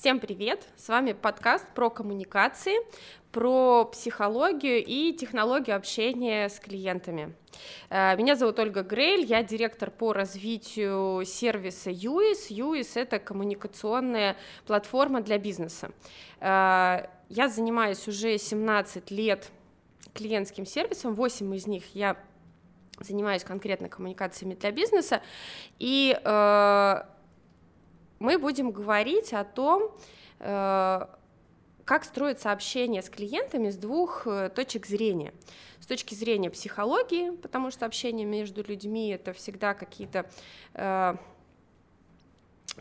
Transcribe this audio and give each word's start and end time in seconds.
Всем 0.00 0.20
привет! 0.20 0.64
С 0.76 0.88
вами 0.88 1.12
подкаст 1.12 1.66
про 1.74 1.90
коммуникации, 1.90 2.76
про 3.32 3.84
психологию 3.84 4.78
и 4.78 5.12
технологию 5.12 5.74
общения 5.74 6.48
с 6.48 6.60
клиентами. 6.60 7.34
Э, 7.90 8.16
меня 8.16 8.36
зовут 8.36 8.60
Ольга 8.60 8.84
Грейль, 8.84 9.24
я 9.24 9.42
директор 9.42 9.90
по 9.90 10.12
развитию 10.12 11.24
сервиса 11.24 11.90
UIS. 11.90 12.48
UIS— 12.48 12.92
это 12.94 13.18
коммуникационная 13.18 14.36
платформа 14.68 15.20
для 15.20 15.36
бизнеса. 15.36 15.90
Э, 16.38 17.08
я 17.28 17.48
занимаюсь 17.48 18.06
уже 18.06 18.38
17 18.38 19.10
лет 19.10 19.50
клиентским 20.14 20.64
сервисом, 20.64 21.14
8 21.14 21.56
из 21.56 21.66
них 21.66 21.82
я 21.96 22.16
занимаюсь 23.00 23.42
конкретно 23.42 23.88
коммуникациями 23.88 24.54
для 24.54 24.70
бизнеса, 24.70 25.22
и 25.80 26.16
э, 26.22 27.02
мы 28.18 28.38
будем 28.38 28.70
говорить 28.70 29.32
о 29.32 29.44
том, 29.44 29.90
э, 30.40 31.06
как 31.84 32.04
строится 32.04 32.52
общение 32.52 33.02
с 33.02 33.08
клиентами 33.08 33.70
с 33.70 33.76
двух 33.76 34.26
э, 34.26 34.50
точек 34.50 34.86
зрения. 34.86 35.32
С 35.80 35.86
точки 35.86 36.14
зрения 36.14 36.50
психологии, 36.50 37.30
потому 37.30 37.70
что 37.70 37.86
общение 37.86 38.26
между 38.26 38.62
людьми 38.62 39.08
это 39.10 39.32
всегда 39.32 39.74
какие-то 39.74 40.28
э, 40.74 41.16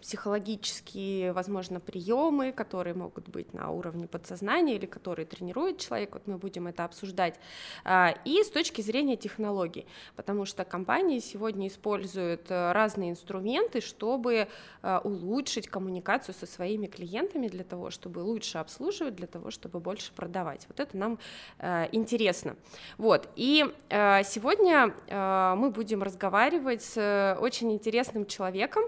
психологические, 0.01 1.33
возможно, 1.33 1.79
приемы, 1.79 2.51
которые 2.51 2.93
могут 2.93 3.29
быть 3.29 3.53
на 3.53 3.71
уровне 3.71 4.07
подсознания 4.07 4.75
или 4.75 4.85
которые 4.85 5.25
тренирует 5.25 5.79
человек, 5.79 6.13
вот 6.13 6.27
мы 6.27 6.37
будем 6.37 6.67
это 6.67 6.85
обсуждать, 6.85 7.39
а, 7.83 8.15
и 8.25 8.43
с 8.43 8.49
точки 8.49 8.81
зрения 8.81 9.15
технологий, 9.15 9.85
потому 10.15 10.45
что 10.45 10.65
компании 10.65 11.19
сегодня 11.19 11.67
используют 11.67 12.49
э, 12.49 12.71
разные 12.71 13.11
инструменты, 13.11 13.81
чтобы 13.81 14.47
э, 14.81 14.99
улучшить 15.03 15.67
коммуникацию 15.67 16.35
со 16.35 16.45
своими 16.45 16.87
клиентами 16.87 17.47
для 17.47 17.63
того, 17.63 17.89
чтобы 17.89 18.19
лучше 18.19 18.57
обслуживать, 18.57 19.15
для 19.15 19.27
того, 19.27 19.51
чтобы 19.51 19.79
больше 19.79 20.11
продавать. 20.13 20.65
Вот 20.67 20.79
это 20.79 20.97
нам 20.97 21.19
э, 21.59 21.87
интересно. 21.91 22.55
Вот, 22.97 23.29
и 23.35 23.65
сегодня 23.89 24.93
мы 25.09 25.71
будем 25.71 26.03
разговаривать 26.03 26.83
с 26.83 27.37
очень 27.39 27.71
интересным 27.71 28.25
человеком, 28.25 28.83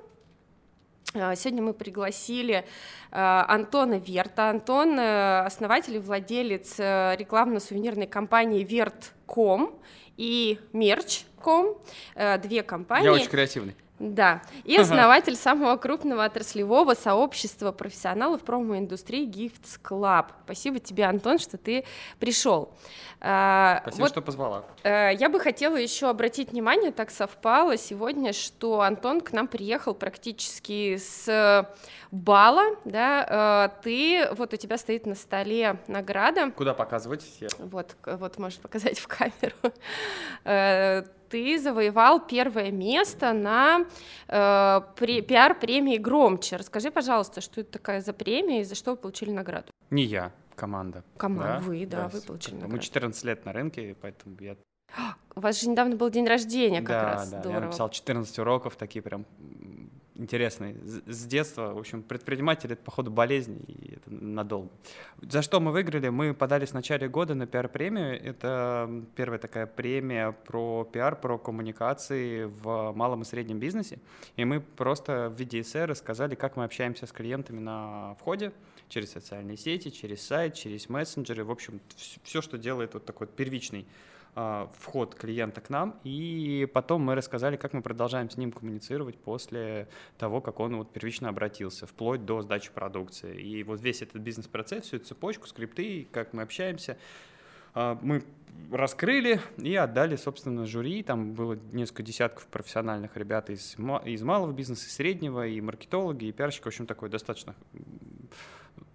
сегодня 1.13 1.61
мы 1.61 1.73
пригласили 1.73 2.55
э, 2.55 2.63
Антона 3.11 3.99
Верта. 3.99 4.49
Антон 4.49 4.99
э, 4.99 5.39
основатель 5.45 5.95
и 5.95 5.99
владелец 5.99 6.79
рекламно-сувенирной 6.79 8.07
компании 8.07 8.63
Вертком 8.63 9.79
и 10.17 10.59
Мерч.ком, 10.73 11.81
две 12.43 12.63
компании. 12.63 13.05
Я 13.05 13.13
очень 13.13 13.29
креативный. 13.29 13.75
Да, 13.99 14.41
и 14.63 14.77
основатель 14.77 15.35
самого 15.35 15.75
крупного 15.75 16.23
отраслевого 16.23 16.93
сообщества 16.93 17.73
профессионалов 17.73 18.41
промо-индустрии 18.41 19.27
Gifts 19.27 19.79
Club. 19.83 20.27
Спасибо 20.45 20.79
тебе, 20.79 21.03
Антон, 21.03 21.37
что 21.37 21.57
ты 21.57 21.83
пришел. 22.17 22.73
А, 23.19 23.79
Спасибо, 23.81 24.01
вот, 24.03 24.11
что 24.11 24.21
позвала. 24.21 24.63
Э, 24.83 25.11
я 25.13 25.27
бы 25.27 25.41
хотела 25.41 25.75
еще 25.75 26.09
обратить 26.09 26.51
внимание, 26.51 26.91
так 26.91 27.11
совпало 27.11 27.75
сегодня, 27.75 28.31
что 28.31 28.79
Антон 28.79 29.19
к 29.19 29.33
нам 29.33 29.49
приехал 29.49 29.93
практически 29.93 30.95
с 30.95 31.67
бала, 32.11 32.77
да, 32.85 33.69
э, 33.75 33.81
ты, 33.83 34.29
вот 34.33 34.53
у 34.53 34.57
тебя 34.57 34.77
стоит 34.77 35.05
на 35.05 35.15
столе 35.15 35.77
награда. 35.87 36.51
Куда 36.51 36.73
показывать? 36.73 37.25
Вот, 37.59 37.97
вот 38.05 38.37
можешь 38.37 38.59
показать 38.59 38.99
в 38.99 39.07
камеру 39.07 39.57
э, 40.45 41.03
ты 41.29 41.59
завоевал 41.59 42.19
первое 42.25 42.71
место 42.71 43.33
на 43.33 43.85
э, 44.27 44.81
пиар-премии 44.97 45.97
«Громче». 45.97 46.57
Расскажи, 46.57 46.91
пожалуйста, 46.91 47.41
что 47.41 47.61
это 47.61 47.71
такая 47.73 48.01
за 48.01 48.13
премия 48.13 48.61
и 48.61 48.63
за 48.63 48.75
что 48.75 48.91
вы 48.91 48.97
получили 48.97 49.31
награду? 49.31 49.71
Не 49.89 50.03
я, 50.03 50.31
команда. 50.55 51.03
Команда, 51.17 51.53
да? 51.53 51.59
вы, 51.59 51.85
да, 51.85 51.97
да, 52.03 52.07
вы 52.09 52.21
получили 52.21 52.55
награду. 52.55 52.75
Мы 52.75 52.79
14 52.79 53.23
лет 53.23 53.45
на 53.45 53.53
рынке, 53.53 53.95
поэтому 54.01 54.35
я 54.39 54.55
у 55.35 55.39
вас 55.39 55.61
же 55.61 55.69
недавно 55.69 55.95
был 55.95 56.09
день 56.09 56.27
рождения, 56.27 56.81
как 56.81 56.87
да, 56.87 57.03
раз. 57.03 57.29
Да, 57.29 57.39
Здорово. 57.39 57.59
я 57.59 57.65
написал 57.65 57.89
14 57.89 58.39
уроков, 58.39 58.75
такие 58.75 59.01
прям 59.01 59.25
интересные. 60.19 60.75
С 61.07 61.25
детства, 61.25 61.73
в 61.73 61.77
общем, 61.77 62.03
предприниматель— 62.03 62.71
это, 62.73 62.81
походу, 62.81 63.09
болезнь, 63.09 63.63
и 63.67 63.95
это 63.95 64.11
надолго. 64.13 64.69
За 65.21 65.41
что 65.41 65.59
мы 65.59 65.71
выиграли? 65.71 66.09
Мы 66.09 66.33
подались 66.33 66.69
в 66.69 66.73
начале 66.73 67.07
года 67.07 67.33
на 67.35 67.47
пиар-премию. 67.47 68.21
Это 68.21 68.89
первая 69.15 69.39
такая 69.39 69.65
премия 69.65 70.31
про 70.31 70.83
пиар, 70.83 71.15
про 71.15 71.37
коммуникации 71.37 72.43
в 72.45 72.91
малом 72.95 73.21
и 73.21 73.25
среднем 73.25 73.59
бизнесе. 73.59 73.99
И 74.35 74.45
мы 74.45 74.59
просто 74.59 75.33
в 75.35 75.39
виде 75.39 75.61
эссе 75.61 75.85
рассказали, 75.85 76.35
как 76.35 76.57
мы 76.57 76.65
общаемся 76.65 77.05
с 77.05 77.11
клиентами 77.11 77.59
на 77.59 78.15
входе, 78.19 78.51
через 78.89 79.11
социальные 79.11 79.57
сети, 79.57 79.89
через 79.89 80.21
сайт, 80.21 80.55
через 80.55 80.89
мессенджеры. 80.89 81.43
В 81.43 81.51
общем, 81.51 81.79
все, 82.23 82.41
что 82.41 82.57
делает 82.57 82.93
вот 82.93 83.05
такой 83.05 83.27
первичный 83.27 83.87
а, 84.35 84.69
вход 84.79 85.15
клиента 85.15 85.59
к 85.61 85.69
нам, 85.69 85.99
и 86.03 86.67
потом 86.73 87.01
мы 87.01 87.15
рассказали, 87.15 87.57
как 87.57 87.73
мы 87.73 87.81
продолжаем 87.81 88.29
с 88.29 88.37
ним 88.37 88.51
коммуницировать 88.51 89.17
после 89.17 89.87
того, 90.17 90.39
как 90.39 90.59
он 90.59 90.77
вот 90.77 90.91
первично 90.91 91.29
обратился, 91.29 91.87
вплоть 91.87 92.25
до 92.25 92.41
сдачи 92.41 92.71
продукции. 92.71 93.39
И 93.39 93.63
вот 93.63 93.81
весь 93.81 94.01
этот 94.01 94.21
бизнес-процесс, 94.21 94.85
всю 94.85 94.97
эту 94.97 95.07
цепочку, 95.07 95.47
скрипты, 95.47 96.07
как 96.11 96.33
мы 96.33 96.43
общаемся, 96.43 96.97
а, 97.73 97.97
мы 98.01 98.23
раскрыли 98.71 99.39
и 99.57 99.75
отдали, 99.75 100.15
собственно, 100.15 100.65
жюри. 100.65 101.01
Там 101.03 101.33
было 101.33 101.57
несколько 101.71 102.03
десятков 102.03 102.45
профессиональных 102.47 103.17
ребят 103.17 103.49
из, 103.49 103.75
из 104.05 104.21
малого 104.21 104.51
бизнеса, 104.51 104.89
среднего, 104.89 105.47
и 105.47 105.59
маркетологи, 105.61 106.25
и 106.25 106.31
пиарщики. 106.31 106.63
В 106.63 106.67
общем, 106.67 106.85
такой 106.85 107.09
достаточно 107.09 107.55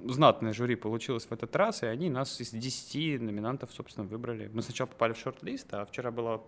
знатное 0.05 0.53
жюри 0.53 0.77
получилось 0.77 1.27
в 1.27 1.33
этот 1.33 1.55
раз, 1.57 1.83
и 1.83 1.87
они 1.87 2.11
нас 2.11 2.41
из 2.41 2.51
10 2.51 3.21
номинантов, 3.21 3.71
собственно, 3.73 4.07
выбрали. 4.07 4.51
Мы 4.53 4.63
сначала 4.63 4.89
попали 4.89 5.13
в 5.13 5.19
шорт-лист, 5.19 5.73
а 5.73 5.85
вчера 5.87 6.11
было 6.11 6.43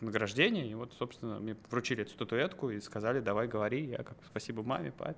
награждение, 0.00 0.66
и 0.66 0.74
вот, 0.74 0.92
собственно, 0.98 1.38
мне 1.40 1.56
вручили 1.70 2.02
эту 2.02 2.12
статуэтку 2.12 2.70
и 2.70 2.80
сказали, 2.80 3.20
давай 3.20 3.48
говори, 3.48 3.86
я 3.86 3.98
как 3.98 4.16
спасибо 4.26 4.62
маме, 4.62 4.92
папе. 4.92 5.16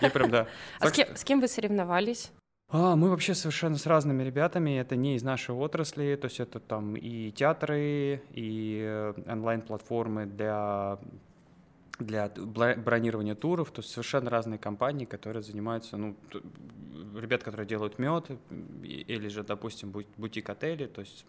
Я 0.00 0.10
прям, 0.10 0.30
да. 0.30 0.46
А 0.78 0.88
с 0.88 0.92
кем, 0.92 1.16
с 1.16 1.24
кем 1.24 1.40
вы 1.40 1.48
соревновались? 1.48 2.32
А, 2.68 2.94
мы 2.94 3.10
вообще 3.10 3.34
совершенно 3.34 3.76
с 3.76 3.86
разными 3.86 4.22
ребятами, 4.22 4.78
это 4.78 4.94
не 4.94 5.16
из 5.16 5.22
нашей 5.22 5.54
отрасли, 5.54 6.16
то 6.16 6.26
есть 6.26 6.38
это 6.38 6.60
там 6.60 6.94
и 6.94 7.32
театры, 7.32 8.22
и 8.32 8.80
э, 8.82 9.14
онлайн-платформы 9.26 10.26
для 10.26 10.98
для 12.00 12.28
бронирования 12.76 13.34
туров, 13.34 13.70
то 13.70 13.80
есть 13.80 13.92
совершенно 13.92 14.30
разные 14.30 14.58
компании, 14.58 15.04
которые 15.04 15.42
занимаются, 15.42 15.96
ну, 15.96 16.16
ребят, 17.14 17.42
которые 17.42 17.66
делают 17.66 17.98
мед, 17.98 18.30
или 18.82 19.28
же, 19.28 19.42
допустим, 19.42 19.92
бутик-отели, 20.16 20.86
то 20.86 21.00
есть 21.00 21.26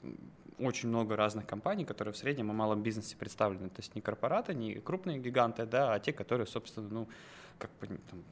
очень 0.59 0.89
много 0.89 1.15
разных 1.15 1.45
компаний, 1.45 1.85
которые 1.85 2.13
в 2.13 2.17
среднем 2.17 2.51
и 2.51 2.53
малом 2.53 2.83
бизнесе 2.83 3.15
представлены, 3.17 3.69
то 3.69 3.79
есть 3.79 3.95
не 3.95 4.01
корпораты, 4.01 4.53
не 4.53 4.75
крупные 4.75 5.19
гиганты, 5.19 5.65
да, 5.65 5.93
а 5.93 5.99
те, 5.99 6.13
которые, 6.13 6.47
собственно, 6.47 6.87
ну, 6.89 7.09
как 7.57 7.71
бы, 7.79 7.87
там, 8.09 8.23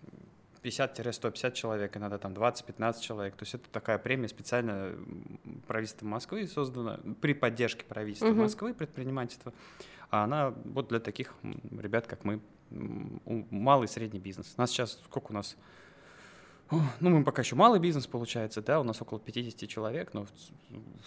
50-150 0.64 1.54
человек, 1.54 1.96
иногда 1.96 2.18
там 2.18 2.34
20-15 2.34 3.02
человек. 3.02 3.36
То 3.36 3.44
есть 3.44 3.56
это 3.56 3.70
такая 3.72 3.98
премия 3.98 4.28
специально 4.28 4.94
правительством 5.68 6.10
Москвы 6.10 6.48
создана 6.48 7.00
при 7.22 7.34
поддержке 7.34 7.86
правительства 7.86 8.28
uh-huh. 8.28 8.34
Москвы 8.42 8.74
предпринимательства. 8.74 9.54
А 10.10 10.24
она 10.24 10.54
вот 10.66 10.90
для 10.90 11.00
таких 11.00 11.34
ребят, 11.72 12.08
как 12.08 12.24
мы, 12.24 12.42
малый 12.72 13.86
и 13.86 13.88
средний 13.88 14.20
бизнес. 14.20 14.54
У 14.58 14.62
нас 14.62 14.72
сейчас, 14.72 15.00
сколько 15.06 15.32
у 15.32 15.34
нас? 15.34 15.56
Ну, 16.72 17.10
мы 17.10 17.24
пока 17.24 17.42
еще 17.42 17.56
малый 17.56 17.80
бизнес 17.80 18.06
получается, 18.06 18.62
да, 18.62 18.80
у 18.80 18.84
нас 18.84 19.02
около 19.02 19.20
50 19.20 19.68
человек, 19.68 20.14
но 20.14 20.26
в, 20.26 20.30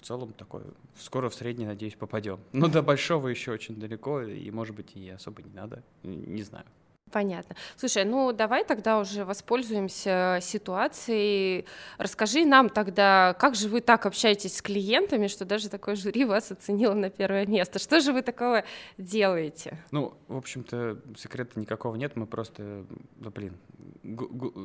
в 0.01 0.03
целом 0.03 0.33
такой, 0.33 0.63
скоро 0.99 1.29
в 1.29 1.35
средний, 1.35 1.67
надеюсь, 1.67 1.95
попадем. 1.95 2.41
Но 2.53 2.67
до 2.67 2.83
большого 2.83 3.29
еще 3.29 3.53
очень 3.53 3.77
далеко, 3.77 4.23
и, 4.23 4.51
может 4.51 4.75
быть, 4.75 4.97
и 4.97 5.09
особо 5.11 5.43
не 5.43 5.53
надо, 5.53 5.85
не 6.03 6.43
знаю. 6.43 6.67
Понятно. 7.13 7.55
Слушай, 7.77 8.07
ну 8.07 8.33
давай 8.33 8.65
тогда 8.65 8.99
уже 8.99 9.27
воспользуемся 9.27 10.39
ситуацией. 10.41 11.67
Расскажи 11.99 12.47
нам 12.47 12.71
тогда, 12.71 13.37
как 13.39 13.55
же 13.55 13.69
вы 13.69 13.83
так 13.83 14.07
общаетесь 14.07 14.57
с 14.57 14.63
клиентами, 14.63 15.27
что 15.27 15.45
даже 15.45 15.69
такое 15.69 15.95
жюри 15.95 16.25
вас 16.25 16.51
оценило 16.51 16.95
на 16.95 17.11
первое 17.11 17.47
место. 17.47 17.79
Что 17.79 18.01
же 18.01 18.15
вы 18.15 18.23
такого 18.23 18.65
делаете? 18.97 19.79
Ну, 19.91 20.15
в 20.29 20.37
общем-то, 20.39 20.99
секрета 21.19 21.61
никакого 21.61 21.97
нет. 21.97 22.17
Мы 22.17 22.27
просто, 22.27 22.87
да 23.17 23.29
блин, 23.29 23.59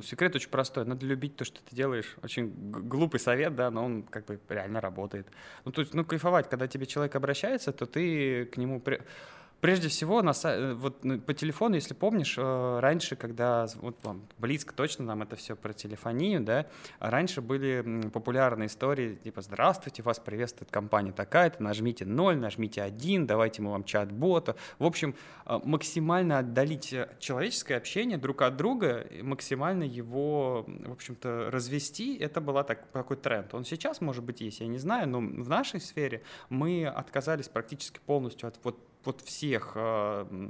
секрет 0.03 0.33
очень 0.33 0.49
простой. 0.49 0.85
Надо 0.85 1.05
любить 1.05 1.35
то, 1.35 1.43
что 1.43 1.59
ты 1.61 1.75
делаешь. 1.75 2.15
Очень 2.23 2.53
глупый 2.71 3.19
совет, 3.19 3.55
да, 3.55 3.69
но 3.69 3.83
он 3.83 4.03
как 4.03 4.25
бы 4.25 4.39
реально 4.47 4.79
работает. 4.79 5.27
Ну, 5.65 5.73
то 5.73 5.81
есть, 5.81 5.93
ну, 5.93 6.05
кайфовать, 6.05 6.49
когда 6.49 6.67
тебе 6.67 6.85
человек 6.85 7.15
обращается, 7.15 7.73
то 7.73 7.85
ты 7.85 8.45
к 8.45 8.55
нему... 8.55 8.79
При 8.79 9.01
Прежде 9.59 9.87
всего, 9.87 10.21
на, 10.21 10.33
э, 10.43 10.73
вот 10.73 11.03
ну, 11.03 11.19
по 11.19 11.33
телефону, 11.33 11.75
если 11.75 11.95
помнишь, 11.95 12.35
э, 12.37 12.79
раньше, 12.79 13.15
когда 13.15 13.65
вот 13.81 13.97
близко 14.37 14.73
точно 14.73 15.05
нам 15.05 15.23
это 15.23 15.35
все 15.35 15.55
про 15.55 15.73
телефонию, 15.73 16.41
да, 16.41 16.67
раньше 16.99 17.41
были 17.41 18.09
популярные 18.13 18.67
истории 18.67 19.15
типа 19.15 19.41
«Здравствуйте, 19.41 20.03
вас 20.03 20.19
приветствует 20.19 20.69
компания 20.69 21.11
такая-то, 21.11 21.63
нажмите 21.63 22.05
0, 22.05 22.37
нажмите 22.37 22.83
1, 22.83 23.25
давайте 23.25 23.63
мы 23.63 23.71
вам 23.71 23.83
чат-бота». 23.83 24.55
В 24.77 24.85
общем, 24.85 25.15
э, 25.47 25.59
максимально 25.63 26.37
отдалить 26.37 26.93
человеческое 27.19 27.77
общение 27.77 28.19
друг 28.19 28.43
от 28.43 28.57
друга, 28.57 29.07
максимально 29.23 29.83
его, 29.83 30.65
в 30.67 30.91
общем-то, 30.91 31.49
развести, 31.49 32.15
это 32.17 32.41
была 32.41 32.63
так, 32.63 32.85
такой 32.91 33.17
тренд. 33.17 33.55
Он 33.55 33.65
сейчас, 33.65 34.01
может 34.01 34.23
быть, 34.23 34.39
есть, 34.39 34.59
я 34.59 34.67
не 34.67 34.77
знаю, 34.77 35.09
но 35.09 35.17
в 35.17 35.49
нашей 35.49 35.81
сфере 35.81 36.21
мы 36.49 36.85
отказались 36.85 37.47
практически 37.47 37.99
полностью 38.05 38.47
от 38.47 38.59
вот 38.63 38.77
вот 39.07 39.21
всех 39.21 39.71
э, 39.75 40.49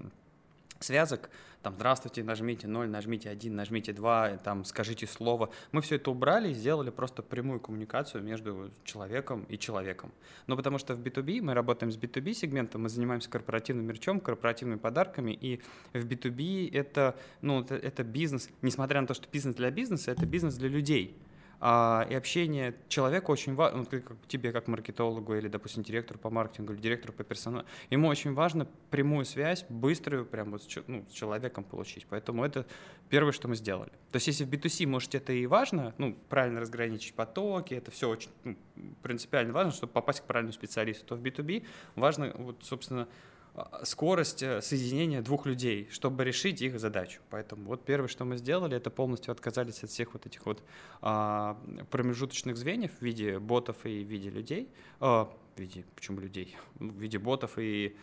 связок, 0.80 1.30
там, 1.62 1.76
здравствуйте, 1.76 2.24
нажмите 2.24 2.68
0, 2.68 2.88
нажмите 2.90 3.30
1, 3.30 3.56
нажмите 3.56 3.94
2, 3.94 4.38
там, 4.38 4.66
скажите 4.66 5.06
слово. 5.06 5.52
Мы 5.72 5.82
все 5.82 5.98
это 5.98 6.10
убрали 6.10 6.50
и 6.50 6.54
сделали 6.54 6.90
просто 6.90 7.22
прямую 7.22 7.60
коммуникацию 7.60 8.24
между 8.24 8.72
человеком 8.84 9.46
и 9.48 9.60
человеком. 9.60 10.12
Но 10.48 10.58
потому 10.58 10.80
что 10.80 10.96
в 10.96 11.00
B2B 11.00 11.42
мы 11.42 11.54
работаем 11.54 11.92
с 11.92 11.98
B2B 11.98 12.34
сегментом, 12.34 12.82
мы 12.82 12.90
занимаемся 12.90 13.30
корпоративным 13.30 13.86
мерчом, 13.86 14.20
корпоративными 14.20 14.80
подарками, 14.80 15.34
и 15.34 15.62
в 15.94 16.04
B2B 16.04 16.74
это, 16.74 17.16
ну, 17.42 17.62
это, 17.62 17.76
это 17.76 18.04
бизнес, 18.04 18.50
несмотря 18.64 19.02
на 19.02 19.08
то, 19.08 19.14
что 19.14 19.28
бизнес 19.32 19.56
для 19.56 19.70
бизнеса, 19.70 20.12
это 20.12 20.26
бизнес 20.26 20.56
для 20.56 20.70
людей. 20.70 21.16
А, 21.60 22.06
и 22.10 22.14
общение 22.14 22.76
человека 22.88 23.32
очень 23.32 23.56
важно, 23.56 23.80
ну, 23.92 24.02
тебе 24.28 24.52
как 24.52 24.68
маркетологу 24.68 25.36
или, 25.36 25.48
допустим, 25.48 25.82
директору 25.82 26.20
по 26.20 26.30
маркетингу 26.30 26.74
или 26.74 26.80
директору 26.80 27.14
по 27.14 27.24
персоналу, 27.24 27.66
ему 27.90 28.08
очень 28.08 28.34
важно 28.34 28.68
прямую 28.92 29.26
связь, 29.26 29.66
быструю, 29.68 30.26
прям 30.26 30.52
вот 30.52 30.64
с, 30.64 30.84
ну, 30.86 31.06
с 31.10 31.12
человеком 31.12 31.64
получить. 31.64 32.06
Поэтому 32.10 32.46
это 32.46 32.68
первое, 33.10 33.32
что 33.32 33.48
мы 33.48 33.56
сделали. 33.56 33.90
То 34.12 34.18
есть 34.18 34.28
если 34.28 34.44
в 34.44 34.50
B2C, 34.50 34.86
может, 34.86 35.16
это 35.16 35.34
и 35.34 35.48
важно, 35.48 35.96
ну, 35.98 36.16
правильно 36.30 36.60
разграничить 36.60 37.16
потоки, 37.16 37.74
это 37.74 37.90
все 37.90 38.08
очень 38.08 38.30
ну, 38.44 38.56
принципиально 39.02 39.52
важно, 39.52 39.72
чтобы 39.72 39.94
попасть 39.94 40.22
к 40.22 40.24
правильному 40.26 40.54
специалисту, 40.54 41.06
то 41.08 41.16
в 41.16 41.22
B2B 41.22 41.66
важно, 41.96 42.34
вот, 42.38 42.64
собственно, 42.64 43.08
скорость 43.84 44.44
э, 44.44 44.62
соединения 44.62 45.22
двух 45.22 45.46
людей, 45.46 45.88
чтобы 45.92 46.24
решить 46.24 46.62
их 46.62 46.80
задачу. 46.80 47.22
Поэтому 47.30 47.66
вот 47.66 47.84
первое, 47.84 48.08
что 48.08 48.26
мы 48.26 48.38
сделали, 48.38 48.78
это 48.78 48.90
полностью 48.90 49.32
отказались 49.32 49.84
от 49.84 49.90
всех 49.90 50.14
вот 50.14 50.26
этих 50.26 50.46
вот 50.46 50.62
а, 51.02 51.58
промежуточных 51.90 52.58
звеньев 52.58 52.92
в 53.00 53.02
виде 53.02 53.40
ботов 53.40 53.78
и 53.84 54.04
в 54.04 54.08
виде 54.08 54.30
людей, 54.30 54.70
а, 55.00 55.26
в 55.56 55.60
виде, 55.60 55.86
почему 55.96 56.20
людей, 56.20 56.56
в 56.76 57.00
виде 57.00 57.18
ботов 57.18 57.58
и 57.58 57.96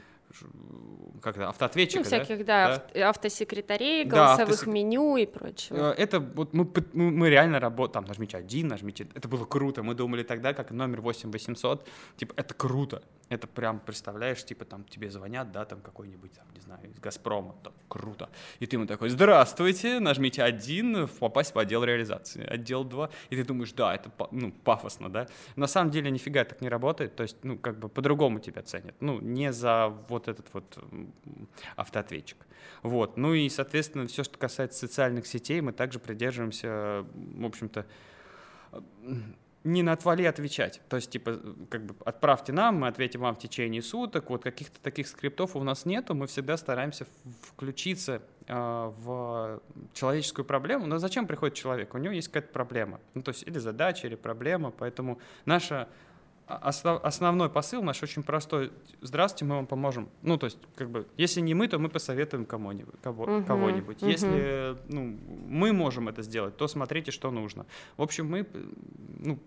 как 1.22 1.36
это, 1.36 1.48
автоответчика, 1.48 2.00
ну, 2.00 2.04
всяких, 2.04 2.44
да, 2.44 2.84
да? 2.94 3.08
автосекретарей, 3.08 4.04
голосовых 4.04 4.36
да, 4.36 4.42
автосек... 4.42 4.66
меню 4.66 5.16
и 5.16 5.26
прочего. 5.26 5.92
Э, 5.92 5.94
это 5.96 6.20
вот 6.20 6.52
мы, 6.52 6.68
мы, 6.92 7.10
мы 7.10 7.30
реально 7.30 7.60
работали, 7.60 7.94
там, 7.94 8.04
нажмите 8.04 8.36
один, 8.36 8.68
нажмите, 8.68 9.06
это 9.14 9.28
было 9.28 9.44
круто, 9.44 9.82
мы 9.82 9.94
думали 9.94 10.22
тогда, 10.22 10.52
как 10.52 10.70
номер 10.70 11.00
8800, 11.00 11.88
типа, 12.16 12.34
это 12.36 12.54
круто, 12.54 13.02
это 13.28 13.46
прям, 13.46 13.80
представляешь, 13.80 14.44
типа, 14.44 14.64
там, 14.64 14.84
тебе 14.84 15.10
звонят, 15.10 15.52
да, 15.52 15.64
там, 15.64 15.80
какой-нибудь, 15.80 16.32
там, 16.32 16.46
не 16.54 16.60
знаю, 16.60 16.90
из 16.90 16.98
Газпрома, 16.98 17.54
там, 17.62 17.72
круто, 17.88 18.28
и 18.58 18.66
ты 18.66 18.76
ему 18.76 18.86
такой, 18.86 19.08
здравствуйте, 19.08 20.00
нажмите 20.00 20.42
один, 20.42 21.08
попасть 21.20 21.54
в 21.54 21.58
отдел 21.58 21.84
реализации, 21.84 22.44
отдел 22.44 22.84
два, 22.84 23.10
и 23.30 23.36
ты 23.36 23.44
думаешь, 23.44 23.72
да, 23.72 23.94
это, 23.94 24.10
ну, 24.30 24.52
пафосно, 24.52 25.08
да, 25.08 25.28
на 25.56 25.66
самом 25.66 25.90
деле 25.90 26.10
нифига 26.10 26.44
так 26.44 26.60
не 26.60 26.68
работает, 26.68 27.16
то 27.16 27.22
есть, 27.22 27.36
ну, 27.42 27.56
как 27.56 27.78
бы 27.78 27.88
по-другому 27.88 28.40
тебя 28.40 28.62
ценят, 28.62 28.94
ну, 29.00 29.20
не 29.20 29.52
за 29.52 29.88
вот 30.08 30.23
этот 30.28 30.52
вот 30.52 30.78
автоответчик. 31.76 32.38
Вот. 32.82 33.16
Ну 33.16 33.34
и, 33.34 33.48
соответственно, 33.48 34.06
все, 34.06 34.24
что 34.24 34.38
касается 34.38 34.78
социальных 34.78 35.26
сетей, 35.26 35.60
мы 35.60 35.72
также 35.72 35.98
придерживаемся, 35.98 37.04
в 37.14 37.44
общем-то, 37.44 37.86
не 39.64 39.82
на 39.82 39.92
отвали 39.92 40.24
отвечать. 40.24 40.82
То 40.88 40.96
есть, 40.96 41.10
типа, 41.10 41.40
как 41.70 41.86
бы 41.86 41.94
отправьте 42.04 42.52
нам, 42.52 42.76
мы 42.76 42.88
ответим 42.88 43.20
вам 43.20 43.34
в 43.34 43.38
течение 43.38 43.80
суток. 43.80 44.28
Вот 44.28 44.44
каких-то 44.44 44.78
таких 44.80 45.08
скриптов 45.08 45.56
у 45.56 45.62
нас 45.62 45.86
нету. 45.86 46.14
Мы 46.14 46.26
всегда 46.26 46.58
стараемся 46.58 47.06
включиться 47.48 48.20
э, 48.46 48.54
в 48.54 49.62
человеческую 49.94 50.44
проблему. 50.44 50.86
Но 50.86 50.98
зачем 50.98 51.26
приходит 51.26 51.56
человек? 51.56 51.94
У 51.94 51.98
него 51.98 52.12
есть 52.12 52.28
какая-то 52.28 52.52
проблема. 52.52 53.00
Ну, 53.14 53.22
то 53.22 53.30
есть, 53.30 53.42
или 53.44 53.58
задача, 53.58 54.06
или 54.06 54.16
проблема. 54.16 54.70
Поэтому 54.70 55.18
наша 55.46 55.88
Основ, 56.46 57.02
основной 57.02 57.48
посыл 57.48 57.82
наш 57.82 58.02
очень 58.02 58.22
простой. 58.22 58.70
Здравствуйте, 59.00 59.46
мы 59.46 59.56
вам 59.56 59.66
поможем. 59.66 60.10
Ну, 60.22 60.36
то 60.36 60.44
есть, 60.44 60.58
как 60.74 60.90
бы, 60.90 61.06
если 61.16 61.40
не 61.40 61.54
мы, 61.54 61.68
то 61.68 61.78
мы 61.78 61.88
посоветуем 61.88 62.44
кому-нибудь. 62.44 63.00
Кого, 63.02 63.24
uh-huh, 63.24 63.46
кого-нибудь. 63.46 64.02
Uh-huh. 64.02 64.10
Если 64.10 64.76
ну, 64.88 65.18
мы 65.48 65.72
можем 65.72 66.08
это 66.08 66.22
сделать, 66.22 66.56
то 66.56 66.68
смотрите, 66.68 67.12
что 67.12 67.30
нужно. 67.30 67.64
В 67.96 68.02
общем, 68.02 68.28
мы 68.28 68.46
ну, 69.20 69.38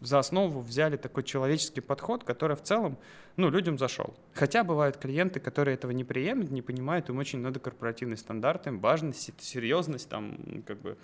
за 0.00 0.18
основу 0.18 0.60
взяли 0.60 0.96
такой 0.96 1.22
человеческий 1.22 1.80
подход, 1.80 2.24
который 2.24 2.56
в 2.56 2.62
целом 2.62 2.98
ну, 3.36 3.48
людям 3.48 3.78
зашел. 3.78 4.14
Хотя 4.34 4.64
бывают 4.64 4.96
клиенты, 4.96 5.38
которые 5.38 5.74
этого 5.74 5.92
не 5.92 6.04
приемлют, 6.04 6.50
не 6.50 6.62
понимают, 6.62 7.08
им 7.10 7.18
очень 7.18 7.38
надо 7.40 7.60
корпоративные 7.60 8.16
стандарты, 8.16 8.70
им 8.70 8.80
важность, 8.80 9.40
серьезность, 9.40 10.08
там, 10.08 10.64
как 10.66 10.80
бы, 10.80 10.98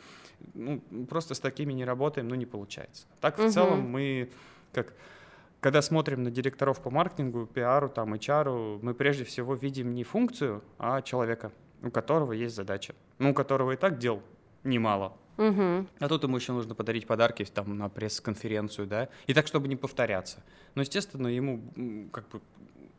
ну, 0.55 0.81
просто 1.09 1.35
с 1.35 1.41
такими 1.41 1.73
не 1.73 1.85
работаем, 1.85 2.29
ну, 2.29 2.35
не 2.35 2.47
получается. 2.47 3.07
Так, 3.21 3.39
в 3.39 3.43
uh-huh. 3.43 3.51
целом, 3.51 3.81
мы 3.83 4.31
как 4.73 4.93
когда 5.61 5.82
смотрим 5.82 6.23
на 6.23 6.31
директоров 6.31 6.82
по 6.82 6.91
маркетингу, 6.91 7.47
пиару, 7.47 7.88
там, 7.88 8.14
HR, 8.14 8.81
мы 8.82 8.94
прежде 8.94 9.25
всего 9.25 9.55
видим 9.55 9.94
не 9.94 10.05
функцию, 10.05 10.62
а 10.79 11.03
человека, 11.03 11.53
у 11.82 11.91
которого 11.91 12.32
есть 12.32 12.55
задача, 12.55 12.94
ну, 13.19 13.31
у 13.31 13.35
которого 13.35 13.73
и 13.73 13.76
так 13.76 13.99
дел 13.99 14.23
немало. 14.64 15.17
Угу. 15.38 15.87
А 16.00 16.08
тут 16.08 16.23
ему 16.23 16.37
еще 16.37 16.53
нужно 16.53 16.75
подарить 16.75 17.06
подарки 17.06 17.44
там, 17.44 17.76
на 17.76 17.88
пресс-конференцию, 17.88 18.87
да, 18.87 19.08
и 19.26 19.35
так, 19.35 19.47
чтобы 19.47 19.69
не 19.69 19.76
повторяться. 19.76 20.43
Но, 20.75 20.82
естественно, 20.82 21.29
ему 21.29 22.09
как 22.12 22.29
бы 22.29 22.41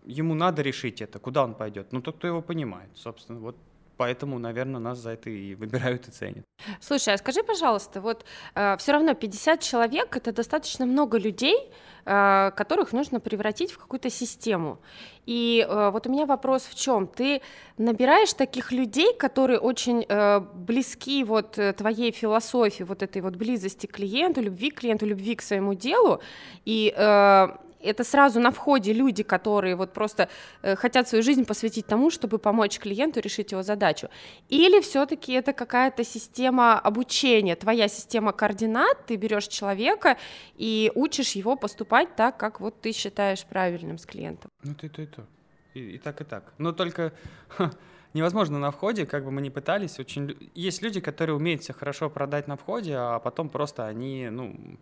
ему 0.06 0.36
надо 0.36 0.62
решить 0.62 1.02
это, 1.02 1.20
куда 1.20 1.44
он 1.44 1.54
пойдет. 1.54 1.92
Ну, 1.92 2.02
тот, 2.02 2.18
кто 2.18 2.28
его 2.28 2.42
понимает, 2.42 2.90
собственно, 2.96 3.40
вот 3.40 3.58
поэтому, 3.98 4.40
наверное, 4.40 4.80
нас 4.80 5.00
за 5.00 5.12
это 5.12 5.30
и 5.30 5.56
выбирают 5.56 6.08
и 6.08 6.12
ценят. 6.12 6.46
Слушай, 6.80 7.14
а 7.14 7.18
скажи, 7.18 7.44
пожалуйста, 7.44 8.02
вот 8.02 8.26
э, 8.56 8.78
все 8.78 8.92
равно 8.92 9.14
50 9.14 9.60
человек 9.62 10.16
это 10.16 10.32
достаточно 10.32 10.86
много 10.86 11.18
людей, 11.18 11.72
э, 12.06 12.52
которых 12.56 12.94
нужно 12.94 13.20
превратить 13.20 13.72
в 13.72 13.78
какую-то 13.78 14.10
систему. 14.10 14.80
И 15.26 15.66
э, 15.68 15.90
вот 15.92 16.08
у 16.08 16.12
меня 16.12 16.26
вопрос 16.26 16.64
в 16.64 16.76
чем? 16.76 17.08
Ты 17.08 17.42
набираешь 17.78 18.34
таких 18.34 18.72
людей, 18.72 19.14
которые 19.14 19.60
очень 19.60 20.06
э, 20.08 20.40
близки 20.40 21.24
вот 21.24 21.58
э, 21.58 21.74
твоей 21.74 22.12
философии, 22.12 22.84
вот 22.84 23.04
этой 23.04 23.22
вот 23.22 23.36
близости 23.36 23.88
к 23.88 23.94
клиенту, 23.94 24.42
любви 24.42 24.70
к 24.70 24.80
клиенту, 24.80 25.06
любви 25.06 25.36
к 25.36 25.42
своему 25.42 25.74
делу, 25.74 26.22
и 26.66 26.94
э, 26.96 27.48
это 27.88 28.04
сразу 28.04 28.40
на 28.40 28.52
входе 28.52 28.94
люди, 28.94 29.24
которые 29.24 29.76
вот 29.76 29.94
просто 29.94 30.30
э, 30.62 30.76
хотят 30.76 31.08
свою 31.08 31.24
жизнь 31.24 31.46
посвятить 31.46 31.88
тому, 31.88 32.10
чтобы 32.12 32.38
помочь 32.38 32.80
клиенту 32.80 33.20
решить 33.20 33.52
его 33.52 33.64
задачу. 33.64 34.10
Или 34.50 34.80
все-таки 34.82 35.34
это 35.34 35.54
какая-то 35.54 36.04
система 36.04 36.80
обучения, 36.80 37.56
твоя 37.56 37.88
система 37.88 38.32
координат, 38.32 39.06
ты 39.06 39.16
берешь 39.16 39.48
человека 39.48 40.18
и 40.58 40.92
учишь 40.96 41.36
его 41.36 41.56
поступать 41.56 42.16
так, 42.16 42.38
как 42.38 42.60
вот 42.60 42.82
ты 42.82 42.92
считаешь 42.92 43.46
правильным 43.46 43.98
с 43.98 44.06
клиентом. 44.06 44.50
Ну, 44.64 44.74
ты 44.74 44.90
то, 44.90 45.02
и 45.02 45.06
то. 45.06 45.26
И, 45.74 45.96
и 45.96 45.98
так, 45.98 46.22
и 46.22 46.24
так. 46.24 46.54
Но 46.58 46.72
только 46.72 47.14
ха, 47.48 47.72
невозможно 48.14 48.60
на 48.60 48.72
входе, 48.72 49.06
как 49.06 49.24
бы 49.24 49.32
мы 49.32 49.42
ни 49.42 49.50
пытались, 49.50 50.00
очень... 50.00 50.52
Есть 50.56 50.82
люди, 50.82 51.00
которые 51.00 51.36
умеют 51.36 51.64
себя 51.64 51.76
хорошо 51.76 52.10
продать 52.10 52.48
на 52.48 52.56
входе, 52.56 52.96
а 52.96 53.20
потом 53.20 53.50
просто 53.50 53.86
они, 53.86 54.30
ну, 54.30 54.78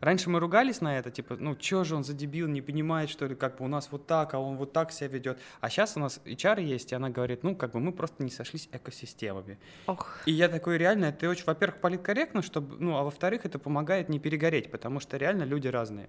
Раньше 0.00 0.28
мы 0.28 0.40
ругались 0.40 0.80
на 0.80 0.98
это, 0.98 1.10
типа, 1.10 1.36
ну, 1.36 1.56
чё 1.56 1.84
же 1.84 1.96
он 1.96 2.04
за 2.04 2.12
дебил, 2.12 2.48
не 2.48 2.60
понимает, 2.60 3.08
что 3.08 3.26
ли, 3.26 3.34
как 3.34 3.58
бы 3.58 3.64
у 3.64 3.68
нас 3.68 3.88
вот 3.90 4.06
так, 4.06 4.34
а 4.34 4.38
он 4.38 4.56
вот 4.56 4.72
так 4.72 4.92
себя 4.92 5.08
ведет. 5.08 5.38
А 5.60 5.70
сейчас 5.70 5.96
у 5.96 6.00
нас 6.00 6.20
HR 6.24 6.62
есть, 6.62 6.92
и 6.92 6.94
она 6.94 7.08
говорит, 7.08 7.42
ну, 7.42 7.56
как 7.56 7.72
бы 7.72 7.80
мы 7.80 7.92
просто 7.92 8.22
не 8.22 8.30
сошлись 8.30 8.68
экосистемами. 8.72 9.58
Ох. 9.86 10.20
И 10.26 10.32
я 10.32 10.48
такой, 10.48 10.76
реально, 10.76 11.06
это 11.06 11.28
очень, 11.28 11.44
во-первых, 11.46 11.80
политкорректно, 11.80 12.42
чтобы, 12.42 12.76
ну, 12.78 12.96
а 12.96 13.02
во-вторых, 13.04 13.46
это 13.46 13.58
помогает 13.58 14.08
не 14.08 14.18
перегореть, 14.18 14.70
потому 14.70 15.00
что 15.00 15.16
реально 15.16 15.44
люди 15.44 15.68
разные. 15.68 16.08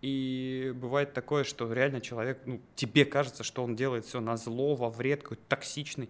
И 0.00 0.72
бывает 0.76 1.12
такое, 1.12 1.44
что 1.44 1.70
реально 1.72 2.00
человек, 2.00 2.40
ну, 2.46 2.60
тебе 2.76 3.04
кажется, 3.04 3.42
что 3.42 3.64
он 3.64 3.74
делает 3.74 4.06
все 4.06 4.20
на 4.20 4.36
зло, 4.36 4.74
во 4.74 4.90
вред, 4.90 5.22
какой-то 5.22 5.42
токсичный. 5.48 6.08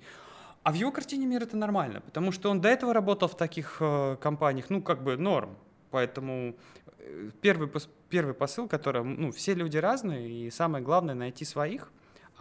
А 0.63 0.73
в 0.73 0.75
его 0.75 0.93
картине 0.93 1.27
мира 1.27 1.45
это 1.45 1.57
нормально, 1.57 2.01
потому 2.01 2.31
что 2.31 2.51
он 2.51 2.61
до 2.61 2.69
этого 2.69 2.93
работал 2.93 3.29
в 3.29 3.37
таких 3.37 3.79
э, 3.81 4.17
компаниях, 4.21 4.67
ну, 4.69 4.83
как 4.83 5.03
бы 5.03 5.17
норм. 5.17 5.57
Поэтому 5.91 6.55
первый, 7.41 7.71
первый 8.09 8.35
посыл, 8.35 8.69
который, 8.69 9.03
ну, 9.03 9.33
все 9.33 9.55
люди 9.55 9.77
разные, 9.79 10.29
и 10.29 10.51
самое 10.51 10.85
главное 10.85 11.15
найти 11.15 11.45
своих. 11.45 11.91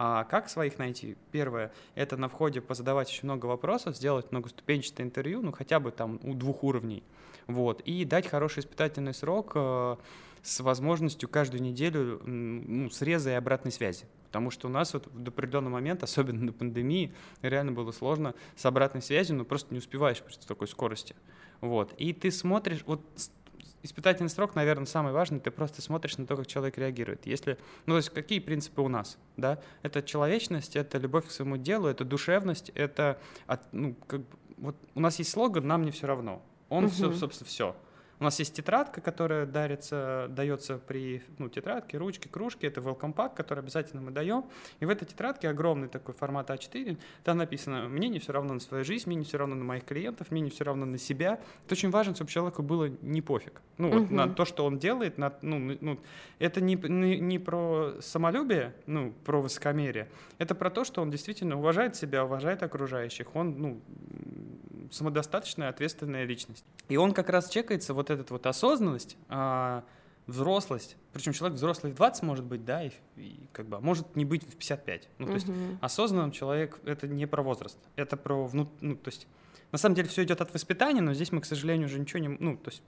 А 0.00 0.24
как 0.24 0.48
своих 0.48 0.78
найти? 0.78 1.16
Первое, 1.32 1.72
это 1.96 2.16
на 2.16 2.28
входе 2.28 2.60
позадавать 2.60 3.08
очень 3.08 3.24
много 3.24 3.46
вопросов, 3.46 3.96
сделать 3.96 4.30
многоступенчатое 4.30 5.04
интервью, 5.04 5.42
ну 5.42 5.50
хотя 5.50 5.80
бы 5.80 5.90
там 5.90 6.20
у 6.22 6.34
двух 6.34 6.62
уровней, 6.62 7.02
вот, 7.48 7.80
и 7.80 8.04
дать 8.04 8.28
хороший 8.28 8.60
испытательный 8.60 9.12
срок, 9.12 9.52
э, 9.56 9.96
с 10.42 10.60
возможностью 10.60 11.28
каждую 11.28 11.62
неделю 11.62 12.20
ну, 12.24 12.90
среза 12.90 13.30
и 13.30 13.34
обратной 13.34 13.72
связи. 13.72 14.06
Потому 14.26 14.50
что 14.50 14.68
у 14.68 14.70
нас 14.70 14.92
вот 14.92 15.08
до 15.14 15.30
определенного 15.30 15.74
момента, 15.74 16.04
особенно 16.04 16.44
на 16.44 16.52
пандемии, 16.52 17.14
реально 17.42 17.72
было 17.72 17.92
сложно 17.92 18.34
с 18.56 18.64
обратной 18.66 19.02
связью, 19.02 19.36
но 19.36 19.44
просто 19.44 19.72
не 19.72 19.78
успеваешь 19.78 20.22
при 20.22 20.34
такой 20.46 20.68
скорости. 20.68 21.14
Вот. 21.60 21.92
И 21.98 22.12
ты 22.12 22.30
смотришь, 22.30 22.82
вот 22.86 23.00
испытательный 23.82 24.30
срок, 24.30 24.54
наверное, 24.54 24.86
самый 24.86 25.12
важный, 25.12 25.40
ты 25.40 25.50
просто 25.50 25.82
смотришь 25.82 26.18
на 26.18 26.26
то, 26.26 26.36
как 26.36 26.46
человек 26.46 26.78
реагирует. 26.78 27.26
Если, 27.26 27.58
ну, 27.86 27.94
то 27.94 27.98
есть 27.98 28.10
какие 28.10 28.40
принципы 28.40 28.82
у 28.82 28.88
нас, 28.88 29.18
да? 29.36 29.60
Это 29.82 30.02
человечность, 30.02 30.76
это 30.76 30.98
любовь 30.98 31.26
к 31.26 31.30
своему 31.30 31.56
делу, 31.56 31.88
это 31.88 32.04
душевность, 32.04 32.70
это, 32.74 33.20
ну, 33.72 33.94
как, 34.06 34.22
вот 34.56 34.76
у 34.94 35.00
нас 35.00 35.18
есть 35.18 35.30
слоган 35.30 35.66
«нам 35.66 35.84
не 35.84 35.90
все 35.90 36.06
равно». 36.06 36.42
Он, 36.68 36.84
угу. 36.84 36.92
все, 36.92 37.12
собственно, 37.12 37.48
все. 37.48 37.76
У 38.20 38.24
нас 38.24 38.38
есть 38.38 38.54
тетрадка, 38.54 39.00
которая 39.00 39.46
дарится, 39.46 40.26
дается 40.30 40.78
при 40.78 41.22
ну, 41.38 41.48
тетрадке, 41.48 41.98
ручке, 41.98 42.28
кружке. 42.28 42.66
Это 42.66 42.80
welcome 42.80 43.14
pack, 43.14 43.34
который 43.36 43.60
обязательно 43.60 44.02
мы 44.02 44.10
даем. 44.10 44.44
И 44.80 44.86
в 44.86 44.90
этой 44.90 45.04
тетрадке 45.06 45.48
огромный 45.48 45.88
такой 45.88 46.14
формат 46.14 46.50
А4. 46.50 46.98
Там 47.22 47.38
написано, 47.38 47.88
мне 47.88 48.08
не 48.08 48.18
все 48.18 48.32
равно 48.32 48.54
на 48.54 48.60
свою 48.60 48.84
жизнь, 48.84 49.04
мне 49.06 49.16
не 49.16 49.24
все 49.24 49.38
равно 49.38 49.54
на 49.54 49.64
моих 49.64 49.84
клиентов, 49.84 50.30
мне 50.30 50.40
не 50.40 50.50
все 50.50 50.64
равно 50.64 50.84
на 50.84 50.98
себя. 50.98 51.38
Это 51.64 51.74
очень 51.74 51.90
важно, 51.90 52.14
чтобы 52.14 52.30
человеку 52.30 52.62
было 52.62 52.90
не 53.02 53.22
пофиг. 53.22 53.62
Ну, 53.76 53.90
вот 53.90 54.10
на 54.10 54.28
то, 54.28 54.44
что 54.44 54.64
он 54.64 54.78
делает, 54.78 55.18
на, 55.18 55.32
ну, 55.42 55.76
ну, 55.80 56.00
это 56.40 56.60
не, 56.60 56.74
не, 56.74 57.20
не 57.20 57.38
про 57.38 57.94
самолюбие, 58.00 58.74
ну, 58.86 59.12
про 59.24 59.40
высокомерие. 59.40 60.08
Это 60.38 60.56
про 60.56 60.70
то, 60.70 60.84
что 60.84 61.02
он 61.02 61.10
действительно 61.10 61.56
уважает 61.56 61.94
себя, 61.94 62.24
уважает 62.24 62.64
окружающих. 62.64 63.36
Он, 63.36 63.54
ну, 63.58 63.80
самодостаточная, 64.90 65.68
ответственная 65.68 66.24
личность. 66.24 66.64
И 66.88 66.96
он 66.96 67.12
как 67.12 67.28
раз 67.28 67.48
чекается, 67.48 67.94
вот 67.94 68.10
эта 68.10 68.32
вот 68.32 68.46
осознанность, 68.46 69.16
а, 69.28 69.84
взрослость, 70.26 70.96
причем 71.12 71.32
человек 71.32 71.56
взрослый 71.56 71.92
в 71.92 71.96
20 71.96 72.22
может 72.22 72.44
быть, 72.44 72.64
да, 72.64 72.84
и, 72.84 72.90
и 73.16 73.48
как 73.52 73.66
бы, 73.66 73.78
а 73.78 73.80
может 73.80 74.14
не 74.14 74.24
быть 74.24 74.44
в 74.44 74.56
55. 74.56 75.08
Ну, 75.18 75.26
то 75.26 75.32
есть 75.32 75.46
осознанным 75.80 76.32
человек— 76.32 76.78
это 76.84 77.08
не 77.08 77.26
про 77.26 77.42
возраст, 77.42 77.78
это 77.96 78.16
про, 78.16 78.46
внут, 78.46 78.68
ну, 78.80 78.94
то 78.96 79.08
есть 79.08 79.26
на 79.72 79.78
самом 79.78 79.96
деле 79.96 80.08
все 80.08 80.24
идет 80.24 80.40
от 80.40 80.52
воспитания, 80.52 81.00
но 81.00 81.14
здесь 81.14 81.32
мы, 81.32 81.40
к 81.40 81.46
сожалению, 81.46 81.86
уже 81.86 81.98
ничего 81.98 82.20
не, 82.20 82.28
ну, 82.28 82.56
то 82.56 82.70
есть 82.70 82.82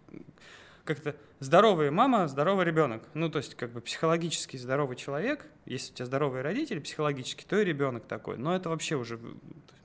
как-то 0.95 1.17
здоровая 1.39 1.91
мама, 1.91 2.27
здоровый 2.27 2.65
ребенок. 2.65 3.03
Ну, 3.15 3.31
то 3.31 3.39
есть, 3.39 3.55
как 3.55 3.73
бы 3.73 3.81
психологически 3.81 4.57
здоровый 4.57 4.97
человек, 4.97 5.47
если 5.67 5.93
у 5.93 5.95
тебя 5.95 6.07
здоровые 6.07 6.43
родители 6.43 6.81
психологически, 6.81 7.45
то 7.45 7.59
и 7.59 7.65
ребенок 7.65 8.07
такой. 8.07 8.37
Но 8.37 8.55
это 8.55 8.69
вообще 8.69 8.97
уже... 8.97 9.21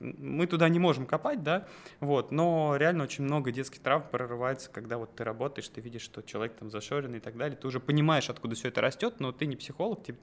Мы 0.00 0.46
туда 0.46 0.68
не 0.68 0.78
можем 0.78 1.06
копать, 1.06 1.42
да, 1.42 1.66
вот, 2.00 2.30
но 2.30 2.76
реально 2.76 3.04
очень 3.04 3.24
много 3.24 3.50
детских 3.50 3.80
травм 3.80 4.04
прорывается, 4.10 4.68
когда 4.70 4.98
вот 4.98 5.14
ты 5.16 5.24
работаешь, 5.24 5.68
ты 5.68 5.80
видишь, 5.80 6.02
что 6.02 6.20
человек 6.20 6.54
там 6.58 6.70
зашоренный 6.70 7.16
и 7.16 7.20
так 7.20 7.36
далее, 7.38 7.56
ты 7.56 7.66
уже 7.66 7.80
понимаешь, 7.80 8.28
откуда 8.28 8.54
все 8.56 8.68
это 8.68 8.82
растет, 8.82 9.20
но 9.20 9.32
ты 9.32 9.46
не 9.46 9.56
психолог, 9.56 10.04
тебе 10.04 10.18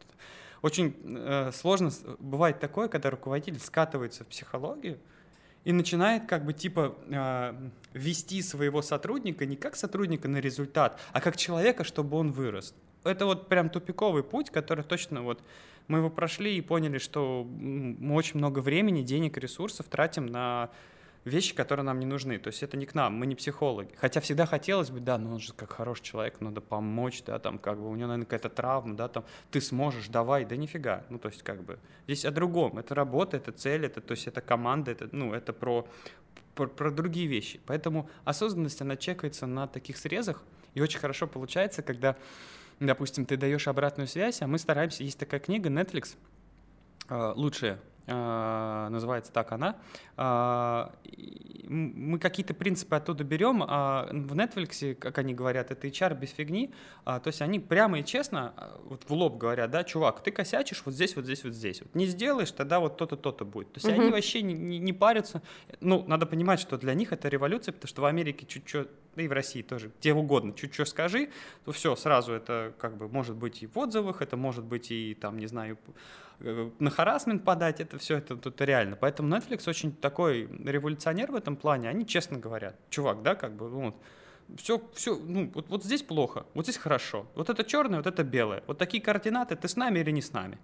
очень 0.61 0.95
э, 1.03 1.51
сложно 1.53 1.89
бывает 2.19 2.59
такое, 2.59 2.87
когда 2.87 3.09
руководитель 3.09 3.59
скатывается 3.59 4.23
в 4.23 4.27
психологию, 4.27 4.99
и 5.63 5.72
начинает 5.72 6.25
как 6.25 6.46
бы 6.46 6.53
типа 6.53 6.96
э, 7.08 7.53
вести 7.93 8.41
своего 8.41 8.82
сотрудника 8.82 9.46
не 9.46 9.55
как 9.55 9.75
сотрудника 9.75 10.27
на 10.27 10.38
результат, 10.38 11.00
а 11.12 11.22
как 11.22 11.38
человека, 11.38 11.84
чтобы 11.84 12.17
он 12.17 12.32
вырос. 12.32 12.74
Это 13.03 13.25
вот 13.25 13.48
прям 13.50 13.70
тупиковый 13.70 14.24
путь, 14.24 14.50
который 14.50 14.84
точно 14.84 15.24
вот 15.24 15.41
мы 15.88 16.00
его 16.00 16.10
прошли 16.10 16.58
и 16.58 16.62
поняли, 16.62 16.98
что 16.98 17.46
мы 17.46 18.15
очень 18.15 18.38
много 18.38 18.60
времени, 18.60 19.01
денег, 19.01 19.38
ресурсов 19.38 19.88
тратим 19.88 20.25
на 20.25 20.70
вещи, 21.25 21.55
которые 21.55 21.85
нам 21.85 21.99
не 21.99 22.05
нужны. 22.05 22.37
То 22.37 22.49
есть 22.49 22.63
это 22.63 22.77
не 22.77 22.85
к 22.85 22.95
нам, 22.95 23.13
мы 23.13 23.25
не 23.25 23.35
психологи. 23.35 23.93
Хотя 23.97 24.19
всегда 24.19 24.45
хотелось 24.45 24.89
бы, 24.89 24.99
да, 24.99 25.17
ну 25.17 25.33
он 25.33 25.39
же 25.39 25.53
как 25.53 25.71
хороший 25.71 26.03
человек, 26.03 26.41
надо 26.41 26.61
помочь, 26.61 27.23
да, 27.23 27.39
там 27.39 27.57
как 27.57 27.77
бы 27.79 27.89
у 27.89 27.95
него, 27.95 28.07
наверное, 28.07 28.25
какая-то 28.25 28.49
травма, 28.49 28.95
да, 28.95 29.07
там 29.07 29.25
ты 29.51 29.61
сможешь, 29.61 30.07
давай, 30.07 30.45
да 30.45 30.55
нифига. 30.55 31.05
Ну 31.09 31.17
то 31.17 31.29
есть 31.29 31.43
как 31.43 31.63
бы 31.63 31.79
здесь 32.05 32.25
о 32.25 32.31
другом. 32.31 32.77
Это 32.77 32.95
работа, 32.95 33.37
это 33.37 33.51
цель, 33.51 33.85
это, 33.85 34.01
то 34.01 34.11
есть 34.13 34.27
это 34.27 34.41
команда, 34.41 34.91
это, 34.91 35.09
ну, 35.11 35.33
это 35.33 35.53
про, 35.53 35.87
про, 36.55 36.67
про 36.67 36.91
другие 36.91 37.27
вещи. 37.27 37.59
Поэтому 37.65 38.09
осознанность, 38.25 38.81
она 38.81 38.97
чекается 38.97 39.45
на 39.47 39.67
таких 39.67 39.97
срезах, 39.97 40.43
и 40.73 40.81
очень 40.81 40.99
хорошо 40.99 41.27
получается, 41.27 41.83
когда, 41.83 42.17
допустим, 42.79 43.25
ты 43.25 43.37
даешь 43.37 43.67
обратную 43.67 44.07
связь, 44.07 44.41
а 44.41 44.47
мы 44.47 44.57
стараемся, 44.57 45.03
есть 45.03 45.19
такая 45.19 45.39
книга 45.39 45.69
Netflix, 45.69 46.15
э, 47.09 47.33
лучшая 47.35 47.79
называется 48.05 49.31
так 49.31 49.51
она. 49.51 49.77
А, 50.17 50.91
мы 51.67 52.19
какие-то 52.19 52.53
принципы 52.53 52.95
оттуда 52.95 53.24
берем. 53.24 53.63
А 53.65 54.07
в 54.12 54.33
Netflix, 54.33 54.95
как 54.95 55.17
они 55.17 55.33
говорят, 55.33 55.72
это 55.72 55.88
HR 55.88 56.19
без 56.19 56.31
фигни. 56.31 56.74
То 57.05 57.24
есть 57.25 57.41
они 57.41 57.60
прямо 57.60 58.00
и 58.00 58.05
честно 58.05 58.53
вот 58.83 59.03
в 59.07 59.13
лоб 59.13 59.38
говорят, 59.38 59.72
да, 59.72 59.83
чувак, 59.83 60.22
ты 60.22 60.31
косячишь 60.31 60.83
вот 60.86 60.93
здесь, 60.93 61.15
вот 61.15 61.25
здесь, 61.25 61.43
вот 61.43 61.53
здесь. 61.53 61.81
Вот 61.81 61.95
не 61.95 62.05
сделаешь, 62.05 62.51
тогда 62.51 62.79
вот 62.79 62.98
то-то, 62.98 63.15
то-то 63.15 63.45
будет. 63.45 63.72
То 63.74 63.77
есть 63.77 63.88
угу. 63.88 64.01
они 64.01 64.12
вообще 64.12 64.41
не, 64.41 64.53
не, 64.53 64.79
не 64.79 64.93
парятся. 64.93 65.41
Ну, 65.79 66.03
надо 66.07 66.25
понимать, 66.25 66.60
что 66.60 66.77
для 66.77 66.93
них 66.93 67.13
это 67.13 67.29
революция, 67.29 67.72
потому 67.72 67.88
что 67.88 68.01
в 68.01 68.05
Америке 68.05 68.45
чуть-чуть, 68.45 68.88
да 69.15 69.22
и 69.24 69.27
в 69.27 69.31
России 69.31 69.62
тоже, 69.62 69.91
где 70.00 70.13
угодно, 70.13 70.53
чуть-чуть 70.53 70.88
скажи, 70.88 71.29
то 71.65 71.72
все, 71.72 71.95
сразу 71.95 72.33
это 72.33 72.74
как 72.77 72.98
бы 72.98 73.07
может 73.07 73.36
быть 73.36 73.63
и 73.63 73.67
в 73.67 73.77
отзывах, 73.77 74.22
это 74.22 74.36
может 74.36 74.65
быть 74.65 74.91
и 74.91 75.15
там, 75.15 75.38
не 75.38 75.48
знаю, 75.48 75.77
Э, 75.88 76.22
на 76.39 76.89
харасмент 76.89 77.43
подать, 77.43 77.79
это 77.79 77.97
все 77.97 78.17
это 78.17 78.35
тут 78.35 78.59
реально. 78.61 78.95
Поэтому 78.95 79.33
Netflix 79.35 79.69
очень 79.69 79.95
такой 79.95 80.49
революционер 80.63 81.31
в 81.31 81.35
этом 81.35 81.55
плане, 81.55 81.89
они 81.89 82.05
честно 82.05 82.37
говорят, 82.37 82.75
чувак, 82.89 83.21
да, 83.21 83.35
как 83.35 83.55
бы, 83.55 83.69
ну, 83.69 83.95
все, 84.57 84.81
все, 84.93 85.15
ну, 85.15 85.51
вот, 85.53 85.69
вот 85.69 85.83
здесь 85.83 86.03
плохо, 86.03 86.45
вот 86.53 86.65
здесь 86.65 86.77
хорошо, 86.77 87.25
вот 87.35 87.49
это 87.49 87.63
черное, 87.63 87.99
вот 87.99 88.07
это 88.07 88.23
белое, 88.23 88.63
вот 88.67 88.77
такие 88.77 89.01
координаты, 89.01 89.55
ты 89.55 89.67
с 89.67 89.75
нами 89.75 89.99
или 89.99 90.11
не 90.11 90.21
с 90.21 90.33
нами. 90.33 90.57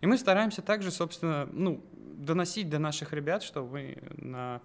И 0.00 0.06
мы 0.06 0.16
стараемся 0.16 0.62
также, 0.62 0.90
собственно, 0.90 1.48
ну, 1.52 1.84
доносить 1.92 2.68
до 2.68 2.78
наших 2.78 3.12
ребят, 3.12 3.42
что 3.42 3.64
мы 3.64 3.98
на 4.16 4.60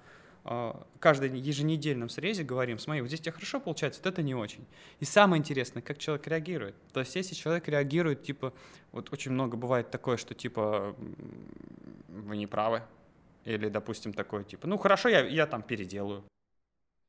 а, 0.47 0.85
каждом 0.99 1.33
еженедельном 1.33 2.07
срезе 2.07 2.43
говорим, 2.43 2.77
смотри, 2.77 3.01
вот 3.01 3.07
здесь 3.07 3.19
тебе 3.19 3.31
хорошо 3.31 3.59
получается, 3.59 3.99
вот 4.03 4.13
это 4.13 4.21
не 4.21 4.35
очень. 4.35 4.63
И 4.99 5.05
самое 5.05 5.39
интересное, 5.39 5.81
как 5.81 5.97
человек 5.97 6.27
реагирует. 6.27 6.75
То 6.93 6.99
есть 6.99 7.15
если 7.15 7.33
человек 7.33 7.67
реагирует, 7.67 8.21
типа, 8.21 8.53
вот 8.91 9.11
очень 9.11 9.31
много 9.31 9.57
бывает 9.57 9.89
такое, 9.89 10.17
что 10.17 10.35
типа, 10.35 10.95
вы 12.07 12.37
не 12.37 12.45
правы, 12.45 12.83
или, 13.43 13.69
допустим, 13.69 14.13
такое, 14.13 14.43
типа, 14.43 14.67
ну 14.67 14.77
хорошо, 14.77 15.09
я, 15.09 15.25
я 15.25 15.47
там 15.47 15.63
переделаю. 15.63 16.23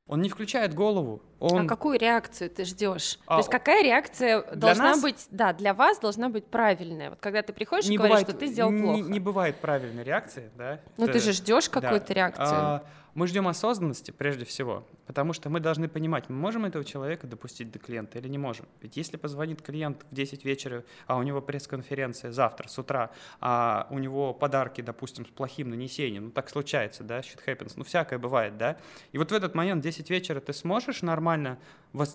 Он 0.08 0.22
не 0.22 0.28
включает 0.28 0.72
голову. 0.72 1.20
Он... 1.40 1.66
А 1.66 1.68
какую 1.68 1.98
реакцию 1.98 2.48
ты 2.48 2.64
ждешь? 2.64 3.18
А, 3.26 3.34
То 3.34 3.38
есть 3.38 3.50
какая 3.50 3.82
реакция 3.82 4.42
должна 4.54 4.92
нас... 4.92 5.02
быть, 5.02 5.26
да, 5.30 5.52
для 5.52 5.74
вас 5.74 5.98
должна 5.98 6.28
быть 6.28 6.46
правильная? 6.46 7.10
Вот 7.10 7.18
когда 7.20 7.42
ты 7.42 7.52
приходишь 7.52 7.88
не 7.88 7.96
и 7.96 7.98
говоришь, 7.98 8.20
бывает, 8.20 8.28
что 8.28 8.38
ты 8.38 8.46
сделал 8.46 8.70
плохо. 8.70 9.10
Не, 9.10 9.18
бывает 9.18 9.56
правильной 9.56 10.04
реакции, 10.04 10.50
да? 10.56 10.80
Ну 10.96 11.04
это... 11.04 11.14
ты 11.14 11.18
же 11.18 11.32
ждешь 11.32 11.68
какую-то 11.68 12.06
да. 12.06 12.14
реакцию. 12.14 12.46
А, 12.48 12.84
мы 13.16 13.26
ждем 13.26 13.48
осознанности 13.48 14.10
прежде 14.10 14.44
всего, 14.44 14.86
потому 15.06 15.32
что 15.32 15.48
мы 15.48 15.58
должны 15.58 15.88
понимать, 15.88 16.28
мы 16.28 16.36
можем 16.36 16.66
этого 16.66 16.84
человека 16.84 17.26
допустить 17.26 17.72
до 17.72 17.78
клиента 17.78 18.18
или 18.18 18.28
не 18.28 18.36
можем. 18.36 18.66
Ведь 18.82 18.98
если 18.98 19.16
позвонит 19.16 19.62
клиент 19.62 20.04
в 20.10 20.14
10 20.14 20.44
вечера, 20.44 20.84
а 21.06 21.16
у 21.16 21.22
него 21.22 21.40
пресс-конференция 21.40 22.30
завтра 22.30 22.68
с 22.68 22.78
утра, 22.78 23.10
а 23.40 23.86
у 23.90 23.98
него 23.98 24.34
подарки, 24.34 24.82
допустим, 24.82 25.24
с 25.24 25.30
плохим 25.30 25.70
нанесением, 25.70 26.26
ну 26.26 26.30
так 26.30 26.50
случается, 26.50 27.04
да, 27.04 27.20
shit 27.20 27.40
happens, 27.46 27.72
ну 27.76 27.84
всякое 27.84 28.18
бывает, 28.18 28.58
да. 28.58 28.76
И 29.12 29.18
вот 29.18 29.30
в 29.30 29.34
этот 29.34 29.54
момент 29.54 29.82
10 29.82 30.10
вечера 30.10 30.40
ты 30.40 30.52
сможешь 30.52 31.00
нормально, 31.00 31.58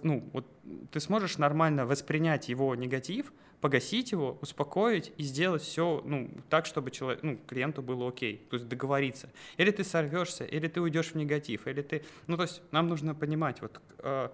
ну, 0.04 0.30
вот 0.34 0.46
ты 0.92 1.00
сможешь 1.00 1.40
нормально 1.40 1.88
воспринять 1.88 2.48
его 2.48 2.76
негатив, 2.76 3.34
погасить 3.62 4.12
его, 4.12 4.38
успокоить 4.42 5.14
и 5.18 5.24
сделать 5.24 5.62
все 5.62 6.02
ну, 6.04 6.30
так, 6.50 6.66
чтобы 6.66 6.92
человек, 6.92 7.24
ну, 7.24 7.38
клиенту 7.48 7.82
было 7.82 8.10
окей, 8.10 8.46
то 8.50 8.56
есть 8.56 8.68
договориться. 8.68 9.30
Или 9.58 9.72
ты 9.72 9.84
сорвешься, 9.84 10.44
или 10.44 10.68
ты 10.68 10.82
уйдешь 10.82 11.12
в 11.12 11.16
негатив, 11.16 11.68
или 11.68 11.82
ты... 11.82 12.04
Ну, 12.28 12.38
то 12.38 12.44
есть 12.44 12.62
нам 12.72 12.88
нужно 12.88 13.14
понимать, 13.14 13.62
вот 13.62 13.80
э, 14.00 14.30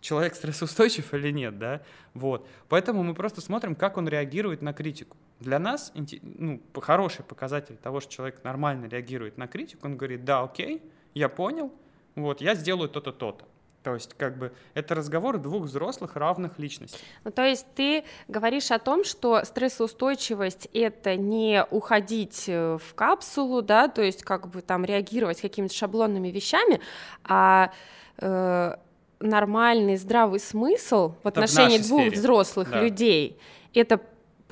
человек 0.00 0.34
стрессоустойчив 0.34 1.14
или 1.14 1.30
нет, 1.30 1.58
да, 1.58 1.82
вот. 2.14 2.46
Поэтому 2.68 3.04
мы 3.04 3.14
просто 3.14 3.40
смотрим, 3.40 3.76
как 3.76 3.96
он 3.96 4.08
реагирует 4.08 4.60
на 4.60 4.72
критику. 4.72 5.16
Для 5.38 5.58
нас 5.58 5.92
ну, 6.22 6.60
хороший 6.80 7.24
показатель 7.24 7.76
того, 7.76 8.00
что 8.00 8.12
человек 8.12 8.42
нормально 8.42 8.86
реагирует 8.86 9.38
на 9.38 9.46
критику, 9.46 9.86
он 9.86 9.96
говорит, 9.96 10.24
да, 10.24 10.42
окей, 10.42 10.82
я 11.14 11.28
понял, 11.28 11.72
вот, 12.16 12.40
я 12.40 12.54
сделаю 12.56 12.88
то-то, 12.88 13.12
то-то. 13.12 13.46
То 13.84 13.94
есть, 13.94 14.14
как 14.14 14.38
бы, 14.38 14.50
это 14.72 14.94
разговор 14.94 15.36
двух 15.36 15.64
взрослых 15.64 16.16
равных 16.16 16.58
личностей. 16.58 16.98
Ну, 17.22 17.30
то 17.30 17.44
есть 17.44 17.66
ты 17.74 18.04
говоришь 18.28 18.70
о 18.70 18.78
том, 18.78 19.04
что 19.04 19.44
стрессоустойчивость— 19.44 20.68
это 20.72 21.16
не 21.16 21.64
уходить 21.70 22.44
э, 22.48 22.78
в 22.78 22.94
капсулу, 22.94 23.60
да, 23.60 23.88
то 23.88 24.00
есть 24.00 24.22
как 24.22 24.48
бы 24.48 24.62
там 24.62 24.86
реагировать 24.86 25.42
какими-то 25.42 25.74
шаблонными 25.74 26.28
вещами, 26.28 26.80
а 27.24 27.72
э, 28.16 28.74
нормальный 29.20 29.96
здравый 29.96 30.40
смысл 30.40 31.14
в 31.22 31.28
отношении 31.28 31.76
в 31.76 31.86
двух 31.86 32.00
сфере. 32.00 32.16
взрослых 32.16 32.70
да. 32.70 32.80
людей— 32.80 33.38
это 33.74 34.00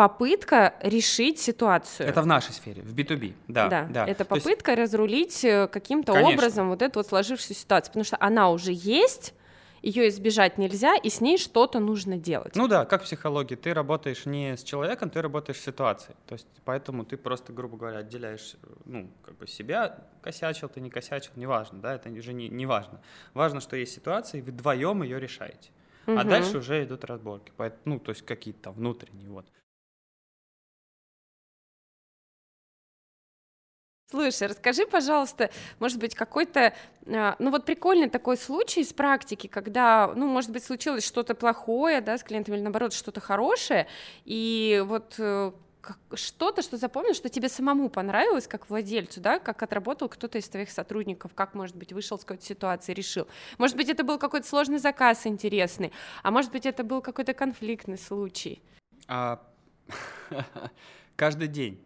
попытка 0.02 0.74
решить 0.80 1.38
ситуацию. 1.38 2.08
Это 2.08 2.22
в 2.22 2.26
нашей 2.26 2.52
сфере, 2.52 2.82
в 2.82 2.92
B2B, 2.92 3.34
да. 3.46 3.68
Да, 3.68 3.86
да. 3.88 4.04
это 4.04 4.24
попытка 4.24 4.72
есть... 4.72 4.82
разрулить 4.82 5.44
э, 5.44 5.68
каким-то 5.68 6.12
образом 6.14 6.70
вот 6.70 6.82
эту 6.82 6.98
вот 6.98 7.06
сложившуюся 7.06 7.54
ситуацию, 7.54 7.90
потому 7.92 8.04
что 8.04 8.16
она 8.18 8.50
уже 8.50 8.72
есть, 8.72 9.32
ее 9.80 10.08
избежать 10.08 10.58
нельзя, 10.58 10.96
и 10.96 11.08
с 11.08 11.20
ней 11.20 11.38
что-то 11.38 11.78
нужно 11.78 12.16
делать. 12.16 12.56
Ну 12.56 12.66
да, 12.66 12.84
как 12.84 13.02
в 13.02 13.04
психологии, 13.04 13.54
ты 13.54 13.72
работаешь 13.72 14.26
не 14.26 14.56
с 14.56 14.64
человеком, 14.64 15.08
ты 15.08 15.22
работаешь 15.22 15.58
с 15.58 15.64
ситуацией. 15.64 16.16
То 16.26 16.32
есть 16.32 16.48
поэтому 16.64 17.04
ты 17.04 17.16
просто, 17.16 17.52
грубо 17.52 17.76
говоря, 17.76 17.98
отделяешь, 17.98 18.56
ну, 18.84 19.08
как 19.24 19.36
бы 19.36 19.46
себя, 19.46 20.00
косячил 20.20 20.68
ты, 20.68 20.80
не 20.80 20.90
косячил, 20.90 21.30
неважно, 21.36 21.78
да, 21.80 21.94
это 21.94 22.08
уже 22.08 22.32
не, 22.32 22.48
не 22.48 22.66
важно. 22.66 23.00
Важно, 23.34 23.60
что 23.60 23.76
есть 23.76 23.94
ситуация, 23.94 24.40
и 24.40 24.42
вы 24.42 24.50
вдвоем 24.50 25.04
ее 25.04 25.20
решаете. 25.20 25.70
Угу. 26.08 26.18
А 26.18 26.24
дальше 26.24 26.58
уже 26.58 26.82
идут 26.82 27.04
разборки, 27.04 27.52
ну, 27.84 28.00
то 28.00 28.10
есть 28.10 28.26
какие-то 28.26 28.62
там 28.62 28.74
внутренние, 28.74 29.28
вот. 29.28 29.46
Слушай, 34.12 34.48
расскажи, 34.48 34.86
пожалуйста, 34.86 35.50
может 35.78 35.98
быть, 35.98 36.14
какой-то, 36.14 36.74
а, 37.06 37.34
ну 37.38 37.50
вот 37.50 37.64
прикольный 37.64 38.10
такой 38.10 38.36
случай 38.36 38.82
из 38.82 38.92
практики, 38.92 39.46
когда, 39.46 40.12
ну, 40.14 40.28
может 40.28 40.50
быть, 40.50 40.62
случилось 40.62 41.02
что-то 41.02 41.34
плохое, 41.34 42.02
да, 42.02 42.18
с 42.18 42.22
клиентом, 42.22 42.54
или 42.54 42.60
наоборот, 42.60 42.92
что-то 42.92 43.22
хорошее, 43.22 43.86
и 44.26 44.84
вот 44.86 45.14
э, 45.16 45.52
что-то, 46.12 46.60
что 46.60 46.76
запомнил, 46.76 47.14
что 47.14 47.30
тебе 47.30 47.48
самому 47.48 47.88
понравилось, 47.88 48.46
как 48.46 48.68
владельцу, 48.68 49.22
да, 49.22 49.38
как 49.38 49.62
отработал 49.62 50.10
кто-то 50.10 50.36
из 50.36 50.46
твоих 50.46 50.70
сотрудников, 50.70 51.32
как, 51.34 51.54
может 51.54 51.74
быть, 51.74 51.94
вышел 51.94 52.18
с 52.18 52.20
какой-то 52.20 52.44
ситуации, 52.44 52.92
решил. 52.92 53.26
Может 53.56 53.78
быть, 53.78 53.88
это 53.88 54.04
был 54.04 54.18
какой-то 54.18 54.46
сложный 54.46 54.78
заказ 54.78 55.26
интересный, 55.26 55.90
а 56.22 56.30
может 56.30 56.52
быть, 56.52 56.66
это 56.66 56.84
был 56.84 57.00
какой-то 57.00 57.32
конфликтный 57.32 57.96
случай. 57.96 58.60
А, 59.08 59.40
каждый 61.16 61.48
день 61.48 61.82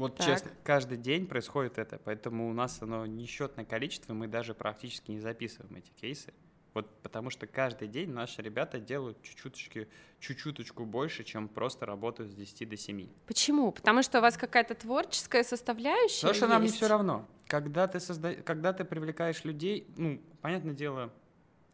вот 0.00 0.16
так. 0.16 0.26
честно, 0.26 0.50
каждый 0.64 0.98
день 0.98 1.26
происходит 1.26 1.78
это, 1.78 2.00
поэтому 2.04 2.48
у 2.50 2.52
нас 2.52 2.80
оно 2.82 3.06
несчетное 3.06 3.64
количество, 3.64 4.12
мы 4.14 4.28
даже 4.28 4.54
практически 4.54 5.10
не 5.10 5.20
записываем 5.20 5.76
эти 5.76 5.90
кейсы. 5.90 6.32
Вот 6.72 6.88
потому 7.02 7.30
что 7.30 7.46
каждый 7.46 7.88
день 7.88 8.10
наши 8.10 8.42
ребята 8.42 8.78
делают 8.78 9.20
чуть-чуточки, 9.22 9.88
чуть-чуточку 10.20 10.84
больше, 10.84 11.24
чем 11.24 11.48
просто 11.48 11.84
работают 11.84 12.30
с 12.30 12.34
10 12.34 12.68
до 12.68 12.76
7. 12.76 13.08
Почему? 13.26 13.72
Потому 13.72 14.02
что 14.02 14.18
у 14.18 14.22
вас 14.22 14.36
какая-то 14.36 14.74
творческая 14.74 15.42
составляющая 15.42 16.28
Потому 16.28 16.34
что 16.34 16.46
есть? 16.46 16.52
нам 16.52 16.62
не 16.62 16.68
все 16.68 16.86
равно. 16.86 17.28
Когда 17.48 17.88
ты, 17.88 17.98
созда... 17.98 18.34
Когда 18.34 18.72
ты 18.72 18.84
привлекаешь 18.84 19.42
людей, 19.44 19.88
ну, 19.96 20.20
понятное 20.40 20.74
дело, 20.74 21.12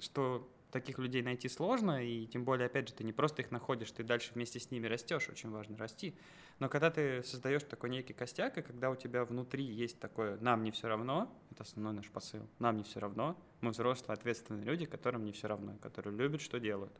что 0.00 0.48
таких 0.70 0.98
людей 0.98 1.22
найти 1.22 1.48
сложно, 1.48 2.04
и 2.04 2.26
тем 2.26 2.44
более, 2.44 2.66
опять 2.66 2.88
же, 2.88 2.94
ты 2.94 3.04
не 3.04 3.12
просто 3.12 3.42
их 3.42 3.50
находишь, 3.50 3.90
ты 3.92 4.02
дальше 4.02 4.32
вместе 4.34 4.60
с 4.60 4.70
ними 4.70 4.86
растешь, 4.86 5.28
очень 5.28 5.50
важно 5.50 5.76
расти. 5.76 6.14
Но 6.58 6.68
когда 6.68 6.90
ты 6.90 7.22
создаешь 7.22 7.62
такой 7.62 7.90
некий 7.90 8.12
костяк, 8.12 8.58
и 8.58 8.62
когда 8.62 8.90
у 8.90 8.96
тебя 8.96 9.24
внутри 9.24 9.64
есть 9.64 10.00
такое 10.00 10.38
«нам 10.38 10.62
не 10.62 10.70
все 10.70 10.88
равно», 10.88 11.32
это 11.50 11.62
основной 11.62 11.92
наш 11.94 12.10
посыл, 12.10 12.48
«нам 12.58 12.76
не 12.76 12.82
все 12.82 13.00
равно», 13.00 13.36
мы 13.60 13.70
взрослые, 13.70 14.14
ответственные 14.14 14.64
люди, 14.64 14.86
которым 14.86 15.24
не 15.24 15.32
все 15.32 15.48
равно, 15.48 15.76
которые 15.80 16.16
любят, 16.16 16.40
что 16.40 16.58
делают. 16.58 16.92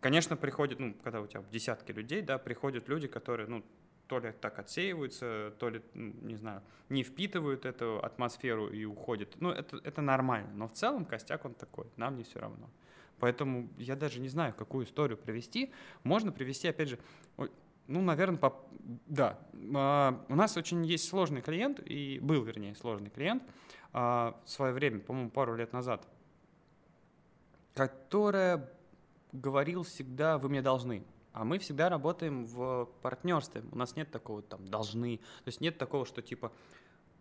Конечно, 0.00 0.36
приходят, 0.36 0.78
ну, 0.78 0.94
когда 1.02 1.20
у 1.20 1.26
тебя 1.26 1.44
десятки 1.50 1.92
людей, 1.92 2.22
да, 2.22 2.38
приходят 2.38 2.88
люди, 2.88 3.06
которые, 3.06 3.46
ну, 3.48 3.64
то 4.06 4.18
ли 4.18 4.32
так 4.32 4.58
отсеиваются, 4.58 5.54
то 5.58 5.68
ли, 5.68 5.82
ну, 5.94 6.12
не 6.22 6.34
знаю, 6.34 6.62
не 6.88 7.04
впитывают 7.04 7.64
эту 7.64 8.00
атмосферу 8.02 8.68
и 8.68 8.84
уходят. 8.84 9.36
Ну, 9.40 9.50
это, 9.50 9.76
это 9.84 10.02
нормально, 10.02 10.50
но 10.54 10.66
в 10.66 10.72
целом 10.72 11.04
костяк 11.04 11.44
он 11.44 11.54
такой, 11.54 11.86
нам 11.96 12.16
не 12.16 12.24
все 12.24 12.40
равно. 12.40 12.68
Поэтому 13.20 13.68
я 13.78 13.96
даже 13.96 14.20
не 14.20 14.28
знаю, 14.28 14.54
какую 14.54 14.86
историю 14.86 15.18
привести. 15.18 15.72
Можно 16.02 16.32
привести, 16.32 16.68
опять 16.68 16.88
же, 16.88 16.98
ну, 17.86 18.00
наверное, 18.02 18.38
по... 18.38 18.56
да. 19.06 19.38
А, 19.74 20.24
у 20.28 20.34
нас 20.34 20.56
очень 20.56 20.84
есть 20.86 21.08
сложный 21.08 21.42
клиент, 21.42 21.80
и 21.84 22.18
был, 22.20 22.42
вернее, 22.42 22.74
сложный 22.74 23.10
клиент 23.10 23.42
а, 23.92 24.40
в 24.44 24.50
свое 24.50 24.72
время, 24.72 25.00
по-моему, 25.00 25.30
пару 25.30 25.56
лет 25.56 25.72
назад, 25.72 26.06
который 27.74 28.60
говорил 29.32 29.82
всегда 29.82 30.38
«вы 30.38 30.48
мне 30.48 30.62
должны». 30.62 31.04
А 31.32 31.44
мы 31.44 31.58
всегда 31.58 31.88
работаем 31.88 32.44
в 32.44 32.88
партнерстве. 33.02 33.62
У 33.70 33.76
нас 33.76 33.94
нет 33.96 34.10
такого 34.10 34.42
там 34.42 34.66
«должны». 34.66 35.18
То 35.18 35.48
есть 35.48 35.60
нет 35.60 35.78
такого, 35.78 36.06
что 36.06 36.22
типа 36.22 36.52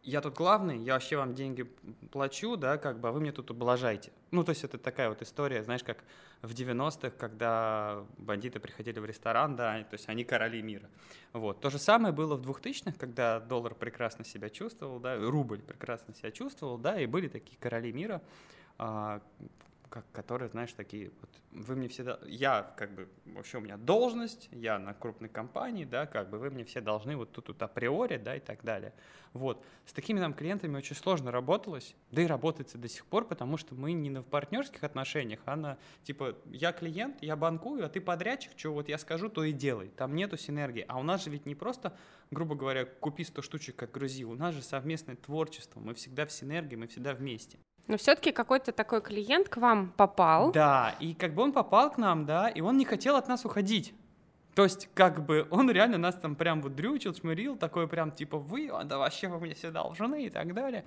я 0.04 0.22
тут 0.22 0.36
главный, 0.36 0.78
я 0.80 0.94
вообще 0.94 1.18
вам 1.18 1.34
деньги 1.34 1.64
плачу, 2.12 2.56
да, 2.56 2.78
как 2.78 3.00
бы, 3.00 3.10
а 3.10 3.12
вы 3.12 3.20
мне 3.20 3.32
тут 3.32 3.52
ублажаете. 3.52 4.12
Ну, 4.32 4.44
то 4.44 4.52
есть 4.52 4.64
это 4.64 4.78
такая 4.78 5.10
вот 5.10 5.22
история, 5.22 5.64
знаешь, 5.64 5.84
как 5.84 6.04
в 6.42 6.52
90-х, 6.52 7.12
когда 7.12 8.06
бандиты 8.18 8.60
приходили 8.60 9.00
в 9.00 9.06
ресторан, 9.06 9.56
да, 9.56 9.84
то 9.84 9.94
есть 9.94 10.08
они 10.08 10.24
короли 10.24 10.62
мира. 10.62 10.90
Вот. 11.34 11.60
То 11.62 11.70
же 11.70 11.80
самое 11.80 12.14
было 12.14 12.36
в 12.36 12.42
2000-х, 12.42 12.94
когда 12.98 13.40
доллар 13.40 13.76
прекрасно 13.76 14.24
себя 14.24 14.50
чувствовал, 14.50 15.00
да, 15.00 15.18
рубль 15.18 15.60
прекрасно 15.60 16.14
себя 16.14 16.32
чувствовал, 16.32 16.78
да, 16.78 17.00
и 17.00 17.06
были 17.06 17.28
такие 17.28 17.58
короли 17.58 17.92
мира, 17.92 18.22
а, 18.78 19.22
как, 19.90 20.06
которые, 20.12 20.50
знаешь, 20.50 20.72
такие, 20.74 21.12
вот, 21.22 21.30
вы 21.52 21.76
мне 21.76 21.88
всегда, 21.88 22.20
я, 22.26 22.74
как 22.78 22.94
бы, 22.94 23.10
вообще 23.26 23.58
у 23.58 23.62
меня 23.62 23.78
должность, 23.78 24.50
я 24.52 24.78
на 24.80 24.94
крупной 24.94 25.30
компании, 25.30 25.86
да, 25.86 26.06
как 26.06 26.30
бы, 26.30 26.38
вы 26.38 26.50
мне 26.50 26.64
все 26.64 26.82
должны 26.82 27.16
вот 27.16 27.32
тут, 27.32 27.46
тут 27.46 27.62
априори, 27.62 28.18
да, 28.18 28.36
и 28.36 28.40
так 28.40 28.64
далее. 28.64 28.94
Вот. 29.34 29.64
С 29.86 29.94
такими 29.94 30.20
нам 30.20 30.34
клиентами 30.34 30.78
очень 30.78 30.96
сложно 30.96 31.32
работалось, 31.32 31.96
да 32.12 32.22
и 32.22 32.26
работается 32.26 32.78
до 32.78 32.88
сих 32.88 33.06
пор, 33.06 33.26
потому 33.26 33.58
что 33.58 33.76
мы 33.76 33.94
не 33.94 34.10
на 34.10 34.24
партнерских 34.24 34.84
отношениях, 34.84 35.40
а 35.46 35.56
на, 35.56 35.78
типа, 36.04 36.36
я 36.46 36.72
клиент, 36.72 37.22
я 37.22 37.36
банкую, 37.36 37.86
а 37.86 37.90
ты 37.90 38.02
подрядчик, 38.02 38.52
что 38.56 38.74
вот 38.74 38.90
я 38.90 38.98
скажу, 38.98 39.30
то 39.30 39.44
и 39.44 39.52
делай. 39.52 39.90
Там 39.90 40.16
нету 40.16 40.38
синергии. 40.38 40.86
А 40.88 41.00
у 41.00 41.04
нас 41.04 41.24
же 41.24 41.30
ведь 41.30 41.46
не 41.46 41.56
просто, 41.56 41.96
грубо 42.32 42.56
говоря, 42.56 42.86
купи 42.86 43.24
100 43.24 43.42
штучек, 43.42 43.76
как 43.76 43.92
грузи, 43.92 44.24
у 44.26 44.36
нас 44.36 44.56
же 44.56 44.62
совместное 44.62 45.16
творчество, 45.16 45.80
мы 45.80 45.94
всегда 45.94 46.26
в 46.26 46.32
синергии, 46.32 46.76
мы 46.76 46.88
всегда 46.88 47.14
вместе. 47.14 47.58
Но 47.90 47.98
все-таки 47.98 48.32
какой-то 48.32 48.72
такой 48.72 49.02
клиент 49.02 49.50
к 49.50 49.58
вам 49.58 49.92
попал. 49.98 50.52
Да, 50.52 50.96
и 51.00 51.16
как 51.16 51.34
бы 51.34 51.42
он 51.42 51.52
попал 51.52 51.90
к 51.92 51.98
нам, 51.98 52.24
да, 52.28 52.48
и 52.48 52.62
он 52.62 52.78
не 52.78 52.86
хотел 52.86 53.16
от 53.16 53.28
нас 53.28 53.46
уходить. 53.46 53.96
То 54.54 54.64
есть, 54.64 54.88
как 54.94 55.26
бы, 55.26 55.48
он 55.50 55.72
реально 55.72 55.98
нас 55.98 56.14
там 56.16 56.36
прям 56.36 56.62
вот 56.62 56.76
дрючил, 56.76 57.16
чмырил, 57.16 57.58
такой 57.58 57.88
прям, 57.88 58.12
типа, 58.12 58.38
вы, 58.38 58.70
а 58.72 58.84
да 58.84 59.00
вообще 59.00 59.28
вы 59.28 59.40
мне 59.40 59.56
все 59.56 59.72
должны 59.72 60.26
и 60.26 60.30
так 60.30 60.54
далее. 60.54 60.86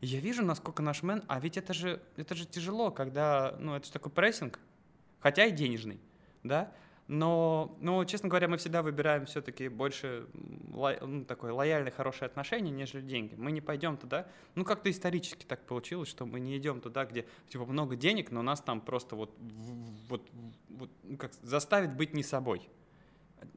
И 0.00 0.06
я 0.06 0.20
вижу, 0.20 0.42
насколько 0.42 0.82
наш 0.82 1.02
мен, 1.02 1.22
а 1.28 1.38
ведь 1.38 1.58
это 1.58 1.74
же, 1.74 2.00
это 2.16 2.34
же 2.34 2.46
тяжело, 2.46 2.90
когда, 2.90 3.54
ну, 3.58 3.74
это 3.74 3.84
же 3.84 3.92
такой 3.92 4.10
прессинг, 4.10 4.58
хотя 5.20 5.44
и 5.44 5.50
денежный, 5.50 6.00
да, 6.44 6.72
но, 7.08 7.74
но, 7.80 8.04
честно 8.04 8.28
говоря, 8.28 8.48
мы 8.48 8.58
всегда 8.58 8.82
выбираем 8.82 9.24
все-таки 9.24 9.68
больше 9.68 10.26
ло, 10.70 10.94
ну, 11.00 11.24
такое 11.24 11.54
лояльное, 11.54 11.90
хорошее 11.90 12.26
отношение, 12.26 12.70
нежели 12.70 13.00
деньги. 13.00 13.34
Мы 13.34 13.50
не 13.50 13.62
пойдем 13.62 13.96
туда. 13.96 14.26
Ну, 14.54 14.64
как-то 14.64 14.90
исторически 14.90 15.46
так 15.46 15.64
получилось, 15.64 16.10
что 16.10 16.26
мы 16.26 16.38
не 16.38 16.58
идем 16.58 16.82
туда, 16.82 17.06
где 17.06 17.26
типа 17.48 17.64
много 17.64 17.96
денег, 17.96 18.30
но 18.30 18.42
нас 18.42 18.60
там 18.60 18.82
просто 18.82 19.16
вот, 19.16 19.34
вот, 19.40 20.28
вот 20.68 20.90
ну, 21.02 21.16
как 21.16 21.32
заставить 21.42 21.94
быть 21.94 22.12
не 22.12 22.22
собой. 22.22 22.68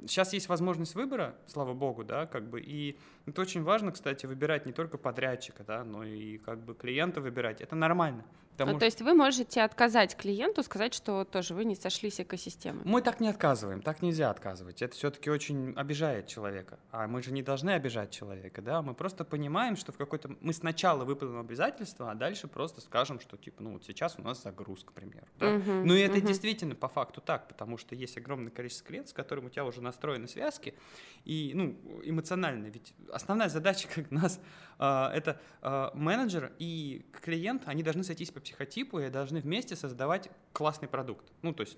Сейчас 0.08 0.32
есть 0.32 0.48
возможность 0.48 0.96
выбора, 0.96 1.36
слава 1.46 1.74
богу, 1.74 2.06
да, 2.06 2.28
как 2.28 2.50
бы, 2.50 2.62
и 2.62 2.98
это 3.26 3.42
очень 3.42 3.64
важно, 3.64 3.92
кстати, 3.92 4.26
выбирать 4.26 4.66
не 4.66 4.72
только 4.72 4.98
подрядчика, 4.98 5.64
да, 5.64 5.84
но 5.84 6.04
и 6.04 6.38
как 6.38 6.60
бы 6.64 6.74
клиента 6.74 7.22
выбирать. 7.22 7.62
Это 7.62 7.76
нормально. 7.76 8.26
Потому 8.54 8.74
ну, 8.74 8.80
то 8.80 8.86
есть 8.86 9.02
вы 9.02 9.14
можете 9.14 9.62
отказать 9.62 10.16
клиенту, 10.16 10.62
сказать, 10.62 10.94
что 10.94 11.26
тоже 11.26 11.54
вы 11.54 11.66
не 11.66 11.76
сошлись 11.76 12.20
экосистемой. 12.20 12.82
Мы 12.86 13.02
так 13.02 13.20
не 13.20 13.28
отказываем, 13.28 13.82
так 13.82 14.02
нельзя 14.02 14.30
отказывать. 14.30 14.82
Это 14.82 14.94
все-таки 14.94 15.30
очень 15.30 15.74
обижает 15.76 16.28
человека. 16.28 16.78
А 16.92 17.08
мы 17.08 17.24
же 17.24 17.32
не 17.32 17.42
должны 17.42 17.72
обижать 17.72 18.12
человека, 18.12 18.62
да? 18.62 18.82
Мы 18.82 18.94
просто 18.94 19.24
понимаем, 19.24 19.76
что 19.76 19.92
в 19.92 19.98
какой-то... 19.98 20.36
Мы 20.42 20.54
сначала 20.54 21.06
выполним 21.06 21.40
обязательства, 21.40 22.12
а 22.12 22.16
дальше 22.16 22.48
просто 22.48 22.82
скажем, 22.82 23.20
что 23.20 23.38
типа, 23.38 23.64
ну 23.64 23.74
вот 23.74 23.86
сейчас 23.86 24.20
у 24.20 24.22
нас 24.22 24.44
загрузка, 24.44 24.92
к 24.92 24.94
примеру. 24.94 25.28
Да? 25.40 25.56
Угу, 25.56 25.72
ну 25.86 25.96
и 25.96 26.02
это 26.02 26.18
угу. 26.18 26.28
действительно 26.28 26.76
по 26.76 26.88
факту 26.88 27.22
так, 27.22 27.48
потому 27.48 27.78
что 27.78 27.96
есть 27.96 28.18
огромное 28.18 28.52
количество 28.52 28.86
клиентов, 28.86 29.12
с 29.12 29.14
которыми 29.14 29.48
у 29.48 29.50
тебя 29.50 29.66
уже 29.66 29.82
настроены 29.82 30.28
связки, 30.28 30.76
и, 31.24 31.54
ну, 31.56 31.76
эмоционально. 32.04 32.68
Ведь 32.68 32.94
основная 33.12 33.50
задача 33.50 33.88
как 33.94 34.12
нас 34.12 34.40
э, 34.80 35.10
это 35.14 35.40
э, 35.62 35.90
менеджер 35.94 36.52
и 36.60 37.06
клиент, 37.22 37.64
они 37.66 37.84
должны 37.84 38.04
сойтись 38.04 38.32
по 38.32 38.40
психотипу 38.40 39.00
и 39.00 39.10
должны 39.10 39.42
вместе 39.42 39.76
создавать 39.76 40.30
классный 40.54 40.88
продукт. 40.88 41.32
Ну, 41.42 41.54
то 41.54 41.62
есть 41.62 41.78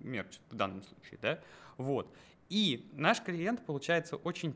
мерч 0.00 0.38
в 0.50 0.54
данном 0.54 0.82
случае, 0.82 1.18
да, 1.22 1.40
вот. 1.76 2.14
И 2.50 2.90
наш 2.92 3.22
клиент, 3.22 3.64
получается, 3.64 4.16
очень 4.16 4.54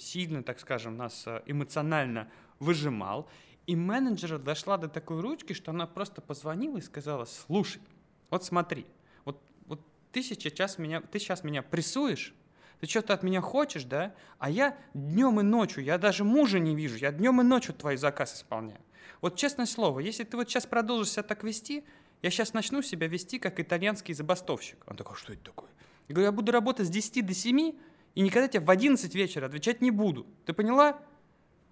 сильно, 0.00 0.42
так 0.42 0.60
скажем, 0.60 0.96
нас 0.96 1.24
э, 1.26 1.42
эмоционально 1.46 2.30
выжимал, 2.60 3.28
и 3.66 3.76
менеджера 3.76 4.38
дошла 4.38 4.78
до 4.78 4.88
такой 4.88 5.20
ручки, 5.20 5.52
что 5.52 5.72
она 5.72 5.86
просто 5.86 6.22
позвонила 6.22 6.78
и 6.78 6.80
сказала, 6.80 7.26
слушай, 7.26 7.82
вот 8.30 8.44
смотри, 8.44 8.86
вот, 9.24 9.42
вот 9.66 9.80
ты, 10.12 10.22
сейчас 10.22 10.78
меня, 10.78 11.02
ты 11.02 11.18
сейчас 11.18 11.44
меня 11.44 11.62
прессуешь, 11.62 12.34
ты 12.80 12.86
что-то 12.86 13.14
от 13.14 13.22
меня 13.22 13.40
хочешь, 13.40 13.84
да? 13.84 14.14
А 14.38 14.50
я 14.50 14.76
днем 14.94 15.40
и 15.40 15.42
ночью, 15.42 15.82
я 15.82 15.98
даже 15.98 16.24
мужа 16.24 16.58
не 16.58 16.76
вижу, 16.76 16.96
я 16.96 17.12
днем 17.12 17.40
и 17.40 17.44
ночью 17.44 17.74
твой 17.74 17.96
заказ 17.96 18.34
исполняю. 18.34 18.80
Вот 19.20 19.36
честное 19.36 19.66
слово, 19.66 20.00
если 20.00 20.24
ты 20.24 20.36
вот 20.36 20.48
сейчас 20.48 20.66
продолжишь 20.66 21.12
себя 21.12 21.24
так 21.24 21.42
вести, 21.42 21.84
я 22.22 22.30
сейчас 22.30 22.52
начну 22.52 22.82
себя 22.82 23.06
вести 23.08 23.38
как 23.38 23.58
итальянский 23.60 24.14
забастовщик. 24.14 24.78
Он 24.86 24.96
такой, 24.96 25.14
«А 25.14 25.18
что 25.18 25.32
это 25.32 25.44
такое? 25.44 25.70
Я 26.08 26.14
говорю, 26.14 26.26
я 26.26 26.32
буду 26.32 26.52
работать 26.52 26.86
с 26.86 26.90
10 26.90 27.26
до 27.26 27.34
7 27.34 27.74
и 28.14 28.20
никогда 28.20 28.48
тебе 28.48 28.64
в 28.64 28.70
11 28.70 29.14
вечера 29.14 29.46
отвечать 29.46 29.80
не 29.80 29.90
буду. 29.90 30.26
Ты 30.46 30.52
поняла? 30.52 30.98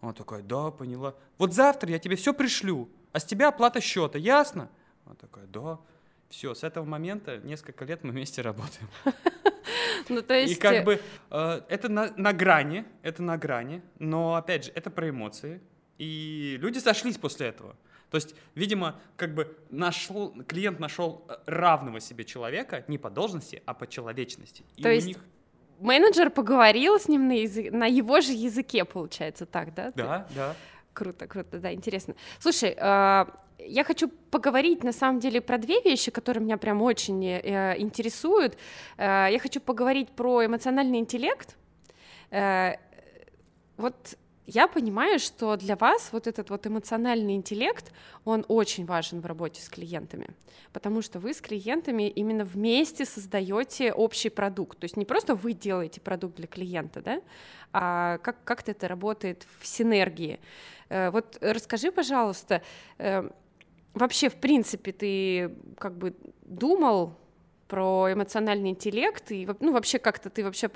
Он 0.01 0.13
такой, 0.15 0.43
да, 0.43 0.71
поняла. 0.71 1.15
Вот 1.39 1.55
завтра 1.55 1.91
я 1.91 1.99
тебе 1.99 2.17
все 2.17 2.35
пришлю, 2.35 2.89
а 3.13 3.21
с 3.21 3.25
тебя 3.25 3.49
оплата 3.49 3.81
счета, 3.81 4.19
ясно? 4.19 4.71
Он 5.07 5.17
такой, 5.17 5.47
да. 5.47 5.79
Все, 6.29 6.55
с 6.55 6.65
этого 6.65 6.85
момента 6.85 7.39
несколько 7.39 7.85
лет 7.85 8.05
мы 8.05 8.11
вместе 8.11 8.43
работаем. 8.43 8.89
Ну, 10.17 10.23
то 10.23 10.35
есть... 10.35 10.53
И 10.53 10.57
как 10.57 10.85
бы 10.85 11.01
э, 11.31 11.61
это 11.69 11.89
на, 11.89 12.13
на 12.17 12.33
грани, 12.33 12.85
это 13.03 13.23
на 13.23 13.37
грани, 13.37 13.83
но, 13.99 14.35
опять 14.35 14.67
же, 14.67 14.73
это 14.75 14.91
про 14.91 15.11
эмоции, 15.11 15.61
и 15.99 16.57
люди 16.61 16.79
сошлись 16.79 17.19
после 17.19 17.49
этого. 17.49 17.77
То 18.11 18.17
есть, 18.17 18.35
видимо, 18.55 19.01
как 19.17 19.35
бы 19.35 19.57
нашел, 19.71 20.33
клиент 20.47 20.79
нашел 20.79 21.25
э, 21.29 21.35
равного 21.47 22.01
себе 22.01 22.25
человека 22.25 22.85
не 22.89 22.99
по 22.99 23.11
должности, 23.11 23.63
а 23.67 23.75
по 23.75 23.87
человечности. 23.87 24.65
И 24.77 24.83
То 24.83 24.91
есть 24.91 25.09
них... 25.09 25.19
менеджер 25.81 26.31
поговорил 26.31 26.99
с 27.01 27.09
ним 27.09 27.29
на, 27.29 27.33
язык, 27.33 27.73
на 27.73 27.87
его 27.87 28.21
же 28.21 28.33
языке, 28.33 28.85
получается, 28.85 29.45
так, 29.45 29.75
да? 29.75 29.93
Да, 29.95 30.27
да. 30.35 30.57
Круто, 30.93 31.27
круто, 31.27 31.59
да, 31.59 31.73
интересно. 31.73 32.15
Слушай, 32.39 32.75
э, 32.77 33.27
я 33.59 33.85
хочу 33.85 34.09
поговорить 34.31 34.85
на 34.85 34.93
самом 34.93 35.21
деле 35.21 35.41
про 35.41 35.59
две 35.59 35.81
вещи, 35.81 36.11
которые 36.11 36.43
меня 36.43 36.57
прям 36.57 36.83
очень 36.83 37.25
э, 37.25 37.75
интересуют. 37.79 38.57
Э, 38.97 39.29
я 39.31 39.39
хочу 39.39 39.61
поговорить 39.61 40.11
про 40.11 40.45
эмоциональный 40.45 40.99
интеллект. 40.99 41.57
Э, 42.31 42.75
вот 43.77 44.17
я 44.47 44.69
понимаю, 44.69 45.19
что 45.19 45.57
для 45.57 45.75
вас 45.75 46.11
вот 46.13 46.29
этот 46.29 46.51
вот 46.51 46.67
эмоциональный 46.67 47.35
интеллект, 47.35 47.93
он 48.25 48.45
очень 48.47 48.87
важен 48.87 49.21
в 49.21 49.27
работе 49.27 49.61
с 49.61 49.69
клиентами, 49.69 50.29
потому 50.73 51.03
что 51.03 51.19
вы 51.19 51.35
с 51.35 51.41
клиентами 51.41 52.09
именно 52.09 52.45
вместе 52.45 53.05
создаете 53.05 53.93
общий 53.93 54.31
продукт. 54.31 54.79
То 54.79 54.85
есть 54.85 54.97
не 54.97 55.05
просто 55.05 55.35
вы 55.35 55.53
делаете 55.53 56.01
продукт 56.01 56.37
для 56.37 56.47
клиента, 56.47 57.03
да, 57.03 57.21
а 57.73 58.19
как, 58.19 58.37
как 58.45 58.69
это 58.69 58.87
работает 58.87 59.47
в 59.61 59.67
синергии. 59.67 60.39
Э, 60.89 61.11
вот 61.11 61.39
расскажи, 61.41 61.91
пожалуйста, 61.91 62.63
э, 62.99 63.29
вообще, 63.97 64.29
в 64.29 64.37
принципе, 64.37 64.93
ты 64.93 65.57
как 65.79 65.97
бы 65.97 66.15
думал 66.43 67.15
про 67.69 68.13
эмоциональный 68.13 68.71
интеллект 68.71 69.31
и 69.33 69.49
ну, 69.61 69.73
вообще 69.73 69.99
как-то 69.99 70.31
ты 70.31 70.45
вообще 70.45 70.71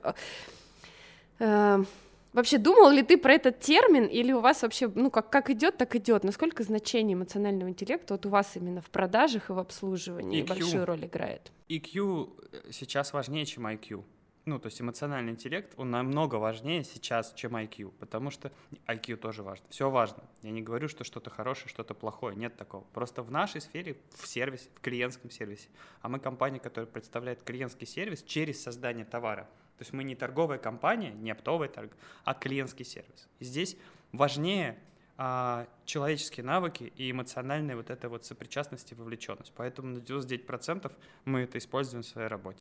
э, 1.39 1.85
Вообще, 2.33 2.59
думал 2.59 2.91
ли 2.91 3.03
ты 3.03 3.17
про 3.19 3.33
этот 3.33 3.59
термин, 3.59 4.07
или 4.07 4.31
у 4.33 4.41
вас 4.41 4.63
вообще, 4.63 4.91
ну, 4.95 5.11
как, 5.11 5.31
как 5.31 5.51
идет, 5.51 5.77
так 5.77 5.97
идет? 5.97 6.23
Насколько 6.23 6.63
значение 6.63 7.15
эмоционального 7.15 7.69
интеллекта 7.69 8.15
вот 8.15 8.25
у 8.25 8.29
вас 8.29 8.53
именно 8.55 8.81
в 8.81 8.89
продажах 8.91 9.51
и 9.51 9.53
в 9.53 9.59
обслуживании 9.59 10.45
EQ. 10.45 10.47
большую 10.47 10.87
роль 10.87 11.07
играет? 11.07 11.51
EQ 11.69 12.31
э, 12.53 12.71
сейчас 12.71 13.13
важнее, 13.13 13.47
чем 13.47 13.67
IQ. 13.67 14.05
Ну, 14.51 14.59
то 14.59 14.67
есть 14.67 14.81
эмоциональный 14.81 15.31
интеллект, 15.31 15.73
он 15.77 15.93
намного 15.93 16.35
важнее 16.35 16.83
сейчас, 16.83 17.33
чем 17.35 17.55
IQ, 17.57 17.93
потому 18.01 18.31
что 18.31 18.51
IQ 18.89 19.15
тоже 19.15 19.45
важно. 19.45 19.65
Все 19.71 19.89
важно. 19.89 20.25
Я 20.43 20.51
не 20.51 20.61
говорю, 20.61 20.89
что 20.89 21.05
что-то 21.05 21.31
хорошее, 21.31 21.69
что-то 21.69 21.95
плохое. 21.95 22.35
Нет 22.35 22.57
такого. 22.57 22.83
Просто 22.93 23.23
в 23.23 23.31
нашей 23.31 23.61
сфере, 23.61 23.97
в 24.17 24.27
сервисе, 24.27 24.69
в 24.75 24.81
клиентском 24.81 25.31
сервисе, 25.31 25.69
а 26.03 26.09
мы 26.09 26.19
компания, 26.19 26.59
которая 26.59 26.91
представляет 26.91 27.45
клиентский 27.45 27.87
сервис 27.87 28.25
через 28.25 28.61
создание 28.61 29.05
товара– 29.05 29.49
то 29.79 29.83
есть 29.83 29.95
мы 29.95 30.05
не 30.05 30.15
торговая 30.15 30.59
компания, 30.59 31.11
не 31.11 31.31
оптовый 31.31 31.69
торг, 31.69 31.93
а 32.25 32.35
клиентский 32.35 32.85
сервис. 32.85 33.31
И 33.39 33.47
здесь 33.47 33.79
важнее 34.13 34.79
а, 35.17 35.67
человеческие 35.87 36.45
навыки 36.45 36.93
и 36.97 37.11
эмоциональная 37.11 37.77
вот 37.77 37.89
эта 37.89 38.11
вот 38.11 38.27
сопричастность 38.27 38.93
и 38.93 38.95
вовлеченность. 38.95 39.55
Поэтому 39.57 39.89
на 39.89 39.99
99% 40.01 40.93
мы 41.25 41.41
это 41.41 41.57
используем 41.57 42.03
в 42.03 42.07
своей 42.07 42.29
работе. 42.29 42.61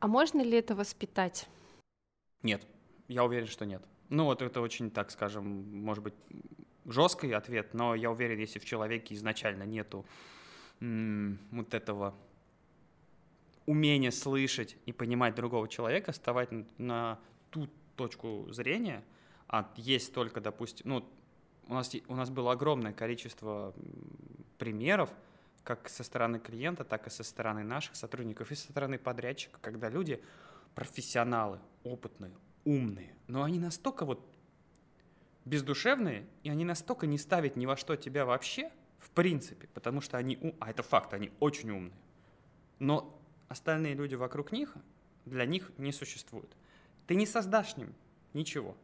А 0.00 0.06
можно 0.08 0.40
ли 0.42 0.58
это 0.58 0.74
воспитать? 0.74 1.48
Нет, 2.42 2.66
я 3.08 3.24
уверен, 3.24 3.46
что 3.46 3.66
нет. 3.66 3.82
Ну 4.08 4.24
вот 4.24 4.42
это 4.42 4.60
очень, 4.60 4.90
так 4.90 5.10
скажем, 5.10 5.44
может 5.84 6.02
быть, 6.02 6.14
жесткий 6.86 7.32
ответ, 7.32 7.74
но 7.74 7.94
я 7.94 8.10
уверен, 8.10 8.38
если 8.38 8.58
в 8.58 8.64
человеке 8.64 9.14
изначально 9.14 9.64
нету 9.64 10.06
м- 10.80 11.38
вот 11.50 11.74
этого 11.74 12.14
умение 13.66 14.10
слышать 14.10 14.76
и 14.86 14.92
понимать 14.92 15.34
другого 15.34 15.68
человека, 15.68 16.12
вставать 16.12 16.48
на 16.78 17.18
ту 17.50 17.68
точку 17.96 18.46
зрения, 18.50 19.04
а 19.46 19.70
есть 19.76 20.14
только, 20.14 20.40
допустим, 20.40 20.88
ну, 20.88 21.04
у 21.66 21.74
нас, 21.74 21.90
у 22.06 22.14
нас 22.16 22.30
было 22.30 22.52
огромное 22.52 22.92
количество 22.94 23.74
примеров, 24.56 25.10
как 25.68 25.90
со 25.90 26.02
стороны 26.02 26.38
клиента, 26.38 26.82
так 26.82 27.06
и 27.06 27.10
со 27.10 27.22
стороны 27.22 27.62
наших 27.62 27.94
сотрудников, 27.94 28.50
и 28.50 28.54
со 28.54 28.70
стороны 28.70 28.98
подрядчика, 28.98 29.58
когда 29.60 29.90
люди 29.90 30.24
профессионалы, 30.74 31.60
опытные, 31.84 32.32
умные, 32.64 33.14
но 33.26 33.42
они 33.42 33.58
настолько 33.58 34.06
вот 34.06 34.26
бездушевные, 35.44 36.26
и 36.42 36.48
они 36.48 36.64
настолько 36.64 37.06
не 37.06 37.18
ставят 37.18 37.56
ни 37.56 37.66
во 37.66 37.76
что 37.76 37.96
тебя 37.96 38.24
вообще, 38.24 38.72
в 38.98 39.10
принципе, 39.10 39.66
потому 39.74 40.00
что 40.00 40.16
они, 40.16 40.54
а 40.58 40.70
это 40.70 40.82
факт, 40.82 41.12
они 41.12 41.32
очень 41.38 41.70
умные, 41.70 42.00
но 42.78 43.20
остальные 43.48 43.92
люди 43.92 44.14
вокруг 44.14 44.52
них 44.52 44.74
для 45.26 45.44
них 45.44 45.70
не 45.76 45.92
существует. 45.92 46.56
Ты 47.06 47.14
не 47.14 47.26
создашь 47.26 47.76
ним 47.76 47.94
ничего, 48.32 48.74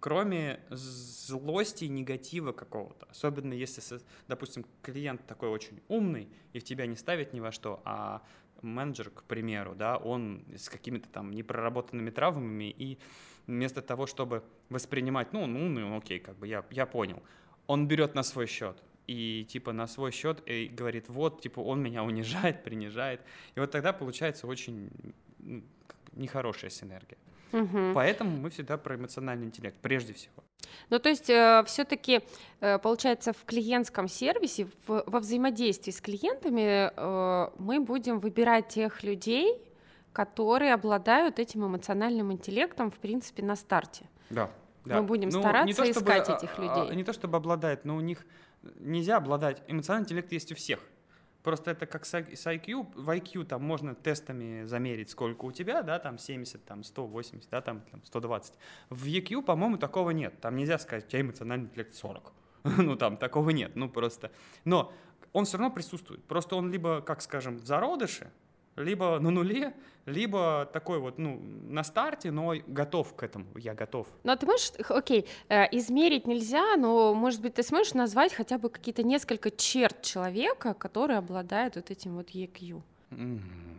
кроме 0.00 0.60
злости 0.70 1.84
и 1.84 1.88
негатива 1.88 2.52
какого-то. 2.52 3.06
Особенно 3.10 3.52
если, 3.52 3.82
допустим, 4.28 4.64
клиент 4.82 5.26
такой 5.26 5.48
очень 5.48 5.80
умный 5.88 6.28
и 6.52 6.60
в 6.60 6.64
тебя 6.64 6.86
не 6.86 6.96
ставит 6.96 7.32
ни 7.32 7.40
во 7.40 7.52
что, 7.52 7.80
а 7.84 8.22
менеджер, 8.62 9.10
к 9.10 9.22
примеру, 9.24 9.74
да, 9.74 9.96
он 9.96 10.44
с 10.56 10.68
какими-то 10.68 11.08
там 11.08 11.30
непроработанными 11.30 12.10
травмами, 12.10 12.70
и 12.70 12.98
вместо 13.46 13.82
того, 13.82 14.06
чтобы 14.06 14.42
воспринимать, 14.68 15.32
ну, 15.32 15.42
умный, 15.42 15.82
ну, 15.82 15.96
окей, 15.96 16.18
как 16.18 16.36
бы 16.36 16.46
я, 16.46 16.64
я 16.70 16.86
понял, 16.86 17.22
он 17.66 17.86
берет 17.86 18.14
на 18.14 18.22
свой 18.22 18.46
счет 18.46 18.82
и 19.06 19.46
типа 19.48 19.72
на 19.72 19.86
свой 19.86 20.12
счет 20.12 20.42
и 20.46 20.68
говорит, 20.68 21.08
вот, 21.08 21.40
типа 21.40 21.60
он 21.60 21.82
меня 21.82 22.04
унижает, 22.04 22.62
принижает. 22.64 23.20
И 23.56 23.60
вот 23.60 23.70
тогда 23.70 23.92
получается 23.92 24.46
очень 24.46 24.90
ну, 25.38 25.64
нехорошая 26.12 26.70
синергия. 26.70 27.18
Угу. 27.52 27.92
Поэтому 27.94 28.36
мы 28.36 28.50
всегда 28.50 28.76
про 28.76 28.96
эмоциональный 28.96 29.46
интеллект, 29.46 29.76
прежде 29.80 30.12
всего. 30.12 30.34
Ну, 30.90 30.98
то 30.98 31.08
есть 31.08 31.30
э, 31.30 31.62
все-таки 31.66 32.20
э, 32.60 32.78
получается 32.78 33.32
в 33.32 33.44
клиентском 33.44 34.08
сервисе, 34.08 34.66
в, 34.86 35.04
во 35.06 35.20
взаимодействии 35.20 35.90
с 35.90 36.00
клиентами 36.00 36.90
э, 36.94 37.50
мы 37.58 37.80
будем 37.80 38.20
выбирать 38.20 38.68
тех 38.68 39.02
людей, 39.02 39.60
которые 40.12 40.74
обладают 40.74 41.38
этим 41.38 41.66
эмоциональным 41.66 42.32
интеллектом, 42.32 42.90
в 42.90 42.98
принципе, 42.98 43.42
на 43.42 43.56
старте. 43.56 44.06
Да. 44.30 44.50
да. 44.84 45.00
Мы 45.00 45.06
будем 45.06 45.28
ну, 45.30 45.40
стараться 45.40 45.76
то, 45.76 45.92
чтобы, 45.92 46.10
искать 46.10 46.28
этих 46.28 46.58
а, 46.58 46.62
людей. 46.62 46.92
А, 46.92 46.94
не 46.94 47.04
то 47.04 47.12
чтобы 47.12 47.36
обладает, 47.36 47.84
но 47.84 47.96
у 47.96 48.00
них 48.00 48.26
нельзя 48.80 49.16
обладать. 49.16 49.62
Эмоциональный 49.68 50.06
интеллект 50.06 50.32
есть 50.32 50.52
у 50.52 50.54
всех. 50.54 50.80
Просто 51.48 51.70
это 51.70 51.86
как 51.86 52.04
с 52.04 52.12
IQ, 52.12 52.92
в 52.94 53.08
IQ 53.08 53.46
там 53.46 53.64
можно 53.64 53.94
тестами 53.94 54.64
замерить, 54.64 55.08
сколько 55.08 55.46
у 55.46 55.50
тебя, 55.50 55.80
да, 55.80 55.98
там 55.98 56.18
70, 56.18 56.62
там 56.62 56.84
180, 56.84 57.48
да, 57.48 57.62
там, 57.62 57.80
там 57.90 58.04
120. 58.04 58.52
В 58.90 59.06
EQ, 59.06 59.42
по-моему, 59.42 59.78
такого 59.78 60.10
нет. 60.10 60.38
Там 60.42 60.56
нельзя 60.56 60.78
сказать, 60.78 61.06
у 61.06 61.08
тебя 61.08 61.22
эмоциональный 61.22 61.64
интеллект 61.64 61.94
40. 61.94 62.32
ну, 62.76 62.96
там 62.96 63.16
такого 63.16 63.48
нет, 63.48 63.76
ну, 63.76 63.88
просто. 63.88 64.30
Но 64.66 64.92
он 65.32 65.46
все 65.46 65.56
равно 65.56 65.74
присутствует. 65.74 66.22
Просто 66.24 66.54
он 66.54 66.70
либо, 66.70 67.00
как 67.00 67.22
скажем, 67.22 67.56
в 67.56 67.64
зародыше, 67.64 68.30
либо 68.78 69.18
на 69.18 69.30
нуле, 69.30 69.74
либо 70.06 70.68
такой 70.72 70.98
вот, 70.98 71.18
ну, 71.18 71.40
на 71.68 71.84
старте, 71.84 72.30
но 72.30 72.54
готов 72.66 73.14
к 73.14 73.22
этому, 73.22 73.46
я 73.56 73.74
готов. 73.74 74.06
Ну, 74.24 74.32
а 74.32 74.36
ты 74.36 74.46
можешь, 74.46 74.72
окей, 74.88 75.26
э, 75.48 75.64
измерить 75.76 76.26
нельзя, 76.26 76.76
но, 76.76 77.14
может 77.14 77.40
быть, 77.42 77.54
ты 77.54 77.62
сможешь 77.62 77.94
назвать 77.94 78.32
хотя 78.32 78.58
бы 78.58 78.70
какие-то 78.70 79.02
несколько 79.02 79.50
черт 79.50 80.02
человека, 80.02 80.74
которые 80.74 81.18
обладают 81.18 81.76
вот 81.76 81.90
этим 81.90 82.16
вот 82.16 82.30
EQ? 82.30 82.82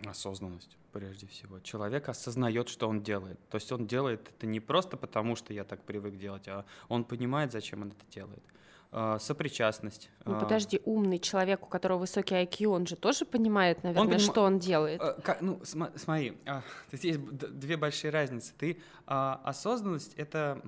Осознанность, 0.06 0.78
прежде 0.92 1.28
всего. 1.28 1.60
Человек 1.60 2.10
осознает, 2.10 2.68
что 2.70 2.88
он 2.88 3.02
делает. 3.02 3.40
То 3.50 3.58
есть 3.58 3.72
он 3.72 3.86
делает 3.86 4.30
это 4.30 4.48
не 4.48 4.60
просто 4.60 4.98
потому, 4.98 5.36
что 5.36 5.54
я 5.54 5.64
так 5.64 5.84
привык 5.84 6.18
делать, 6.18 6.48
а 6.48 6.66
он 6.88 7.04
понимает, 7.04 7.52
зачем 7.52 7.82
он 7.82 7.90
это 7.90 8.06
делает. 8.12 8.44
А, 8.92 9.20
сопричастность. 9.20 10.10
Ну 10.26 10.36
а. 10.36 10.40
подожди, 10.40 10.82
умный 10.84 11.20
человек, 11.20 11.64
у 11.64 11.68
которого 11.68 12.00
высокий 12.00 12.34
IQ, 12.34 12.68
он 12.68 12.88
же 12.88 12.96
тоже 12.96 13.24
понимает, 13.24 13.84
наверное, 13.84 14.16
он 14.16 14.20
что 14.20 14.42
он 14.42 14.58
делает. 14.58 15.00
А, 15.00 15.14
как, 15.22 15.42
ну 15.42 15.64
см- 15.64 15.96
смотри, 15.96 16.38
а, 16.48 16.64
здесь 16.92 17.18
две 17.18 17.78
большие 17.78 18.10
разницы. 18.10 18.52
Ты 18.58 18.82
а, 19.06 19.42
осознанность 19.44 20.16
это 20.16 20.62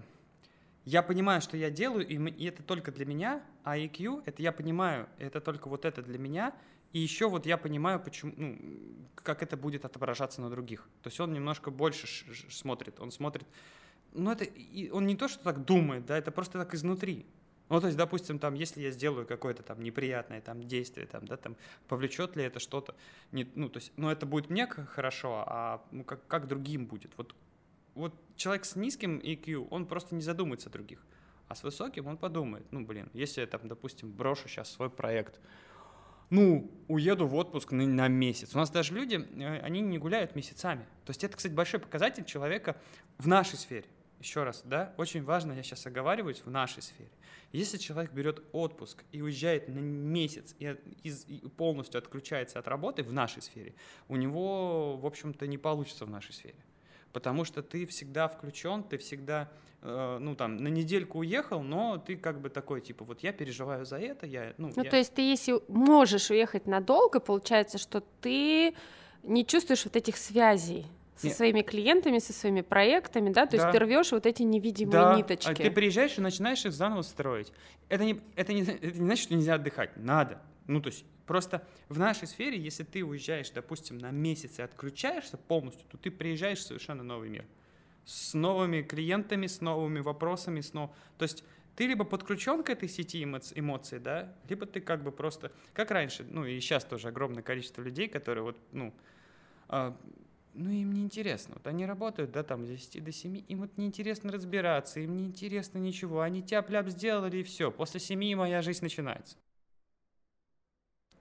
я 0.85 1.01
понимаю, 1.01 1.41
что 1.41 1.57
я 1.57 1.71
делаю, 1.71 2.07
и, 2.07 2.45
это 2.45 2.61
только 2.61 2.91
для 2.91 3.05
меня, 3.05 3.41
а 3.63 3.77
IQ 3.77 4.23
это 4.25 4.41
я 4.43 4.51
понимаю, 4.51 5.07
это 5.17 5.41
только 5.41 5.67
вот 5.67 5.85
это 5.85 6.03
для 6.03 6.19
меня, 6.19 6.53
и 6.93 6.99
еще 6.99 7.27
вот 7.27 7.47
я 7.47 7.57
понимаю, 7.57 7.99
почему, 7.99 8.33
ну, 8.35 8.57
как 9.15 9.41
это 9.41 9.57
будет 9.57 9.85
отображаться 9.85 10.41
на 10.41 10.49
других. 10.49 10.87
То 11.01 11.09
есть 11.09 11.19
он 11.19 11.33
немножко 11.33 11.71
больше 11.71 12.07
смотрит, 12.51 12.99
он 12.99 13.11
смотрит, 13.11 13.47
ну 14.13 14.31
это, 14.31 14.45
он 14.91 15.07
не 15.07 15.15
то, 15.15 15.27
что 15.27 15.43
так 15.43 15.65
думает, 15.65 16.05
да, 16.05 16.17
это 16.17 16.31
просто 16.31 16.59
так 16.59 16.73
изнутри. 16.75 17.25
Ну, 17.71 17.79
то 17.79 17.87
есть, 17.87 17.97
допустим, 17.97 18.37
там, 18.37 18.53
если 18.53 18.81
я 18.81 18.91
сделаю 18.91 19.25
какое-то 19.25 19.63
там 19.63 19.81
неприятное 19.81 20.41
там 20.41 20.61
действие, 20.61 21.07
там, 21.07 21.25
да, 21.25 21.37
там, 21.37 21.55
повлечет 21.87 22.35
ли 22.35 22.43
это 22.43 22.59
что-то, 22.59 22.95
не, 23.31 23.49
ну, 23.55 23.69
то 23.69 23.77
есть, 23.77 23.93
ну, 23.95 24.09
это 24.09 24.25
будет 24.25 24.49
мне 24.49 24.67
хорошо, 24.67 25.45
а 25.47 25.81
ну, 25.91 26.03
как, 26.03 26.27
как 26.27 26.47
другим 26.47 26.85
будет. 26.85 27.13
Вот, 27.15 27.33
вот 27.95 28.13
человек 28.35 28.65
с 28.65 28.75
низким 28.75 29.19
EQ, 29.19 29.69
он 29.71 29.85
просто 29.85 30.15
не 30.15 30.21
задумается 30.21 30.67
о 30.67 30.73
других, 30.73 30.99
а 31.47 31.55
с 31.55 31.63
высоким 31.63 32.07
он 32.07 32.17
подумает, 32.17 32.65
ну, 32.71 32.85
блин, 32.85 33.09
если 33.13 33.39
я 33.39 33.47
там, 33.47 33.65
допустим, 33.69 34.11
брошу 34.11 34.49
сейчас 34.49 34.69
свой 34.69 34.89
проект, 34.89 35.39
ну, 36.29 36.69
уеду 36.89 37.25
в 37.25 37.35
отпуск 37.35 37.71
на, 37.71 37.87
на 37.87 38.09
месяц. 38.09 38.53
У 38.53 38.57
нас 38.57 38.69
даже 38.69 38.93
люди, 38.93 39.15
э, 39.15 39.59
они 39.61 39.79
не 39.79 39.97
гуляют 39.97 40.35
месяцами. 40.35 40.85
То 41.05 41.11
есть 41.11 41.23
это, 41.23 41.37
кстати, 41.37 41.53
большой 41.53 41.79
показатель 41.79 42.25
человека 42.25 42.75
в 43.17 43.29
нашей 43.29 43.57
сфере. 43.57 43.85
Еще 44.21 44.43
раз, 44.43 44.61
да, 44.65 44.93
очень 44.97 45.23
важно, 45.23 45.53
я 45.53 45.63
сейчас 45.63 45.85
оговариваюсь, 45.85 46.41
в 46.45 46.49
нашей 46.49 46.81
сфере. 46.81 47.09
Если 47.51 47.77
человек 47.77 48.13
берет 48.13 48.43
отпуск 48.53 49.03
и 49.11 49.21
уезжает 49.21 49.67
на 49.67 49.79
месяц 49.79 50.55
и, 50.59 50.75
из, 51.03 51.25
и 51.27 51.39
полностью 51.57 51.99
отключается 51.99 52.59
от 52.59 52.67
работы 52.67 53.03
в 53.03 53.11
нашей 53.11 53.41
сфере, 53.41 53.73
у 54.07 54.15
него, 54.15 54.97
в 54.97 55.05
общем-то, 55.05 55.47
не 55.47 55.57
получится 55.57 56.05
в 56.05 56.09
нашей 56.09 56.33
сфере. 56.33 56.63
Потому 57.11 57.43
что 57.43 57.61
ты 57.61 57.85
всегда 57.85 58.27
включен, 58.29 58.83
ты 58.83 58.97
всегда 58.97 59.51
Э, 59.83 60.17
ну, 60.19 60.35
там, 60.35 60.57
на 60.57 60.67
недельку 60.67 61.19
уехал, 61.19 61.63
но 61.63 61.97
ты 61.97 62.15
как 62.15 62.39
бы 62.39 62.49
такой, 62.49 62.81
типа, 62.81 63.03
вот 63.03 63.21
я 63.21 63.33
переживаю 63.33 63.83
за 63.85 63.97
это, 63.97 64.27
я, 64.27 64.53
ну... 64.57 64.71
Ну, 64.75 64.83
я... 64.83 64.89
то 64.89 64.97
есть 64.97 65.13
ты, 65.13 65.21
если 65.23 65.59
можешь 65.67 66.29
уехать 66.29 66.67
надолго, 66.67 67.19
получается, 67.19 67.79
что 67.79 68.03
ты 68.21 68.75
не 69.23 69.45
чувствуешь 69.45 69.83
вот 69.85 69.95
этих 69.95 70.17
связей 70.17 70.85
со 71.21 71.27
Нет. 71.27 71.37
своими 71.37 71.61
клиентами, 71.61 72.17
со 72.19 72.33
своими 72.33 72.61
проектами, 72.61 73.31
да, 73.31 73.45
то 73.45 73.57
да. 73.57 73.63
есть 73.63 73.71
ты 73.71 73.79
рвешь 73.83 74.11
вот 74.11 74.25
эти 74.25 74.43
невидимые 74.43 74.91
да. 74.91 75.15
ниточки. 75.15 75.49
А 75.51 75.55
ты 75.55 75.69
приезжаешь 75.71 76.17
и 76.17 76.21
начинаешь 76.21 76.65
их 76.65 76.73
заново 76.73 77.03
строить. 77.03 77.53
Это 77.89 78.03
не, 78.03 78.19
это, 78.35 78.53
не, 78.53 78.63
это 78.63 78.87
не 78.87 79.05
значит, 79.05 79.25
что 79.25 79.35
нельзя 79.35 79.55
отдыхать, 79.55 79.95
надо. 79.97 80.41
Ну, 80.67 80.81
то 80.81 80.87
есть 80.87 81.05
просто 81.27 81.65
в 81.89 81.99
нашей 81.99 82.27
сфере, 82.27 82.59
если 82.59 82.83
ты 82.83 83.03
уезжаешь, 83.03 83.51
допустим, 83.51 83.97
на 83.97 84.11
месяц 84.11 84.59
и 84.59 84.61
отключаешься 84.61 85.37
полностью, 85.37 85.87
то 85.89 85.97
ты 85.97 86.09
приезжаешь 86.11 86.59
в 86.59 86.63
совершенно 86.63 87.03
новый 87.03 87.29
мир 87.29 87.45
с 88.05 88.33
новыми 88.33 88.81
клиентами, 88.81 89.47
с 89.47 89.61
новыми 89.61 89.99
вопросами, 89.99 90.61
с 90.61 90.73
нов... 90.73 90.91
то 91.17 91.23
есть 91.23 91.43
ты 91.75 91.87
либо 91.87 92.03
подключен 92.03 92.63
к 92.63 92.69
этой 92.69 92.89
сети 92.89 93.23
эмоций, 93.23 93.59
эмоций, 93.59 93.99
да, 93.99 94.35
либо 94.49 94.65
ты 94.65 94.81
как 94.81 95.03
бы 95.03 95.11
просто, 95.11 95.51
как 95.73 95.91
раньше, 95.91 96.25
ну 96.29 96.45
и 96.45 96.59
сейчас 96.59 96.83
тоже 96.83 97.07
огромное 97.07 97.43
количество 97.43 97.81
людей, 97.81 98.07
которые 98.07 98.43
вот, 98.43 98.57
ну, 98.71 98.93
а, 99.69 99.95
ну 100.53 100.69
им 100.69 100.93
не 100.93 101.01
интересно, 101.01 101.55
вот 101.55 101.67
они 101.67 101.85
работают, 101.85 102.31
да, 102.31 102.43
там 102.43 102.65
с 102.65 102.69
10 102.69 103.03
до 103.03 103.11
7, 103.11 103.43
им 103.47 103.59
вот 103.59 103.77
неинтересно 103.77 104.31
разбираться, 104.31 104.99
им 104.99 105.15
не 105.15 105.25
интересно 105.25 105.77
ничего, 105.77 106.21
они 106.21 106.41
тяп-ляп 106.41 106.89
сделали 106.89 107.37
и 107.37 107.43
все, 107.43 107.71
после 107.71 107.99
7 107.99 108.35
моя 108.35 108.61
жизнь 108.61 108.83
начинается. 108.83 109.37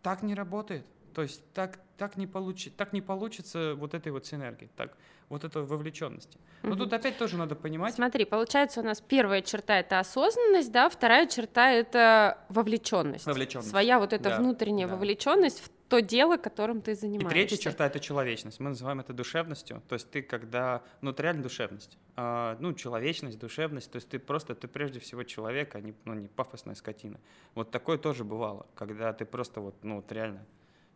Так 0.02 0.22
не 0.22 0.34
работает. 0.34 0.86
То 1.14 1.22
есть 1.22 1.42
так, 1.52 1.80
так, 1.96 2.16
не 2.16 2.26
получи, 2.26 2.70
так 2.70 2.92
не 2.92 3.02
получится 3.02 3.74
вот 3.76 3.94
этой 3.94 4.12
вот 4.12 4.26
синергии, 4.26 4.70
так, 4.76 4.96
вот 5.28 5.44
этой 5.44 5.62
вовлеченности. 5.62 6.38
Но 6.62 6.70
угу. 6.70 6.78
тут 6.78 6.92
опять 6.92 7.18
тоже 7.18 7.36
надо 7.36 7.56
понимать. 7.56 7.94
Смотри, 7.94 8.24
получается 8.24 8.80
у 8.80 8.84
нас 8.84 9.00
первая 9.00 9.42
черта 9.42 9.80
это 9.80 9.98
осознанность, 9.98 10.70
да, 10.70 10.88
вторая 10.88 11.26
черта 11.26 11.72
это 11.72 12.38
вовлеченность. 12.48 13.26
Вовлеченность. 13.26 13.70
Своя 13.70 13.98
вот 13.98 14.12
эта 14.12 14.30
да, 14.30 14.38
внутренняя 14.38 14.86
да. 14.86 14.94
вовлеченность 14.94 15.60
в 15.64 15.70
то 15.90 16.00
дело, 16.00 16.38
которым 16.38 16.80
ты 16.80 16.94
занимаешься. 16.94 17.28
И 17.28 17.30
третья 17.30 17.56
черта 17.56 17.86
это 17.86 18.00
человечность. 18.00 18.60
Мы 18.60 18.70
называем 18.70 19.00
это 19.00 19.12
душевностью. 19.12 19.82
То 19.88 19.94
есть 19.94 20.10
ты 20.10 20.22
когда, 20.22 20.82
ну 21.02 21.10
это 21.10 21.22
реально 21.22 21.42
душевность, 21.42 21.98
а, 22.16 22.56
ну 22.60 22.72
человечность, 22.72 23.38
душевность. 23.38 23.90
То 23.90 23.96
есть 23.96 24.08
ты 24.08 24.18
просто, 24.18 24.54
ты 24.54 24.68
прежде 24.68 25.00
всего 25.00 25.24
человек, 25.24 25.74
а 25.74 25.80
не, 25.80 25.94
ну, 26.04 26.14
не 26.14 26.28
пафосная 26.28 26.76
скотина. 26.76 27.20
Вот 27.54 27.70
такое 27.70 27.98
тоже 27.98 28.24
бывало, 28.24 28.66
когда 28.74 29.12
ты 29.12 29.26
просто 29.26 29.60
вот, 29.60 29.74
ну 29.82 29.96
вот 29.96 30.10
реально 30.12 30.46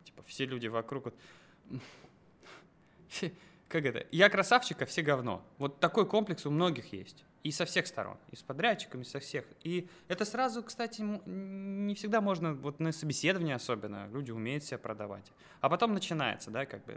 Типа 0.05 0.23
все 0.23 0.45
люди 0.45 0.67
вокруг 0.67 1.05
вот... 1.05 1.15
Как 3.67 3.83
это? 3.83 4.05
Я 4.11 4.29
красавчик, 4.29 4.81
а 4.83 4.85
все 4.85 5.01
говно. 5.01 5.43
Вот 5.57 5.79
такой 5.79 6.07
комплекс 6.07 6.45
у 6.45 6.51
многих 6.51 6.93
есть. 6.93 7.25
И 7.45 7.51
со 7.51 7.65
всех 7.65 7.85
сторон. 7.85 8.17
И 8.31 8.35
с 8.35 8.41
подрядчиками, 8.41 9.03
со 9.03 9.19
всех. 9.19 9.45
И 9.63 9.87
это 10.07 10.25
сразу, 10.25 10.63
кстати, 10.63 11.01
не 11.03 11.93
всегда 11.93 12.19
можно, 12.19 12.55
вот 12.55 12.79
на 12.79 12.91
собеседовании 12.91 13.53
особенно, 13.53 14.07
люди 14.07 14.31
умеют 14.31 14.63
себя 14.63 14.79
продавать. 14.79 15.31
А 15.61 15.69
потом 15.69 15.93
начинается, 15.93 16.49
да, 16.49 16.65
как 16.65 16.83
бы, 16.85 16.93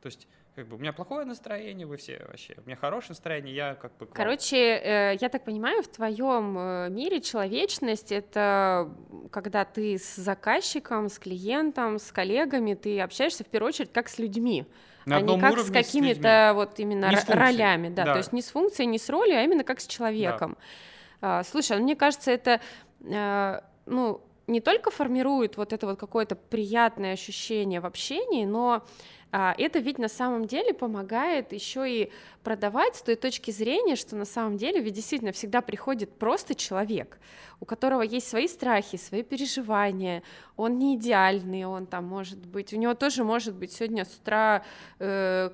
то 0.00 0.06
есть 0.06 0.26
как 0.54 0.66
бы 0.66 0.76
у 0.76 0.78
меня 0.78 0.92
плохое 0.92 1.24
настроение, 1.24 1.86
вы 1.86 1.96
все 1.96 2.22
вообще, 2.28 2.56
у 2.58 2.66
меня 2.66 2.76
хорошее 2.76 3.10
настроение, 3.12 3.54
я 3.54 3.74
как 3.74 3.96
бы... 3.96 4.06
Короче, 4.06 4.56
э, 4.56 5.16
я 5.18 5.28
так 5.28 5.44
понимаю, 5.44 5.82
в 5.82 5.88
твоем 5.88 6.58
э, 6.58 6.88
мире 6.90 7.20
человечность— 7.20 8.12
это 8.12 8.90
когда 9.30 9.64
ты 9.64 9.98
с 9.98 10.16
заказчиком, 10.16 11.08
с 11.08 11.18
клиентом, 11.18 11.98
с 11.98 12.12
коллегами, 12.12 12.74
ты 12.74 13.00
общаешься 13.00 13.44
в 13.44 13.46
первую 13.46 13.68
очередь 13.68 13.92
как 13.92 14.08
с 14.08 14.18
людьми, 14.18 14.66
на 15.06 15.16
а 15.16 15.20
не 15.22 15.40
как 15.40 15.58
с 15.58 15.70
какими-то 15.70 16.52
вот 16.54 16.78
именно 16.78 17.10
ролями, 17.28 17.88
да, 17.88 18.04
да, 18.04 18.12
то 18.12 18.18
есть 18.18 18.32
не 18.32 18.42
с 18.42 18.50
функцией, 18.50 18.86
не 18.86 18.98
с 18.98 19.08
ролью, 19.08 19.38
а 19.38 19.42
именно 19.42 19.64
как 19.64 19.80
с 19.80 19.86
человеком. 19.86 20.56
Да. 21.20 21.38
А, 21.38 21.44
слушай, 21.44 21.76
ну, 21.78 21.84
мне 21.84 21.96
кажется, 21.96 22.30
это, 22.30 22.60
э, 23.00 23.60
ну, 23.86 24.20
не 24.46 24.60
только 24.60 24.90
формирует 24.90 25.56
вот 25.56 25.72
это 25.72 25.86
вот 25.86 25.98
какое-то 25.98 26.36
приятное 26.36 27.12
ощущение 27.12 27.80
в 27.80 27.86
общении, 27.86 28.44
но 28.44 28.84
а, 29.34 29.54
это 29.56 29.78
ведь 29.78 29.98
на 29.98 30.08
самом 30.08 30.46
деле 30.46 30.74
помогает 30.74 31.54
еще 31.54 31.90
и 31.90 32.12
продавать 32.42 32.96
с 32.96 33.02
той 33.02 33.16
точки 33.16 33.50
зрения, 33.50 33.96
что 33.96 34.14
на 34.14 34.26
самом 34.26 34.58
деле 34.58 34.80
ведь 34.80 34.92
действительно 34.92 35.32
всегда 35.32 35.62
приходит 35.62 36.12
просто 36.18 36.54
человек, 36.54 37.18
у 37.58 37.64
которого 37.64 38.02
есть 38.02 38.28
свои 38.28 38.46
страхи, 38.46 38.98
свои 38.98 39.22
переживания, 39.22 40.22
он 40.56 40.78
не 40.78 40.96
идеальный, 40.96 41.64
он 41.64 41.86
там 41.86 42.04
может 42.04 42.44
быть, 42.44 42.74
у 42.74 42.76
него 42.76 42.92
тоже 42.92 43.24
может 43.24 43.54
быть 43.54 43.72
сегодня 43.72 44.04
с 44.04 44.14
утра 44.14 44.64
э, 44.98 45.50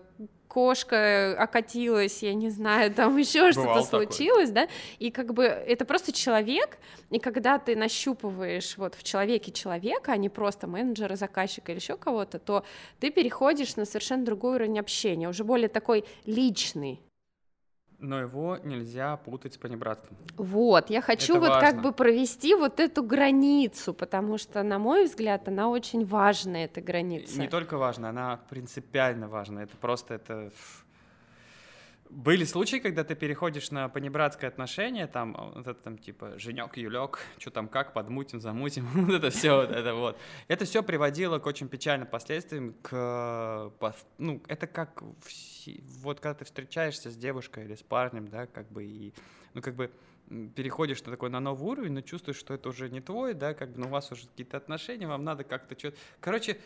кошка 0.48 1.36
окатилась, 1.38 2.22
я 2.22 2.34
не 2.34 2.50
знаю, 2.50 2.92
там 2.92 3.16
еще 3.18 3.52
что-то 3.52 3.82
случилось, 3.82 4.50
да, 4.50 4.68
и 4.98 5.10
как 5.10 5.34
бы 5.34 5.44
это 5.44 5.84
просто 5.84 6.12
человек, 6.12 6.78
и 7.10 7.18
когда 7.18 7.58
ты 7.58 7.76
нащупываешь 7.76 8.76
вот 8.76 8.94
в 8.94 9.02
человеке 9.02 9.52
человека, 9.52 10.12
а 10.12 10.16
не 10.16 10.28
просто 10.28 10.66
менеджера, 10.66 11.16
заказчика 11.16 11.72
или 11.72 11.78
еще 11.78 11.96
кого-то, 11.96 12.38
то 12.38 12.64
ты 12.98 13.10
переходишь 13.10 13.76
на 13.76 13.84
совершенно 13.84 14.24
другой 14.24 14.56
уровень 14.56 14.78
общения, 14.78 15.28
уже 15.28 15.44
более 15.44 15.68
такой 15.68 16.04
личный, 16.24 17.00
но 17.98 18.20
его 18.20 18.58
нельзя 18.62 19.16
путать 19.16 19.54
с 19.54 19.58
понебратством. 19.58 20.16
Вот, 20.36 20.90
я 20.90 21.00
хочу 21.00 21.34
это 21.34 21.40
вот 21.40 21.48
важно. 21.50 21.70
как 21.70 21.82
бы 21.82 21.92
провести 21.92 22.54
вот 22.54 22.80
эту 22.80 23.02
границу, 23.02 23.92
потому 23.92 24.38
что, 24.38 24.62
на 24.62 24.78
мой 24.78 25.04
взгляд, 25.04 25.48
она 25.48 25.68
очень 25.68 26.04
важная, 26.04 26.66
эта 26.66 26.80
граница. 26.80 27.40
Не 27.40 27.48
только 27.48 27.76
важна, 27.76 28.10
она 28.10 28.40
принципиально 28.48 29.28
важна. 29.28 29.64
Это 29.64 29.76
просто 29.76 30.14
это 30.14 30.52
были 32.10 32.44
случаи, 32.44 32.76
когда 32.76 33.04
ты 33.04 33.14
переходишь 33.14 33.70
на 33.70 33.88
понебратское 33.88 34.48
отношение, 34.48 35.06
там, 35.06 35.36
а, 35.36 35.52
вот 35.56 35.66
это 35.66 35.74
там 35.74 35.98
типа 35.98 36.38
Женек, 36.38 36.76
Юлек, 36.76 37.20
что 37.38 37.50
там 37.50 37.68
как, 37.68 37.92
подмутим, 37.92 38.40
замутим, 38.40 38.86
вот 38.94 39.14
это 39.14 39.30
все, 39.30 39.56
вот 39.56 39.70
это 39.70 39.94
вот. 39.94 40.18
Это 40.48 40.64
все 40.64 40.82
приводило 40.82 41.38
к 41.38 41.46
очень 41.46 41.68
печальным 41.68 42.08
последствиям, 42.08 42.74
к, 42.82 43.72
ну, 44.18 44.42
это 44.48 44.66
как, 44.66 45.02
вот 46.02 46.20
когда 46.20 46.34
ты 46.34 46.44
встречаешься 46.44 47.10
с 47.10 47.16
девушкой 47.16 47.64
или 47.64 47.74
с 47.74 47.82
парнем, 47.82 48.28
да, 48.28 48.46
как 48.46 48.70
бы, 48.70 48.84
и, 48.84 49.12
ну, 49.54 49.62
как 49.62 49.74
бы, 49.74 49.90
переходишь 50.54 51.02
на 51.04 51.12
такой 51.12 51.30
на 51.30 51.40
новый 51.40 51.70
уровень, 51.70 51.92
но 51.92 52.00
чувствуешь, 52.00 52.38
что 52.38 52.54
это 52.54 52.68
уже 52.68 52.90
не 52.90 53.00
твой, 53.00 53.34
да, 53.34 53.54
как 53.54 53.70
бы, 53.70 53.80
ну, 53.80 53.86
у 53.86 53.90
вас 53.90 54.12
уже 54.12 54.26
какие-то 54.26 54.56
отношения, 54.56 55.06
вам 55.06 55.24
надо 55.24 55.44
как-то 55.44 55.78
что-то, 55.78 55.96
короче, 56.20 56.58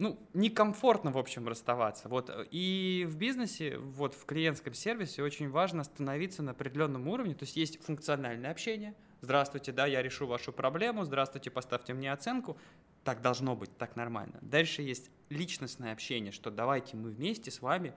ну, 0.00 0.18
некомфортно, 0.32 1.10
в 1.10 1.18
общем, 1.18 1.46
расставаться. 1.46 2.08
Вот. 2.08 2.30
И 2.50 3.06
в 3.06 3.16
бизнесе, 3.16 3.76
вот 3.76 4.14
в 4.14 4.24
клиентском 4.24 4.72
сервисе 4.72 5.22
очень 5.22 5.50
важно 5.50 5.84
становиться 5.84 6.42
на 6.42 6.52
определенном 6.52 7.06
уровне. 7.06 7.34
То 7.34 7.44
есть 7.44 7.56
есть 7.56 7.84
функциональное 7.84 8.50
общение. 8.50 8.94
Здравствуйте, 9.20 9.72
да, 9.72 9.84
я 9.84 10.00
решу 10.00 10.26
вашу 10.26 10.52
проблему. 10.52 11.04
Здравствуйте, 11.04 11.50
поставьте 11.50 11.92
мне 11.92 12.10
оценку. 12.10 12.56
Так 13.04 13.22
должно 13.22 13.56
быть, 13.56 13.76
так 13.78 13.96
нормально. 13.96 14.38
Дальше 14.42 14.82
есть 14.82 15.10
личностное 15.30 15.92
общение, 15.92 16.32
что 16.32 16.50
давайте 16.50 16.96
мы 16.96 17.10
вместе 17.10 17.50
с 17.50 17.62
вами 17.62 17.94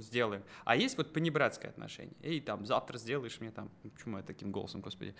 сделаем. 0.00 0.42
А 0.64 0.76
есть 0.76 0.96
вот 0.96 1.12
понебратское 1.12 1.70
отношение. 1.70 2.14
Эй, 2.22 2.40
там, 2.40 2.64
завтра 2.64 2.98
сделаешь 2.98 3.40
мне 3.40 3.50
там... 3.50 3.70
Почему 3.82 4.18
я 4.18 4.22
таким 4.22 4.52
голосом, 4.52 4.80
господи? 4.80 5.14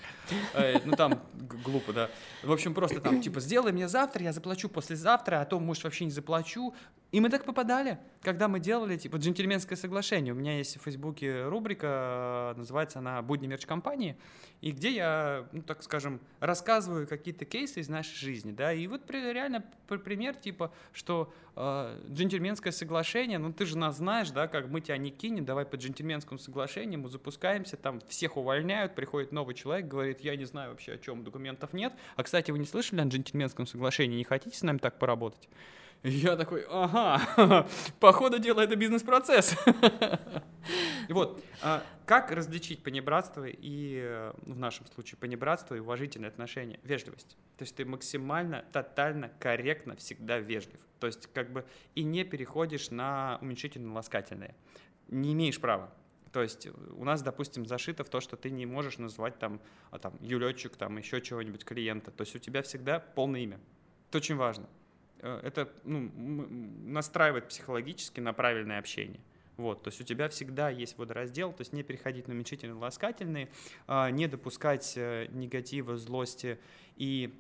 Э, 0.55 0.79
ну, 0.85 0.93
там, 0.93 1.21
глупо, 1.65 1.93
да. 1.93 2.11
В 2.43 2.53
общем, 2.53 2.75
просто 2.75 3.01
там, 3.01 3.21
типа, 3.21 3.41
сделай 3.41 3.73
мне 3.73 3.89
завтра, 3.89 4.23
я 4.23 4.33
заплачу 4.33 4.69
послезавтра, 4.69 5.41
а 5.41 5.45
то, 5.45 5.59
может, 5.59 5.85
вообще 5.85 6.05
не 6.05 6.11
заплачу. 6.11 6.75
И 7.11 7.21
мы 7.21 7.29
так 7.29 7.45
попадали, 7.45 7.99
когда 8.23 8.49
мы 8.49 8.59
делали, 8.59 8.97
типа, 8.97 9.17
джентльменское 9.17 9.77
соглашение. 9.77 10.33
У 10.33 10.37
меня 10.37 10.57
есть 10.57 10.79
в 10.79 10.83
Фейсбуке 10.83 11.45
рубрика, 11.45 12.55
называется 12.57 13.01
она 13.01 13.21
«Будни 13.21 13.47
мерч 13.47 13.67
компании», 13.67 14.17
и 14.63 14.71
где 14.71 14.93
я, 14.93 15.49
ну, 15.53 15.61
так 15.63 15.83
скажем, 15.83 16.21
рассказываю 16.41 17.07
какие-то 17.07 17.45
кейсы 17.45 17.81
из 17.81 17.89
нашей 17.91 18.17
жизни, 18.17 18.53
да, 18.53 18.73
и 18.73 18.87
вот 18.93 19.11
реально 19.11 19.65
пример, 19.87 20.35
типа, 20.35 20.73
что 20.93 21.33
э, 21.55 22.01
джентльменское 22.11 22.73
соглашение, 22.73 23.39
ну, 23.39 23.53
ты 23.53 23.67
же 23.67 23.77
нас 23.77 23.99
знаешь, 23.99 24.31
да, 24.31 24.49
как 24.49 24.69
мы 24.69 24.81
тебя 24.81 24.97
не 24.97 25.11
кинем, 25.11 25.45
давай 25.45 25.67
по 25.67 25.77
джентльменскому 25.77 26.39
соглашению, 26.39 27.01
мы 27.01 27.09
запускаемся, 27.09 27.77
там 27.77 28.01
всех 28.09 28.37
увольняют, 28.37 28.95
приходит 28.95 29.33
новый 29.33 29.55
человек, 29.55 29.87
говорит, 29.87 30.21
я 30.21 30.35
не 30.37 30.45
знаю 30.45 30.71
вообще, 30.71 30.93
о 30.93 30.99
чем 30.99 31.25
документ 31.25 31.43
документов 31.43 31.73
нет. 31.73 31.93
А, 32.17 32.23
кстати, 32.23 32.51
вы 32.51 32.59
не 32.59 32.67
слышали 32.67 33.01
о 33.01 33.05
джентльменском 33.05 33.67
соглашении? 33.67 34.17
Не 34.17 34.25
хотите 34.25 34.57
с 34.57 34.63
нами 34.63 34.79
так 34.79 34.99
поработать? 34.99 35.49
Я 36.03 36.37
такой, 36.37 36.67
ага, 36.69 37.69
по 38.01 38.13
ходу 38.13 38.39
дела 38.39 38.63
это 38.63 38.77
бизнес-процесс. 38.77 39.57
Вот, 41.09 41.43
а 41.61 41.83
как 42.07 42.31
различить 42.31 42.85
понебратство 42.85 43.45
и, 43.45 44.01
э, 44.01 44.33
в 44.43 44.57
нашем 44.57 44.87
случае, 44.87 45.19
понебратство 45.19 45.75
и 45.75 45.81
уважительные 45.81 46.29
отношения? 46.29 46.79
Вежливость. 46.85 47.37
То 47.59 47.65
есть 47.65 47.75
ты 47.75 47.85
максимально, 47.85 48.65
тотально, 48.73 49.31
корректно 49.41 49.97
всегда 49.97 50.39
вежлив. 50.39 50.79
То 51.01 51.09
есть 51.09 51.27
как 51.35 51.53
бы 51.53 51.67
и 51.97 52.05
не 52.05 52.23
переходишь 52.23 52.91
на 52.91 53.39
уменьшительно-ласкательные. 53.43 54.55
Не 55.09 55.33
имеешь 55.33 55.61
права. 55.61 55.93
То 56.33 56.43
есть 56.43 56.69
у 56.97 57.05
нас, 57.05 57.23
допустим, 57.23 57.67
зашито 57.67 58.05
в 58.05 58.09
то, 58.09 58.21
что 58.21 58.37
ты 58.37 58.51
не 58.51 58.65
можешь 58.65 58.99
назвать 58.99 59.39
там, 59.41 59.61
а, 59.91 59.99
там 59.99 60.17
юлетчик, 60.21 60.77
там 60.77 60.97
еще 60.97 61.21
чего-нибудь 61.21 61.65
клиента. 61.65 62.13
То 62.13 62.23
есть 62.23 62.37
у 62.37 62.39
тебя 62.39 62.63
всегда 62.63 63.01
полное 63.01 63.41
имя. 63.41 63.61
Это 64.09 64.19
очень 64.19 64.37
важно. 64.37 64.69
Э, 65.23 65.41
это 65.43 65.69
ну, 65.85 66.11
настраивает 66.85 67.49
психологически 67.49 68.21
на 68.21 68.33
правильное 68.33 68.79
общение. 68.79 69.21
Вот, 69.57 69.83
то 69.83 69.89
есть 69.89 70.01
у 70.01 70.05
тебя 70.05 70.29
всегда 70.29 70.71
есть 70.71 70.99
водораздел, 70.99 71.53
то 71.53 71.61
есть 71.61 71.73
не 71.73 71.83
переходить 71.83 72.27
на 72.27 72.35
уменьшительно 72.35 72.79
ласкательные, 72.79 73.49
а, 73.87 74.11
не 74.11 74.27
допускать 74.27 74.95
э, 74.97 75.27
негатива, 75.31 75.97
злости 75.97 76.59
и 76.97 77.33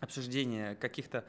обсуждения 0.00 0.76
каких-то 0.76 1.24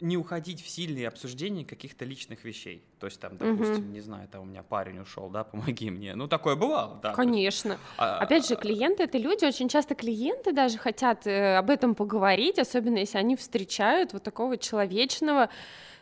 не 0.00 0.16
уходить 0.16 0.62
в 0.62 0.68
сильные 0.68 1.08
обсуждения 1.08 1.64
каких-то 1.64 2.04
личных 2.04 2.44
вещей. 2.44 2.84
То 2.98 3.06
есть 3.06 3.20
там, 3.20 3.36
допустим, 3.36 3.84
угу. 3.84 3.92
не 3.92 4.00
знаю, 4.00 4.28
там 4.28 4.42
у 4.42 4.44
меня 4.44 4.62
парень 4.62 5.00
ушел, 5.00 5.28
да, 5.28 5.44
помоги 5.52 5.90
мне. 5.90 6.14
Ну, 6.14 6.28
такое 6.28 6.56
бывало, 6.56 7.00
да. 7.02 7.12
Конечно. 7.12 7.78
А, 7.96 8.18
Опять 8.18 8.48
же, 8.48 8.56
клиенты— 8.56 9.02
это 9.04 9.18
люди, 9.18 9.44
очень 9.44 9.68
часто 9.68 9.94
клиенты 9.94 10.52
даже 10.52 10.78
хотят 10.78 11.26
э, 11.26 11.56
об 11.56 11.70
этом 11.70 11.94
поговорить, 11.94 12.58
особенно 12.58 12.98
если 12.98 13.18
они 13.18 13.36
встречают 13.36 14.12
вот 14.12 14.22
такого 14.22 14.58
человечного, 14.58 15.48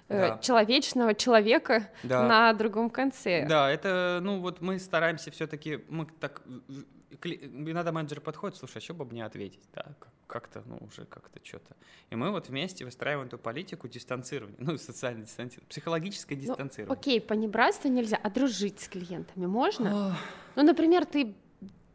э, 0.09 0.29
да. 0.29 0.39
человечного 0.39 1.15
человека 1.15 1.89
да. 2.03 2.27
на 2.27 2.53
другом 2.53 2.91
конце. 2.91 3.47
Да, 3.49 3.71
это, 3.71 4.19
ну 4.23 4.41
вот 4.41 4.61
мы 4.61 4.79
стараемся 4.79 5.31
все-таки, 5.31 5.85
мы 5.89 6.07
так 6.21 6.43
иногда 7.23 7.93
менеджер 7.93 8.21
подходит, 8.21 8.57
слушай, 8.57 8.79
а 8.79 8.81
что 8.81 8.95
бы 8.95 9.05
мне 9.05 9.25
ответить, 9.25 9.63
да, 9.75 9.95
как-то, 10.27 10.63
ну, 10.67 10.79
уже 10.87 11.05
как-то 11.05 11.41
что-то. 11.43 11.77
И 12.11 12.17
мы 12.17 12.31
вот 12.31 12.49
вместе 12.49 12.85
выстраиваем 12.85 13.29
эту 13.29 13.39
политику 13.39 13.89
дистанцирования, 13.89 14.57
ну, 14.59 14.77
социальное 14.79 15.25
дистанцирование, 15.25 15.69
психологическое 15.69 16.35
ну, 16.35 16.41
дистанцирование. 16.41 16.89
Ну, 16.89 16.93
окей, 16.93 17.21
понебратство 17.21 17.89
нельзя, 17.89 18.19
а 18.23 18.31
дружить 18.31 18.81
с 18.81 18.89
клиентами 18.89 19.47
можно? 19.47 20.17
ну, 20.57 20.63
например, 20.63 21.05
ты 21.05 21.35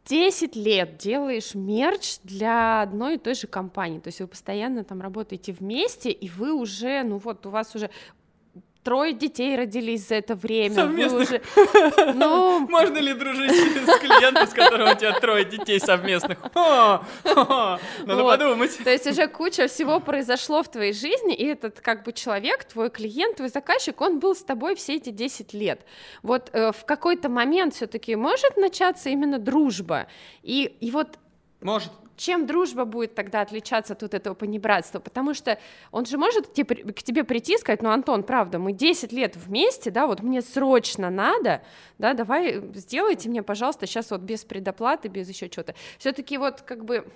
10 0.06 0.56
лет 0.56 0.96
делаешь 0.96 1.54
мерч 1.54 2.18
для 2.24 2.82
одной 2.82 3.14
и 3.14 3.18
той 3.18 3.34
же 3.34 3.46
компании, 3.46 4.00
то 4.00 4.08
есть 4.08 4.20
вы 4.20 4.26
постоянно 4.26 4.82
там 4.84 5.00
работаете 5.00 5.52
вместе, 5.52 6.10
и 6.10 6.28
вы 6.28 6.52
уже, 6.52 7.02
ну 7.02 7.18
вот, 7.18 7.46
у 7.46 7.50
вас 7.50 7.74
уже 7.74 7.90
трое 8.82 9.12
детей 9.12 9.56
родились 9.56 10.08
за 10.08 10.16
это 10.16 10.34
время. 10.34 10.74
Совместных? 10.74 11.28
Уже... 11.28 11.42
Ну... 12.14 12.66
Можно 12.68 12.98
ли 12.98 13.14
дружить 13.14 13.52
с 13.52 13.98
клиентом, 13.98 14.46
с 14.46 14.52
которым 14.52 14.90
у 14.90 14.94
тебя 14.94 15.18
трое 15.18 15.44
детей 15.44 15.80
совместных? 15.80 16.38
О, 16.54 17.04
о, 17.24 17.78
надо 18.04 18.22
вот. 18.22 18.38
подумать. 18.38 18.78
То 18.82 18.90
есть 18.90 19.06
уже 19.06 19.28
куча 19.28 19.68
всего 19.68 20.00
произошло 20.00 20.62
в 20.62 20.68
твоей 20.70 20.92
жизни, 20.92 21.34
и 21.34 21.44
этот 21.46 21.80
как 21.80 22.04
бы 22.04 22.12
человек, 22.12 22.64
твой 22.64 22.90
клиент, 22.90 23.36
твой 23.36 23.48
заказчик, 23.48 24.00
он 24.00 24.18
был 24.18 24.34
с 24.34 24.42
тобой 24.42 24.74
все 24.74 24.96
эти 24.96 25.10
10 25.10 25.54
лет. 25.54 25.80
Вот 26.22 26.50
э, 26.52 26.72
в 26.72 26.84
какой-то 26.84 27.28
момент 27.28 27.74
все-таки 27.74 28.16
может 28.16 28.56
начаться 28.56 29.10
именно 29.10 29.38
дружба. 29.38 30.06
И, 30.42 30.64
и 30.80 30.90
вот 30.90 31.18
может 31.60 31.92
чем 32.20 32.46
дружба 32.46 32.84
будет 32.84 33.14
тогда 33.14 33.40
отличаться 33.40 33.94
от 33.94 34.02
вот 34.02 34.14
этого 34.14 34.34
понебратства? 34.34 35.00
Потому 35.00 35.34
что 35.34 35.58
он 35.90 36.04
же 36.06 36.18
может 36.18 36.48
к 36.48 36.52
тебе, 36.52 36.76
к 36.92 37.02
тебе 37.02 37.24
прийти 37.24 37.54
и 37.54 37.58
сказать, 37.58 37.82
ну, 37.82 37.90
Антон, 37.90 38.22
правда, 38.22 38.58
мы 38.58 38.72
10 38.72 39.12
лет 39.12 39.36
вместе, 39.36 39.90
да, 39.90 40.06
вот 40.06 40.20
мне 40.20 40.42
срочно 40.42 41.10
надо, 41.10 41.62
да, 41.98 42.12
давай 42.12 42.62
сделайте 42.74 43.28
мне, 43.28 43.42
пожалуйста, 43.42 43.86
сейчас 43.86 44.10
вот 44.10 44.20
без 44.20 44.44
предоплаты, 44.44 45.08
без 45.08 45.28
еще 45.28 45.48
чего-то. 45.48 45.74
Все-таки 45.98 46.36
вот 46.38 46.60
как 46.60 46.84
бы... 46.84 47.06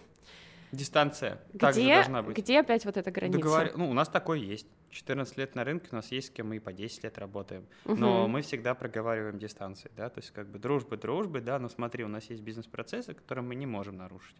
Дистанция 0.72 1.38
где, 1.50 1.58
также 1.58 1.86
должна 1.86 2.22
быть. 2.22 2.36
Где 2.36 2.60
опять 2.60 2.84
вот 2.84 2.96
эта 2.96 3.10
граница? 3.10 3.38
Договор... 3.38 3.72
Ну, 3.76 3.90
у 3.90 3.92
нас 3.92 4.08
такое 4.08 4.38
есть. 4.38 4.66
14 4.90 5.36
лет 5.36 5.54
на 5.54 5.64
рынке, 5.64 5.88
у 5.92 5.96
нас 5.96 6.10
есть 6.12 6.28
с 6.28 6.30
кем 6.30 6.48
мы 6.48 6.56
и 6.56 6.58
по 6.60 6.72
10 6.72 7.04
лет 7.04 7.18
работаем. 7.18 7.66
Угу. 7.84 7.96
Но 7.96 8.28
мы 8.28 8.42
всегда 8.42 8.74
проговариваем 8.74 9.38
дистанции, 9.38 9.90
да, 9.96 10.08
то 10.08 10.20
есть 10.20 10.30
как 10.30 10.46
бы 10.48 10.58
дружбы, 10.58 10.96
дружбы, 10.96 11.40
да, 11.40 11.58
но 11.58 11.68
смотри, 11.68 12.04
у 12.04 12.08
нас 12.08 12.30
есть 12.30 12.42
бизнес-процессы, 12.42 13.12
которые 13.12 13.44
мы 13.44 13.54
не 13.54 13.66
можем 13.66 13.96
нарушить. 13.96 14.36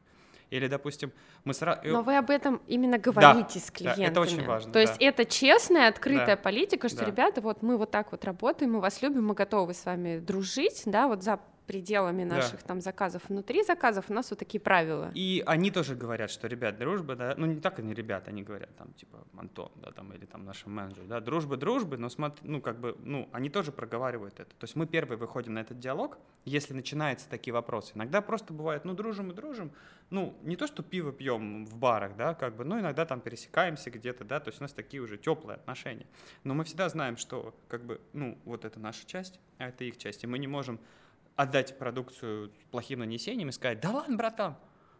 Или, 0.55 0.69
допустим, 0.69 1.13
мы 1.43 1.53
сразу... 1.53 1.81
Но 1.85 2.03
вы 2.03 2.17
об 2.17 2.31
этом 2.31 2.63
именно 2.69 2.97
говорите 2.97 3.55
да, 3.55 3.61
с 3.61 3.71
клиентами. 3.73 4.05
Да, 4.05 4.11
это 4.13 4.21
очень 4.21 4.45
важно. 4.45 4.71
То 4.71 4.75
да. 4.75 4.81
есть 4.83 4.95
это 5.01 5.25
честная, 5.25 5.89
открытая 5.89 6.37
да. 6.37 6.43
политика, 6.43 6.89
что, 6.89 7.01
да. 7.01 7.07
ребята, 7.07 7.41
вот 7.41 7.63
мы 7.63 7.77
вот 7.77 7.91
так 7.91 8.13
вот 8.13 8.25
работаем, 8.25 8.75
мы 8.75 8.81
вас 8.81 9.03
любим, 9.03 9.27
мы 9.27 9.35
готовы 9.35 9.75
с 9.75 9.85
вами 9.85 10.21
дружить, 10.21 10.83
да, 10.87 11.09
вот 11.09 11.25
за 11.25 11.41
пределами 11.67 12.25
наших 12.25 12.61
да. 12.61 12.67
там 12.67 12.81
заказов, 12.81 13.23
внутри 13.29 13.63
заказов 13.63 14.07
у 14.09 14.15
нас 14.15 14.31
вот 14.31 14.39
такие 14.39 14.61
правила. 14.61 15.11
И 15.15 15.43
они 15.47 15.71
тоже 15.71 15.95
говорят, 15.95 16.31
что, 16.31 16.47
ребят, 16.47 16.79
дружба, 16.79 17.17
да, 17.17 17.35
ну 17.37 17.47
не 17.47 17.61
так 17.61 17.79
они 17.79 17.95
ребята, 17.95 18.31
они 18.31 18.43
говорят 18.43 18.75
там 18.77 18.93
типа 18.93 19.27
Антон, 19.37 19.73
да, 19.77 19.91
там 19.93 20.13
или 20.13 20.27
там 20.27 20.45
наши 20.45 20.69
менеджеры, 20.69 21.07
да, 21.07 21.21
дружба, 21.21 21.57
дружбы, 21.57 21.97
но 21.97 22.09
смотри, 22.09 22.49
ну 22.49 22.61
как 22.61 22.79
бы, 22.79 22.97
ну 23.01 23.29
они 23.33 23.51
тоже 23.51 23.73
проговаривают 23.73 24.41
это. 24.41 24.51
То 24.51 24.65
есть 24.65 24.77
мы 24.77 24.87
первые 24.87 25.19
выходим 25.19 25.55
на 25.55 25.61
этот 25.61 25.79
диалог, 25.79 26.19
если 26.45 26.75
начинаются 26.75 27.29
такие 27.29 27.53
вопросы. 27.53 27.93
Иногда 27.95 28.21
просто 28.21 28.53
бывает, 28.53 28.85
ну 28.85 28.95
дружим 28.95 29.31
и 29.31 29.35
дружим, 29.35 29.73
ну 30.11 30.37
не 30.43 30.57
то, 30.57 30.67
что 30.67 30.83
пиво 30.83 31.13
пьем 31.13 31.67
в 31.67 31.77
барах, 31.77 32.17
да, 32.17 32.35
как 32.35 32.57
бы, 32.57 32.65
ну 32.65 32.79
иногда 32.79 33.07
там 33.07 33.21
пересекаемся 33.21 33.91
где-то, 33.91 34.25
да, 34.25 34.41
то 34.41 34.49
есть 34.49 34.61
у 34.61 34.65
нас 34.65 34.73
такие 34.73 35.03
уже 35.03 35.17
теплые 35.17 35.57
отношения. 35.57 36.07
Но 36.45 36.55
мы 36.55 36.65
всегда 36.65 36.89
знаем, 36.89 37.17
что 37.17 37.55
как 37.69 37.85
бы, 37.85 38.01
ну 38.13 38.39
вот 38.45 38.65
это 38.65 38.79
наша 38.79 39.07
часть, 39.07 39.41
а 39.59 39.69
это 39.69 39.85
их 39.85 39.97
часть, 39.97 40.25
и 40.25 40.27
мы 40.27 40.39
не 40.39 40.47
можем 40.47 40.79
отдать 41.37 41.79
продукцию 41.79 42.53
плохим 42.71 43.01
нанесением 43.01 43.49
и 43.49 43.53
сказать, 43.53 43.81
да 43.81 43.91
ладно, 43.91 44.17
братан, 44.17 44.57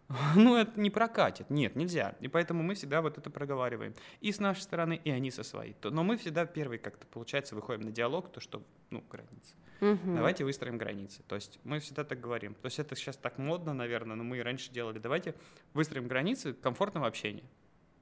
ну 0.37 0.57
это 0.57 0.79
не 0.79 0.91
прокатит. 0.91 1.51
Нет, 1.51 1.77
нельзя. 1.77 2.15
И 2.21 2.29
поэтому 2.29 2.63
мы 2.63 2.75
всегда 2.75 3.01
вот 3.03 3.19
это 3.19 3.31
проговариваем. 3.31 3.95
И 4.21 4.33
с 4.33 4.39
нашей 4.39 4.61
стороны, 4.61 5.01
и 5.03 5.11
они 5.11 5.31
со 5.31 5.43
своей. 5.43 5.77
Но 5.83 6.03
мы 6.03 6.17
всегда 6.17 6.47
первые 6.47 6.79
как-то, 6.79 7.07
получается, 7.07 7.55
выходим 7.55 7.83
на 7.83 7.91
диалог, 7.91 8.31
то 8.31 8.41
что, 8.41 8.63
ну, 8.91 9.03
границы. 9.11 9.55
Угу. 9.81 10.15
Давайте 10.17 10.45
выстроим 10.45 10.79
границы. 10.79 11.23
То 11.27 11.35
есть 11.35 11.59
мы 11.65 11.81
всегда 11.81 12.05
так 12.05 12.21
говорим. 12.21 12.55
То 12.55 12.67
есть 12.67 12.79
это 12.79 12.95
сейчас 12.97 13.17
так 13.17 13.39
модно, 13.39 13.75
наверное, 13.75 14.17
но 14.17 14.25
мы 14.25 14.39
и 14.39 14.41
раньше 14.41 14.71
делали. 14.71 14.99
Давайте 14.99 15.35
выстроим 15.73 16.07
границы 16.07 16.53
комфортного 16.53 17.07
общения 17.07 17.45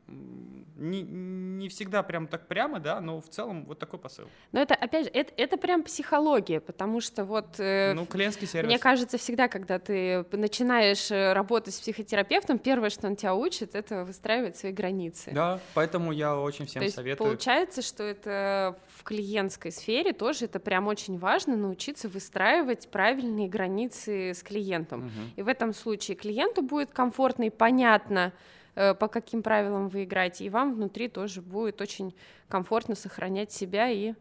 не, 0.08 1.02
не 1.02 1.68
всегда 1.68 2.02
прям 2.02 2.26
так 2.26 2.48
прямо, 2.48 2.80
да, 2.80 3.00
но 3.00 3.20
в 3.20 3.28
целом 3.28 3.64
вот 3.66 3.78
такой 3.78 3.98
посыл. 3.98 4.28
Но 4.50 4.60
это, 4.60 4.74
опять 4.74 5.04
же, 5.04 5.10
это, 5.12 5.32
это 5.36 5.56
прям 5.56 5.82
психология, 5.82 6.60
потому 6.60 7.00
что 7.00 7.24
вот... 7.24 7.58
Э, 7.58 7.92
ну, 7.94 8.04
клиентский 8.06 8.46
сервис. 8.46 8.68
Мне 8.68 8.78
кажется, 8.78 9.18
всегда, 9.18 9.48
когда 9.48 9.78
ты 9.78 10.24
начинаешь 10.32 11.10
э, 11.10 11.32
работать 11.32 11.74
с 11.74 11.80
психотерапевтом, 11.80 12.58
первое, 12.58 12.90
что 12.90 13.06
он 13.06 13.16
тебя 13.16 13.34
учит, 13.34 13.74
это 13.74 14.04
выстраивать 14.04 14.56
свои 14.56 14.72
границы. 14.72 15.30
Да, 15.32 15.60
поэтому 15.74 16.12
я 16.12 16.36
очень 16.36 16.66
всем 16.66 16.82
То 16.82 16.90
советую. 16.90 17.30
Есть 17.30 17.44
получается, 17.44 17.82
что 17.82 18.02
это 18.02 18.76
в 18.96 19.04
клиентской 19.04 19.70
сфере 19.70 20.12
тоже 20.12 20.46
это 20.46 20.58
прям 20.58 20.88
очень 20.88 21.18
важно, 21.18 21.56
научиться 21.56 22.08
выстраивать 22.08 22.88
правильные 22.88 23.48
границы 23.48 24.30
с 24.30 24.42
клиентом. 24.42 25.06
Угу. 25.06 25.10
И 25.36 25.42
в 25.42 25.48
этом 25.48 25.72
случае 25.72 26.16
клиенту 26.16 26.62
будет 26.62 26.90
комфортно 26.90 27.44
и 27.44 27.50
понятно, 27.50 28.32
по 28.74 29.08
каким 29.08 29.42
правилам 29.42 29.88
вы 29.88 30.04
играете, 30.04 30.44
и 30.44 30.50
вам 30.50 30.74
внутри 30.74 31.08
тоже 31.08 31.42
будет 31.42 31.80
очень 31.80 32.14
комфортно 32.48 32.94
сохранять 32.94 33.52
себя 33.52 33.90
и 33.90 34.14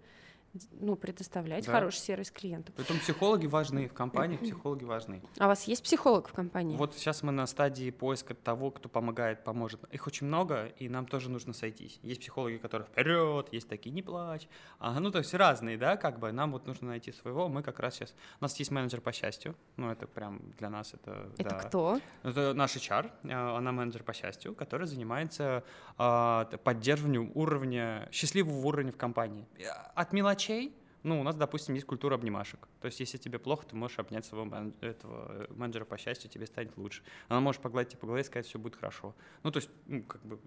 ну, 0.72 0.96
предоставлять 0.96 1.66
да. 1.66 1.72
хороший 1.72 2.00
сервис 2.00 2.32
клиенту. 2.32 2.74
Поэтому 2.76 3.00
психологи 3.00 3.48
важны 3.48 3.88
в 3.88 3.94
компании, 3.94 4.38
психологи 4.38 4.84
важны. 4.84 5.22
А 5.40 5.46
у 5.46 5.48
вас 5.48 5.64
есть 5.64 5.84
психолог 5.84 6.28
в 6.28 6.34
компании? 6.34 6.76
Вот 6.76 6.96
сейчас 6.96 7.24
мы 7.24 7.32
на 7.32 7.48
стадии 7.48 7.90
поиска 7.90 8.34
того, 8.34 8.72
кто 8.72 8.90
помогает, 8.90 9.44
поможет. 9.44 9.82
Их 9.92 10.08
очень 10.08 10.28
много, 10.28 10.66
и 10.78 10.90
нам 10.90 11.06
тоже 11.06 11.30
нужно 11.30 11.54
сойтись. 11.54 12.00
Есть 12.04 12.22
психологи, 12.22 12.58
которые 12.58 12.88
вперед, 12.88 13.48
есть 13.52 13.70
такие 13.70 13.92
не 13.92 14.02
плачь. 14.02 14.48
А, 14.80 15.00
ну, 15.00 15.12
то 15.12 15.20
есть 15.20 15.34
разные, 15.34 15.78
да, 15.78 15.98
как 15.98 16.20
бы. 16.20 16.32
Нам 16.32 16.52
вот 16.52 16.68
нужно 16.68 16.90
найти 16.90 17.12
своего. 17.12 17.48
Мы 17.48 17.64
как 17.64 17.80
раз 17.80 17.96
сейчас... 17.96 18.14
У 18.40 18.44
нас 18.44 18.58
есть 18.58 18.72
менеджер 18.72 19.02
по 19.02 19.12
счастью. 19.12 19.56
Ну, 19.78 19.90
это 19.90 20.08
прям 20.08 20.42
для 20.58 20.70
нас 20.70 20.94
это... 20.94 21.32
Это 21.38 21.50
да. 21.50 21.60
кто? 21.60 22.00
Это 22.24 22.54
наш 22.54 22.76
HR. 22.76 23.12
А, 23.32 23.58
она 23.58 23.72
менеджер 23.72 24.04
по 24.04 24.14
счастью, 24.14 24.54
который 24.54 24.88
занимается 24.88 25.64
а, 25.98 26.46
поддерживанием 26.64 27.32
уровня, 27.36 28.10
счастливого 28.12 28.66
уровня 28.68 28.92
в 28.92 28.98
компании. 28.98 29.48
От 29.96 30.14
мелочей 30.14 30.41
мелочей 30.42 30.72
Ну, 31.04 31.20
у 31.20 31.24
нас, 31.24 31.36
допустим, 31.36 31.76
есть 31.76 31.88
культура 31.88 32.16
обнимашек. 32.16 32.68
То 32.80 32.86
есть, 32.86 33.00
если 33.00 33.18
тебе 33.18 33.40
плохо, 33.40 33.66
ты 33.66 33.76
можешь 33.76 33.98
обнять 34.00 34.26
своего 34.26 34.46
мен- 34.46 34.74
этого 34.82 35.28
э, 35.30 35.46
менеджера 35.50 35.86
по 35.86 35.98
счастью, 35.98 36.30
тебе 36.30 36.46
станет 36.46 36.78
лучше. 36.78 37.02
Она 37.28 37.40
может 37.40 37.62
погладить 37.62 37.98
по 37.98 38.06
голове 38.06 38.22
и 38.22 38.26
сказать, 38.26 38.46
все 38.46 38.60
будет 38.60 38.76
хорошо. 38.76 39.16
Ну, 39.44 39.52
то 39.52 39.58
есть, 39.58 39.70
ну, 39.88 40.04
как 40.04 40.22
бы 40.22 40.40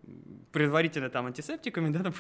предварительно 0.53 1.11
там 1.11 1.27
антисептиками, 1.27 1.89
да, 1.93 2.13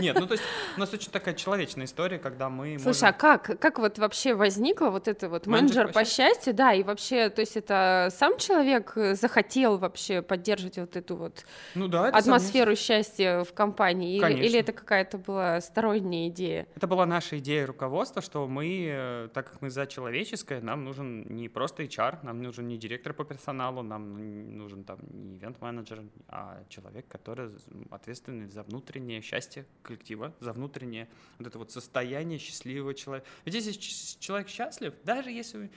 нет, 0.00 0.18
ну, 0.18 0.26
то 0.26 0.34
есть, 0.34 0.44
у 0.76 0.80
нас 0.80 0.92
очень 0.92 1.10
такая 1.10 1.34
человечная 1.34 1.86
история, 1.86 2.18
когда 2.18 2.48
мы 2.48 2.78
Слушай, 2.78 3.10
а 3.10 3.12
как, 3.12 3.58
как 3.60 3.78
вот 3.78 3.98
вообще 3.98 4.34
возникло 4.34 4.90
вот 4.90 5.06
это 5.08 5.28
вот 5.28 5.46
Менеджер 5.46 5.92
по 5.92 6.04
счастью, 6.04 6.54
да, 6.54 6.72
и 6.72 6.82
вообще, 6.82 7.30
то 7.30 7.40
есть 7.40 7.56
это 7.56 8.08
сам 8.10 8.36
человек 8.38 8.92
э, 8.96 9.14
захотел 9.14 9.78
вообще 9.78 10.22
поддерживать 10.22 10.78
вот 10.78 10.96
эту 10.96 11.16
вот 11.16 11.44
ну, 11.74 11.88
атмосферу 11.88 12.74
счастья 12.74 13.44
в 13.44 13.52
компании, 13.52 14.18
или, 14.18 14.58
это 14.58 14.72
какая-то 14.72 15.18
была 15.18 15.60
сторонняя 15.60 16.28
идея? 16.28 16.66
Это 16.74 16.86
была 16.86 17.06
наша 17.06 17.27
идея 17.36 17.66
руководства, 17.66 18.22
что 18.22 18.48
мы, 18.48 18.86
э, 18.88 19.28
так 19.34 19.50
как 19.50 19.60
мы 19.60 19.70
за 19.70 19.86
человеческое, 19.86 20.60
нам 20.60 20.84
нужен 20.84 21.26
не 21.28 21.48
просто 21.48 21.82
HR, 21.82 22.20
нам 22.22 22.42
нужен 22.42 22.66
не 22.66 22.78
директор 22.78 23.12
по 23.12 23.24
персоналу, 23.24 23.82
нам 23.82 24.56
нужен 24.56 24.84
там 24.84 24.98
не 25.10 25.36
ивент-менеджер, 25.36 26.02
а 26.28 26.64
человек, 26.68 27.06
который 27.08 27.50
ответственный 27.90 28.48
за 28.48 28.62
внутреннее 28.62 29.20
счастье 29.20 29.66
коллектива, 29.82 30.34
за 30.40 30.52
внутреннее 30.52 31.08
вот 31.38 31.48
это 31.48 31.58
вот 31.58 31.70
состояние 31.70 32.38
счастливого 32.38 32.94
человека. 32.94 33.28
Ведь 33.44 33.54
если 33.54 33.72
человек 33.72 34.48
счастлив, 34.48 34.94
даже 35.04 35.30
если 35.30 35.70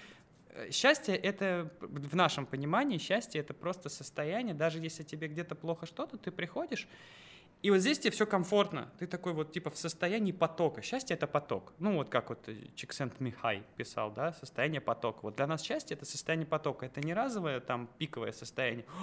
э, 0.50 0.72
Счастье— 0.72 1.16
это, 1.18 1.72
в 1.82 2.16
нашем 2.16 2.46
понимании, 2.46 2.98
счастье— 2.98 3.42
это 3.42 3.54
просто 3.54 3.90
состояние, 3.90 4.54
даже 4.54 4.80
если 4.80 5.04
тебе 5.04 5.28
где-то 5.28 5.56
плохо 5.56 5.86
что-то, 5.86 6.18
ты 6.18 6.32
приходишь, 6.32 6.88
и 7.62 7.70
вот 7.70 7.80
здесь 7.80 8.00
тебе 8.00 8.12
все 8.12 8.26
комфортно. 8.26 8.90
Ты 8.98 9.06
такой 9.08 9.34
вот 9.34 9.52
типа 9.52 9.70
в 9.70 9.78
состоянии 9.78 10.32
потока. 10.32 10.82
Счастье— 10.82 11.14
это 11.18 11.28
поток. 11.28 11.74
Ну 11.80 11.96
вот 11.98 12.10
как 12.10 12.30
вот 12.30 12.48
э, 12.50 12.56
Чиксент-Михай 12.76 13.64
писал, 13.78 14.12
да, 14.12 14.34
состояние 14.34 14.82
потока. 14.82 15.20
Вот 15.22 15.36
для 15.36 15.46
нас 15.48 15.62
счастье— 15.62 15.96
это 15.98 16.06
состояние 16.06 16.48
потока. 16.48 16.86
Это 16.88 17.02
не 17.02 17.14
разовое 17.14 17.60
там 17.60 17.88
пиковое 17.98 18.32
состояние. 18.32 18.86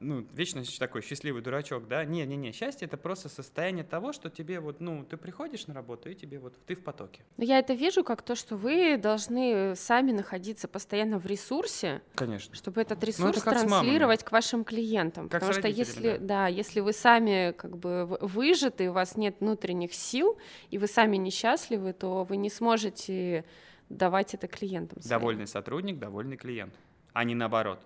Ну, 0.00 0.24
вечно 0.32 0.62
такой 0.78 1.02
счастливый 1.02 1.42
дурачок, 1.42 1.88
да. 1.88 2.04
Не-не-не, 2.04 2.52
счастье— 2.52 2.86
это 2.88 2.96
просто 2.96 3.28
состояние 3.28 3.82
того, 3.82 4.12
что 4.12 4.30
тебе 4.30 4.60
вот, 4.60 4.80
ну, 4.80 5.04
ты 5.04 5.16
приходишь 5.16 5.66
на 5.66 5.74
работу, 5.74 6.08
и 6.08 6.14
тебе 6.14 6.38
вот, 6.38 6.54
ты 6.66 6.76
в 6.76 6.84
потоке. 6.84 7.22
Но 7.36 7.42
я 7.42 7.58
это 7.58 7.74
вижу 7.74 8.04
как 8.04 8.22
то, 8.22 8.36
что 8.36 8.54
вы 8.54 8.96
должны 8.96 9.74
сами 9.74 10.12
находиться 10.12 10.68
постоянно 10.68 11.18
в 11.18 11.26
ресурсе, 11.26 12.00
Конечно. 12.14 12.54
чтобы 12.54 12.80
этот 12.80 12.98
Ну, 12.98 12.98
это 12.98 13.06
ресурс 13.06 13.38
с 13.38 13.44
мамами. 13.44 13.68
транслировать 13.70 14.22
к 14.22 14.30
вашим 14.30 14.62
клиентам. 14.62 15.28
Как 15.28 15.40
Потому 15.40 15.58
что 15.58 15.66
если, 15.66 16.18
да. 16.18 16.46
если 16.46 16.78
вы 16.78 16.92
сами 16.92 17.50
как 17.50 17.76
бы 17.76 17.87
в- 18.06 18.18
выжаты, 18.26 18.90
у 18.90 18.92
вас 18.92 19.16
нет 19.16 19.36
внутренних 19.40 19.94
сил, 19.94 20.38
и 20.70 20.78
вы 20.78 20.86
сами 20.86 21.16
несчастливы, 21.16 21.92
то 21.92 22.24
вы 22.24 22.36
не 22.36 22.50
сможете 22.50 23.44
давать 23.88 24.34
это 24.34 24.46
клиентам. 24.48 25.00
своим. 25.00 25.20
Довольный 25.20 25.46
сотрудник, 25.46 25.98
довольный 25.98 26.36
клиент, 26.36 26.74
а 27.12 27.24
не 27.24 27.34
наоборот. 27.34 27.80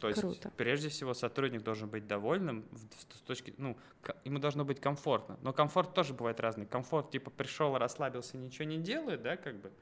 То 0.00 0.08
есть, 0.08 0.20
Круто. 0.20 0.52
прежде 0.56 0.88
всего, 0.90 1.12
сотрудник 1.12 1.62
должен 1.62 1.88
быть 1.88 2.06
довольным 2.06 2.64
с 3.16 3.20
точки, 3.22 3.52
ну, 3.58 3.76
ему 4.24 4.38
должно 4.38 4.64
быть 4.64 4.80
комфортно. 4.80 5.36
Но 5.42 5.52
комфорт 5.52 5.92
тоже 5.92 6.14
бывает 6.14 6.38
разный. 6.38 6.66
Комфорт, 6.66 7.10
типа, 7.10 7.30
пришел, 7.30 7.76
расслабился, 7.76 8.36
ничего 8.36 8.64
не 8.66 8.78
делает, 8.78 9.22
да, 9.22 9.36
как 9.36 9.56
бы. 9.56 9.72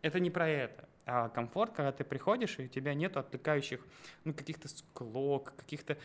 Это 0.00 0.18
не 0.18 0.30
про 0.30 0.48
это. 0.48 0.88
А 1.04 1.28
комфорт, 1.28 1.72
когда 1.74 1.92
ты 1.92 2.04
приходишь, 2.04 2.58
и 2.58 2.64
у 2.64 2.68
тебя 2.68 2.94
нет 2.94 3.18
отвлекающих, 3.18 3.80
ну, 4.24 4.32
каких-то 4.32 4.68
склок, 4.68 5.52
каких-то, 5.56 5.98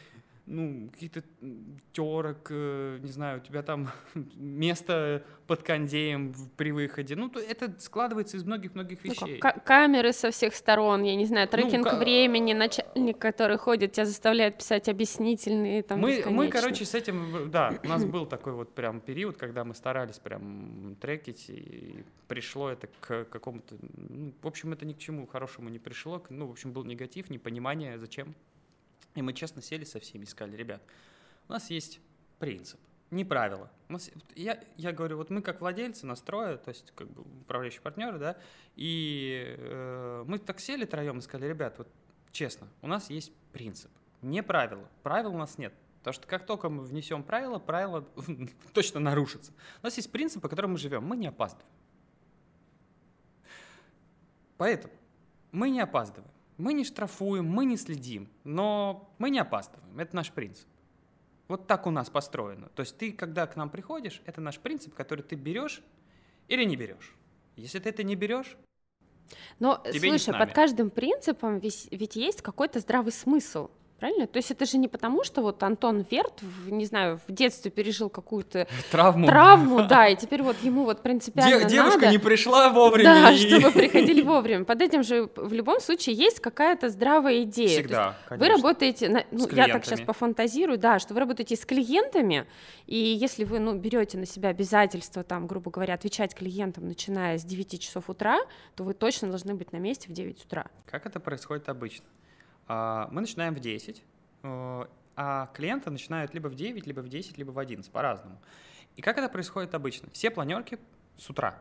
ну, 0.47 0.89
каких-то 0.91 1.23
терок, 1.91 2.47
э, 2.51 2.99
не 3.01 3.11
знаю, 3.11 3.39
у 3.39 3.43
тебя 3.43 3.63
там 3.63 3.89
место 4.35 5.23
под 5.47 5.63
кондеем 5.63 6.33
при 6.55 6.71
выходе. 6.71 7.15
Ну, 7.15 7.29
то 7.29 7.39
это 7.39 7.73
складывается 7.79 8.37
из 8.37 8.43
многих-многих 8.43 8.99
Ну, 9.03 9.11
вещей. 9.11 9.37
ка- 9.39 9.59
камеры 9.65 10.13
со 10.13 10.29
всех 10.31 10.55
сторон, 10.55 11.03
я 11.03 11.15
не 11.15 11.25
знаю, 11.25 11.47
трекинг 11.47 11.87
ка- 11.87 11.97
времени, 11.97 12.53
начальник, 12.53 13.17
который 13.17 13.57
ходит, 13.57 13.93
тебя 13.93 14.05
заставляет 14.05 14.57
писать 14.59 14.87
объяснительные 14.89 15.81
там 15.83 15.99
Мы, 15.99 16.23
мы, 16.27 16.47
короче, 16.49 16.85
с 16.85 16.93
этим, 16.93 17.49
да, 17.49 17.73
у 17.83 17.87
нас 17.87 18.05
был 18.05 18.25
такой 18.25 18.53
вот 18.53 18.73
прям 18.75 19.01
период, 19.01 19.37
когда 19.37 19.63
мы 19.63 19.73
старались 19.73 20.19
прям 20.19 20.95
трекить, 21.01 21.49
и 21.49 22.03
пришло 22.27 22.69
это 22.69 22.87
к 22.99 23.25
какому-то, 23.25 23.75
ну, 24.09 24.33
в 24.41 24.47
общем, 24.47 24.73
это 24.73 24.85
ни 24.85 24.93
к 24.93 24.97
чему 24.99 25.25
хорошему 25.27 25.69
не 25.69 25.79
пришло, 25.79 26.23
ну, 26.29 26.47
в 26.47 26.51
общем, 26.51 26.71
был 26.71 26.83
негатив, 26.83 27.29
непонимание, 27.29 27.97
зачем. 27.97 28.35
И 29.15 29.21
мы 29.21 29.33
честно 29.33 29.61
сели 29.61 29.83
со 29.83 29.99
всеми 29.99 30.23
и 30.23 30.27
сказали, 30.27 30.55
ребят, 30.55 30.81
у 31.47 31.53
нас 31.53 31.69
есть 31.69 31.99
принцип, 32.39 32.79
не 33.11 33.23
правило. 33.23 33.71
Нас- 33.87 34.11
я, 34.35 34.61
я 34.77 34.91
говорю, 34.91 35.17
вот 35.17 35.29
мы 35.29 35.41
как 35.41 35.61
владельцы 35.61 36.05
настроя, 36.05 36.57
то 36.57 36.69
есть 36.69 36.91
как 36.91 37.09
бы 37.09 37.21
управляющие 37.41 37.81
партнеры, 37.81 38.19
да, 38.19 38.37
и 38.75 39.55
э, 39.57 40.23
мы 40.27 40.37
так 40.37 40.59
сели 40.59 40.85
троем 40.85 41.19
и 41.19 41.21
сказали, 41.21 41.49
ребят, 41.49 41.77
вот 41.77 41.87
честно, 42.31 42.67
у 42.81 42.87
нас 42.87 43.09
есть 43.09 43.31
принцип, 43.53 43.91
не 44.21 44.43
правило. 44.43 44.89
Правил 45.03 45.33
у 45.33 45.37
нас 45.37 45.57
нет. 45.57 45.73
Потому 45.99 46.13
что 46.13 46.27
как 46.27 46.45
только 46.45 46.69
мы 46.69 46.83
внесем 46.83 47.23
правила, 47.23 47.57
правила 47.57 48.07
точно 48.73 48.99
нарушатся. 48.99 49.53
У 49.81 49.85
нас 49.85 49.97
есть 49.97 50.11
принцип, 50.11 50.41
по 50.41 50.49
которому 50.49 50.73
мы 50.73 50.77
живем. 50.77 51.03
Мы 51.03 51.17
не 51.17 51.27
опаздываем. 51.27 51.67
Поэтому 54.57 54.93
мы 55.51 55.69
не 55.69 55.79
опаздываем. 55.79 56.34
Мы 56.57 56.73
не 56.73 56.83
штрафуем, 56.85 57.45
мы 57.45 57.65
не 57.65 57.77
следим, 57.77 58.29
но 58.43 59.13
мы 59.17 59.29
не 59.29 59.39
опаздываем. 59.39 59.99
Это 59.99 60.15
наш 60.15 60.31
принцип. 60.31 60.67
Вот 61.47 61.67
так 61.67 61.85
у 61.85 61.91
нас 61.91 62.09
построено. 62.09 62.69
То 62.69 62.81
есть 62.81 62.97
ты, 62.97 63.11
когда 63.11 63.45
к 63.45 63.55
нам 63.55 63.69
приходишь, 63.69 64.21
это 64.25 64.41
наш 64.41 64.57
принцип, 64.59 64.93
который 64.95 65.21
ты 65.21 65.35
берешь 65.35 65.81
или 66.47 66.63
не 66.63 66.75
берешь. 66.75 67.13
Если 67.55 67.79
ты 67.79 67.89
это 67.89 68.03
не 68.03 68.15
берешь, 68.15 68.57
Но, 69.59 69.81
Тебе 69.83 70.09
слушай, 70.09 70.37
под 70.37 70.53
каждым 70.53 70.91
принципом 70.91 71.57
весь- 71.57 71.87
ведь 71.89 72.15
есть 72.15 72.41
какой-то 72.43 72.79
здравый 72.79 73.11
смысл. 73.11 73.69
Правильно? 73.99 74.27
То 74.27 74.37
есть 74.37 74.51
это 74.51 74.65
же 74.65 74.77
не 74.77 74.89
потому, 74.89 75.23
что 75.23 75.41
вот 75.41 75.63
Антон 75.63 76.05
Верт, 76.11 76.41
в- 76.41 76.69
не 76.69 76.85
знаю, 76.85 77.19
в 77.27 77.31
детстве 77.31 77.71
пережил 77.71 78.09
какую-то 78.09 78.67
травму. 78.91 79.25
травму, 79.25 79.83
да, 79.87 80.07
и 80.09 80.17
теперь 80.17 80.43
вот 80.43 80.57
ему 80.63 80.83
вот 80.83 81.01
принципиально 81.01 81.63
Де- 81.63 81.69
девушка 81.69 81.99
надо, 82.01 82.11
не 82.11 82.17
пришла 82.17 82.69
вовремя. 82.69 83.05
да, 83.05 83.31
и- 83.31 83.37
чтобы 83.37 83.71
приходили 83.71 84.21
вовремя. 84.21 84.65
Под 84.65 84.81
этим 84.81 85.01
же 85.01 85.29
в 85.37 85.53
любом 85.53 85.79
случае 85.79 86.15
есть 86.15 86.41
какая-то 86.41 86.89
здравая 86.89 87.43
идея. 87.43 87.69
Всегда, 87.69 88.17
Вы 88.29 88.49
работаете, 88.49 89.07
на- 89.07 89.23
ну, 89.31 89.47
я 89.51 89.67
так 89.69 89.85
сейчас 89.85 90.01
пофантазирую, 90.01 90.77
да, 90.77 90.99
что 90.99 91.13
вы 91.13 91.21
работаете 91.21 91.55
с 91.55 91.65
клиентами, 91.65 92.45
и 92.87 92.97
если 92.97 93.45
вы, 93.45 93.59
ну, 93.59 93.75
берете 93.75 94.17
на 94.17 94.25
себя 94.25 94.49
обязательство, 94.49 95.23
там, 95.23 95.47
грубо 95.47 95.71
говоря, 95.71 95.93
отвечать 95.93 96.35
клиентам, 96.35 96.85
начиная 96.87 97.37
с 97.37 97.45
9 97.45 97.79
часов 97.79 98.09
утра, 98.09 98.39
то 98.75 98.83
вы 98.83 98.93
точно 98.93 99.29
должны 99.29 99.55
быть 99.55 99.71
на 99.71 99.77
месте 99.77 100.09
в 100.09 100.11
9 100.11 100.43
утра. 100.43 100.65
Как 100.85 101.05
это 101.05 101.21
происходит 101.21 101.69
обычно? 101.69 102.05
А, 102.67 103.07
Мы 103.11 103.21
начинаем 103.21 103.53
в 103.53 103.59
10, 103.59 104.03
э, 104.43 104.85
а 105.15 105.47
клиенты 105.53 105.89
начинают 105.91 106.33
либо 106.33 106.47
в 106.47 106.55
9, 106.55 106.87
либо 106.87 107.01
в 107.01 107.07
10, 107.09 107.37
либо 107.37 107.51
в 107.51 107.59
11, 107.59 107.91
по-разному. 107.91 108.41
И 108.95 109.01
как 109.01 109.17
это 109.17 109.29
происходит 109.29 109.75
обычно? 109.75 110.09
Все 110.11 110.29
планерки 110.31 110.77
с 111.17 111.29
утра, 111.29 111.57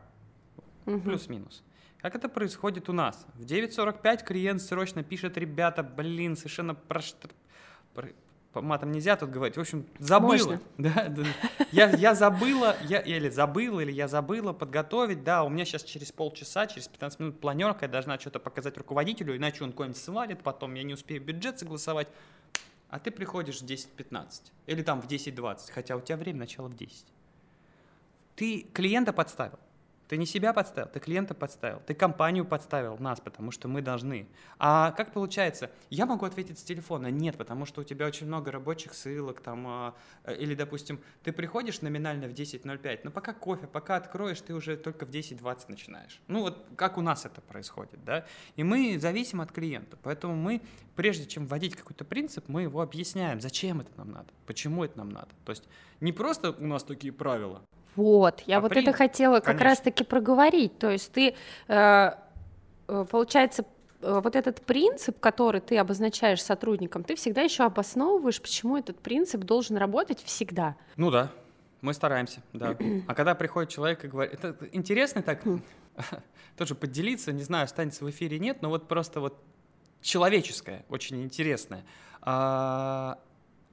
Мгм. 0.86 1.02
плюс-минус. 1.02 1.62
Как 2.00 2.14
это 2.14 2.28
происходит 2.28 2.88
у 2.88 2.92
нас? 2.92 3.26
В 3.34 3.44
9.45 3.44 4.24
клиент 4.24 4.60
срочно 4.62 5.02
пишет, 5.02 5.38
ребята, 5.38 5.82
блин, 5.82 6.36
совершенно 6.36 6.74
прош... 6.74 7.14
матам 8.62 8.92
нельзя 8.92 9.16
тут 9.16 9.30
говорить. 9.30 9.56
В 9.56 9.60
общем, 9.60 9.86
забыла. 9.98 10.32
Можно. 10.32 10.60
Да, 10.78 11.08
да. 11.08 11.24
Я, 11.72 11.90
я 11.90 12.14
забыла, 12.14 12.76
я, 12.84 13.00
или 13.00 13.28
забыла, 13.28 13.80
или 13.80 13.92
я 13.92 14.08
забыла 14.08 14.52
подготовить. 14.52 15.24
Да, 15.24 15.44
у 15.44 15.48
меня 15.48 15.64
сейчас 15.64 15.82
через 15.82 16.12
полчаса, 16.12 16.66
через 16.66 16.88
15 16.88 17.20
минут 17.20 17.40
планерка, 17.40 17.86
я 17.86 17.92
должна 17.92 18.18
что-то 18.18 18.38
показать 18.38 18.76
руководителю, 18.76 19.36
иначе 19.36 19.64
он 19.64 19.72
куда-нибудь 19.72 20.00
свалит, 20.00 20.42
потом 20.42 20.74
я 20.74 20.82
не 20.82 20.94
успею 20.94 21.22
бюджет 21.22 21.58
согласовать. 21.58 22.08
А 22.90 22.98
ты 22.98 23.10
приходишь 23.10 23.60
в 23.60 23.64
10.15 23.64 24.52
или 24.66 24.82
там 24.82 25.00
в 25.00 25.06
10.20, 25.06 25.72
хотя 25.72 25.96
у 25.96 26.00
тебя 26.00 26.16
время 26.16 26.40
начала 26.40 26.68
в 26.68 26.76
10. 26.76 27.04
Ты 28.36 28.66
клиента 28.72 29.12
подставил. 29.12 29.58
Ты 30.14 30.18
не 30.18 30.26
себя 30.26 30.52
подставил, 30.52 30.88
ты 30.88 31.00
клиента 31.00 31.34
подставил, 31.34 31.82
ты 31.84 31.92
компанию 31.92 32.44
подставил, 32.44 32.96
нас, 32.98 33.18
потому 33.18 33.50
что 33.50 33.66
мы 33.66 33.82
должны. 33.82 34.28
А 34.60 34.92
как 34.92 35.12
получается? 35.12 35.72
Я 35.90 36.06
могу 36.06 36.24
ответить 36.24 36.60
с 36.60 36.62
телефона, 36.62 37.08
нет, 37.08 37.36
потому 37.36 37.66
что 37.66 37.80
у 37.80 37.84
тебя 37.84 38.06
очень 38.06 38.28
много 38.28 38.52
рабочих 38.52 38.94
ссылок, 38.94 39.40
там, 39.40 39.66
а, 39.66 39.94
э, 40.22 40.36
или, 40.36 40.54
допустим, 40.54 41.00
ты 41.24 41.32
приходишь 41.32 41.80
номинально 41.80 42.28
в 42.28 42.30
10.05, 42.32 43.00
но 43.02 43.10
пока 43.10 43.32
кофе, 43.32 43.66
пока 43.66 43.96
откроешь, 43.96 44.40
ты 44.40 44.54
уже 44.54 44.76
только 44.76 45.04
в 45.04 45.10
10.20 45.10 45.64
начинаешь. 45.66 46.20
Ну 46.28 46.42
вот 46.42 46.64
как 46.76 46.96
у 46.96 47.00
нас 47.00 47.26
это 47.26 47.40
происходит, 47.40 48.04
да? 48.04 48.24
И 48.54 48.62
мы 48.62 49.00
зависим 49.00 49.40
от 49.40 49.50
клиента, 49.50 49.98
поэтому 50.00 50.36
мы, 50.36 50.62
прежде 50.94 51.26
чем 51.26 51.48
вводить 51.48 51.74
какой-то 51.74 52.04
принцип, 52.04 52.44
мы 52.46 52.62
его 52.62 52.82
объясняем, 52.82 53.40
зачем 53.40 53.80
это 53.80 53.90
нам 53.96 54.12
надо, 54.12 54.28
почему 54.46 54.84
это 54.84 54.96
нам 54.96 55.08
надо. 55.08 55.30
То 55.44 55.50
есть 55.50 55.64
не 56.00 56.12
просто 56.12 56.52
у 56.52 56.66
нас 56.68 56.84
такие 56.84 57.12
правила, 57.12 57.62
Вот, 57.96 58.42
я 58.46 58.58
А 58.58 58.60
вот 58.60 58.70
принцип, 58.70 58.88
это 58.88 58.98
хотела 58.98 59.40
как 59.40 59.60
раз-таки 59.60 60.04
проговорить. 60.04 60.78
То 60.78 60.90
есть 60.90 61.12
ты, 61.12 61.34
э, 61.68 62.10
э, 62.88 63.06
получается, 63.10 63.64
э, 64.00 64.20
вот 64.22 64.34
этот 64.36 64.62
принцип, 64.62 65.20
который 65.20 65.60
ты 65.60 65.78
обозначаешь 65.78 66.42
сотрудникам, 66.42 67.04
ты 67.04 67.14
всегда 67.14 67.42
еще 67.42 67.64
обосновываешь, 67.64 68.40
почему 68.40 68.76
этот 68.76 68.98
принцип 68.98 69.42
должен 69.42 69.76
работать 69.76 70.22
всегда. 70.22 70.76
Ну 70.96 71.10
да. 71.10 71.30
Мы 71.80 71.92
стараемся, 71.92 72.40
да. 72.54 72.76
А 73.06 73.14
когда 73.14 73.34
приходит 73.34 73.70
человек 73.70 74.04
и 74.04 74.08
говорит, 74.08 74.32
это 74.32 74.56
интересно 74.72 75.22
так, 75.22 75.42
тоже 76.56 76.74
поделиться, 76.74 77.30
не 77.30 77.42
знаю, 77.42 77.64
останется 77.64 78.04
в 78.04 78.10
эфире 78.10 78.38
нет, 78.38 78.62
но 78.62 78.70
вот 78.70 78.88
просто 78.88 79.20
вот 79.20 79.38
человеческое, 80.00 80.84
очень 80.88 81.22
интересное. 81.22 81.84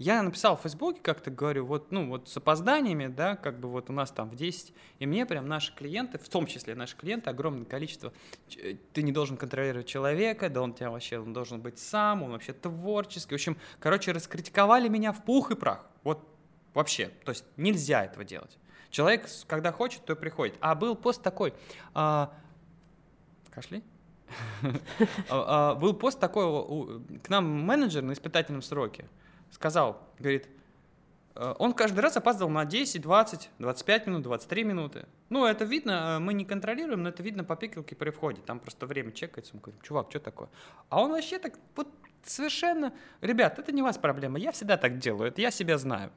Я 0.02 0.24
написал 0.24 0.58
в 0.58 0.62
Фейсбуке, 0.62 1.00
как-то 1.00 1.30
говорю, 1.30 1.68
вот, 1.68 1.92
ну, 1.92 2.10
вот 2.10 2.28
с 2.28 2.36
опозданиями, 2.36 3.06
да, 3.06 3.36
как 3.36 3.60
бы 3.60 3.70
вот 3.70 3.92
у 3.92 3.94
нас 3.94 4.10
там 4.10 4.32
в 4.32 4.36
10, 4.36 4.74
и 4.98 5.06
мне 5.06 5.28
прям 5.28 5.48
наши 5.48 5.76
клиенты, 5.76 6.18
в 6.18 6.28
том 6.28 6.48
числе 6.48 6.74
наши 6.74 6.98
клиенты, 6.98 7.30
огромное 7.30 7.66
количество, 7.66 8.12
ты 8.94 9.04
не 9.04 9.12
должен 9.12 9.38
контролировать 9.38 9.86
человека, 9.86 10.50
да 10.50 10.64
он 10.64 10.74
тебя 10.74 10.90
вообще, 10.90 11.20
он 11.20 11.34
должен 11.34 11.62
быть 11.62 11.78
сам, 11.78 12.24
он 12.24 12.32
вообще 12.32 12.52
творческий. 12.52 13.30
В 13.30 13.36
общем, 13.36 13.58
короче, 13.80 14.12
раскритиковали 14.12 14.88
меня 14.88 15.12
в 15.12 15.24
пух 15.24 15.52
и 15.52 15.56
прах. 15.56 15.86
Вот 16.02 16.28
вообще, 16.74 17.12
то 17.24 17.30
есть 17.30 17.46
нельзя 17.56 18.04
этого 18.04 18.24
делать. 18.24 18.58
Человек, 18.90 19.28
когда 19.46 19.72
хочет, 19.72 20.04
то 20.04 20.16
приходит. 20.16 20.56
А 20.62 20.74
был 20.74 20.96
пост 20.96 21.22
такой, 21.22 21.54
а, 21.94 22.34
кашли? 23.52 23.84
А, 25.30 25.74
а, 25.74 25.76
был 25.76 25.94
пост 25.94 26.20
такой, 26.20 27.02
к 27.20 27.30
нам 27.30 27.46
менеджер 27.46 28.02
на 28.02 28.14
испытательном 28.14 28.64
сроке, 28.64 29.06
сказал, 29.52 30.02
говорит, 30.18 30.48
э, 31.36 31.54
он 31.60 31.74
каждый 31.74 32.00
раз 32.00 32.18
опаздывал 32.18 32.50
на 32.52 32.66
10, 32.66 33.02
20, 33.02 33.50
25 33.60 34.08
минут, 34.08 34.24
23 34.24 34.64
минуты. 34.64 35.06
Ну, 35.30 35.46
это 35.46 35.66
видно, 35.66 36.18
э, 36.18 36.20
мы 36.20 36.34
не 36.34 36.46
контролируем, 36.46 37.04
но 37.04 37.10
это 37.10 37.22
видно 37.22 37.44
по 37.44 37.56
пикелке 37.56 37.96
при 37.96 38.10
входе. 38.10 38.42
Там 38.42 38.60
просто 38.60 38.88
время 38.88 39.12
чекается. 39.12 39.56
Мы 39.56 39.62
говорим, 39.62 39.82
чувак, 39.82 40.08
что 40.10 40.20
такое? 40.20 40.50
А 40.90 41.02
он 41.02 41.12
вообще 41.12 41.38
так 41.40 41.54
вот 41.76 41.88
совершенно... 42.24 42.94
Ребят, 43.22 43.60
это 43.60 43.72
не 43.72 43.82
у 43.82 43.86
вас 43.86 43.98
проблема, 43.98 44.40
я 44.40 44.52
всегда 44.52 44.78
так 44.78 44.98
делаю, 44.98 45.30
это 45.30 45.42
я 45.42 45.52
себя 45.52 45.78
знаю. 45.78 46.12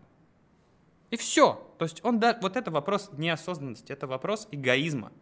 И 1.10 1.16
все. 1.16 1.74
То 1.78 1.84
есть 1.84 2.04
он 2.04 2.18
да, 2.18 2.38
вот 2.40 2.56
это 2.56 2.70
вопрос 2.70 3.10
неосознанности, 3.12 3.92
это 3.92 4.06
вопрос 4.06 4.48
эгоизма 4.50 5.12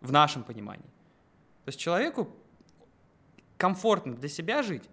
в 0.00 0.12
нашем 0.12 0.42
понимании. 0.42 0.86
То 1.64 1.68
есть 1.68 1.78
человеку 1.78 2.28
комфортно 3.56 4.14
для 4.14 4.28
себя 4.28 4.62
жить, 4.62 4.88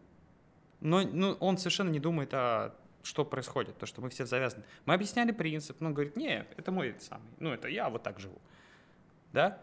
но 0.85 1.01
ну, 1.01 1.37
он 1.39 1.57
совершенно 1.57 1.89
не 1.89 1.99
думает 1.99 2.33
о 2.33 2.73
что 3.05 3.23
происходит, 3.23 3.77
то, 3.77 3.85
что 3.85 4.01
мы 4.01 4.09
все 4.09 4.25
завязаны. 4.25 4.63
Мы 4.85 4.93
объясняли 4.93 5.31
принцип, 5.31 5.79
но 5.79 5.87
он 5.87 5.93
говорит, 5.93 6.17
не, 6.17 6.45
это 6.57 6.71
мой 6.71 6.95
самый, 6.99 7.29
ну, 7.39 7.51
это 7.53 7.67
я 7.67 7.89
вот 7.89 8.03
так 8.03 8.19
живу. 8.19 8.41
Да? 9.31 9.59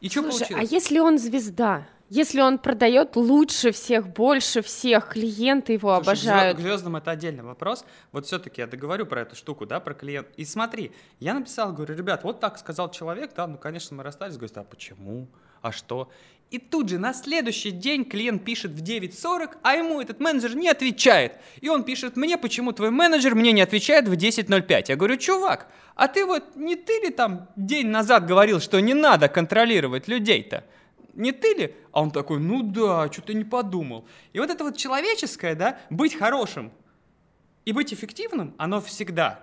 И 0.00 0.08
что 0.08 0.22
Слушай, 0.22 0.38
получилось? 0.38 0.70
а 0.70 0.74
если 0.74 0.98
он 0.98 1.18
звезда? 1.18 1.88
Если 2.10 2.40
он 2.40 2.58
продает 2.58 3.16
лучше 3.16 3.72
всех, 3.72 4.06
больше 4.08 4.60
всех, 4.60 5.08
клиенты 5.08 5.72
его 5.72 5.94
Слушай, 5.96 6.02
обожают. 6.02 6.58
К 6.58 6.60
звездам 6.60 6.96
это 6.96 7.10
отдельный 7.10 7.42
вопрос. 7.42 7.84
Вот 8.12 8.26
все-таки 8.26 8.60
я 8.60 8.66
договорю 8.66 9.06
про 9.06 9.22
эту 9.22 9.34
штуку, 9.34 9.64
да, 9.64 9.80
про 9.80 9.94
клиент. 9.94 10.28
И 10.36 10.44
смотри, 10.44 10.92
я 11.18 11.34
написал, 11.34 11.72
говорю, 11.72 11.96
ребят, 11.96 12.22
вот 12.22 12.40
так 12.40 12.58
сказал 12.58 12.90
человек, 12.90 13.32
да, 13.34 13.46
ну, 13.46 13.56
конечно, 13.56 13.96
мы 13.96 14.02
расстались. 14.02 14.36
Говорит, 14.36 14.56
а 14.58 14.64
почему? 14.64 15.26
А 15.62 15.72
что? 15.72 16.10
И 16.50 16.58
тут 16.58 16.88
же 16.88 16.98
на 16.98 17.12
следующий 17.12 17.72
день 17.72 18.04
клиент 18.04 18.44
пишет 18.44 18.72
в 18.72 18.82
9.40, 18.82 19.56
а 19.62 19.74
ему 19.74 20.00
этот 20.00 20.20
менеджер 20.20 20.54
не 20.54 20.68
отвечает. 20.68 21.32
И 21.60 21.68
он 21.68 21.82
пишет 21.82 22.16
мне, 22.16 22.38
почему 22.38 22.72
твой 22.72 22.90
менеджер 22.90 23.34
мне 23.34 23.50
не 23.52 23.62
отвечает 23.62 24.06
в 24.06 24.12
10.05. 24.12 24.84
Я 24.88 24.96
говорю, 24.96 25.16
чувак, 25.16 25.68
а 25.96 26.06
ты 26.06 26.24
вот 26.24 26.54
не 26.54 26.76
ты 26.76 26.92
ли 27.00 27.10
там 27.10 27.48
день 27.56 27.88
назад 27.88 28.26
говорил, 28.26 28.60
что 28.60 28.80
не 28.80 28.94
надо 28.94 29.28
контролировать 29.28 30.06
людей-то? 30.06 30.64
Не 31.14 31.32
ты 31.32 31.54
ли? 31.54 31.74
А 31.92 32.02
он 32.02 32.10
такой, 32.10 32.40
ну 32.40 32.62
да, 32.62 33.10
что-то 33.10 33.34
не 33.34 33.44
подумал. 33.44 34.06
И 34.32 34.38
вот 34.38 34.50
это 34.50 34.64
вот 34.64 34.76
человеческое, 34.76 35.54
да, 35.54 35.78
быть 35.90 36.14
хорошим 36.16 36.72
и 37.64 37.72
быть 37.72 37.92
эффективным, 37.92 38.54
оно 38.58 38.80
всегда. 38.80 39.40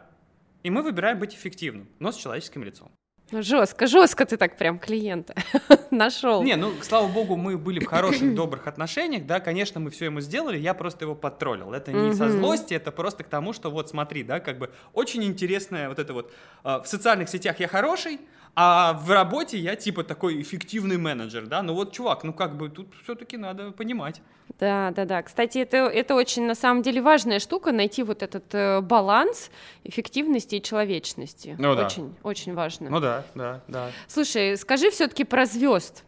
И 0.63 0.69
мы 0.69 0.81
выбираем 0.81 1.19
быть 1.19 1.33
эффективным, 1.33 1.89
но 1.99 2.11
с 2.11 2.17
человеческим 2.17 2.63
лицом. 2.63 2.91
Ну, 3.31 3.41
жестко, 3.41 3.87
жестко 3.87 4.25
ты 4.25 4.35
так 4.37 4.57
прям 4.57 4.77
клиента 4.77 5.33
нашел. 5.91 6.43
Не, 6.43 6.55
ну, 6.57 6.73
слава 6.81 7.07
богу, 7.07 7.37
мы 7.37 7.57
были 7.57 7.79
в 7.79 7.85
хороших, 7.87 8.35
добрых 8.35 8.67
отношениях, 8.67 9.25
да, 9.25 9.39
конечно, 9.39 9.79
мы 9.79 9.89
все 9.89 10.05
ему 10.05 10.19
сделали, 10.19 10.57
я 10.57 10.73
просто 10.73 11.05
его 11.05 11.15
подтроллил. 11.15 11.73
Это 11.73 11.93
не 11.93 12.13
со 12.13 12.29
злости, 12.29 12.73
это 12.73 12.91
просто 12.91 13.23
к 13.23 13.27
тому, 13.27 13.53
что 13.53 13.71
вот 13.71 13.89
смотри, 13.89 14.23
да, 14.23 14.39
как 14.39 14.57
бы 14.57 14.69
очень 14.93 15.23
интересная 15.23 15.87
вот 15.87 15.99
это 15.99 16.13
вот, 16.13 16.31
а, 16.63 16.81
в 16.81 16.87
социальных 16.87 17.29
сетях 17.29 17.59
я 17.59 17.67
хороший, 17.67 18.19
а 18.55 18.93
в 18.93 19.09
работе 19.11 19.57
я 19.57 19.75
типа 19.75 20.03
такой 20.03 20.41
эффективный 20.41 20.97
менеджер, 20.97 21.47
да, 21.47 21.61
ну 21.61 21.73
вот, 21.73 21.93
чувак, 21.93 22.23
ну 22.23 22.33
как 22.33 22.57
бы 22.57 22.69
тут 22.69 22.87
все-таки 23.03 23.37
надо 23.37 23.71
понимать. 23.71 24.21
Да, 24.59 24.91
да, 24.91 25.05
да. 25.05 25.23
Кстати, 25.23 25.59
это, 25.59 25.77
это 25.77 26.15
очень 26.15 26.45
на 26.45 26.55
самом 26.55 26.83
деле 26.83 27.01
важная 27.01 27.39
штука, 27.39 27.71
найти 27.71 28.03
вот 28.03 28.21
этот 28.21 28.53
э, 28.53 28.81
баланс 28.81 29.49
эффективности 29.83 30.55
и 30.55 30.61
человечности. 30.61 31.55
Ну, 31.57 31.71
очень, 31.71 32.09
да. 32.09 32.15
очень 32.23 32.53
важно. 32.53 32.89
Ну 32.89 32.99
да, 32.99 33.23
да, 33.33 33.61
да. 33.67 33.89
Слушай, 34.07 34.57
скажи 34.57 34.91
все-таки 34.91 35.23
про 35.23 35.45
звезд. 35.45 36.03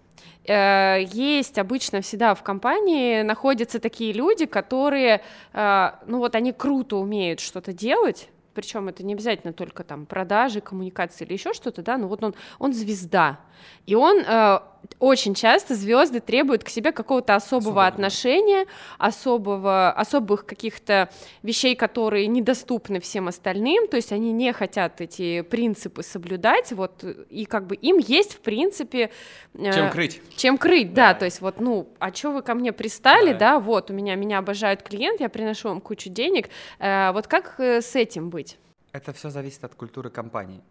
Э, 0.45 0.97
есть 1.01 1.57
обычно 1.57 2.01
всегда 2.01 2.35
в 2.35 2.43
компании 2.43 3.21
находятся 3.21 3.79
такие 3.79 4.13
люди, 4.13 4.45
которые, 4.45 5.23
э, 5.53 5.91
ну 6.05 6.19
вот 6.19 6.35
они 6.35 6.51
круто 6.51 6.97
умеют 6.97 7.39
что-то 7.39 7.73
делать, 7.73 8.29
причем 8.53 8.87
это 8.89 9.03
не 9.03 9.13
обязательно 9.13 9.53
только 9.53 9.83
там 9.83 10.05
продажи, 10.05 10.61
коммуникации 10.61 11.25
или 11.25 11.33
еще 11.33 11.53
что-то, 11.53 11.81
да, 11.81 11.97
но 11.97 12.07
вот 12.07 12.23
он, 12.23 12.35
он 12.59 12.73
звезда, 12.73 13.39
и 13.85 13.95
он 13.95 14.19
э, 14.19 14.59
очень 14.99 15.33
часто 15.33 15.75
звезды 15.75 16.19
требуют 16.19 16.63
к 16.63 16.69
себе 16.69 16.91
какого-то 16.91 17.35
особого 17.35 17.85
Особенно. 17.85 17.87
отношения, 17.87 18.65
особого, 18.97 19.91
особых 19.91 20.45
каких-то 20.45 21.09
вещей, 21.41 21.75
которые 21.75 22.27
недоступны 22.27 22.99
всем 22.99 23.27
остальным, 23.27 23.87
то 23.87 23.97
есть 23.97 24.11
они 24.11 24.31
не 24.31 24.53
хотят 24.53 25.01
эти 25.01 25.41
принципы 25.41 26.03
соблюдать, 26.03 26.71
вот, 26.71 27.03
и 27.29 27.45
как 27.45 27.67
бы 27.67 27.75
им 27.75 27.97
есть, 27.97 28.35
в 28.35 28.39
принципе... 28.39 29.11
Э, 29.55 29.73
чем 29.73 29.91
крыть. 29.91 30.21
Чем 30.35 30.57
крыть, 30.57 30.93
да, 30.93 31.13
да 31.13 31.19
то 31.19 31.25
есть 31.25 31.41
вот, 31.41 31.59
ну, 31.59 31.89
а 31.99 32.13
что 32.13 32.31
вы 32.31 32.41
ко 32.41 32.53
мне 32.53 32.71
пристали, 32.71 33.33
да. 33.33 33.39
да, 33.39 33.59
вот, 33.59 33.91
у 33.91 33.93
меня, 33.93 34.15
меня 34.15 34.39
обожают 34.39 34.83
клиент, 34.83 35.19
я 35.19 35.29
приношу 35.29 35.69
вам 35.69 35.81
кучу 35.81 36.09
денег, 36.09 36.49
э, 36.79 37.11
вот 37.11 37.27
как 37.27 37.59
э, 37.59 37.81
с 37.81 37.95
этим 37.95 38.29
быть? 38.29 38.57
Это 38.91 39.11
все 39.11 39.29
зависит 39.29 39.63
от 39.63 39.73
культуры 39.75 40.09
компании. 40.09 40.61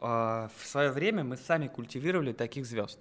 В 0.00 0.50
свое 0.64 0.90
время 0.90 1.24
мы 1.24 1.36
сами 1.36 1.68
культивировали 1.68 2.32
таких 2.32 2.66
звезд. 2.66 3.00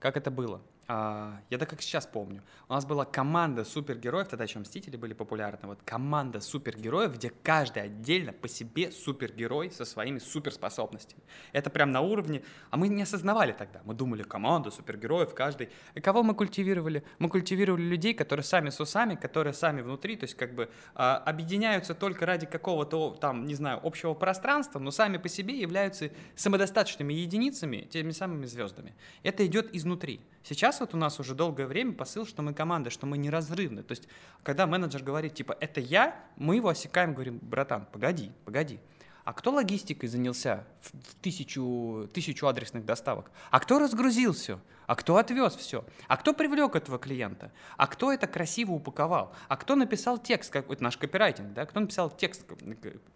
Как 0.00 0.16
это 0.16 0.30
было? 0.30 0.62
А, 0.92 1.40
я 1.50 1.58
так 1.58 1.70
как 1.70 1.82
сейчас 1.82 2.04
помню. 2.04 2.42
У 2.68 2.72
нас 2.72 2.84
была 2.84 3.04
команда 3.04 3.64
супергероев, 3.64 4.26
тогда 4.26 4.42
еще 4.42 4.58
Мстители 4.58 4.96
были 4.96 5.12
популярны. 5.12 5.68
Вот 5.68 5.78
команда 5.84 6.40
супергероев, 6.40 7.14
где 7.14 7.30
каждый 7.44 7.84
отдельно 7.84 8.32
по 8.32 8.48
себе 8.48 8.90
супергерой 8.90 9.70
со 9.70 9.84
своими 9.84 10.18
суперспособностями. 10.18 11.22
Это 11.52 11.70
прям 11.70 11.92
на 11.92 12.00
уровне... 12.00 12.42
А 12.70 12.76
мы 12.76 12.88
не 12.88 13.02
осознавали 13.02 13.52
тогда. 13.52 13.82
Мы 13.84 13.94
думали, 13.94 14.24
команда 14.24 14.72
супергероев, 14.72 15.32
каждый. 15.32 15.68
И 15.94 16.00
кого 16.00 16.24
мы 16.24 16.34
культивировали? 16.34 17.04
Мы 17.20 17.28
культивировали 17.28 17.82
людей, 17.82 18.12
которые 18.12 18.42
сами 18.42 18.70
с 18.70 18.80
усами, 18.80 19.14
которые 19.14 19.52
сами 19.52 19.82
внутри, 19.82 20.16
то 20.16 20.24
есть 20.24 20.34
как 20.34 20.56
бы 20.56 20.70
а, 20.96 21.18
объединяются 21.18 21.94
только 21.94 22.26
ради 22.26 22.46
какого-то 22.46 23.16
там, 23.20 23.44
не 23.44 23.54
знаю, 23.54 23.78
общего 23.84 24.14
пространства, 24.14 24.80
но 24.80 24.90
сами 24.90 25.18
по 25.18 25.28
себе 25.28 25.60
являются 25.60 26.10
самодостаточными 26.34 27.14
единицами, 27.14 27.82
теми 27.82 28.10
самыми 28.10 28.46
звездами. 28.46 28.96
Это 29.22 29.46
идет 29.46 29.72
изнутри. 29.72 30.20
Сейчас 30.42 30.79
вот 30.80 30.94
у 30.94 30.96
нас 30.96 31.20
уже 31.20 31.34
долгое 31.34 31.66
время 31.66 31.92
посыл, 31.92 32.26
что 32.26 32.42
мы 32.42 32.54
команда, 32.54 32.90
что 32.90 33.06
мы 33.06 33.18
неразрывны. 33.18 33.82
То 33.82 33.92
есть, 33.92 34.08
когда 34.42 34.66
менеджер 34.66 35.02
говорит, 35.02 35.34
типа, 35.34 35.56
это 35.60 35.80
я, 35.80 36.16
мы 36.36 36.56
его 36.56 36.68
осекаем, 36.68 37.14
говорим, 37.14 37.38
братан, 37.42 37.86
погоди, 37.92 38.32
погоди. 38.44 38.80
А 39.24 39.32
кто 39.32 39.52
логистикой 39.52 40.08
занялся 40.08 40.64
в 40.80 41.14
тысячу, 41.22 42.08
тысячу 42.12 42.46
адресных 42.46 42.84
доставок? 42.84 43.30
А 43.50 43.60
кто 43.60 43.78
разгрузил 43.78 44.32
все? 44.32 44.58
А 44.86 44.96
кто 44.96 45.18
отвез 45.18 45.54
все? 45.54 45.84
А 46.08 46.16
кто 46.16 46.32
привлек 46.32 46.74
этого 46.74 46.98
клиента? 46.98 47.52
А 47.76 47.86
кто 47.86 48.12
это 48.12 48.26
красиво 48.26 48.72
упаковал? 48.72 49.32
А 49.46 49.56
кто 49.56 49.76
написал 49.76 50.18
текст? 50.18 50.50
Как, 50.50 50.68
это 50.68 50.82
наш 50.82 50.96
копирайтинг, 50.96 51.52
да? 51.52 51.64
Кто 51.66 51.80
написал 51.80 52.10
текст? 52.10 52.44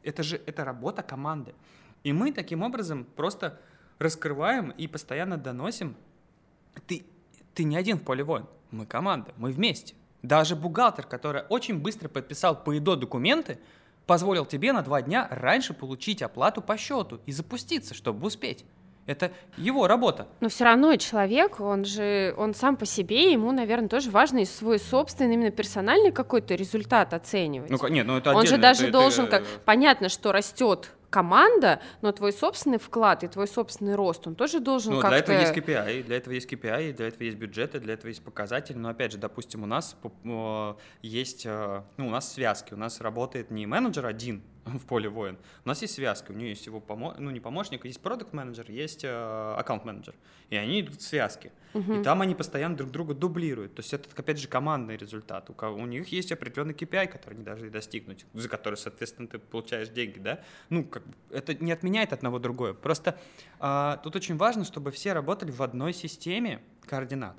Это 0.03 0.23
же 0.23 0.41
это 0.47 0.65
работа 0.65 1.03
команды. 1.03 1.55
И 2.05 2.13
мы 2.13 2.33
таким 2.33 2.63
образом 2.63 3.05
просто 3.17 3.61
раскрываем 3.99 4.71
и 4.71 4.87
постоянно 4.87 5.37
доносим. 5.37 5.97
Ты 6.87 7.07
ты 7.55 7.65
не 7.65 7.77
один 7.77 7.99
в 7.99 8.03
поле 8.03 8.25
воин. 8.25 8.47
Мы 8.71 8.87
команда, 8.87 9.33
мы 9.37 9.51
вместе. 9.51 9.95
Даже 10.23 10.57
бухгалтер, 10.57 11.07
который 11.07 11.43
очень 11.49 11.79
быстро 11.79 12.09
подписал 12.09 12.63
по 12.63 12.77
ИДО 12.77 12.97
документы, 12.97 13.59
позволил 14.07 14.47
тебе 14.47 14.73
на 14.73 14.83
два 14.83 15.03
дня 15.03 15.29
раньше 15.31 15.75
получить 15.75 16.23
оплату 16.23 16.61
по 16.61 16.77
счету 16.77 17.21
и 17.27 17.33
запуститься, 17.33 17.95
чтобы 17.95 18.27
успеть. 18.27 18.65
Это 19.07 19.33
его 19.59 19.87
работа. 19.87 20.27
Но 20.41 20.49
все 20.49 20.65
равно 20.65 20.97
человек, 20.97 21.61
он 21.61 21.85
же, 21.85 22.35
он 22.39 22.55
сам 22.55 22.77
по 22.77 22.87
себе, 22.87 23.33
ему, 23.33 23.53
наверное, 23.53 23.89
тоже 23.89 24.11
важно 24.11 24.39
и 24.39 24.45
свой 24.47 24.79
собственный, 24.79 25.35
именно 25.35 25.51
персональный 25.51 26.11
какой-то 26.11 26.55
результат 26.55 27.13
оценивать. 27.13 27.71
Ну, 27.71 27.89
нет, 27.89 28.07
ну 28.07 28.17
это 28.17 28.35
Он 28.35 28.47
же 28.47 28.57
даже 28.57 28.85
это, 28.85 28.93
должен, 28.93 29.27
это... 29.27 29.41
как, 29.41 29.47
понятно, 29.67 30.09
что 30.09 30.33
растет 30.33 30.91
команда, 31.15 31.81
но 32.03 32.11
твой 32.11 32.33
собственный 32.33 32.79
вклад 32.79 33.23
и 33.23 33.29
твой 33.29 33.47
собственный 33.47 33.95
рост, 33.95 34.27
он 34.27 34.35
тоже 34.35 34.59
должен 34.59 34.95
ну, 34.95 35.01
как-то... 35.01 35.11
для 35.11 35.19
этого 35.19 35.41
есть 35.41 35.55
KPI, 35.57 36.03
для 36.03 36.17
этого 36.17 36.35
есть 36.35 36.53
KPI, 36.53 36.93
для 36.95 37.07
этого 37.07 37.23
есть 37.23 37.39
бюджеты, 37.39 37.79
для 37.79 37.95
этого 37.95 38.09
есть 38.09 38.25
показатели. 38.25 38.77
Но 38.77 38.89
опять 38.89 39.13
же, 39.13 39.19
допустим, 39.19 39.63
у 39.63 39.67
нас 39.67 39.97
есть, 41.03 41.47
э, 41.47 41.83
ну, 41.99 42.09
у 42.09 42.11
нас 42.11 42.33
связки, 42.33 42.75
у 42.75 42.77
нас 42.77 43.01
работает 43.01 43.53
не 43.53 43.65
менеджер 43.65 44.07
один, 44.07 44.43
в 44.79 44.87
поле 44.87 45.09
воин. 45.09 45.37
У 45.65 45.69
нас 45.69 45.83
есть 45.83 45.95
связка, 45.95 46.33
у 46.33 46.35
нее 46.35 46.51
есть 46.51 46.67
его 46.67 46.81
помо... 46.81 47.15
ну 47.19 47.31
не 47.31 47.41
помощник, 47.41 47.85
есть 47.85 48.01
продукт 48.01 48.33
менеджер, 48.33 48.71
есть 48.71 49.05
аккаунт 49.05 49.85
менеджер, 49.85 50.15
и 50.51 50.57
они 50.57 50.81
идут 50.81 51.01
в 51.01 51.03
связке. 51.03 51.53
Uh-huh. 51.75 52.01
И 52.01 52.05
там 52.05 52.23
они 52.23 52.35
постоянно 52.35 52.77
друг 52.77 52.91
друга 52.91 53.15
дублируют. 53.15 53.75
То 53.75 53.81
есть 53.81 53.93
это, 53.93 54.09
опять 54.17 54.39
же, 54.39 54.49
командный 54.49 54.97
результат. 54.97 55.51
У, 55.51 55.55
кого, 55.55 55.77
у 55.77 55.87
них 55.87 56.09
есть 56.09 56.31
определенный 56.33 56.75
KPI, 56.75 57.09
который 57.09 57.35
они 57.35 57.45
должны 57.45 57.69
достигнуть, 57.69 58.27
за 58.33 58.49
который, 58.49 58.77
соответственно, 58.77 59.29
ты 59.29 59.39
получаешь 59.39 59.89
деньги, 59.89 60.19
да? 60.19 60.41
Ну, 60.71 60.85
как 60.85 61.03
это 61.31 61.55
не 61.55 61.73
отменяет 61.73 62.13
одного 62.13 62.39
другое. 62.39 62.75
Просто 62.75 63.19
а, 63.59 63.99
тут 63.99 64.17
очень 64.17 64.37
важно, 64.37 64.65
чтобы 64.65 64.93
все 64.93 65.13
работали 65.13 65.51
в 65.51 65.63
одной 65.63 65.93
системе 65.93 66.63
координат. 66.87 67.37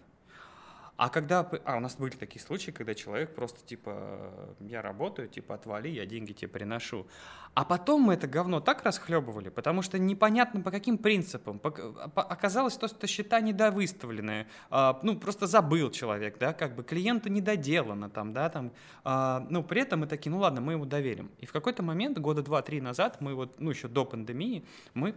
А 0.98 1.10
когда... 1.10 1.50
А, 1.66 1.76
у 1.76 1.80
нас 1.80 1.96
были 1.98 2.16
такие 2.16 2.42
случаи, 2.42 2.72
когда 2.72 2.94
человек 2.94 3.36
просто, 3.36 3.66
типа, 3.66 4.32
я 4.62 4.82
работаю, 4.82 5.28
типа, 5.28 5.56
отвали, 5.56 5.90
я 5.90 6.06
деньги 6.06 6.32
тебе 6.32 6.48
приношу. 6.48 7.06
А 7.54 7.66
потом 7.66 8.02
мы 8.02 8.14
это 8.14 8.28
говно 8.28 8.62
так 8.62 8.84
расхлебывали, 8.84 9.50
потому 9.50 9.82
что 9.82 10.00
непонятно 10.00 10.62
по 10.62 10.72
каким 10.72 10.98
принципам. 10.98 11.60
По, 11.60 11.72
по, 11.72 12.24
оказалось, 12.24 12.78
то, 12.78 12.88
что 12.88 13.08
счета 13.08 13.42
недовыставленные. 13.42 14.48
А, 14.70 15.00
ну, 15.04 15.18
просто 15.18 15.48
забыл 15.48 15.92
человек, 15.92 16.38
да, 16.38 16.54
как 16.54 16.76
бы 16.76 16.84
клиенту 16.84 17.30
недоделано 17.30 18.10
там, 18.10 18.32
да, 18.32 18.50
там. 18.50 18.72
А, 19.04 19.46
ну, 19.50 19.64
при 19.64 19.82
этом 19.82 20.02
мы 20.02 20.08
такие, 20.08 20.32
ну 20.32 20.40
ладно, 20.40 20.62
мы 20.62 20.74
ему 20.74 20.86
доверим. 20.86 21.30
И 21.40 21.46
в 21.46 21.52
какой-то 21.52 21.84
момент, 21.84 22.18
года 22.20 22.42
два-три 22.42 22.80
назад, 22.80 23.20
мы 23.20 23.36
вот, 23.36 23.60
ну, 23.60 23.70
еще 23.70 23.90
до 23.90 24.06
пандемии, 24.06 24.66
мы, 24.94 25.14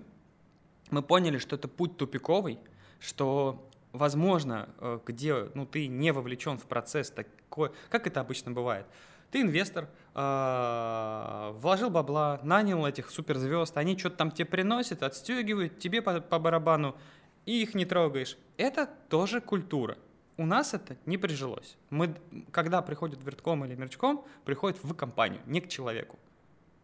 мы 0.90 1.02
поняли, 1.02 1.38
что 1.38 1.54
это 1.54 1.68
путь 1.68 1.96
тупиковый, 1.96 2.58
что 2.98 3.68
возможно, 3.98 4.68
э, 4.78 4.98
где 5.04 5.48
ну, 5.54 5.66
ты 5.66 5.86
не 5.86 6.12
вовлечен 6.12 6.56
в 6.58 6.64
процесс 6.64 7.10
такой, 7.10 7.70
как 7.90 8.06
это 8.06 8.20
обычно 8.20 8.52
бывает. 8.52 8.86
Ты 9.30 9.42
инвестор, 9.42 9.88
э, 10.14 11.52
вложил 11.56 11.90
бабла, 11.90 12.40
нанял 12.42 12.86
этих 12.86 13.10
суперзвезд, 13.10 13.76
они 13.76 13.98
что-то 13.98 14.16
там 14.16 14.30
тебе 14.30 14.46
приносят, 14.46 15.02
отстегивают, 15.02 15.78
тебе 15.78 16.00
по, 16.00 16.20
по 16.20 16.38
барабану, 16.38 16.96
и 17.44 17.62
их 17.62 17.74
не 17.74 17.84
трогаешь. 17.84 18.38
Это 18.56 18.88
тоже 19.08 19.40
культура. 19.40 19.98
У 20.38 20.46
нас 20.46 20.72
это 20.72 20.96
не 21.04 21.18
прижилось. 21.18 21.76
Мы, 21.90 22.14
когда 22.52 22.80
приходит 22.80 23.22
вертком 23.22 23.64
или 23.64 23.74
мерчком, 23.74 24.24
приходит 24.44 24.82
в 24.82 24.94
компанию, 24.94 25.40
не 25.46 25.60
к 25.60 25.68
человеку. 25.68 26.18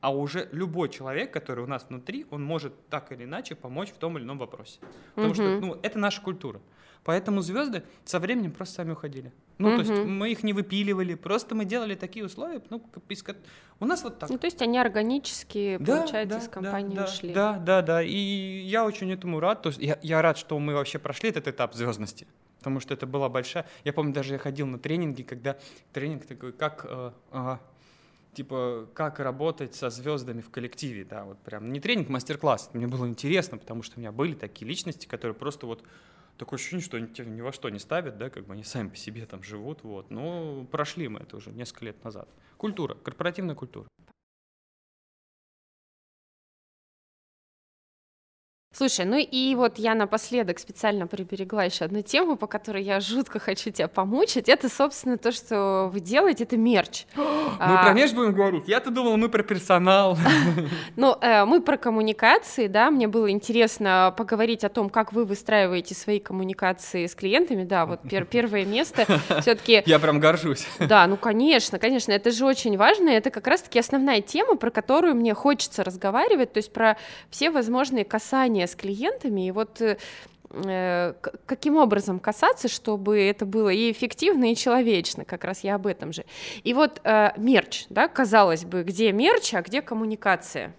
А 0.00 0.14
уже 0.14 0.48
любой 0.52 0.90
человек, 0.90 1.32
который 1.32 1.64
у 1.64 1.66
нас 1.66 1.86
внутри, 1.88 2.26
он 2.30 2.44
может 2.44 2.74
так 2.90 3.10
или 3.10 3.24
иначе 3.24 3.54
помочь 3.54 3.88
в 3.88 3.96
том 3.96 4.18
или 4.18 4.24
ином 4.24 4.38
вопросе. 4.38 4.80
Потому 5.14 5.28
угу. 5.28 5.34
что 5.34 5.60
ну, 5.60 5.78
это 5.82 5.98
наша 5.98 6.20
культура. 6.20 6.60
Поэтому 7.04 7.42
звезды 7.42 7.82
со 8.04 8.18
временем 8.18 8.50
просто 8.50 8.76
сами 8.76 8.92
уходили. 8.92 9.32
Ну, 9.58 9.68
угу. 9.68 9.76
то 9.76 9.82
есть 9.82 10.04
мы 10.04 10.32
их 10.32 10.42
не 10.42 10.52
выпиливали, 10.52 11.14
просто 11.14 11.54
мы 11.54 11.64
делали 11.64 11.94
такие 11.94 12.24
условия, 12.24 12.62
ну, 12.70 12.82
у 13.78 13.84
нас 13.84 14.02
вот 14.02 14.18
так. 14.18 14.30
Ну, 14.30 14.38
то 14.38 14.46
есть 14.46 14.62
они 14.62 14.78
органически, 14.78 15.76
да, 15.80 15.98
получается, 15.98 16.38
да, 16.38 16.44
из 16.44 16.48
компании 16.48 16.96
да, 16.96 17.04
ушли. 17.04 17.32
Да, 17.32 17.58
да, 17.58 17.82
да, 17.82 18.02
и 18.02 18.62
я 18.64 18.84
очень 18.84 19.12
этому 19.12 19.38
рад. 19.38 19.62
То 19.62 19.68
есть 19.68 19.80
я, 19.80 19.98
я 20.02 20.22
рад, 20.22 20.38
что 20.38 20.58
мы 20.58 20.74
вообще 20.74 20.98
прошли 20.98 21.28
этот 21.28 21.46
этап 21.46 21.74
звездности, 21.74 22.26
потому 22.58 22.80
что 22.80 22.94
это 22.94 23.06
была 23.06 23.28
большая... 23.28 23.66
Я 23.84 23.92
помню, 23.92 24.12
даже 24.14 24.32
я 24.32 24.38
ходил 24.38 24.66
на 24.66 24.78
тренинги, 24.78 25.22
когда 25.22 25.58
тренинг 25.92 26.24
такой, 26.24 26.52
как... 26.52 26.86
Э, 26.88 27.12
э, 27.32 27.56
типа, 28.34 28.88
как 28.94 29.20
работать 29.20 29.76
со 29.76 29.90
звездами 29.90 30.40
в 30.40 30.50
коллективе, 30.50 31.04
да, 31.04 31.24
вот 31.24 31.38
прям 31.38 31.72
не 31.72 31.78
тренинг, 31.78 32.08
мастер-класс. 32.08 32.70
Мне 32.72 32.88
было 32.88 33.06
интересно, 33.06 33.58
потому 33.58 33.84
что 33.84 33.98
у 33.98 34.00
меня 34.00 34.10
были 34.10 34.34
такие 34.34 34.66
личности, 34.66 35.06
которые 35.06 35.36
просто 35.36 35.66
вот 35.66 35.84
такое 36.38 36.58
ощущение, 36.58 36.84
что 36.84 36.96
они 36.96 37.08
тебя 37.08 37.26
ни 37.26 37.40
во 37.40 37.52
что 37.52 37.68
не 37.68 37.78
ставят, 37.78 38.18
да, 38.18 38.30
как 38.30 38.46
бы 38.46 38.54
они 38.54 38.64
сами 38.64 38.88
по 38.88 38.96
себе 38.96 39.26
там 39.26 39.42
живут, 39.42 39.82
вот. 39.82 40.10
Но 40.10 40.64
прошли 40.70 41.08
мы 41.08 41.20
это 41.20 41.36
уже 41.36 41.50
несколько 41.50 41.86
лет 41.86 42.04
назад. 42.04 42.28
Культура, 42.56 42.94
корпоративная 42.94 43.54
культура. 43.54 43.88
Слушай, 48.76 49.04
ну 49.04 49.16
и 49.18 49.54
вот 49.54 49.78
я 49.78 49.94
напоследок 49.94 50.58
специально 50.58 51.06
приберегла 51.06 51.62
еще 51.62 51.84
одну 51.84 52.02
тему, 52.02 52.34
по 52.34 52.48
которой 52.48 52.82
я 52.82 52.98
жутко 52.98 53.38
хочу 53.38 53.70
тебя 53.70 53.86
помучить. 53.86 54.48
Это, 54.48 54.68
собственно, 54.68 55.16
то, 55.16 55.30
что 55.30 55.88
вы 55.92 56.00
делаете, 56.00 56.42
это 56.42 56.56
мерч. 56.56 57.04
Мы 57.14 57.24
а... 57.60 57.84
про 57.84 57.92
мерч 57.92 58.12
будем 58.12 58.32
говорить? 58.32 58.64
Я-то 58.66 58.90
думала, 58.90 59.16
мы 59.16 59.28
про 59.28 59.42
персонал. 59.44 60.18
Ну, 60.96 61.16
э, 61.20 61.44
мы 61.44 61.60
про 61.60 61.76
коммуникации, 61.76 62.66
да, 62.66 62.90
мне 62.90 63.08
было 63.08 63.30
интересно 63.30 64.14
поговорить 64.16 64.64
о 64.64 64.68
том, 64.68 64.88
как 64.88 65.12
вы 65.12 65.24
выстраиваете 65.24 65.94
свои 65.94 66.18
коммуникации 66.18 67.06
с 67.06 67.14
клиентами, 67.14 67.64
да, 67.64 67.86
вот 67.86 68.00
пер 68.08 68.24
первое 68.30 68.64
место 68.64 69.06
все-таки... 69.40 69.82
Я 69.86 69.98
прям 69.98 70.20
горжусь. 70.20 70.66
Да, 70.78 71.06
ну, 71.06 71.16
конечно, 71.16 71.78
конечно, 71.78 72.12
это 72.12 72.30
же 72.30 72.44
очень 72.44 72.76
важно, 72.76 73.08
это 73.08 73.30
как 73.30 73.46
раз-таки 73.46 73.78
основная 73.78 74.20
тема, 74.20 74.56
про 74.56 74.70
которую 74.70 75.14
мне 75.14 75.34
хочется 75.34 75.84
разговаривать, 75.84 76.52
то 76.52 76.58
есть 76.58 76.72
про 76.72 76.96
все 77.30 77.50
возможные 77.50 78.04
касания 78.04 78.63
общение 78.64 78.66
с 78.66 78.74
клиентами, 78.74 79.46
и 79.46 79.50
вот 79.50 79.80
э, 79.80 79.96
э 80.50 81.14
каким 81.46 81.76
образом 81.76 82.18
касаться, 82.18 82.68
чтобы 82.68 83.18
это 83.18 83.46
было 83.46 83.70
и 83.70 83.90
эффективно, 83.90 84.50
и 84.50 84.56
человечно, 84.56 85.24
как 85.24 85.44
раз 85.44 85.64
я 85.64 85.74
об 85.74 85.86
этом 85.86 86.12
же. 86.12 86.24
И 86.64 86.74
вот 86.74 87.00
э, 87.04 87.32
мерч, 87.36 87.86
да, 87.90 88.08
казалось 88.08 88.64
бы, 88.64 88.82
где 88.82 89.12
мерч, 89.12 89.54
а 89.54 89.62
где 89.62 89.82
коммуникация? 89.82 90.72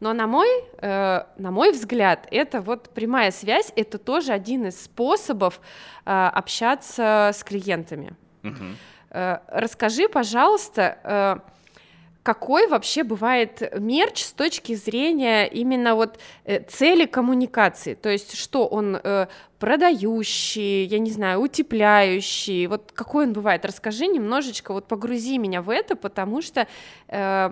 Но 0.00 0.14
на 0.14 0.26
мой, 0.26 0.48
э, 0.82 1.24
на 1.38 1.50
мой 1.50 1.72
взгляд, 1.72 2.26
это 2.30 2.60
вот 2.60 2.88
прямая 2.94 3.30
связь, 3.30 3.72
это 3.76 3.98
тоже 3.98 4.32
один 4.32 4.66
из 4.66 4.82
способов 4.82 5.60
э, 6.06 6.30
общаться 6.34 7.30
с 7.32 7.42
клиентами. 7.44 8.12
Uh-huh. 8.42 8.74
Э, 9.10 9.38
расскажи, 9.48 10.08
пожалуйста, 10.08 10.82
э, 11.04 11.36
какой 12.22 12.68
вообще 12.68 13.02
бывает 13.02 13.62
мерч 13.78 14.24
с 14.24 14.32
точки 14.32 14.74
зрения 14.74 15.46
именно 15.46 15.94
вот 15.94 16.18
э, 16.44 16.60
цели 16.64 17.06
коммуникации, 17.06 17.94
то 17.94 18.10
есть 18.10 18.36
что 18.36 18.66
он 18.66 18.96
э, 18.96 19.26
продающий, 19.58 20.84
я 20.84 20.98
не 20.98 21.10
знаю, 21.10 21.40
утепляющий, 21.40 22.66
вот 22.66 22.92
какой 22.94 23.26
он 23.26 23.32
бывает, 23.32 23.64
расскажи 23.64 24.06
немножечко, 24.06 24.72
вот 24.72 24.86
погрузи 24.86 25.38
меня 25.38 25.62
в 25.62 25.70
это, 25.70 25.96
потому 25.96 26.42
что 26.42 26.66
э, 27.08 27.50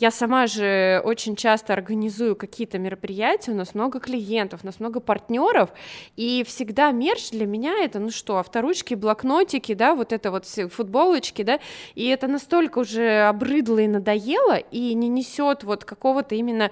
я 0.00 0.10
сама 0.10 0.46
же 0.46 1.02
очень 1.04 1.36
часто 1.36 1.74
организую 1.74 2.34
какие-то 2.34 2.78
мероприятия, 2.78 3.52
у 3.52 3.54
нас 3.54 3.74
много 3.74 4.00
клиентов, 4.00 4.60
у 4.62 4.66
нас 4.66 4.80
много 4.80 4.98
партнеров, 4.98 5.70
и 6.16 6.42
всегда 6.44 6.90
мерч 6.90 7.30
для 7.30 7.46
меня 7.46 7.84
это, 7.84 7.98
ну 7.98 8.10
что, 8.10 8.38
авторучки, 8.38 8.94
блокнотики, 8.94 9.74
да, 9.74 9.94
вот 9.94 10.14
это 10.14 10.30
вот 10.30 10.46
все 10.46 10.68
футболочки, 10.68 11.42
да, 11.42 11.60
и 11.94 12.06
это 12.06 12.28
настолько 12.28 12.78
уже 12.78 13.28
обрыдло 13.28 13.78
и 13.78 13.88
надоело, 13.88 14.56
и 14.56 14.94
не 14.94 15.08
несет 15.08 15.64
вот 15.64 15.84
какого-то 15.84 16.34
именно 16.34 16.70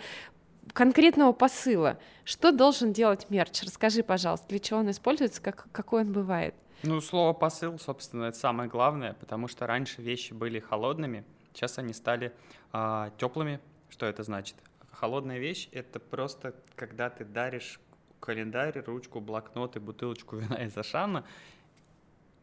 конкретного 0.73 1.33
посыла. 1.33 1.99
Что 2.25 2.51
должен 2.51 2.95
делать 2.95 3.27
мерч? 3.29 3.63
Расскажи, 3.63 4.03
пожалуйста, 4.03 4.47
для 4.49 4.59
чего 4.59 4.81
он 4.81 4.91
используется, 4.91 5.43
как, 5.43 5.67
какой 5.71 6.03
он 6.03 6.13
бывает? 6.13 6.55
Ну, 6.83 7.01
слово 7.03 7.35
посыл, 7.35 7.79
собственно, 7.79 8.25
это 8.27 8.39
самое 8.39 8.71
главное, 8.71 9.15
потому 9.21 9.49
что 9.49 9.67
раньше 9.67 10.01
вещи 10.01 10.33
были 10.33 10.61
холодными, 10.61 11.25
Сейчас 11.59 11.77
они 11.77 11.93
стали 11.93 12.33
а, 12.73 13.11
теплыми. 13.19 13.59
Что 13.91 14.07
это 14.07 14.23
значит? 14.23 14.55
Холодная 14.93 15.41
вещь— 15.41 15.69
это 15.73 15.99
просто 15.99 16.55
когда 16.77 17.11
ты 17.11 17.25
даришь 17.25 17.81
календарь, 18.21 18.79
ручку, 18.87 19.21
блокнот 19.21 19.75
и 19.75 19.81
бутылочку 19.81 20.37
вина 20.39 20.63
из 20.63 20.79
Ашана, 20.79 21.25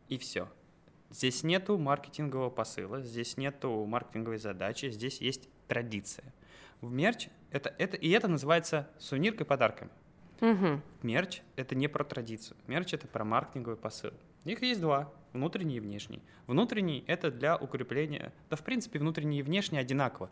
и 0.10 0.18
все. 0.18 0.50
Здесь 1.12 1.44
нету 1.44 1.78
маркетингового 1.78 2.50
посыла, 2.50 3.02
здесь 3.02 3.38
нету 3.38 3.86
маркетинговой 3.86 4.38
задачи, 4.38 4.90
здесь 4.90 5.22
есть 5.22 5.48
традиция. 5.70 6.34
В 6.82 6.92
мерч 6.92 7.30
это, 7.52 7.74
это, 7.78 7.96
и 7.96 8.10
это 8.10 8.28
называется 8.28 8.90
сувениркой 9.00 9.46
подарками. 9.46 9.92
Угу. 10.42 10.82
Мерч— 11.04 11.42
это 11.56 11.74
не 11.74 11.88
про 11.88 12.04
традицию. 12.04 12.58
Мерч— 12.68 12.94
это 12.96 13.08
про 13.08 13.24
маркетинговый 13.24 13.78
посыл. 13.78 14.12
Их 14.46 14.62
есть 14.62 14.80
два 14.80 15.12
внутренний 15.34 15.78
и 15.78 15.80
внешний. 15.80 16.22
Внутренний— 16.48 17.04
это 17.08 17.30
для 17.30 17.58
укрепления, 17.58 18.34
да 18.50 18.56
в 18.56 18.64
принципе 18.64 19.00
внутренний 19.00 19.40
и 19.40 19.44
внешний 19.44 19.78
одинаково. 19.78 20.30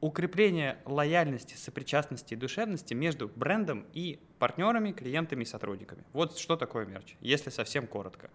Укрепление 0.00 0.78
лояльности, 0.86 1.54
сопричастности 1.56 2.32
и 2.32 2.36
душевности 2.36 2.94
между 2.94 3.28
брендом 3.28 3.84
и 3.92 4.18
партнерами, 4.38 4.92
клиентами 4.92 5.42
и 5.42 5.46
сотрудниками. 5.46 6.04
Вот 6.14 6.38
что 6.38 6.56
такое 6.56 6.86
мерч, 6.86 7.16
если 7.20 7.50
совсем 7.50 7.86
коротко. 7.86 8.30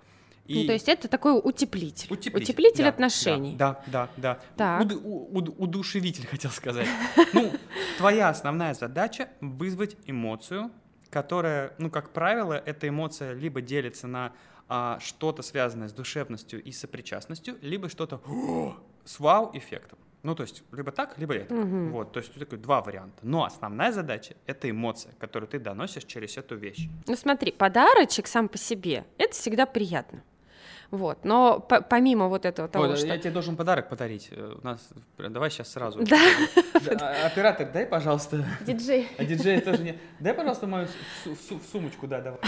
И... 0.45 0.59
Ну, 0.61 0.67
то 0.67 0.73
есть 0.73 0.87
это 0.87 1.07
такой 1.07 1.39
утеплитель. 1.43 2.05
Утеплитель, 2.11 2.43
утеплитель 2.43 2.83
да, 2.83 2.89
отношений. 2.89 3.55
Да, 3.55 3.81
да, 3.87 4.09
да. 4.15 4.39
да. 4.55 4.79
Уд, 4.79 4.93
уд, 4.93 5.55
удушевитель, 5.57 6.27
хотел 6.31 6.51
сказать. 6.51 6.87
Ну, 7.33 7.51
твоя 7.97 8.29
основная 8.29 8.75
задача— 8.75 9.29
вызвать 9.41 9.97
эмоцию, 10.05 10.69
которая, 11.09 11.73
ну, 11.79 11.89
как 11.89 12.11
правило, 12.11 12.53
эта 12.53 12.87
эмоция 12.87 13.33
либо 13.33 13.61
делится 13.61 14.05
на 14.05 14.33
а, 14.67 14.99
что-то 14.99 15.41
связанное 15.41 15.87
с 15.87 15.93
душевностью 15.93 16.61
и 16.63 16.71
сопричастностью, 16.71 17.57
либо 17.61 17.89
что-то 17.89 18.21
с 19.03 19.19
вау-эффектом. 19.19 19.99
Ну, 20.23 20.33
то 20.33 20.41
есть, 20.41 20.63
либо 20.71 20.91
так, 20.91 21.19
либо 21.19 21.35
это. 21.35 21.53
Угу. 21.53 21.89
Вот, 21.91 22.11
то 22.11 22.19
есть, 22.19 22.33
такой 22.33 22.57
два 22.57 22.81
варианта. 22.81 23.19
Но 23.21 23.43
основная 23.45 23.91
задача— 23.91 24.35
это 24.47 24.67
эмоция, 24.67 25.13
которую 25.19 25.47
ты 25.47 25.59
доносишь 25.59 26.05
через 26.05 26.35
эту 26.37 26.55
вещь. 26.55 26.87
Ну, 27.05 27.15
смотри, 27.15 27.51
подарочек 27.51 28.25
сам 28.25 28.49
по 28.49 28.57
себе— 28.57 29.05
это 29.19 29.33
всегда 29.33 29.67
приятно. 29.67 30.23
Вот. 30.91 31.23
Но 31.25 31.59
по 31.59 31.81
помимо 31.81 32.27
вот 32.27 32.45
этого 32.45 32.67
того, 32.67 32.85
Ой, 32.85 32.95
что... 32.95 33.07
Я 33.07 33.17
тебе 33.17 33.31
должен 33.31 33.55
подарок 33.55 33.89
подарить. 33.89 34.29
Э, 34.31 34.55
У 34.61 34.65
нас... 34.65 34.89
Давай 35.17 35.49
сейчас 35.49 35.71
сразу. 35.71 36.03
Да. 36.03 36.17
А, 37.01 37.25
Оператор, 37.27 37.71
дай, 37.71 37.85
пожалуйста. 37.85 38.45
Диджей. 38.61 39.07
А 39.17 39.25
диджей 39.25 39.61
тоже 39.61 39.83
не... 39.83 39.99
Дай, 40.19 40.33
пожалуйста, 40.33 40.67
мою 40.67 40.87
су- 41.23 41.35
су- 41.35 41.59
сумочку, 41.71 42.07
да, 42.07 42.21
давай. 42.21 42.39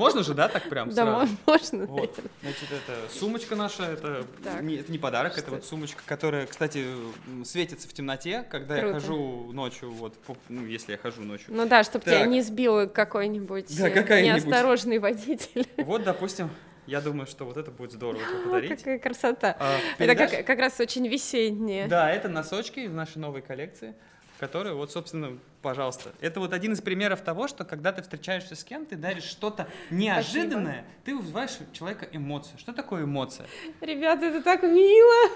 Можно 0.00 0.22
же, 0.22 0.32
да, 0.32 0.48
так 0.48 0.66
прям 0.70 0.88
Да, 0.88 0.94
сразу? 1.04 1.32
можно. 1.46 1.84
Вот, 1.84 2.18
значит, 2.40 2.68
это 2.72 3.12
сумочка 3.12 3.54
наша, 3.54 3.82
это 3.84 4.24
Так. 4.42 4.62
не, 4.62 4.76
это 4.76 4.90
не 4.90 4.96
подарок, 4.96 5.32
это 5.32 5.42
Что 5.42 5.50
вот 5.50 5.58
это? 5.58 5.66
сумочка, 5.66 6.02
которая, 6.06 6.46
кстати, 6.46 6.86
м, 7.28 7.44
светится 7.44 7.86
в 7.86 7.92
темноте, 7.92 8.42
когда 8.50 8.76
я 8.76 8.80
Круто. 8.80 9.00
хожу 9.00 9.52
ночью, 9.52 9.90
вот, 9.92 10.14
по- 10.22 10.36
ну, 10.48 10.64
если 10.64 10.92
я 10.92 10.98
хожу 10.98 11.20
ночью. 11.20 11.48
Ну 11.50 11.66
да, 11.68 11.84
чтобы 11.84 12.06
тебя 12.06 12.20
Так. 12.20 12.28
не 12.28 12.40
сбил 12.40 12.88
какой-нибудь 12.88 13.76
Да, 13.78 13.88
э, 13.88 13.90
какая-нибудь. 13.90 14.42
неосторожный 14.46 14.98
водитель. 14.98 15.66
Вот, 15.76 16.02
допустим, 16.02 16.48
я 16.86 17.02
думаю, 17.02 17.26
что 17.26 17.44
вот 17.44 17.58
это 17.58 17.70
будет 17.70 17.92
здорово 17.92 18.22
тебе 18.24 18.38
О, 18.40 18.44
подарить. 18.44 18.78
какая 18.78 18.98
красота. 18.98 19.54
А, 19.60 19.76
Это 19.76 19.98
передашь? 19.98 20.30
как, 20.30 20.46
как 20.46 20.58
раз 20.60 20.80
очень 20.80 21.06
весеннее. 21.08 21.88
Да, 21.88 22.10
это 22.10 22.28
носочки 22.30 22.80
из 22.80 22.90
нашей 22.90 23.18
новой 23.18 23.42
коллекции, 23.42 23.94
которые, 24.40 24.74
вот, 24.74 24.90
собственно, 24.90 25.38
пожалуйста. 25.60 26.12
Это 26.18 26.40
вот 26.40 26.54
один 26.54 26.72
из 26.72 26.80
примеров 26.80 27.20
того, 27.20 27.46
что 27.46 27.66
когда 27.66 27.92
ты 27.92 28.00
встречаешься 28.00 28.56
с 28.56 28.64
кем, 28.64 28.86
ты 28.86 28.96
даришь 28.96 29.24
что-то 29.24 29.68
неожиданное, 29.90 30.86
ты 31.04 31.14
вызываешь 31.14 31.58
у 31.60 31.74
человека 31.74 32.08
эмоцию. 32.10 32.58
Что 32.58 32.72
такое 32.72 33.04
эмоция? 33.04 33.46
Ребята, 33.82 34.24
это 34.24 34.42
так 34.42 34.62
мило. 34.62 35.30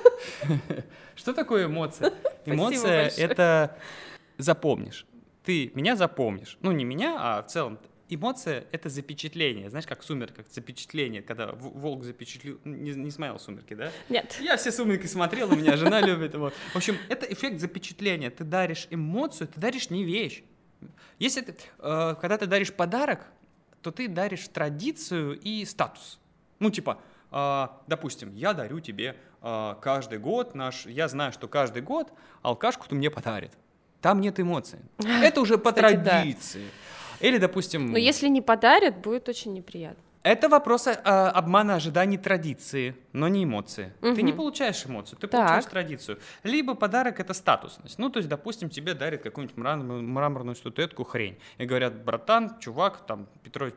Что 1.17 1.35
такое 1.35 1.67
эмоция? 1.67 2.15
Эмоция 2.47 3.13
это 3.19 3.77
запомнишь. 4.39 5.07
Ты 5.45 5.71
меня 5.75 5.97
запомнишь. 5.97 6.57
Ну, 6.63 6.73
не 6.73 6.85
меня, 6.85 7.17
а 7.19 7.43
в 7.43 7.47
целом. 7.49 7.79
Эмоция— 8.09 8.67
это 8.73 8.91
запечатление. 8.91 9.71
Знаешь, 9.71 9.87
как 9.87 10.03
в 10.03 10.05
«Сумерках» 10.05 10.47
запечатление, 10.51 11.23
когда 11.23 11.53
волк 11.53 12.05
запечатлил... 12.05 12.61
Не, 12.65 12.93
не 12.93 13.11
смотрел 13.11 13.39
«Сумерки», 13.39 13.75
да? 13.75 13.91
Нет. 14.11 14.37
Я 14.41 14.57
все 14.57 14.71
«Сумерки» 14.71 15.07
смотрел, 15.07 15.51
у 15.51 15.57
меня 15.57 15.77
жена 15.77 16.01
любит 16.01 16.35
его. 16.35 16.53
В 16.73 16.77
общем, 16.77 16.99
это 17.09 17.25
эффект 17.33 17.61
запечатления. 17.61 18.31
Ты 18.31 18.45
даришь 18.45 18.89
эмоцию, 18.91 19.49
ты 19.49 19.59
даришь 19.59 19.89
не 19.89 20.05
вещь. 20.05 20.43
Если 21.19 21.41
ты, 21.41 21.55
э, 21.79 22.15
когда 22.21 22.37
ты 22.37 22.47
даришь 22.47 22.73
подарок, 22.75 23.27
то 23.81 23.91
ты 23.91 24.09
даришь 24.09 24.49
традицию 24.49 25.39
и 25.41 25.65
статус. 25.65 26.21
Ну, 26.59 26.71
типа, 26.71 27.01
э, 27.31 27.69
допустим, 27.87 28.35
я 28.35 28.53
дарю 28.53 28.81
тебе 28.81 29.17
э, 29.41 29.75
каждый 29.81 30.19
год 30.19 30.55
наш... 30.55 30.85
Я 30.85 31.09
знаю, 31.09 31.33
что 31.33 31.49
каждый 31.49 31.81
год 31.81 32.13
алкашку 32.43 32.87
ты 32.87 32.95
мне 32.95 33.11
подарит. 33.11 33.53
Там 34.03 34.21
нет 34.21 34.39
эмоций. 34.39 34.81
Это 34.99 35.41
уже 35.41 35.57
по 35.57 35.73
Кстати, 35.73 35.97
да. 35.97 36.23
Или, 37.25 37.39
допустим... 37.39 37.91
Но 37.91 37.99
если 37.99 38.29
не 38.29 38.43
подарят, 38.43 38.99
будет 38.99 39.29
очень 39.29 39.55
неприятно. 39.55 40.03
Это 40.23 40.49
вопрос 40.49 40.87
э, 40.87 40.93
обмана 40.93 41.75
ожиданий 41.75 42.19
традиции, 42.19 42.95
но 43.13 43.29
не 43.29 43.45
эмоции. 43.45 43.93
Ты 44.01 44.23
не 44.23 44.33
получаешь 44.33 44.85
эмоцию, 44.87 45.19
ты 45.19 45.27
Так. 45.27 45.41
получаешь 45.41 45.65
традицию. 45.65 46.19
Либо 46.43 46.75
подарок 46.75 47.21
это 47.21 47.35
статусность. 47.35 47.99
Ну, 47.99 48.11
то 48.11 48.19
есть, 48.19 48.29
допустим, 48.29 48.69
тебе 48.71 48.95
дарят 48.95 49.23
какую-нибудь 49.23 49.57
мрам- 49.57 50.03
мраморную 50.03 50.55
статуэтку 50.55 51.05
хрень. 51.05 51.37
И 51.59 51.65
говорят, 51.65 52.05
братан, 52.05 52.59
чувак, 52.59 53.07
там, 53.07 53.27
Петрович, 53.43 53.75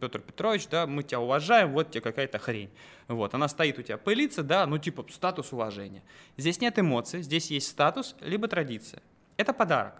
Петр 0.00 0.20
Петрович, 0.20 0.66
да, 0.68 0.86
мы 0.86 1.02
тебя 1.04 1.20
уважаем, 1.20 1.72
вот 1.72 1.90
тебе 1.90 2.00
какая-то 2.00 2.38
хрень. 2.38 2.70
Вот, 3.06 3.34
она 3.34 3.46
стоит 3.48 3.78
у 3.78 3.82
тебя, 3.82 3.96
пылится, 3.96 4.42
да, 4.42 4.66
ну, 4.66 4.78
типа, 4.78 5.04
статус 5.10 5.52
уважения. 5.52 6.02
Здесь 6.36 6.60
нет 6.60 6.78
эмоций, 6.78 7.22
здесь 7.22 7.50
есть 7.50 7.68
статус, 7.68 8.16
либо 8.20 8.48
традиция. 8.48 9.02
Это 9.36 9.52
подарок. 9.52 9.94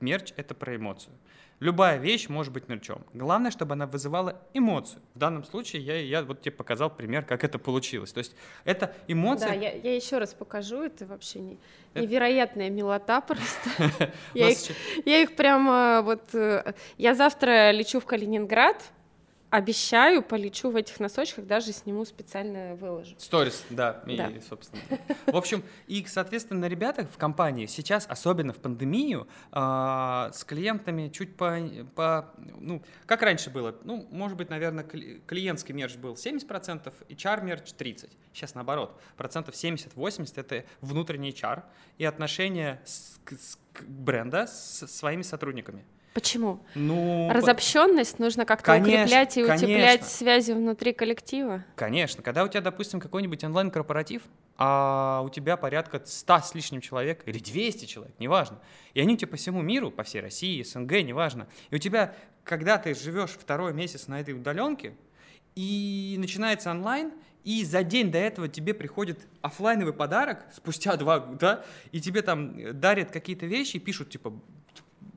Мерч— 0.00 0.32
это 0.36 0.54
про 0.54 0.76
эмоцию. 0.76 1.12
Любая 1.60 1.98
вещь 1.98 2.28
может 2.28 2.52
быть 2.52 2.68
мерчом. 2.68 3.04
Главное, 3.14 3.50
чтобы 3.50 3.72
она 3.72 3.86
вызывала 3.86 4.40
эмоцию. 4.54 5.02
В 5.14 5.18
данном 5.18 5.42
случае 5.44 5.82
я, 5.82 5.96
я 6.00 6.22
вот 6.22 6.40
тебе 6.40 6.52
показал 6.52 6.88
пример, 6.88 7.24
как 7.24 7.42
это 7.42 7.58
получилось. 7.58 8.12
То 8.12 8.18
есть 8.18 8.36
это 8.64 8.94
эмоция... 9.08 9.48
Да, 9.48 9.54
я, 9.54 9.72
я 9.72 9.96
еще 9.96 10.18
раз 10.18 10.34
покажу, 10.34 10.82
это 10.82 11.04
вообще 11.06 11.40
не, 11.40 11.58
Это- 11.94 12.02
невероятная 12.06 12.70
милота 12.70 13.20
просто. 13.20 13.70
Я 14.34 14.50
их, 15.22 15.34
прямо 15.34 16.02
вот... 16.02 16.32
э, 16.34 16.74
Я 16.96 17.14
завтра 17.14 17.72
лечу 17.72 17.98
в 17.98 18.06
Калининград, 18.06 18.84
обещаю, 19.50 20.22
полечу 20.22 20.70
в 20.70 20.76
этих 20.76 21.00
носочках, 21.00 21.46
даже 21.46 21.72
сниму 21.72 22.04
специально 22.04 22.74
выложу. 22.74 23.14
Сторис, 23.18 23.64
да, 23.70 24.02
и, 24.06 24.16
Да. 24.16 24.30
собственно. 24.48 24.82
В 25.26 25.36
общем, 25.36 25.62
и, 25.86 26.04
соответственно, 26.06 26.66
ребята 26.66 27.06
в 27.06 27.16
компании 27.16 27.66
сейчас, 27.66 28.06
особенно 28.08 28.52
в 28.52 28.58
пандемию, 28.58 29.26
а, 29.52 30.30
с 30.32 30.44
клиентами 30.44 31.08
чуть 31.08 31.36
по, 31.36 31.58
по, 31.94 32.30
ну, 32.58 32.82
как 33.06 33.22
раньше 33.22 33.50
было, 33.50 33.74
ну, 33.84 34.06
может 34.10 34.36
быть, 34.36 34.50
наверное, 34.50 34.84
кли- 34.84 35.20
клиентский 35.26 35.74
мерч 35.74 35.96
был 35.96 36.14
70%, 36.14 36.92
HR 37.08 37.42
мерч 37.42 37.70
30%. 37.72 38.10
Сейчас 38.34 38.54
наоборот, 38.54 39.00
процентов 39.16 39.54
70-80 39.54 40.34
это 40.36 40.64
внутренний 40.80 41.30
HR 41.30 41.62
и 41.96 42.04
отношения 42.04 42.80
с, 42.84 43.18
с- 43.30 43.58
бренда 43.82 44.46
с 44.46 44.86
своими 44.86 45.22
сотрудниками. 45.22 45.84
Почему? 46.18 46.58
Ну, 46.74 47.30
Разобщенность 47.32 48.18
нужно 48.18 48.44
как-то 48.44 48.72
Конечно, 48.72 49.02
укреплять 49.02 49.36
и 49.36 49.44
утеплять 49.44 50.00
конечно. 50.00 50.08
связи 50.08 50.50
внутри 50.50 50.92
коллектива. 50.92 51.64
Конечно, 51.76 52.24
когда 52.24 52.42
у 52.42 52.48
тебя, 52.48 52.60
допустим, 52.60 52.98
какой-нибудь 52.98 53.44
онлайн-корпоратив, 53.44 54.22
а 54.56 55.22
у 55.24 55.28
тебя 55.28 55.56
порядка 55.56 56.02
100 56.04 56.40
с 56.40 56.54
лишним 56.56 56.80
человек 56.80 57.22
или 57.26 57.38
200 57.38 57.84
человек, 57.84 58.16
неважно, 58.18 58.58
и 58.94 59.00
они 59.00 59.14
у 59.14 59.16
тебя 59.16 59.28
по 59.30 59.36
всему 59.36 59.62
миру, 59.62 59.92
по 59.92 60.02
всей 60.02 60.20
России, 60.20 60.60
СНГ, 60.60 61.04
неважно, 61.04 61.46
и 61.70 61.76
у 61.76 61.78
тебя, 61.78 62.16
когда 62.42 62.78
ты 62.78 62.96
живешь 62.96 63.30
второй 63.30 63.72
месяц 63.72 64.08
на 64.08 64.20
этой 64.20 64.34
удаленке, 64.34 64.96
и 65.54 66.16
начинается 66.18 66.72
онлайн, 66.72 67.12
и 67.44 67.64
за 67.64 67.84
день 67.84 68.10
до 68.10 68.18
этого 68.18 68.48
тебе 68.48 68.74
приходит 68.74 69.20
оффлайновый 69.40 69.92
подарок, 69.94 70.44
спустя 70.52 70.96
два, 70.96 71.20
да, 71.20 71.64
и 71.92 72.00
тебе 72.00 72.22
там 72.22 72.80
дарят 72.80 73.12
какие-то 73.12 73.46
вещи 73.46 73.76
и 73.76 73.78
пишут, 73.78 74.10
типа, 74.10 74.32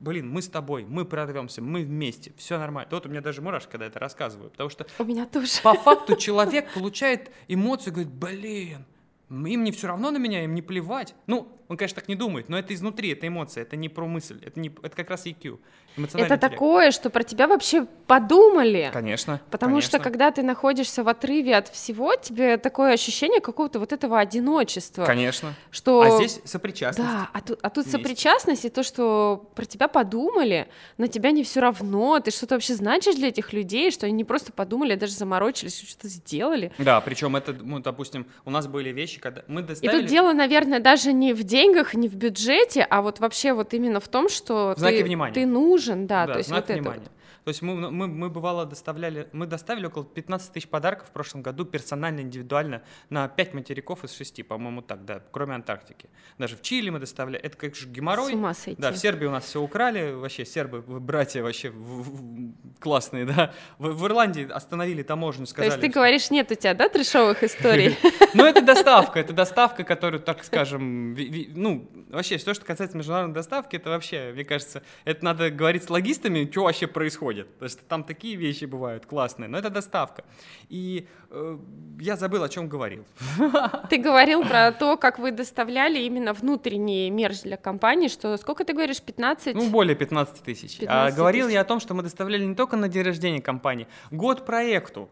блин, 0.02 0.28
мы 0.28 0.42
с 0.42 0.48
тобой, 0.48 0.84
мы 0.84 1.04
прорвемся, 1.04 1.62
мы 1.62 1.82
вместе, 1.82 2.32
все 2.36 2.58
нормально. 2.58 2.88
Вот 2.90 3.06
у 3.06 3.08
меня 3.08 3.20
даже 3.20 3.40
мурашки, 3.40 3.70
когда 3.70 3.86
это 3.86 3.98
рассказываю, 3.98 4.50
потому 4.50 4.68
что 4.68 4.86
У 4.98 5.04
меня 5.04 5.26
тоже. 5.26 5.62
по 5.62 5.74
факту 5.74 6.16
человек 6.16 6.72
получает 6.74 7.30
эмоцию, 7.48 7.92
говорит, 7.94 8.12
блин, 8.12 8.84
им 9.30 9.64
не 9.64 9.72
все 9.72 9.86
равно 9.86 10.10
на 10.10 10.18
меня, 10.18 10.44
им 10.44 10.54
не 10.54 10.62
плевать. 10.62 11.14
Ну, 11.26 11.48
он, 11.68 11.76
конечно, 11.76 12.00
так 12.00 12.08
не 12.08 12.16
думает, 12.16 12.48
но 12.48 12.58
это 12.58 12.74
изнутри, 12.74 13.10
это 13.10 13.26
эмоция, 13.28 13.62
это 13.62 13.76
не 13.76 13.88
про 13.88 14.06
мысль, 14.06 14.40
это, 14.42 14.60
не, 14.60 14.68
это 14.68 14.90
как 14.94 15.08
раз 15.08 15.24
EQ, 15.26 15.58
Это 15.96 16.18
интеллект. 16.18 16.40
такое, 16.40 16.90
что 16.90 17.10
про 17.10 17.22
тебя 17.22 17.46
вообще 17.46 17.86
подумали. 18.06 18.90
Конечно. 18.92 19.40
Потому 19.50 19.80
что 19.80 19.92
конечно. 19.92 20.10
когда 20.10 20.30
ты 20.30 20.42
находишься 20.42 21.02
в 21.02 21.08
отрыве 21.08 21.56
от 21.56 21.68
всего, 21.68 22.14
тебе 22.14 22.56
такое 22.56 22.92
ощущение 22.92 23.40
какого-то 23.40 23.78
вот 23.78 23.92
этого 23.92 24.18
одиночества. 24.18 25.04
Конечно. 25.04 25.54
Что... 25.70 26.00
А 26.02 26.10
здесь 26.16 26.40
сопричастность. 26.44 27.08
Да, 27.08 27.28
а 27.32 27.40
тут, 27.40 27.58
а 27.62 27.70
тут 27.70 27.86
сопричастность 27.86 28.64
и 28.64 28.68
то, 28.68 28.82
что 28.82 29.50
про 29.54 29.64
тебя 29.64 29.88
подумали, 29.88 30.68
на 30.98 31.08
тебя 31.08 31.30
не 31.30 31.44
все 31.44 31.60
равно, 31.60 32.20
ты 32.20 32.30
что-то 32.30 32.54
вообще 32.54 32.74
значишь 32.74 33.14
для 33.16 33.28
этих 33.28 33.52
людей, 33.52 33.90
что 33.90 34.06
они 34.06 34.14
не 34.14 34.24
просто 34.24 34.52
подумали, 34.52 34.94
а 34.94 34.96
даже 34.96 35.12
заморочились, 35.12 35.80
что-то 35.86 36.08
сделали. 36.08 36.72
Да, 36.78 37.00
причем 37.00 37.36
это, 37.36 37.52
ну, 37.52 37.80
допустим, 37.80 38.26
у 38.44 38.50
нас 38.50 38.66
были 38.66 38.90
вещи, 38.90 39.20
когда 39.20 39.42
мы 39.46 39.60
И 39.60 39.64
доставили... 39.64 40.00
тут 40.00 40.06
дело, 40.06 40.32
наверное, 40.32 40.80
даже 40.80 41.12
не 41.12 41.32
в 41.32 41.42
деньгах, 41.42 41.94
не 41.94 42.08
в 42.08 42.14
бюджете, 42.14 42.86
а 42.88 43.02
вот 43.02 43.20
вообще 43.20 43.52
вот 43.52 43.74
именно 43.74 44.00
в 44.00 44.08
том, 44.08 44.28
что 44.28 44.74
В 44.76 44.80
ты, 44.80 45.32
ты 45.32 45.46
нужен, 45.46 45.81
да, 45.86 46.26
Да, 46.26 46.32
то 46.34 46.38
есть 46.38 46.48
знак 46.48 46.62
вот 46.62 46.70
это 46.70 46.80
внимания. 46.80 47.00
вот. 47.00 47.10
То 47.44 47.48
есть 47.48 47.60
мы, 47.62 47.90
мы, 47.90 48.06
мы 48.06 48.30
бывало 48.30 48.66
доставляли, 48.66 49.28
мы 49.32 49.46
доставили 49.46 49.86
около 49.86 50.04
15 50.04 50.52
тысяч 50.52 50.68
подарков 50.68 51.08
в 51.08 51.10
прошлом 51.10 51.42
году 51.42 51.64
персонально, 51.64 52.20
индивидуально 52.20 52.82
на 53.10 53.26
5 53.26 53.54
материков 53.54 54.04
из 54.04 54.12
6, 54.14 54.46
по-моему, 54.46 54.80
так, 54.82 55.04
да, 55.04 55.22
кроме 55.32 55.54
Антарктики. 55.54 56.08
Даже 56.38 56.56
в 56.56 56.62
Чили 56.62 56.90
мы 56.90 57.00
доставляли, 57.00 57.42
это 57.42 57.56
как 57.56 57.74
же 57.74 57.88
геморрой. 57.88 58.30
С 58.30 58.34
ума 58.34 58.54
сойти. 58.54 58.80
Да, 58.80 58.92
в 58.92 58.96
Сербии 58.96 59.26
у 59.26 59.32
нас 59.32 59.44
все 59.44 59.60
украли, 59.60 60.12
вообще 60.12 60.44
сербы, 60.44 60.82
братья 60.82 61.42
вообще 61.42 61.70
в- 61.70 61.74
в- 62.10 62.54
классные, 62.78 63.24
да. 63.24 63.52
В, 63.78 63.88
в 63.88 64.06
Ирландии 64.06 64.48
остановили 64.48 65.02
таможню, 65.02 65.46
То 65.46 65.50
сказали. 65.50 65.70
есть 65.70 65.80
ты 65.80 65.88
говоришь, 65.88 66.30
нет 66.30 66.50
у 66.52 66.54
тебя, 66.54 66.74
да, 66.74 66.88
трешовых 66.88 67.42
историй? 67.42 67.96
Ну, 68.34 68.44
это 68.46 68.62
доставка, 68.62 69.20
это 69.20 69.34
доставка, 69.34 69.84
которую, 69.84 70.18
так 70.22 70.42
скажем, 70.42 71.14
ну, 71.54 71.90
вообще, 72.08 72.38
все, 72.38 72.54
что 72.54 72.64
касается 72.64 72.96
международной 72.96 73.34
доставки, 73.34 73.76
это 73.76 73.90
вообще, 73.90 74.30
мне 74.32 74.44
кажется, 74.44 74.82
это 75.04 75.22
надо 75.22 75.50
говорить 75.50 75.84
с 75.84 75.90
логистами, 75.90 76.48
что 76.50 76.62
вообще 76.64 76.86
происходит. 76.86 77.31
Потому 77.40 77.68
что 77.68 77.82
там 77.84 78.04
такие 78.04 78.36
вещи 78.36 78.66
бывают 78.66 79.06
классные, 79.06 79.48
но 79.48 79.58
это 79.58 79.70
доставка. 79.70 80.24
И 80.68 81.06
э, 81.30 81.58
я 82.00 82.16
забыл, 82.16 82.42
о 82.42 82.48
чем 82.48 82.68
говорил. 82.68 83.04
Ты 83.90 83.98
говорил 83.98 84.42
про 84.44 84.72
то, 84.72 84.96
как 84.96 85.18
вы 85.18 85.32
доставляли 85.32 86.00
именно 86.00 86.32
внутренний 86.32 87.10
мерч 87.10 87.42
для 87.42 87.56
компании, 87.56 88.08
что 88.08 88.36
сколько 88.36 88.64
ты 88.64 88.72
говоришь, 88.72 89.00
15? 89.00 89.54
Ну, 89.54 89.70
более 89.70 89.96
15 89.96 90.42
тысяч. 90.42 90.76
А 90.80 91.08
15 91.08 91.16
говорил 91.16 91.46
тысяч. 91.46 91.54
я 91.54 91.60
о 91.62 91.64
том, 91.64 91.80
что 91.80 91.94
мы 91.94 92.02
доставляли 92.02 92.44
не 92.44 92.54
только 92.54 92.76
на 92.76 92.88
день 92.88 93.02
рождения 93.02 93.40
компании, 93.40 93.86
год 94.10 94.44
проекту. 94.46 95.08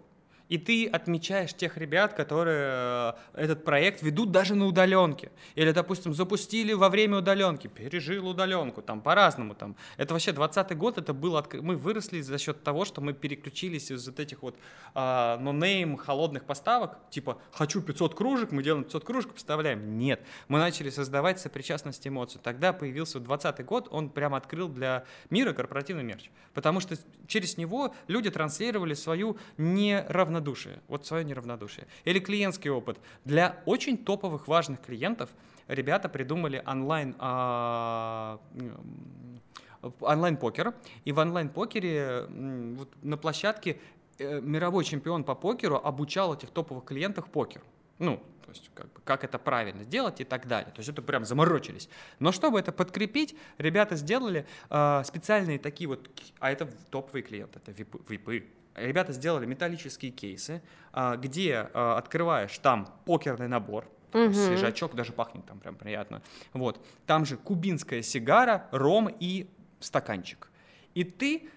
И 0.51 0.59
ты 0.59 0.89
отмечаешь 0.89 1.55
тех 1.55 1.77
ребят, 1.77 2.15
которые 2.15 3.15
э, 3.37 3.41
этот 3.45 3.65
проект 3.65 4.03
ведут 4.03 4.33
даже 4.33 4.57
на 4.57 4.67
удаленке. 4.67 5.31
Или, 5.55 5.71
допустим, 5.71 6.13
запустили 6.13 6.73
во 6.73 6.89
время 6.89 7.19
удаленки, 7.19 7.69
пережил 7.69 8.29
удаленку, 8.29 8.83
там 8.83 9.01
по-разному. 9.01 9.55
Там. 9.55 9.77
Это 9.97 10.13
вообще 10.13 10.33
20 10.33 10.77
год, 10.77 10.99
это 10.99 11.15
было, 11.15 11.39
откр... 11.39 11.63
мы 11.63 11.77
выросли 11.77 12.21
за 12.21 12.37
счет 12.37 12.65
того, 12.65 12.85
что 12.85 13.01
мы 13.01 13.13
переключились 13.13 13.93
из 13.93 14.09
вот 14.09 14.19
этих 14.19 14.43
вот 14.43 14.57
а, 14.93 15.39
нонейм 15.39 15.97
холодных 15.97 16.45
поставок, 16.45 16.99
типа 17.11 17.39
«хочу 17.53 17.81
500 17.81 18.17
кружек», 18.17 18.51
мы 18.51 18.65
делаем 18.65 18.83
500 18.83 19.05
кружек, 19.05 19.33
поставляем. 19.33 19.99
Нет, 19.99 20.21
мы 20.49 20.59
начали 20.59 20.91
создавать 20.91 21.39
сопричастность 21.39 22.05
эмоций. 22.09 22.41
Тогда 22.43 22.73
появился 22.73 23.21
20 23.21 23.65
год, 23.65 23.87
он 23.93 24.11
прямо 24.11 24.39
открыл 24.39 24.69
для 24.69 25.05
мира 25.31 25.53
корпоративный 25.53 26.03
мерч. 26.03 26.29
Потому 26.55 26.81
что 26.81 26.97
через 27.29 27.57
него 27.57 27.95
люди 28.09 28.31
транслировали 28.31 28.95
свою 28.95 29.37
неравнодушие 29.57 30.40
неравнодушие, 30.41 30.81
вот 30.89 31.07
свое 31.07 31.25
неравнодушие. 31.25 31.87
Или 32.05 32.19
клиентский 32.19 32.71
опыт. 32.71 32.99
Для 33.25 33.63
очень 33.67 33.99
топовых 33.99 34.49
важных 34.49 34.81
клиентов 34.81 35.31
ребята 35.69 36.09
придумали 36.09 36.63
онлайн 36.67 37.15
а, 37.19 38.39
онлайн-покер. 40.01 40.75
И 41.05 41.13
в 41.13 41.19
онлайн-покере 41.19 42.27
вот 42.77 42.89
на 43.03 43.17
площадке 43.17 43.79
э, 44.19 44.41
мировой 44.41 44.85
чемпион 44.85 45.25
по 45.25 45.35
покеру 45.35 45.77
обучал 45.77 46.35
этих 46.35 46.51
топовых 46.51 46.85
клиентов 46.85 47.31
покеру. 47.31 47.65
Ну, 47.99 48.17
то 48.45 48.51
есть 48.51 48.71
как, 48.75 48.89
как 49.05 49.25
это 49.25 49.39
правильно 49.39 49.85
делать 49.85 50.21
и 50.21 50.25
так 50.25 50.47
далее. 50.47 50.73
То 50.73 50.81
есть 50.81 50.89
это 50.89 51.03
прям 51.03 51.25
заморочились. 51.25 51.89
Но 52.19 52.33
чтобы 52.33 52.59
это 52.59 52.73
подкрепить, 52.73 53.35
ребята 53.59 53.97
сделали 53.97 54.47
э, 54.69 55.03
специальные 55.05 55.59
такие 55.59 55.89
вот, 55.89 56.11
а 56.41 56.51
это 56.51 56.67
топовые 56.91 57.23
клиенты, 57.23 57.59
это 57.59 57.73
випы, 57.73 58.01
випы 58.09 58.45
ребята 58.75 59.13
сделали 59.13 59.47
металлические 59.47 60.11
кейсы, 60.11 60.63
а, 60.93 61.17
где 61.17 61.69
а, 61.73 61.97
открываешь 61.99 62.57
там 62.59 62.89
покерный 63.05 63.49
набор, 63.49 63.89
угу. 64.13 64.33
свежачок, 64.33 64.95
даже 64.95 65.13
пахнет 65.13 65.47
там 65.47 65.59
прям 65.59 65.77
приятно. 65.77 66.23
Вот. 66.53 66.85
Там 67.07 67.25
же 67.25 67.37
кубинская 67.37 68.03
сигара, 68.03 68.69
ром 68.73 69.09
и 69.21 69.49
стаканчик. 69.81 70.51
И 70.95 71.05
ты 71.05 71.49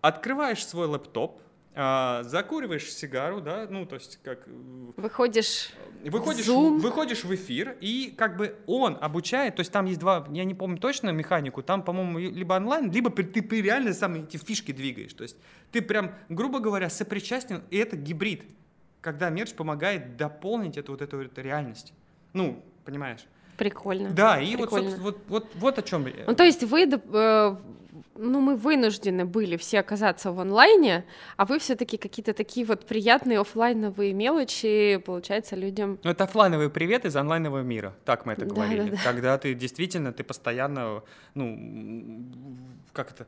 открываешь 0.00 0.66
свой 0.66 0.86
лэптоп, 0.86 1.40
а, 1.76 2.22
закуриваешь 2.22 2.92
сигару, 2.92 3.40
да, 3.40 3.66
ну, 3.68 3.84
то 3.84 3.96
есть 3.96 4.20
как... 4.22 4.46
Э, 4.46 4.92
выходишь 4.96 5.72
выходишь, 6.04 6.46
Zoom. 6.46 6.78
выходишь 6.78 7.24
в 7.24 7.34
эфир, 7.34 7.76
и 7.80 8.14
как 8.16 8.36
бы 8.36 8.56
он 8.66 8.96
обучает, 9.00 9.56
то 9.56 9.60
есть 9.60 9.72
там 9.72 9.86
есть 9.86 9.98
два, 9.98 10.24
я 10.30 10.44
не 10.44 10.54
помню 10.54 10.78
точно 10.78 11.10
механику, 11.10 11.62
там, 11.62 11.82
по-моему, 11.82 12.18
либо 12.18 12.54
онлайн, 12.54 12.92
либо 12.92 13.10
ты, 13.10 13.24
ты 13.24 13.60
реально 13.60 13.92
сам 13.92 14.14
эти 14.14 14.36
фишки 14.36 14.70
двигаешь, 14.70 15.12
то 15.14 15.24
есть 15.24 15.36
ты 15.72 15.82
прям, 15.82 16.14
грубо 16.28 16.60
говоря, 16.60 16.88
сопричастен, 16.88 17.64
и 17.70 17.76
это 17.76 17.96
гибрид, 17.96 18.44
когда 19.00 19.28
мерч 19.30 19.52
помогает 19.54 20.16
дополнить 20.16 20.76
эту 20.76 20.92
вот 20.92 21.02
эту, 21.02 21.20
эту 21.20 21.40
реальность. 21.42 21.92
Ну, 22.32 22.64
понимаешь? 22.84 23.26
Прикольно. 23.56 24.10
Да, 24.10 24.40
и 24.40 24.56
Прикольно. 24.56 24.90
Вот, 24.90 24.98
вот, 25.00 25.18
вот, 25.28 25.46
вот 25.54 25.78
о 25.78 25.82
чем. 25.82 26.06
Ну, 26.26 26.34
то 26.34 26.44
есть 26.44 26.62
вы 26.64 26.82
э, 26.90 27.56
ну, 28.16 28.40
мы 28.40 28.56
вынуждены 28.56 29.24
были 29.24 29.56
все 29.56 29.80
оказаться 29.80 30.32
в 30.32 30.40
онлайне, 30.40 31.04
а 31.36 31.44
вы 31.44 31.58
все-таки 31.58 31.96
какие-то 31.96 32.32
такие 32.32 32.66
вот 32.66 32.86
приятные 32.86 33.40
офлайновые 33.40 34.12
мелочи, 34.12 35.02
получается, 35.04 35.56
людям. 35.56 35.98
Ну, 36.02 36.10
это 36.10 36.24
офлайновый 36.24 36.70
привет 36.70 37.04
из 37.04 37.16
онлайнового 37.16 37.62
мира, 37.62 37.94
так 38.04 38.26
мы 38.26 38.34
это 38.34 38.46
говорили. 38.46 38.82
Да, 38.82 38.90
да, 38.90 38.96
да. 38.96 39.02
Когда 39.02 39.38
ты 39.38 39.54
действительно, 39.54 40.12
ты 40.12 40.22
постоянно, 40.24 41.02
ну, 41.34 42.22
как 42.92 43.10
это, 43.10 43.26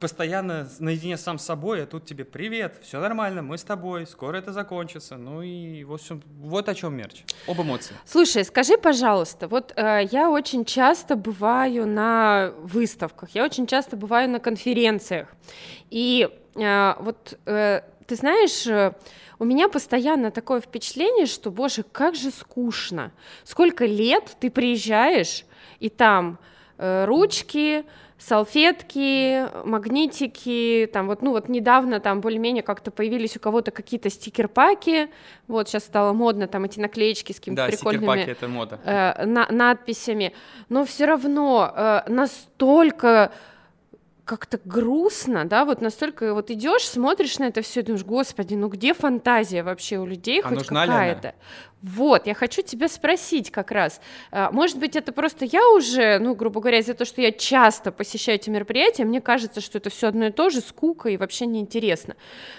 постоянно 0.00 0.68
наедине 0.78 1.16
сам 1.16 1.38
с 1.38 1.44
собой, 1.44 1.82
а 1.82 1.86
тут 1.86 2.06
тебе 2.06 2.24
привет, 2.24 2.78
все 2.82 2.98
нормально, 3.00 3.42
мы 3.42 3.58
с 3.58 3.62
тобой, 3.62 4.06
скоро 4.06 4.38
это 4.38 4.52
закончится. 4.52 5.16
Ну 5.16 5.42
и 5.42 5.84
в 5.84 5.92
общем, 5.92 6.22
вот 6.40 6.68
о 6.68 6.74
чем 6.74 6.94
мерч. 6.96 7.22
Об 7.46 7.60
эмоции. 7.60 7.94
Слушай, 8.06 8.44
скажи, 8.44 8.78
пожалуйста, 8.78 9.46
вот 9.46 9.72
э, 9.76 10.08
я 10.10 10.30
очень 10.30 10.64
часто 10.64 11.16
бываю 11.16 11.86
на 11.86 12.52
выставках, 12.62 13.30
я 13.34 13.44
очень 13.44 13.66
часто 13.66 13.96
бываю 13.96 14.30
на 14.30 14.40
конференциях, 14.40 15.28
и 15.90 16.28
э, 16.56 16.94
вот 16.98 17.38
э, 17.44 17.82
ты 18.06 18.16
знаешь, 18.16 18.66
э, 18.66 18.94
у 19.38 19.44
меня 19.44 19.68
постоянно 19.68 20.30
такое 20.30 20.60
впечатление, 20.60 21.26
что, 21.26 21.50
боже, 21.50 21.82
как 21.82 22.14
же 22.14 22.30
скучно. 22.30 23.12
Сколько 23.44 23.86
лет 23.86 24.36
ты 24.40 24.50
приезжаешь, 24.50 25.44
и 25.78 25.88
там 25.88 26.38
э, 26.76 27.04
ручки, 27.04 27.84
салфетки, 28.20 29.46
магнитики, 29.64 30.88
там 30.92 31.06
вот, 31.06 31.22
ну 31.22 31.30
вот 31.30 31.48
недавно 31.48 32.00
там 32.00 32.20
более-менее 32.20 32.62
как-то 32.62 32.90
появились 32.90 33.36
у 33.36 33.40
кого-то 33.40 33.70
какие-то 33.70 34.10
стикер-паки, 34.10 35.08
вот 35.48 35.68
сейчас 35.68 35.84
стало 35.84 36.12
модно 36.12 36.46
там 36.46 36.64
эти 36.64 36.78
наклеечки 36.78 37.32
с 37.32 37.36
какими-то 37.36 37.62
да, 37.62 37.68
прикольными 37.68 38.20
это 38.20 38.46
мода. 38.46 38.78
Э, 38.84 39.24
на, 39.24 39.46
надписями, 39.50 40.34
но 40.68 40.84
все 40.84 41.06
равно 41.06 41.72
э, 41.74 42.02
настолько 42.08 43.32
как-то 44.30 44.60
грустно, 44.64 45.44
да, 45.44 45.64
вот 45.64 45.80
настолько 45.80 46.34
вот 46.34 46.52
идешь, 46.52 46.88
смотришь 46.88 47.40
на 47.40 47.48
это 47.48 47.62
все, 47.62 47.82
думаешь, 47.82 48.04
господи, 48.04 48.54
ну 48.54 48.68
где 48.68 48.94
фантазия 48.94 49.64
вообще 49.64 49.98
у 49.98 50.06
людей 50.06 50.40
а 50.40 50.46
хоть 50.46 50.68
какая-то? 50.68 51.34
Вот, 51.82 52.28
я 52.28 52.34
хочу 52.34 52.62
тебя 52.62 52.86
спросить 52.86 53.50
как 53.50 53.72
раз, 53.72 54.00
а, 54.30 54.52
может 54.52 54.78
быть, 54.78 54.94
это 54.94 55.10
просто 55.10 55.46
я 55.46 55.68
уже, 55.70 56.20
ну, 56.20 56.36
грубо 56.36 56.60
говоря, 56.60 56.78
из-за 56.78 56.94
того, 56.94 57.06
что 57.06 57.20
я 57.20 57.32
часто 57.32 57.90
посещаю 57.90 58.36
эти 58.36 58.50
мероприятия, 58.50 59.04
мне 59.04 59.20
кажется, 59.20 59.60
что 59.60 59.78
это 59.78 59.90
все 59.90 60.06
одно 60.06 60.26
и 60.26 60.30
то 60.30 60.48
же, 60.48 60.60
скука 60.60 61.08
и 61.08 61.16
вообще 61.16 61.46
неинтересно. 61.46 62.14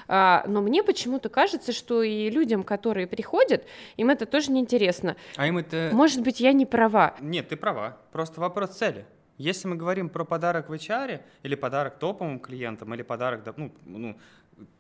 А, 0.10 0.44
но 0.48 0.60
мне 0.60 0.84
почему-то 0.84 1.30
кажется, 1.30 1.72
что 1.72 2.04
и 2.04 2.30
людям, 2.30 2.64
которые 2.64 3.08
приходят, 3.08 3.64
им 3.96 4.10
это 4.10 4.26
тоже 4.26 4.52
неинтересно. 4.52 5.16
А 5.38 5.48
им 5.48 5.58
это... 5.58 5.92
Может 5.94 6.22
быть, 6.22 6.42
я 6.42 6.52
не 6.52 6.66
права. 6.66 7.16
Нет, 7.22 7.48
ты 7.48 7.56
права, 7.56 7.98
просто 8.12 8.42
вопрос 8.42 8.72
цели. 8.72 9.06
Если 9.42 9.68
мы 9.68 9.76
говорим 9.76 10.10
про 10.10 10.24
подарок 10.24 10.70
в 10.70 10.74
HR, 10.74 11.22
или 11.44 11.56
подарок 11.56 11.98
топовым 11.98 12.40
клиентам, 12.40 12.94
или 12.94 13.02
подарок, 13.02 13.42
ну, 13.58 13.72
ну, 13.86 14.18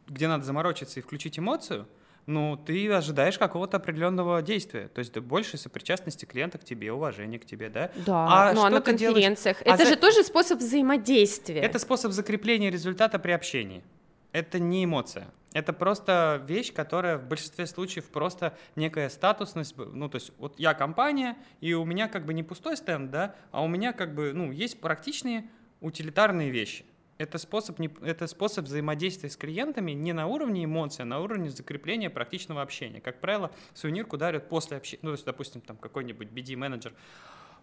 где 0.07 0.27
надо 0.27 0.43
заморочиться 0.43 0.99
и 0.99 1.03
включить 1.03 1.39
эмоцию, 1.39 1.87
ну, 2.27 2.55
ты 2.55 2.91
ожидаешь 2.91 3.39
какого-то 3.39 3.77
определенного 3.77 4.41
действия, 4.43 4.87
то 4.87 4.99
есть 4.99 5.17
большей 5.17 5.57
сопричастности 5.57 6.25
клиента 6.25 6.59
к 6.59 6.63
тебе, 6.63 6.91
уважения 6.93 7.39
к 7.39 7.45
тебе, 7.45 7.69
да? 7.69 7.91
Да, 8.05 8.27
а 8.29 8.53
ну 8.53 8.63
а 8.63 8.69
на 8.69 8.81
конференциях. 8.81 9.63
Делаешь? 9.63 9.79
Это 9.79 9.83
а 9.83 9.85
же 9.85 9.95
за... 9.95 9.99
тоже 9.99 10.23
способ 10.23 10.59
взаимодействия. 10.59 11.59
Это 11.59 11.79
способ 11.79 12.11
закрепления 12.11 12.69
результата 12.69 13.17
при 13.17 13.31
общении. 13.31 13.83
Это 14.31 14.59
не 14.59 14.85
эмоция. 14.85 15.27
Это 15.53 15.73
просто 15.73 16.41
вещь, 16.47 16.73
которая 16.73 17.17
в 17.17 17.27
большинстве 17.27 17.65
случаев 17.65 18.05
просто 18.09 18.57
некая 18.75 19.09
статусность. 19.09 19.75
Ну, 19.77 20.07
то 20.07 20.15
есть 20.15 20.31
вот 20.37 20.57
я 20.57 20.73
компания, 20.73 21.37
и 21.59 21.73
у 21.73 21.83
меня 21.83 22.07
как 22.07 22.25
бы 22.25 22.33
не 22.33 22.43
пустой 22.43 22.77
стенд, 22.77 23.11
да, 23.11 23.35
а 23.51 23.61
у 23.63 23.67
меня 23.67 23.91
как 23.91 24.15
бы, 24.15 24.31
ну, 24.33 24.51
есть 24.51 24.79
практичные 24.79 25.49
утилитарные 25.81 26.51
вещи. 26.51 26.85
Это 27.17 27.37
способ, 27.37 27.77
не, 27.79 27.89
это 28.01 28.25
способ 28.27 28.65
взаимодействия 28.65 29.29
с 29.29 29.37
клиентами 29.37 29.91
не 29.91 30.13
на 30.13 30.25
уровне 30.25 30.65
эмоций, 30.65 31.03
а 31.03 31.05
на 31.05 31.19
уровне 31.19 31.49
закрепления 31.49 32.09
практичного 32.09 32.61
общения. 32.61 32.99
Как 33.01 33.19
правило, 33.19 33.51
сувенирку 33.73 34.17
дарят 34.17 34.49
после 34.49 34.77
общения. 34.77 35.01
Ну, 35.03 35.09
то 35.09 35.13
есть, 35.13 35.25
допустим, 35.25 35.61
там 35.61 35.77
какой-нибудь 35.77 36.29
BD-менеджер, 36.29 36.93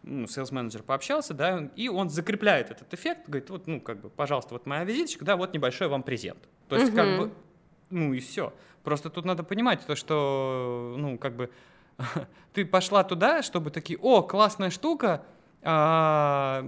ну, 0.04 0.26
sales 0.26 0.54
менеджер 0.54 0.84
пообщался, 0.84 1.34
да, 1.34 1.70
и 1.74 1.88
он 1.88 2.08
закрепляет 2.08 2.70
этот 2.70 2.92
эффект, 2.94 3.22
говорит, 3.26 3.50
вот, 3.50 3.66
ну, 3.66 3.80
как 3.80 4.00
бы, 4.00 4.10
пожалуйста, 4.10 4.54
вот 4.54 4.66
моя 4.66 4.84
визиточка, 4.84 5.24
да, 5.24 5.36
вот 5.36 5.54
небольшой 5.54 5.88
вам 5.88 6.04
презент. 6.04 6.48
То 6.68 6.76
есть, 6.76 6.90
угу. 6.90 6.96
как 6.96 7.18
бы, 7.18 7.32
ну 7.90 8.12
и 8.12 8.20
все. 8.20 8.52
Просто 8.82 9.10
тут 9.10 9.24
надо 9.24 9.42
понимать 9.42 9.84
то, 9.86 9.96
что, 9.96 10.94
ну, 10.98 11.18
как 11.18 11.36
бы, 11.36 11.50
ты 12.52 12.64
пошла 12.64 13.04
туда, 13.04 13.42
чтобы 13.42 13.70
такие, 13.70 13.98
о, 13.98 14.22
классная 14.22 14.70
штука, 14.70 15.24
а, 15.62 16.64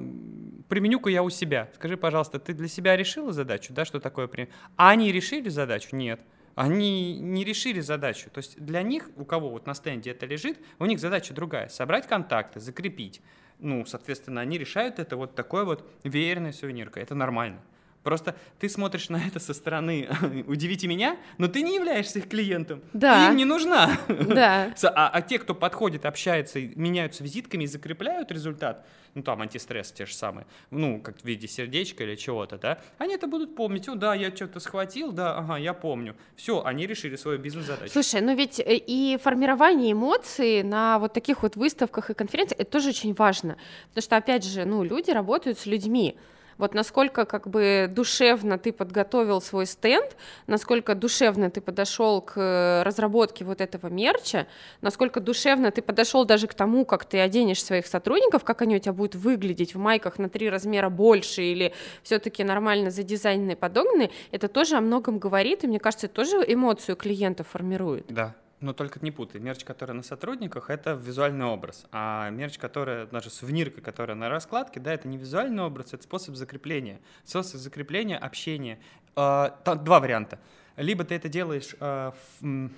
применю-ка 0.69 1.11
я 1.11 1.23
у 1.23 1.31
себя. 1.31 1.71
Скажи, 1.75 1.97
пожалуйста, 1.97 2.39
ты 2.39 2.53
для 2.53 2.69
себя 2.69 2.97
решила 2.97 3.33
задачу, 3.33 3.73
да, 3.73 3.85
что 3.85 4.01
такое 4.01 4.27
применю? 4.27 4.51
А 4.77 4.91
они 4.91 5.13
решили 5.13 5.49
задачу? 5.49 5.95
Нет. 5.97 6.21
Они 6.57 7.19
не 7.19 7.45
решили 7.45 7.81
задачу. 7.81 8.29
То 8.31 8.39
есть 8.39 8.61
для 8.61 8.83
них, 8.83 9.09
у 9.17 9.25
кого 9.25 9.51
вот 9.51 9.67
на 9.67 9.75
стенде 9.75 10.11
это 10.11 10.27
лежит, 10.27 10.59
у 10.79 10.87
них 10.87 10.99
задача 10.99 11.33
другая. 11.33 11.69
Собрать 11.69 12.07
контакты, 12.07 12.61
закрепить. 12.61 13.23
Ну, 13.61 13.87
соответственно, 13.87 14.41
они 14.41 14.59
решают 14.59 14.99
это 14.99 15.17
вот 15.17 15.35
такой 15.35 15.65
вот 15.65 15.89
веерной 16.03 16.53
сувениркой. 16.53 17.03
Это 17.03 17.15
нормально. 17.15 17.61
Просто 18.03 18.35
ты 18.59 18.69
смотришь 18.69 19.11
на 19.11 19.17
это 19.17 19.39
со 19.41 19.53
стороны 19.53 20.09
«удивите 20.47 20.87
меня», 20.87 21.17
но 21.39 21.49
ты 21.49 21.63
не 21.63 21.75
являешься 21.75 22.19
их 22.21 22.29
клиентом. 22.29 22.83
Да. 22.93 23.27
Ты 23.27 23.33
им 23.33 23.37
не 23.37 23.45
нужна. 23.45 23.99
Да. 24.09 24.75
А, 24.93 25.09
а 25.09 25.23
те, 25.23 25.39
кто 25.39 25.55
подходит, 25.55 26.05
общается, 26.05 26.61
меняются 26.61 27.23
визитками 27.23 27.65
и 27.65 27.67
закрепляют 27.67 28.33
результат, 28.33 28.85
ну 29.15 29.23
там 29.23 29.41
антистресс 29.41 29.93
те 29.93 30.05
же 30.05 30.15
самые, 30.15 30.47
ну 30.71 31.01
как 31.01 31.21
в 31.21 31.25
виде 31.25 31.47
сердечка 31.47 32.05
или 32.05 32.17
чего-то, 32.17 32.59
да, 32.59 32.79
они 32.99 33.15
это 33.15 33.27
будут 33.27 33.55
помнить. 33.55 33.89
О, 33.89 33.95
да, 33.95 34.15
я 34.15 34.35
что-то 34.35 34.61
схватил, 34.61 35.13
да, 35.13 35.37
ага, 35.37 35.57
я 35.59 35.75
помню. 35.75 36.17
Все, 36.35 36.63
они 36.65 36.87
решили 36.87 37.17
свою 37.17 37.39
бизнес-задачу. 37.39 37.93
Слушай, 37.93 38.21
ну 38.21 38.35
ведь 38.35 38.59
э, 38.59 38.77
и 38.77 39.19
формирование 39.23 39.93
эмоций 39.93 40.63
на 40.63 40.99
вот 40.99 41.13
таких 41.13 41.43
вот 41.43 41.57
выставках 41.57 42.11
и 42.11 42.15
конференциях, 42.15 42.61
это 42.61 42.71
тоже 42.71 42.91
очень 42.91 43.15
важно. 43.15 43.57
Потому 43.89 44.03
что, 44.03 44.17
опять 44.17 44.45
же, 44.45 44.65
ну 44.65 44.83
люди 44.83 45.11
работают 45.11 45.59
с 45.59 45.67
людьми. 45.67 46.17
Вот 46.61 46.75
насколько 46.75 47.25
как 47.25 47.49
бы 47.49 47.91
душевно 47.91 48.59
ты 48.59 48.71
подготовил 48.71 49.41
свой 49.41 49.65
стенд, 49.65 50.15
насколько 50.47 50.95
душевно 50.95 51.51
ты 51.51 51.63
подошел 51.63 52.21
к 52.21 52.35
э, 52.37 52.83
разработке 52.83 53.47
вот 53.47 53.63
этого 53.63 53.87
мерча, 53.87 54.47
насколько 54.83 55.21
душевно 55.21 55.71
ты 55.71 55.81
подошел 55.81 56.27
даже 56.27 56.47
к 56.47 56.53
тому, 56.53 56.85
как 56.85 57.07
ты 57.07 57.19
оденешь 57.19 57.65
своих 57.65 57.87
сотрудников, 57.87 58.45
как 58.45 58.61
они 58.61 58.77
у 58.77 58.79
тебя 58.79 58.93
будут 58.93 59.15
выглядеть 59.15 59.75
в 59.75 59.79
майках 59.79 60.19
на 60.19 60.29
три 60.29 60.51
размера 60.51 60.91
больше 60.91 61.43
или 61.43 61.73
все-таки 62.03 62.45
нормально 62.45 62.91
задизайненные, 62.91 63.57
подогнанные, 63.57 64.11
это 64.31 64.49
тоже 64.49 64.77
о 64.77 64.83
многом 64.83 65.19
говорит, 65.19 65.65
и 65.65 65.67
мне 65.67 65.81
кажется, 65.81 66.07
это 66.07 66.17
тоже 66.17 66.45
эмоцию 66.47 66.95
клиента 66.95 67.43
формирует. 67.43 68.05
Да, 68.09 68.35
но 68.61 68.73
только 68.73 69.01
не 69.03 69.11
путай. 69.11 69.41
Мерч, 69.41 69.65
который 69.65 69.93
на 69.93 70.03
сотрудниках, 70.03 70.71
это 70.71 70.93
визуальный 70.93 71.47
образ. 71.47 71.87
А 71.93 72.29
мерч, 72.31 72.59
который, 72.59 73.07
даже 73.07 73.31
сувенирка, 73.31 73.81
которая 73.81 74.17
на 74.17 74.29
раскладке, 74.29 74.81
да, 74.81 74.93
это 74.93 75.09
не 75.09 75.17
визуальный 75.17 75.63
образ, 75.63 75.95
это 75.95 76.03
способ 76.03 76.37
закрепления. 76.37 77.01
Способ 77.25 77.61
закрепления, 77.61 78.19
общения. 78.19 78.79
Э, 79.17 79.51
там 79.65 79.83
два 79.85 80.01
варианта. 80.01 80.39
Либо 80.77 81.05
ты 81.05 81.15
это 81.15 81.29
делаешь 81.29 81.75
э, 81.81 82.13
в, 82.41 82.71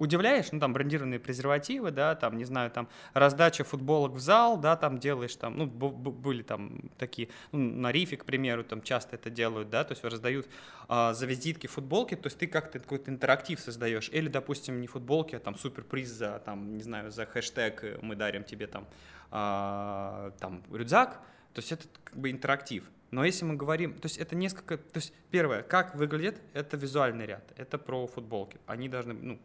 удивляешь, 0.00 0.50
ну, 0.50 0.58
там, 0.58 0.72
брендированные 0.72 1.20
презервативы, 1.20 1.90
да, 1.90 2.14
там, 2.14 2.36
не 2.38 2.44
знаю, 2.44 2.70
там, 2.70 2.88
раздача 3.12 3.64
футболок 3.64 4.12
в 4.12 4.18
зал, 4.18 4.58
да, 4.58 4.74
там, 4.74 4.98
делаешь, 4.98 5.36
там, 5.36 5.56
ну, 5.58 5.66
были 5.66 6.42
там 6.42 6.90
такие, 6.98 7.28
ну, 7.52 7.58
на 7.58 7.92
рифе, 7.92 8.16
к 8.16 8.24
примеру, 8.24 8.64
там, 8.64 8.82
часто 8.82 9.16
это 9.16 9.30
делают, 9.30 9.68
да, 9.68 9.84
то 9.84 9.92
есть 9.92 10.02
раздают 10.02 10.48
а, 10.88 11.12
за 11.12 11.26
визитки 11.26 11.66
футболки, 11.66 12.16
то 12.16 12.26
есть 12.28 12.38
ты 12.38 12.46
как-то 12.46 12.80
какой-то 12.80 13.10
интерактив 13.10 13.60
создаешь, 13.60 14.08
или, 14.08 14.28
допустим, 14.28 14.80
не 14.80 14.86
футболки, 14.86 15.34
а 15.36 15.38
там, 15.38 15.54
суперприз 15.54 16.08
за, 16.08 16.42
там, 16.44 16.76
не 16.76 16.82
знаю, 16.82 17.10
за 17.10 17.26
хэштег 17.26 18.00
мы 18.00 18.16
дарим 18.16 18.42
тебе, 18.42 18.66
там, 18.66 18.86
а, 19.30 20.32
там, 20.40 20.62
рюкзак, 20.72 21.20
то 21.52 21.58
есть 21.58 21.72
это 21.72 21.86
как 22.04 22.16
бы 22.16 22.30
интерактив. 22.30 22.90
Но 23.10 23.24
если 23.24 23.44
мы 23.44 23.56
говорим, 23.56 23.94
то 23.94 24.06
есть 24.06 24.18
это 24.18 24.36
несколько, 24.36 24.78
то 24.78 24.98
есть 24.98 25.12
первое, 25.30 25.62
как 25.62 25.96
выглядит, 25.96 26.40
это 26.54 26.76
визуальный 26.76 27.26
ряд, 27.26 27.52
это 27.56 27.76
про 27.76 28.06
футболки. 28.06 28.58
Они 28.66 28.88
должны, 28.88 29.14
ну, 29.14 29.40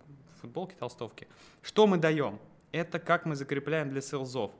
футболки, 0.45 0.75
толстовки. 0.75 1.27
Что 1.61 1.87
мы 1.87 1.97
даем? 1.97 2.39
Это 2.71 2.99
как 2.99 3.25
мы 3.25 3.35
закрепляем 3.35 3.89
для 3.89 4.01
селзов. 4.01 4.51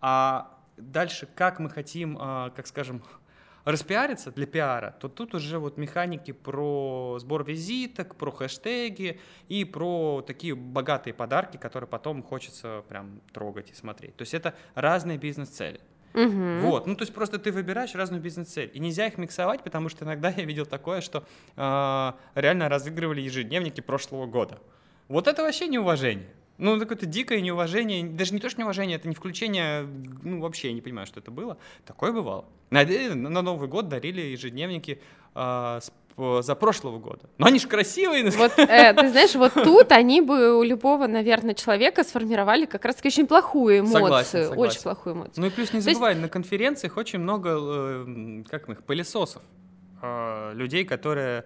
А 0.00 0.58
дальше, 0.76 1.28
как 1.34 1.58
мы 1.58 1.68
хотим, 1.68 2.16
а, 2.20 2.50
как 2.50 2.66
скажем, 2.66 3.02
распиариться 3.64 4.30
для 4.30 4.46
пиара, 4.46 4.94
то 5.00 5.08
тут 5.08 5.34
уже 5.34 5.58
вот 5.58 5.78
механики 5.78 6.32
про 6.32 7.18
сбор 7.20 7.44
визиток, 7.44 8.16
про 8.16 8.30
хэштеги 8.30 9.20
и 9.48 9.64
про 9.64 10.22
такие 10.26 10.54
богатые 10.54 11.14
подарки, 11.14 11.56
которые 11.56 11.88
потом 11.88 12.22
хочется 12.22 12.84
прям 12.88 13.20
трогать 13.32 13.70
и 13.70 13.74
смотреть. 13.74 14.16
То 14.16 14.22
есть 14.22 14.34
это 14.34 14.54
разные 14.74 15.18
бизнес-цели. 15.18 15.80
Угу. 16.14 16.68
Вот, 16.68 16.86
ну 16.86 16.94
то 16.94 17.02
есть 17.02 17.14
просто 17.14 17.38
ты 17.38 17.50
выбираешь 17.52 17.94
разную 17.94 18.20
бизнес-цель, 18.22 18.70
и 18.74 18.78
нельзя 18.78 19.06
их 19.06 19.16
миксовать, 19.16 19.62
потому 19.62 19.88
что 19.88 20.04
иногда 20.04 20.28
я 20.36 20.44
видел 20.44 20.66
такое, 20.66 21.00
что 21.00 21.24
э, 21.56 22.12
реально 22.34 22.68
разыгрывали 22.68 23.20
ежедневники 23.20 23.80
прошлого 23.80 24.26
года. 24.26 24.58
Вот 25.12 25.28
это 25.28 25.42
вообще 25.42 25.68
неуважение. 25.68 26.30
Ну, 26.56 26.78
какое-то 26.78 27.04
дикое 27.04 27.42
неуважение, 27.42 28.02
даже 28.02 28.32
не 28.32 28.40
то, 28.40 28.48
что 28.48 28.60
неуважение, 28.60 28.96
это 28.96 29.08
не 29.08 29.14
включение, 29.14 29.86
ну, 30.22 30.40
вообще 30.40 30.68
я 30.68 30.74
не 30.74 30.80
понимаю, 30.80 31.06
что 31.06 31.20
это 31.20 31.30
было. 31.30 31.58
Такое 31.84 32.12
бывало. 32.12 32.46
На, 32.70 32.84
на 32.84 33.42
Новый 33.42 33.68
год 33.68 33.88
дарили 33.88 34.22
ежедневники 34.22 35.02
э, 35.34 35.80
с, 35.82 35.92
за 36.42 36.54
прошлого 36.54 36.98
года. 36.98 37.28
Но 37.36 37.46
они 37.46 37.58
же 37.58 37.68
красивые. 37.68 38.30
Вот, 38.30 38.52
э, 38.58 38.94
ты 38.94 39.10
знаешь, 39.10 39.34
вот 39.34 39.52
тут 39.52 39.92
они 39.92 40.22
бы 40.22 40.58
у 40.58 40.62
любого, 40.62 41.06
наверное, 41.06 41.52
человека 41.52 42.04
сформировали 42.04 42.64
как 42.64 42.86
раз-таки 42.86 43.08
очень 43.08 43.26
плохую 43.26 43.80
эмоцию. 43.80 44.02
Согласен, 44.02 44.44
согласен. 44.44 44.60
Очень 44.62 44.82
плохую 44.82 45.16
эмоцию. 45.16 45.34
Ну 45.36 45.46
и 45.46 45.50
плюс 45.50 45.74
не 45.74 45.80
забывай, 45.80 46.12
есть... 46.12 46.22
на 46.22 46.28
конференциях 46.30 46.96
очень 46.96 47.18
много, 47.18 47.50
э, 47.60 48.44
как 48.48 48.68
мы 48.68 48.74
их, 48.74 48.84
пылесосов. 48.84 49.42
Э, 50.00 50.52
людей, 50.54 50.84
которые 50.84 51.44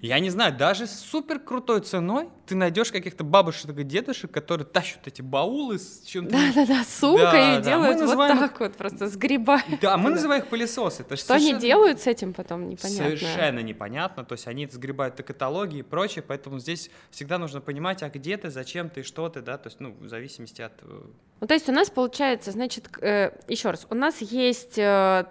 я 0.00 0.18
не 0.20 0.28
знаю, 0.30 0.54
даже 0.54 0.86
с 0.86 1.00
супер 1.00 1.38
крутой 1.38 1.80
ценой 1.80 2.28
ты 2.46 2.54
найдешь 2.54 2.92
каких-то 2.92 3.24
бабушек 3.24 3.76
и 3.78 3.82
дедушек, 3.82 4.30
которые 4.30 4.66
тащат 4.66 5.06
эти 5.06 5.22
баулы 5.22 5.78
с 5.78 6.02
чем-то. 6.02 6.32
Да-да-да, 6.32 6.84
сумкой 6.84 7.32
да, 7.32 7.54
и 7.54 7.56
да. 7.56 7.62
делают 7.62 8.00
вот 8.02 8.28
так 8.28 8.52
их... 8.52 8.60
вот, 8.60 8.76
просто 8.76 9.08
сгребают. 9.08 9.80
Да, 9.80 9.96
мы 9.96 10.10
называем 10.10 10.42
их 10.42 10.48
пылесосы. 10.48 11.02
То 11.02 11.16
Что 11.16 11.28
совершенно... 11.28 11.56
они 11.56 11.60
делают 11.60 12.00
с 12.00 12.06
этим 12.06 12.34
потом, 12.34 12.68
непонятно. 12.68 13.16
Совершенно 13.16 13.60
непонятно, 13.60 14.24
то 14.24 14.34
есть 14.34 14.46
они 14.46 14.66
это 14.66 14.74
сгребают 14.74 15.16
так 15.16 15.26
каталоги 15.26 15.78
и 15.78 15.82
прочее, 15.82 16.22
поэтому 16.26 16.58
здесь 16.58 16.90
всегда 17.10 17.38
нужно 17.38 17.60
понимать, 17.60 18.02
а 18.02 18.10
где 18.10 18.36
ты, 18.36 18.50
зачем 18.50 18.90
ты, 18.90 19.02
что 19.02 19.28
ты, 19.28 19.40
да, 19.40 19.56
то 19.56 19.68
есть, 19.68 19.80
ну, 19.80 19.94
в 19.98 20.08
зависимости 20.08 20.60
от... 20.60 20.72
Э, 20.82 21.02
ну, 21.40 21.46
то 21.46 21.54
есть 21.54 21.68
у 21.68 21.72
нас 21.72 21.90
получается, 21.90 22.52
значит, 22.52 22.88
э, 23.00 23.30
еще 23.48 23.70
раз, 23.70 23.86
у 23.88 23.94
нас 23.94 24.20
есть 24.20 24.78
э, 24.78 25.24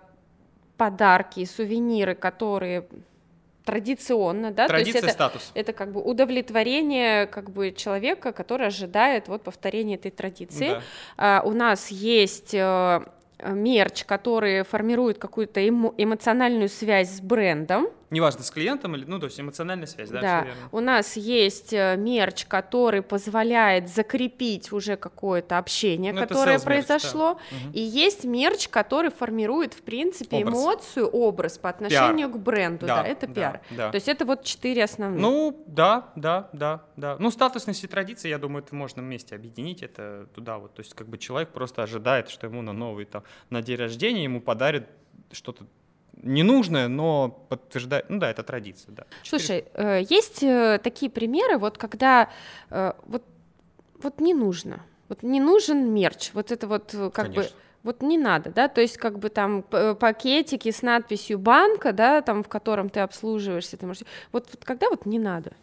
подарки, 0.75 1.45
сувениры, 1.45 2.15
которые 2.15 2.87
традиционно, 3.65 4.51
да, 4.51 4.67
Традиция, 4.67 5.01
то 5.01 5.07
есть 5.07 5.15
это, 5.17 5.29
статус. 5.29 5.51
это 5.55 5.73
как 5.73 5.91
бы 5.91 6.01
удовлетворение 6.01 7.25
как 7.25 7.49
бы 7.49 7.71
человека, 7.71 8.31
который 8.31 8.67
ожидает 8.67 9.27
вот 9.27 9.41
повторения 9.41 9.95
этой 9.95 10.11
традиции. 10.11 10.69
Да. 10.69 10.81
А, 11.17 11.41
у 11.43 11.51
нас 11.51 11.89
есть 11.89 12.53
э, 12.53 13.01
мерч, 13.39 14.05
который 14.05 14.63
формирует 14.63 15.17
какую-то 15.17 15.59
эмо- 15.59 15.93
эмоциональную 15.97 16.69
связь 16.69 17.09
с 17.09 17.21
брендом, 17.21 17.89
Неважно, 18.15 18.43
с 18.43 18.51
клиентом 18.51 18.95
или, 18.95 19.03
ну, 19.03 19.19
то 19.19 19.25
есть 19.25 19.37
эмоциональная 19.37 19.87
связь, 19.87 20.09
да? 20.09 20.21
Да, 20.21 20.47
у 20.71 20.79
нас 20.79 21.17
есть 21.17 21.73
э, 21.73 21.97
мерч, 21.97 22.45
который 22.45 23.01
позволяет 23.01 23.89
закрепить 23.89 24.71
уже 24.71 24.95
какое-то 24.95 25.57
общение, 25.57 26.13
ну, 26.13 26.21
которое 26.21 26.59
произошло, 26.59 27.37
да. 27.51 27.57
и 27.73 27.81
есть 27.81 28.23
мерч, 28.23 28.69
который 28.69 29.11
формирует, 29.11 29.73
в 29.73 29.81
принципе, 29.81 30.37
образ. 30.37 30.53
эмоцию, 30.53 31.07
образ 31.07 31.57
по 31.57 31.69
отношению 31.69 32.29
пиар. 32.29 32.39
к 32.39 32.43
бренду, 32.43 32.85
да, 32.85 33.03
да 33.03 33.07
это 33.07 33.27
пиар. 33.27 33.61
Да, 33.71 33.75
да. 33.75 33.91
То 33.91 33.95
есть 33.95 34.07
это 34.07 34.23
вот 34.23 34.43
четыре 34.45 34.85
основных. 34.85 35.21
Ну, 35.21 35.63
да, 35.67 36.13
да, 36.15 36.49
да, 36.53 36.85
да. 36.95 37.17
Ну, 37.19 37.31
статусность 37.31 37.83
и 37.83 37.87
традиции, 37.87 38.29
я 38.29 38.37
думаю, 38.37 38.63
это 38.63 38.73
можно 38.73 39.01
вместе 39.01 39.35
объединить, 39.35 39.83
это 39.83 40.27
туда 40.33 40.57
вот, 40.57 40.73
то 40.73 40.81
есть 40.81 40.93
как 40.93 41.09
бы 41.09 41.17
человек 41.17 41.49
просто 41.49 41.83
ожидает, 41.83 42.29
что 42.29 42.47
ему 42.47 42.61
на 42.61 42.71
новый, 42.71 43.03
там, 43.03 43.23
на 43.49 43.61
день 43.61 43.75
рождения 43.77 44.23
ему 44.23 44.39
подарят 44.39 44.87
что-то 45.33 45.65
ненужное, 46.21 46.87
но 46.87 47.29
подтверждает, 47.49 48.09
ну 48.09 48.19
да, 48.19 48.29
это 48.29 48.43
традиция, 48.43 48.91
да. 48.93 49.05
Слушай, 49.23 49.65
э, 49.73 50.01
есть 50.09 50.43
э, 50.43 50.79
такие 50.83 51.11
примеры, 51.11 51.57
вот 51.57 51.77
когда 51.77 52.29
э, 52.69 52.93
вот, 53.05 53.23
вот 54.01 54.19
не 54.19 54.33
нужно, 54.33 54.81
вот 55.09 55.23
не 55.23 55.39
нужен 55.39 55.93
мерч, 55.93 56.31
вот 56.33 56.51
это 56.51 56.67
вот 56.67 56.91
как 56.91 57.27
Конечно. 57.27 57.43
бы 57.43 57.49
вот 57.83 58.01
не 58.01 58.17
надо, 58.17 58.49
да, 58.49 58.67
то 58.67 58.81
есть 58.81 58.97
как 58.97 59.19
бы 59.19 59.29
там 59.29 59.61
пакетики 59.61 60.71
с 60.71 60.81
надписью 60.81 61.37
банка, 61.37 61.93
да, 61.93 62.21
там 62.21 62.43
в 62.43 62.49
котором 62.49 62.89
ты 62.89 63.01
обслуживаешься, 63.01 63.77
ты 63.77 63.85
можешь, 63.85 64.03
вот, 64.31 64.49
вот 64.51 64.65
когда 64.65 64.89
вот 64.89 65.05
не 65.05 65.19
надо? 65.19 65.53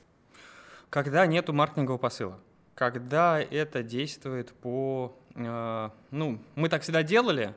Когда 0.89 1.27
нету 1.27 1.53
маркетингового 1.53 1.99
посыла, 1.99 2.39
когда 2.75 3.41
это 3.41 3.83
действует 3.83 4.53
по, 4.53 5.17
э, 5.35 5.91
ну, 6.11 6.39
мы 6.55 6.69
так 6.69 6.83
всегда 6.83 7.03
делали, 7.03 7.55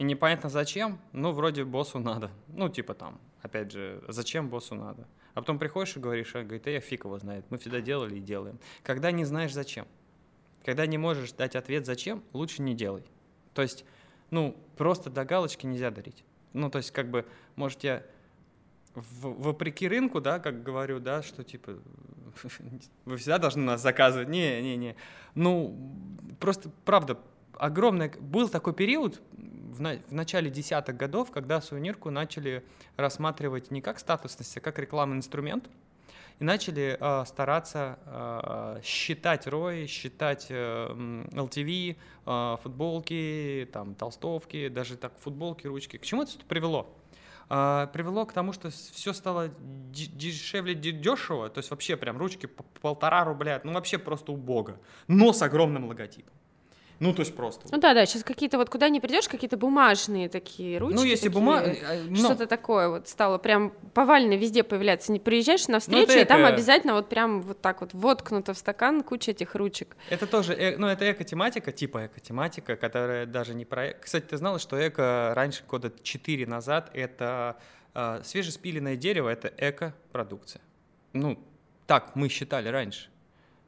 и 0.00 0.02
непонятно 0.02 0.48
зачем, 0.48 0.98
ну, 1.12 1.30
вроде 1.32 1.62
боссу 1.62 1.98
надо. 1.98 2.30
Ну, 2.48 2.70
типа 2.70 2.94
там, 2.94 3.20
опять 3.42 3.70
же, 3.70 4.02
зачем 4.08 4.48
боссу 4.48 4.74
надо? 4.74 5.06
А 5.34 5.42
потом 5.42 5.58
приходишь 5.58 5.94
и 5.94 6.00
говоришь, 6.00 6.34
а, 6.34 6.42
говорит, 6.42 6.66
я 6.66 6.80
фиг 6.80 7.04
его 7.04 7.18
знает, 7.18 7.44
мы 7.50 7.58
всегда 7.58 7.82
делали 7.82 8.16
и 8.16 8.20
делаем. 8.20 8.58
Когда 8.82 9.10
не 9.10 9.26
знаешь 9.26 9.52
зачем, 9.52 9.86
когда 10.64 10.86
не 10.86 10.96
можешь 10.96 11.32
дать 11.32 11.54
ответ 11.54 11.84
зачем, 11.84 12.22
лучше 12.32 12.62
не 12.62 12.74
делай. 12.74 13.04
То 13.52 13.60
есть, 13.60 13.84
ну, 14.30 14.56
просто 14.78 15.10
до 15.10 15.26
галочки 15.26 15.66
нельзя 15.66 15.90
дарить. 15.90 16.24
Ну, 16.54 16.70
то 16.70 16.78
есть, 16.78 16.92
как 16.92 17.10
бы, 17.10 17.26
может, 17.54 17.84
я 17.84 18.02
в, 18.94 19.42
вопреки 19.42 19.86
рынку, 19.86 20.22
да, 20.22 20.38
как 20.38 20.62
говорю, 20.62 20.98
да, 20.98 21.22
что 21.22 21.44
типа 21.44 21.74
вы 23.04 23.18
всегда 23.18 23.36
должны 23.36 23.64
нас 23.64 23.82
заказывать. 23.82 24.28
Не, 24.28 24.62
не, 24.62 24.76
не. 24.78 24.96
Ну, 25.34 25.76
просто, 26.38 26.70
правда, 26.86 27.18
огромное... 27.60 28.10
Был 28.18 28.48
такой 28.48 28.72
период, 28.72 29.20
в, 29.32 29.80
на, 29.80 29.98
в 30.08 30.12
начале 30.12 30.50
десятых 30.50 30.96
годов, 30.96 31.30
когда 31.30 31.60
сувенирку 31.60 32.10
начали 32.10 32.64
рассматривать 32.96 33.70
не 33.70 33.80
как 33.80 33.98
статусность, 33.98 34.56
а 34.56 34.60
как 34.60 34.78
рекламный 34.78 35.18
инструмент, 35.18 35.68
и 36.38 36.44
начали 36.44 36.96
э, 36.98 37.24
стараться 37.26 37.98
э, 38.06 38.80
считать 38.82 39.46
ROI, 39.46 39.86
считать 39.86 40.46
э, 40.48 41.24
LTV, 41.32 41.96
э, 42.26 42.56
футболки, 42.62 43.68
там, 43.72 43.94
толстовки, 43.94 44.68
даже 44.68 44.96
так 44.96 45.12
футболки, 45.18 45.66
ручки. 45.66 45.98
К 45.98 46.02
чему 46.02 46.22
это 46.22 46.32
привело? 46.48 46.96
Э, 47.50 47.88
привело 47.92 48.24
к 48.24 48.32
тому, 48.32 48.54
что 48.54 48.70
все 48.70 49.12
стало 49.12 49.50
дешевле 49.90 50.74
дешево, 50.74 51.50
то 51.50 51.58
есть 51.58 51.70
вообще 51.70 51.96
прям 51.96 52.16
ручки 52.16 52.48
полтора 52.80 53.24
рубля, 53.24 53.60
ну 53.62 53.72
вообще 53.72 53.98
просто 53.98 54.32
убого, 54.32 54.78
но 55.08 55.34
с 55.34 55.42
огромным 55.42 55.88
логотипом. 55.88 56.32
Ну, 57.00 57.14
то 57.14 57.20
есть 57.20 57.34
просто. 57.34 57.66
Ну 57.72 57.78
да, 57.78 57.94
да, 57.94 58.04
сейчас 58.04 58.22
какие-то 58.24 58.58
вот 58.58 58.68
куда 58.68 58.90
не 58.90 59.00
придешь, 59.00 59.26
какие-то 59.26 59.56
бумажные 59.56 60.28
такие 60.28 60.76
ручки. 60.76 60.96
Ну, 60.96 61.02
если 61.02 61.28
бумага... 61.28 61.74
Что-то 62.14 62.46
такое 62.46 62.90
вот 62.90 63.08
стало 63.08 63.38
прям 63.38 63.72
повально 63.94 64.34
везде 64.34 64.62
появляться. 64.62 65.10
Не 65.10 65.18
приезжаешь 65.18 65.66
на 65.66 65.80
встречу, 65.80 66.08
Ну, 66.08 66.12
это 66.12 66.20
и 66.20 66.24
там 66.26 66.44
обязательно 66.44 66.92
вот 66.92 67.08
прям 67.08 67.40
вот 67.40 67.62
так 67.62 67.80
вот 67.80 67.94
воткнуто 67.94 68.52
в 68.52 68.58
стакан 68.58 69.02
куча 69.02 69.30
этих 69.30 69.54
ручек. 69.54 69.96
Это 70.10 70.26
тоже, 70.26 70.52
э- 70.52 70.76
ну, 70.76 70.88
это 70.88 71.10
эко-тематика, 71.10 71.72
типа 71.72 72.06
эко-тематика, 72.06 72.76
которая 72.76 73.24
даже 73.24 73.54
не 73.54 73.64
про... 73.64 73.94
Кстати, 73.94 74.26
ты 74.26 74.36
знала, 74.36 74.58
что 74.58 74.76
эко 74.86 75.32
раньше, 75.34 75.64
года 75.66 75.90
4 76.02 76.46
назад, 76.46 76.90
это 76.92 77.56
э, 77.94 78.20
свежеспиленное 78.22 78.96
дерево, 78.96 79.30
это 79.30 79.50
эко-продукция. 79.56 80.60
Ну, 81.14 81.38
так 81.86 82.14
мы 82.14 82.28
считали 82.28 82.68
раньше, 82.68 83.08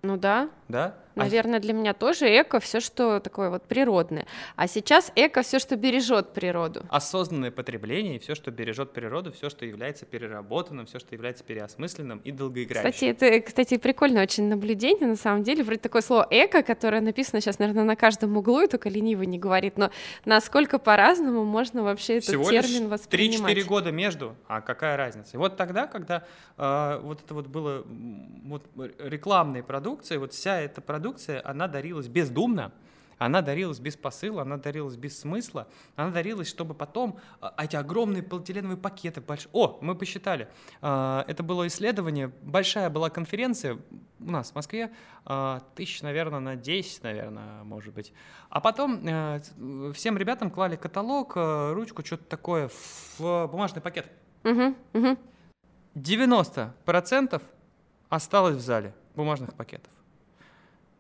Ну 0.03 0.17
да, 0.19 0.51
да? 0.69 0.97
А 1.15 1.21
наверное, 1.21 1.61
для 1.61 1.73
меня 1.73 1.95
тоже 1.95 2.27
эко 2.27 2.61
все, 2.61 2.81
что 2.81 3.21
такое 3.21 3.51
вот 3.51 3.65
природное. 3.65 4.27
А 4.57 4.67
сейчас 4.67 5.13
эко 5.15 5.43
все, 5.43 5.59
что 5.59 5.77
бережет 5.77 6.33
природу. 6.33 6.85
осознанное 6.89 7.51
потребление 7.51 8.17
и 8.17 8.19
все, 8.19 8.35
что 8.35 8.51
бережет 8.51 8.93
природу, 8.93 9.33
все, 9.33 9.51
что 9.51 9.65
является 9.65 10.07
переработанным, 10.07 10.87
все, 10.87 10.99
что 10.99 11.15
является 11.15 11.45
переосмысленным 11.45 12.21
и 12.25 12.33
долгоиграющим. 12.33 12.91
Кстати, 12.91 13.05
это, 13.05 13.41
кстати, 13.41 13.77
прикольное 13.77 14.23
очень 14.23 14.45
наблюдение, 14.45 15.07
на 15.07 15.17
самом 15.17 15.43
деле. 15.43 15.63
Вроде 15.65 15.81
такое 15.81 16.03
слово 16.03 16.27
«эко», 16.31 16.63
которое 16.63 17.01
написано 17.01 17.41
сейчас, 17.41 17.59
наверное, 17.59 17.85
на 17.85 17.97
каждом 17.97 18.37
углу, 18.37 18.63
и 18.63 18.67
только 18.67 18.89
ленивый 18.89 19.27
не 19.27 19.39
говорит, 19.39 19.77
но 19.77 19.91
насколько 20.25 20.79
по-разному 20.79 21.45
можно 21.45 21.83
вообще 21.83 22.15
этот 22.15 22.29
Всего 22.29 22.51
термин 22.51 22.89
воспринимать. 22.89 23.57
3-4 23.57 23.65
года 23.65 23.93
между, 23.93 24.37
а 24.47 24.61
какая 24.61 24.97
разница? 24.97 25.31
И 25.35 25.37
вот 25.37 25.57
тогда, 25.57 25.87
когда 25.87 26.25
э, 26.57 27.01
вот 27.03 27.21
это 27.25 27.35
вот 27.35 27.47
было 27.47 27.85
вот, 28.45 28.65
рекламной 28.99 29.63
продукцией, 29.63 30.19
вот 30.19 30.33
вся 30.33 30.61
эта 30.61 30.81
продукция, 31.03 31.43
она 31.45 31.67
дарилась 31.67 32.07
бездумно, 32.07 32.71
она 33.19 33.43
дарилась 33.43 33.81
без 33.81 33.97
посыла, 33.97 34.43
она 34.43 34.57
дарилась 34.57 34.97
без 34.97 35.19
смысла, 35.19 35.67
она 35.97 36.11
дарилась, 36.11 36.49
чтобы 36.49 36.75
потом 36.75 37.19
а, 37.41 37.53
эти 37.59 37.75
огромные 37.75 38.23
полиэтиленовые 38.23 38.77
пакеты 38.77 39.21
большие. 39.21 39.51
О, 39.53 39.79
мы 39.81 39.97
посчитали, 39.97 40.47
а, 40.81 41.25
это 41.27 41.43
было 41.43 41.67
исследование, 41.67 42.29
большая 42.43 42.89
была 42.89 43.11
конференция 43.11 43.79
у 44.21 44.31
нас 44.31 44.53
в 44.53 44.55
Москве, 44.55 44.93
а, 45.25 45.61
тысяч, 45.75 46.03
наверное, 46.03 46.39
на 46.39 46.55
10, 46.55 47.03
наверное, 47.03 47.65
может 47.65 47.93
быть. 47.93 48.13
А 48.49 48.61
потом 48.61 49.05
э, 49.05 49.41
всем 49.95 50.17
ребятам 50.17 50.53
клали 50.53 50.77
каталог, 50.77 51.33
э, 51.35 51.73
ручку, 51.73 52.05
что-то 52.05 52.25
такое 52.25 52.71
в 53.19 53.49
бумажный 53.49 53.83
пакет. 53.83 54.07
Мгм, 54.45 54.77
мгм. 54.93 55.19
90% 55.97 57.43
осталось 58.09 58.57
в 58.57 58.61
зале 58.61 58.95
бумажных 59.17 59.55
пакетов. 59.55 59.91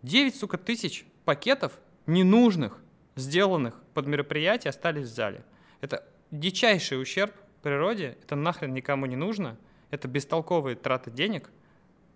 9, 0.03 0.35
сука, 0.35 0.59
тысяч 0.59 1.07
пакетов 1.25 1.79
ненужных, 2.07 2.79
сделанных 3.15 3.81
под 3.95 4.07
мероприятие, 4.07 4.71
остались 4.71 5.09
в 5.09 5.15
зале. 5.15 5.45
Это 5.81 6.05
дичайший 6.31 7.01
ущерб 7.01 7.33
природе, 7.63 8.17
это 8.23 8.35
нахрен 8.35 8.75
никому 8.75 9.07
не 9.07 9.17
нужно, 9.17 9.57
это 9.91 10.09
бестолковые 10.09 10.77
траты 10.77 11.11
денег. 11.11 11.51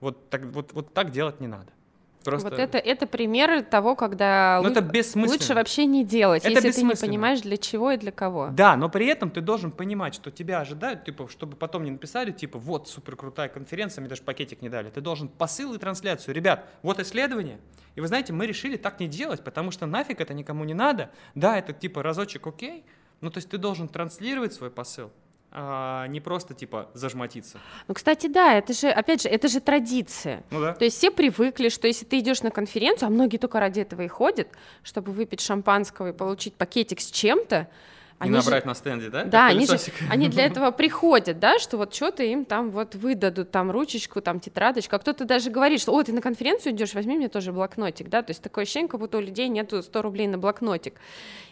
Вот 0.00 0.28
так, 0.30 0.44
вот, 0.46 0.72
вот 0.72 0.92
так 0.92 1.10
делать 1.10 1.40
не 1.40 1.46
надо. 1.46 1.72
Просто... 2.30 2.50
Вот 2.50 2.58
это, 2.58 2.78
это 2.78 3.06
пример 3.06 3.62
того, 3.62 3.94
когда 3.96 4.60
Ну, 4.62 4.68
лу- 4.68 4.72
это 4.72 4.80
бессмысленно. 4.80 5.32
лучше 5.32 5.54
вообще 5.54 5.86
не 5.86 6.04
делать, 6.04 6.44
Это 6.44 6.52
если 6.54 6.72
ты 6.72 6.82
не 6.82 6.94
понимаешь, 6.94 7.40
для 7.40 7.56
чего 7.56 7.92
и 7.92 7.96
для 7.96 8.12
кого. 8.12 8.48
Да, 8.52 8.76
но 8.76 8.88
при 8.88 9.06
этом 9.06 9.30
ты 9.30 9.40
должен 9.40 9.70
понимать, 9.70 10.14
что 10.14 10.30
тебя 10.30 10.60
ожидают, 10.60 11.04
типа, 11.04 11.28
чтобы 11.28 11.56
потом 11.56 11.84
не 11.84 11.90
написали, 11.90 12.32
типа, 12.32 12.58
вот 12.58 12.88
супер 12.88 13.16
крутая 13.16 13.48
конференция, 13.48 14.00
мне 14.02 14.08
даже 14.08 14.22
пакетик 14.22 14.62
не 14.62 14.68
дали. 14.68 14.90
Ты 14.90 15.00
должен 15.00 15.28
посыл 15.28 15.74
и 15.74 15.78
трансляцию. 15.78 16.34
Ребят, 16.34 16.68
вот 16.82 17.00
исследование. 17.00 17.58
И 17.94 18.00
вы 18.00 18.08
знаете, 18.08 18.32
мы 18.32 18.46
решили 18.46 18.76
так 18.76 19.00
не 19.00 19.08
делать, 19.08 19.42
потому 19.42 19.70
что 19.70 19.86
нафиг 19.86 20.20
это 20.20 20.34
никому 20.34 20.64
не 20.64 20.74
надо. 20.74 21.10
Да, 21.34 21.56
это 21.58 21.72
типа 21.72 22.02
разочек 22.02 22.46
окей, 22.46 22.84
ну 23.20 23.30
то 23.30 23.38
есть 23.38 23.48
ты 23.48 23.56
должен 23.58 23.88
транслировать 23.88 24.52
свой 24.52 24.70
посыл, 24.70 25.10
а 25.52 26.06
не 26.08 26.20
просто 26.20 26.54
типа 26.54 26.90
зажмотиться. 26.94 27.58
Ну, 27.88 27.94
кстати, 27.94 28.26
да, 28.26 28.54
это 28.54 28.72
же, 28.72 28.88
опять 28.88 29.22
же, 29.22 29.28
это 29.28 29.48
же 29.48 29.60
традиция. 29.60 30.42
Ну 30.50 30.60
да. 30.60 30.74
То 30.74 30.84
есть 30.84 30.96
все 30.98 31.10
привыкли, 31.10 31.68
что 31.70 31.86
если 31.86 32.04
ты 32.04 32.18
идешь 32.18 32.42
на 32.42 32.50
конференцию, 32.50 33.06
а 33.06 33.10
многие 33.10 33.38
только 33.38 33.58
ради 33.60 33.80
этого 33.80 34.02
и 34.02 34.08
ходят, 34.08 34.48
чтобы 34.82 35.12
выпить 35.12 35.40
шампанского 35.40 36.10
и 36.10 36.12
получить 36.12 36.54
пакетик 36.54 37.00
с 37.00 37.10
чем-то, 37.10 37.68
И 38.18 38.22
они 38.24 38.32
же- 38.32 38.36
набрать 38.38 38.66
на 38.66 38.74
стенде, 38.74 39.08
да? 39.08 39.24
Да, 39.24 39.46
они 39.46 39.66
же, 39.66 39.78
они 40.10 40.28
для 40.28 40.44
этого 40.46 40.70
приходят, 40.72 41.38
да, 41.38 41.58
что 41.58 41.76
вот 41.78 41.94
что-то 41.94 42.22
им 42.22 42.44
там 42.44 42.70
вот 42.70 42.94
выдадут, 42.94 43.50
там 43.50 43.70
ручечку, 43.70 44.20
там 44.20 44.40
тетрадочку, 44.40 44.96
а 44.96 44.98
кто-то 44.98 45.24
даже 45.24 45.50
говорит, 45.50 45.80
что, 45.80 45.92
о, 45.92 46.02
ты 46.02 46.12
на 46.12 46.20
конференцию 46.22 46.72
идешь, 46.72 46.94
возьми 46.94 47.16
мне 47.16 47.28
тоже 47.28 47.52
блокнотик, 47.52 48.08
да, 48.08 48.22
то 48.22 48.30
есть 48.30 48.42
такое 48.42 48.62
ощущение, 48.64 48.88
как 48.88 49.00
будто 49.00 49.18
у 49.18 49.20
людей 49.20 49.48
нету 49.48 49.82
100 49.82 50.02
рублей 50.02 50.26
на 50.26 50.38
блокнотик. 50.38 50.94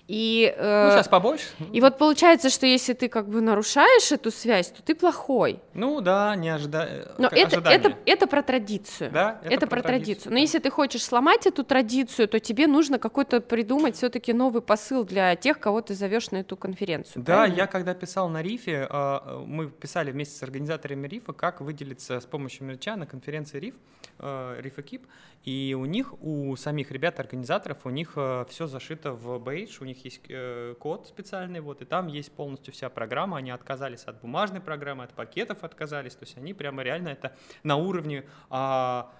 И, 0.06 0.52
э, 0.54 0.84
Ну, 0.88 0.92
сейчас 0.92 1.08
побольше. 1.08 1.46
и 1.72 1.80
вот 1.80 1.96
получается, 1.96 2.50
что 2.50 2.66
если 2.66 2.92
ты 2.92 3.08
как 3.08 3.26
бы 3.26 3.40
нарушаешь 3.40 4.12
эту 4.12 4.30
связь, 4.30 4.68
то 4.70 4.82
ты 4.82 4.94
плохой. 4.94 5.60
Ну 5.72 6.02
да, 6.02 6.36
не 6.36 6.50
ожида... 6.50 7.14
Но 7.16 7.30
к- 7.30 7.32
это, 7.32 7.60
это, 7.70 7.96
это 8.04 8.26
про 8.26 8.42
традицию. 8.42 9.10
Да, 9.10 9.40
Это, 9.44 9.66
про 9.66 9.80
традицию. 9.80 10.32
Но 10.32 10.38
если 10.38 10.58
ты 10.58 10.68
хочешь 10.68 11.02
сломать 11.02 11.46
эту 11.46 11.64
традицию, 11.64 12.28
то 12.28 12.38
тебе 12.38 12.66
нужно 12.66 12.98
какой-то 12.98 13.40
придумать 13.40 13.96
все-таки 13.96 14.34
новый 14.34 14.60
посыл 14.60 15.04
для 15.04 15.34
тех, 15.36 15.58
кого 15.58 15.80
ты 15.80 15.94
зовешь 15.94 16.30
на 16.32 16.38
эту 16.38 16.56
конференцию. 16.58 17.22
Да, 17.24 17.36
правильно? 17.36 17.56
я 17.56 17.66
когда 17.66 17.94
писал 17.94 18.28
на 18.28 18.42
Рифе, 18.42 18.86
а, 18.90 19.42
мы 19.46 19.70
писали 19.70 20.10
вместе 20.10 20.36
с 20.36 20.42
организаторами 20.42 21.08
Рифа, 21.08 21.32
как 21.32 21.62
выделиться 21.62 22.20
с 22.20 22.26
помощью 22.26 22.66
мерча 22.66 22.96
на 22.96 23.06
конференции 23.06 23.58
Риф, 23.58 23.74
э, 24.18 24.56
Риф 24.60 24.78
Экип, 24.78 25.06
и 25.44 25.74
у 25.78 25.84
них, 25.84 26.14
у 26.22 26.56
самих 26.56 26.90
ребят, 26.90 27.20
организаторов, 27.20 27.78
у 27.84 27.90
них 27.90 28.16
все 28.48 28.66
зашито 28.66 29.12
в 29.12 29.38
бейдж, 29.38 29.78
у 29.80 29.84
них 29.84 29.93
есть 30.02 30.22
э, 30.28 30.74
код 30.78 31.06
специальный, 31.06 31.60
вот, 31.60 31.82
и 31.82 31.84
там 31.84 32.06
есть 32.08 32.32
полностью 32.32 32.72
вся 32.72 32.88
программа, 32.88 33.36
они 33.38 33.50
отказались 33.50 34.04
от 34.04 34.20
бумажной 34.20 34.60
программы, 34.60 35.04
от 35.04 35.12
пакетов 35.14 35.62
отказались, 35.64 36.14
то 36.14 36.24
есть 36.24 36.36
они 36.38 36.54
прямо 36.54 36.82
реально 36.82 37.08
это 37.08 37.36
на 37.62 37.76
уровне 37.76 38.24
а, 38.50 39.10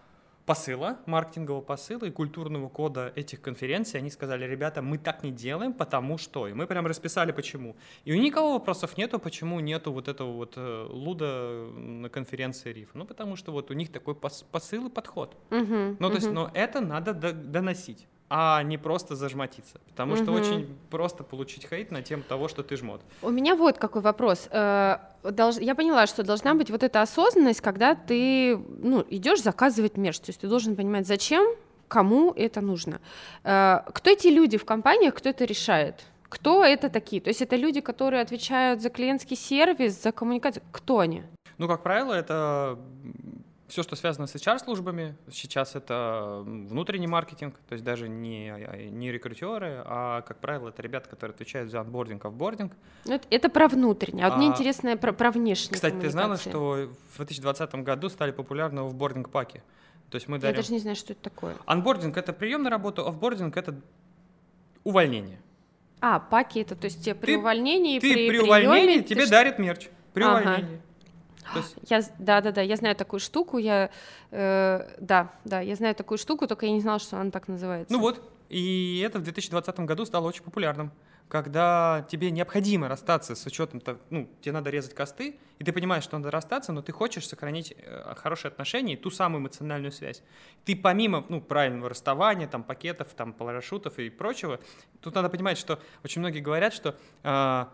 посыла, 0.46 0.98
маркетингового 1.06 1.62
посыла 1.62 2.04
и 2.04 2.10
культурного 2.10 2.68
кода 2.68 3.12
этих 3.16 3.40
конференций, 3.40 3.98
они 3.98 4.10
сказали, 4.10 4.44
ребята, 4.44 4.82
мы 4.82 4.98
так 4.98 5.22
не 5.24 5.30
делаем, 5.32 5.72
потому 5.72 6.18
что. 6.18 6.46
И 6.48 6.52
мы 6.52 6.66
прям 6.66 6.86
расписали, 6.86 7.32
почему. 7.32 7.76
И 8.04 8.12
у 8.12 8.16
никого 8.20 8.52
вопросов 8.52 8.98
нету, 8.98 9.18
почему 9.18 9.60
нету 9.60 9.90
вот 9.92 10.06
этого 10.08 10.32
вот 10.32 10.52
э, 10.56 10.86
луда 10.90 11.70
на 11.74 12.10
конференции 12.10 12.72
РИФ. 12.74 12.90
Ну, 12.94 13.06
потому 13.06 13.36
что 13.36 13.52
вот 13.52 13.70
у 13.70 13.74
них 13.74 13.90
такой 13.90 14.12
пос- 14.14 14.44
посыл 14.52 14.88
и 14.88 14.90
подход. 14.90 15.34
Мгм, 15.50 15.96
Ну, 15.98 16.08
то 16.10 16.14
есть, 16.16 16.26
мгм. 16.26 16.34
но 16.34 16.50
это 16.52 16.80
надо 16.82 17.14
до- 17.14 17.32
доносить, 17.32 18.06
а 18.36 18.62
не 18.64 18.78
просто 18.78 19.14
зажмотиться. 19.14 19.80
Потому 19.90 20.16
что 20.16 20.32
Мгм. 20.32 20.40
очень 20.40 20.78
просто 20.90 21.22
получить 21.22 21.68
хейт 21.68 21.92
на 21.92 22.02
тему 22.02 22.24
того, 22.28 22.48
что 22.48 22.64
ты 22.64 22.76
жмот. 22.76 23.00
У 23.22 23.30
меня 23.30 23.54
вот 23.54 23.78
какой 23.78 24.02
вопрос. 24.02 24.48
Э, 24.50 24.98
Я 25.60 25.74
поняла, 25.74 26.06
что 26.06 26.22
должна 26.24 26.54
быть 26.54 26.70
вот 26.70 26.82
эта 26.82 27.00
осознанность, 27.00 27.60
когда 27.60 27.94
ты 27.94 28.56
ну, 28.82 29.04
идешь 29.08 29.40
заказывать 29.42 29.96
мерч. 29.96 30.18
То 30.18 30.30
есть 30.30 30.40
ты 30.40 30.48
должен 30.48 30.74
понимать, 30.74 31.06
зачем, 31.06 31.44
кому 31.88 32.32
это 32.32 32.60
нужно. 32.60 33.00
Э, 33.44 33.80
Кто 33.92 34.10
эти 34.10 34.26
люди 34.26 34.58
в 34.58 34.64
компаниях, 34.64 35.14
кто 35.14 35.28
это 35.28 35.44
решает? 35.44 35.94
Кто 36.28 36.64
это 36.64 36.88
такие? 36.90 37.22
То 37.22 37.28
есть 37.30 37.40
это 37.42 37.54
люди, 37.56 37.80
которые 37.80 38.20
отвечают 38.22 38.82
за 38.82 38.90
клиентский 38.90 39.36
сервис, 39.36 40.02
за 40.02 40.10
коммуникацию. 40.10 40.62
Кто 40.72 40.98
они? 40.98 41.22
Ну, 41.58 41.68
как 41.68 41.82
правило, 41.84 42.12
это 42.12 42.76
все, 43.66 43.82
что 43.82 43.96
связано 43.96 44.26
с 44.26 44.34
HR-службами. 44.34 45.16
Сейчас 45.30 45.74
это 45.74 46.42
внутренний 46.44 47.06
маркетинг, 47.06 47.54
то 47.68 47.72
есть 47.72 47.84
даже 47.84 48.08
не, 48.08 48.50
а, 48.52 48.76
не 48.90 49.10
рекрутеры, 49.10 49.82
а, 49.86 50.20
как 50.22 50.38
правило, 50.38 50.68
это 50.68 50.82
ребята, 50.82 51.08
которые 51.08 51.34
отвечают 51.34 51.70
за 51.70 51.80
анбординг, 51.80 52.24
офбординг. 52.24 52.72
Ну, 53.06 53.14
Это, 53.14 53.26
это 53.30 53.48
про 53.48 53.68
внутреннее. 53.68 54.26
А 54.26 54.30
вот 54.30 54.36
мне 54.38 54.48
А, 54.48 54.50
интересно 54.50 54.96
про, 54.96 55.12
про 55.12 55.30
внешнее. 55.30 55.74
Кстати, 55.74 55.94
ты 55.94 56.10
знала, 56.10 56.36
что 56.36 56.90
в 57.12 57.16
2020 57.16 57.74
году 57.76 58.08
стали 58.10 58.32
популярны 58.32 58.80
офбординг-паки? 58.80 59.62
То 60.10 60.16
есть 60.16 60.28
мы 60.28 60.36
Я 60.36 60.42
дарим... 60.42 60.56
даже 60.56 60.72
не 60.72 60.78
знаю, 60.78 60.96
что 60.96 61.12
это 61.14 61.22
такое. 61.22 61.56
Анбординг— 61.64 62.16
это 62.18 62.32
прием 62.32 62.62
на 62.62 62.70
работу, 62.70 63.06
офбординг— 63.08 63.56
это 63.58 63.74
увольнение. 64.84 65.40
А, 66.00 66.20
паки 66.20 66.58
это, 66.58 66.76
то 66.76 66.84
есть 66.84 67.02
тебе 67.02 67.14
при 67.14 67.32
Ты- 67.34 67.38
увольнении, 67.38 67.98
Ты 67.98 68.12
при, 68.12 68.28
при 68.28 68.38
увольнении, 68.40 68.98
ты 68.98 69.04
тебе 69.04 69.22
что- 69.22 69.30
дарят 69.30 69.58
мерч. 69.58 69.88
При 70.12 70.22
Ага. 70.22 70.32
увольнении. 70.50 70.80
То 71.52 71.58
есть 71.58 71.76
Я, 71.88 72.00
да, 72.18 72.40
да, 72.40 72.52
да, 72.52 72.60
я 72.62 72.76
знаю 72.76 72.96
такую 72.96 73.20
штуку, 73.20 73.58
я, 73.58 73.90
э, 74.30 74.96
да, 75.00 75.32
да, 75.44 75.60
я 75.60 75.74
знаю 75.76 75.94
такую 75.94 76.18
штуку, 76.18 76.46
только 76.46 76.66
я 76.66 76.72
не 76.72 76.80
знала, 76.80 76.98
что 76.98 77.18
она 77.18 77.30
так 77.30 77.48
называется. 77.48 77.92
Ну 77.92 78.00
вот, 78.00 78.22
и 78.48 79.02
это 79.04 79.18
в 79.18 79.22
2020 79.22 79.80
году 79.80 80.04
стало 80.04 80.26
очень 80.28 80.42
популярным. 80.42 80.90
Когда 81.28 82.06
тебе 82.10 82.30
необходимо 82.30 82.86
расстаться 82.86 83.34
с 83.34 83.46
учетом, 83.46 83.80
то- 83.80 83.98
ну, 84.10 84.28
тебе 84.42 84.52
надо 84.52 84.68
резать 84.68 84.94
косты, 84.94 85.38
и 85.58 85.64
ты 85.64 85.72
понимаешь, 85.72 86.04
что 86.04 86.18
надо 86.18 86.30
расстаться, 86.30 86.70
но 86.72 86.82
ты 86.82 86.92
хочешь 86.92 87.26
сохранить 87.26 87.74
э, 87.76 88.14
хорошие 88.16 88.50
отношения 88.50 88.92
и 88.92 88.96
ту 88.96 89.10
самую 89.10 89.40
эмоциональную 89.40 89.90
связь. 89.90 90.22
Ты 90.66 90.76
помимо 90.76 91.24
ну, 91.30 91.40
правильного 91.40 91.88
расставания, 91.88 92.46
там, 92.46 92.62
пакетов, 92.62 93.08
там, 93.16 93.32
парашютов 93.32 93.98
и 93.98 94.10
прочего, 94.10 94.60
тут 95.00 95.14
надо 95.14 95.30
понимать, 95.30 95.56
что 95.56 95.78
очень 96.04 96.20
многие 96.20 96.40
говорят, 96.40 96.74
что 96.74 96.94
а, 97.22 97.70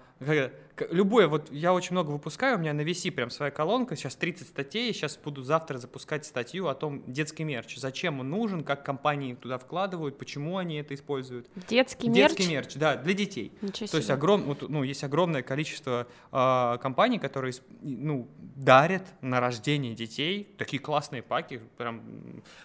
Любое, 0.90 1.28
вот 1.28 1.50
я 1.50 1.72
очень 1.72 1.92
много 1.92 2.10
выпускаю, 2.10 2.56
у 2.56 2.60
меня 2.60 2.72
на 2.72 2.82
VC 2.82 3.10
прям 3.10 3.30
своя 3.30 3.50
колонка, 3.50 3.96
сейчас 3.96 4.16
30 4.16 4.48
статей, 4.48 4.92
сейчас 4.92 5.16
буду 5.16 5.42
завтра 5.42 5.78
запускать 5.78 6.24
статью 6.24 6.68
о 6.68 6.74
том, 6.74 7.02
детский 7.06 7.44
мерч, 7.44 7.76
зачем 7.76 8.20
он 8.20 8.30
нужен, 8.30 8.62
как 8.64 8.84
компании 8.84 9.34
туда 9.34 9.58
вкладывают, 9.58 10.18
почему 10.18 10.58
они 10.58 10.76
это 10.76 10.94
используют. 10.94 11.48
Детский 11.68 12.08
мерч? 12.08 12.36
Детский 12.36 12.52
мерч, 12.52 12.74
да, 12.74 12.96
для 12.96 13.14
детей. 13.14 13.52
Ничего 13.62 13.88
То 13.88 13.96
есть 13.96 14.10
огром, 14.10 14.42
вот, 14.42 14.68
ну, 14.68 14.82
есть 14.82 15.04
огромное 15.04 15.42
количество 15.42 16.06
э, 16.32 16.78
компаний, 16.80 17.18
которые 17.18 17.54
ну, 17.82 18.28
дарят 18.56 19.04
на 19.22 19.40
рождение 19.40 19.94
детей 19.94 20.54
такие 20.58 20.80
классные 20.80 21.22
паки, 21.22 21.60
прям 21.76 22.02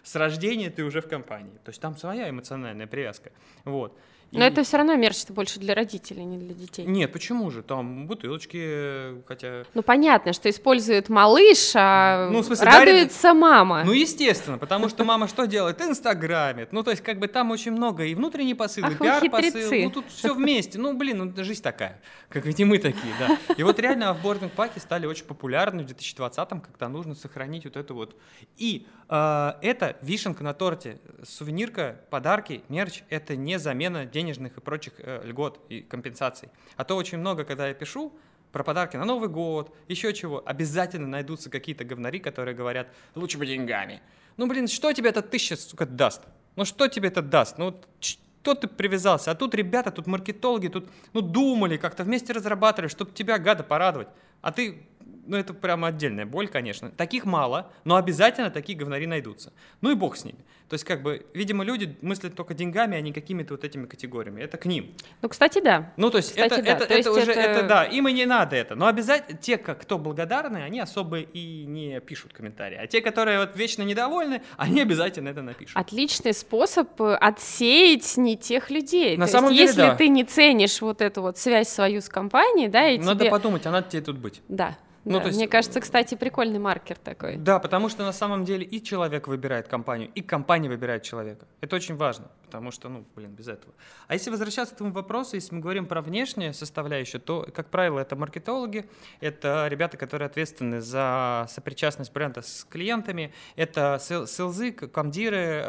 с 0.04 0.16
рождения 0.16 0.70
ты 0.70 0.84
уже 0.84 1.02
в 1.02 1.08
компании. 1.08 1.58
То 1.64 1.70
есть 1.70 1.82
там 1.82 1.98
своя 1.98 2.30
эмоциональная 2.30 2.88
привязка. 2.88 3.32
Вот. 3.64 3.98
Но 4.36 4.46
и... 4.46 4.48
это 4.48 4.64
все 4.64 4.78
равно 4.78 4.96
мерч 4.96 5.26
больше 5.30 5.60
для 5.60 5.74
родителей, 5.76 6.26
не 6.26 6.38
для 6.38 6.54
детей. 6.54 6.86
Нет, 6.86 7.12
почему 7.12 7.50
же? 7.52 7.64
Там 7.64 8.08
бутылочки, 8.08 9.24
хотя... 9.28 9.64
Ну, 9.74 9.82
понятно, 9.82 10.34
что 10.34 10.50
использует 10.50 11.10
малыш, 11.10 11.72
а 11.76 12.30
ну, 12.32 12.42
в 12.42 12.46
смысле, 12.46 12.66
радуется 12.66 13.24
дарит... 13.24 13.38
мама. 13.38 13.84
Ну, 13.84 13.92
естественно, 13.92 14.58
потому 14.58 14.90
что 14.90 15.04
мама 15.04 15.28
что 15.28 15.46
делает? 15.46 15.82
Инстаграмит. 15.82 16.72
Ну, 16.72 16.84
то 16.84 16.92
есть, 16.92 17.04
как 17.04 17.20
бы 17.20 17.28
там 17.28 17.52
очень 17.52 17.72
много 17.72 18.04
и 18.06 18.16
внутренний 18.16 18.54
посыл, 18.54 18.86
и 18.88 18.96
пиар-посыл. 18.96 19.84
Ну, 19.86 19.90
тут 19.90 20.06
все 20.10 20.34
вместе. 20.34 20.78
Ну, 20.78 20.96
блин, 20.98 21.34
ну, 21.36 21.44
жизнь 21.44 21.64
такая. 21.64 22.02
Как 22.30 22.46
ведь 22.46 22.60
и 22.60 22.66
мы 22.66 22.78
такие, 22.78 23.14
да. 23.20 23.38
И 23.56 23.64
вот 23.64 23.80
реально 23.80 24.10
офбординг-паки 24.10 24.80
стали 24.80 25.06
очень 25.06 25.26
популярны 25.26 25.84
в 25.84 25.88
2020-м, 25.88 26.62
когда 26.62 26.90
нужно 26.90 27.16
сохранить 27.16 27.66
вот 27.66 27.78
это 27.78 27.94
вот. 27.94 28.16
И 28.58 28.88
это 29.08 29.98
вишенка 30.02 30.44
на 30.44 30.54
торте. 30.54 31.00
Сувенирка, 31.24 32.02
подарки, 32.10 32.64
мерч— 32.70 33.04
это 33.10 33.36
не 33.36 33.60
замена 33.60 34.06
денежных 34.06 34.58
и 34.58 34.62
прочих 34.62 34.94
э, 34.98 35.22
льгот 35.24 35.60
и 35.70 35.82
компенсаций. 35.82 36.50
А 36.76 36.84
то 36.84 36.96
очень 36.96 37.20
много, 37.20 37.44
когда 37.44 37.68
я 37.68 37.74
пишу 37.74 38.14
про 38.52 38.64
подарки 38.64 38.98
на 38.98 39.06
Новый 39.06 39.30
год, 39.30 39.76
еще 39.88 40.14
чего, 40.14 40.42
обязательно 40.46 41.08
найдутся 41.08 41.50
какие-то 41.50 41.84
говнари, 41.84 42.20
которые 42.20 42.56
говорят, 42.56 42.88
лучше 43.14 43.38
бы 43.38 43.46
деньгами. 43.46 44.02
Ну, 44.38 44.48
блин, 44.48 44.68
что 44.68 44.92
тебе 44.92 45.10
эта 45.10 45.22
тысяча, 45.22 45.56
сука, 45.56 45.86
даст? 45.86 46.24
Ну, 46.56 46.66
что 46.66 46.88
тебе 46.88 47.10
это 47.10 47.22
даст? 47.22 47.58
Ну, 47.58 47.80
что 48.00 48.56
ты 48.56 48.68
привязался? 48.68 49.32
А 49.32 49.36
тут 49.36 49.54
ребята, 49.56 49.92
тут 49.92 50.08
маркетологи, 50.08 50.70
тут, 50.70 50.90
ну, 51.14 51.22
думали, 51.22 51.78
как-то 51.78 52.04
вместе 52.04 52.34
разрабатывали, 52.34 52.90
чтобы 52.90 53.12
тебя, 53.12 53.38
гада, 53.38 53.64
порадовать. 53.64 54.08
А 54.42 54.52
ты 54.52 54.88
ну 55.26 55.38
это 55.38 55.54
прямо 55.54 55.88
отдельная 55.88 56.26
боль, 56.26 56.48
конечно. 56.48 56.92
Таких 56.92 57.26
мало, 57.26 57.72
но 57.84 57.96
обязательно 57.96 58.50
такие 58.50 58.78
говнари 58.78 59.08
найдутся. 59.08 59.54
Ну 59.82 59.92
и 59.92 59.96
бог 59.96 60.18
с 60.18 60.26
ними. 60.26 60.40
То 60.70 60.74
есть, 60.74 60.84
как 60.84 61.04
бы, 61.04 61.26
видимо, 61.36 61.64
люди 61.64 61.96
мыслят 62.02 62.34
только 62.34 62.56
деньгами, 62.56 62.98
а 62.98 63.02
не 63.02 63.14
какими-то 63.14 63.54
вот 63.54 63.64
этими 63.64 63.86
категориями. 63.86 64.42
Это 64.42 64.58
к 64.58 64.66
ним. 64.66 64.96
Ну, 65.22 65.30
кстати, 65.30 65.62
да. 65.62 65.94
Ну, 65.96 66.10
то 66.10 66.18
есть, 66.18 66.30
кстати, 66.32 66.54
это, 66.54 66.64
да. 66.64 66.72
это, 66.72 66.88
то 66.88 66.94
это 66.96 67.12
уже, 67.12 67.32
это... 67.32 67.40
это, 67.40 67.68
да, 67.68 67.84
им 67.84 68.08
и 68.08 68.14
не 68.14 68.26
надо 68.26 68.56
это. 68.56 68.74
Но 68.74 68.88
обязательно, 68.88 69.38
те, 69.38 69.58
кто 69.58 70.00
благодарны, 70.00 70.58
они 70.58 70.80
особо 70.80 71.20
и 71.20 71.66
не 71.66 72.00
пишут 72.00 72.34
комментарии. 72.34 72.78
А 72.82 72.88
те, 72.88 73.02
которые 73.02 73.40
вот 73.40 73.56
вечно 73.56 73.84
недовольны, 73.84 74.42
они 74.58 74.82
обязательно 74.82 75.30
это 75.30 75.44
напишут. 75.44 75.78
Отличный 75.78 76.34
способ 76.34 77.00
э, 77.00 77.14
отсеять 77.14 78.18
не 78.18 78.36
тех 78.36 78.72
людей. 78.72 79.18
На 79.18 79.28
то 79.28 79.34
самом 79.34 79.52
есть, 79.52 79.60
деле, 79.60 79.68
если 79.68 79.82
да. 79.82 79.96
ты 79.96 80.08
не 80.08 80.24
ценишь 80.24 80.82
вот 80.82 81.00
эту 81.02 81.22
вот 81.22 81.38
связь 81.38 81.70
свою 81.70 82.02
с 82.02 82.10
компанией, 82.10 82.70
да, 82.70 82.90
и 82.90 82.98
Надо 82.98 83.20
тебе... 83.20 83.30
подумать, 83.30 83.66
а 83.68 83.72
надо 83.72 83.88
тебе 83.88 84.02
тут 84.02 84.18
быть. 84.18 84.42
Да. 84.48 84.76
Ну, 85.06 85.14
да, 85.14 85.20
то 85.20 85.28
есть, 85.28 85.38
мне 85.38 85.48
кажется, 85.48 85.80
кстати, 85.80 86.16
прикольный 86.16 86.60
маркер 86.60 86.98
такой. 86.98 87.38
Да, 87.38 87.60
потому 87.60 87.90
что 87.90 88.04
на 88.04 88.12
самом 88.12 88.44
деле 88.44 88.66
и 88.66 88.84
человек 88.84 89.28
выбирает 89.28 89.68
компанию, 89.68 90.10
и 90.16 90.22
компания 90.22 90.68
выбирает 90.68 91.04
человека. 91.04 91.46
Это 91.62 91.76
очень 91.76 91.96
важно 91.96 92.26
потому 92.56 92.72
что, 92.72 92.88
ну, 92.88 93.06
блин, 93.16 93.32
без 93.32 93.50
этого. 93.50 93.74
А 94.08 94.14
если 94.14 94.30
возвращаться 94.30 94.74
к 94.74 94.78
твоему 94.78 94.96
вопросу, 94.96 95.36
если 95.36 95.54
мы 95.54 95.60
говорим 95.60 95.86
про 95.88 96.02
внешнюю 96.02 96.54
составляющую, 96.54 97.20
то, 97.20 97.46
как 97.54 97.70
правило, 97.70 98.00
это 98.00 98.16
маркетологи, 98.16 98.86
это 99.20 99.68
ребята, 99.68 99.98
которые 99.98 100.28
ответственны 100.28 100.80
за 100.80 101.48
сопричастность 101.50 102.14
бренда 102.14 102.42
с 102.42 102.66
клиентами, 102.70 103.34
это 103.58 104.00
селзы, 104.00 104.72
комдиры, 104.72 105.66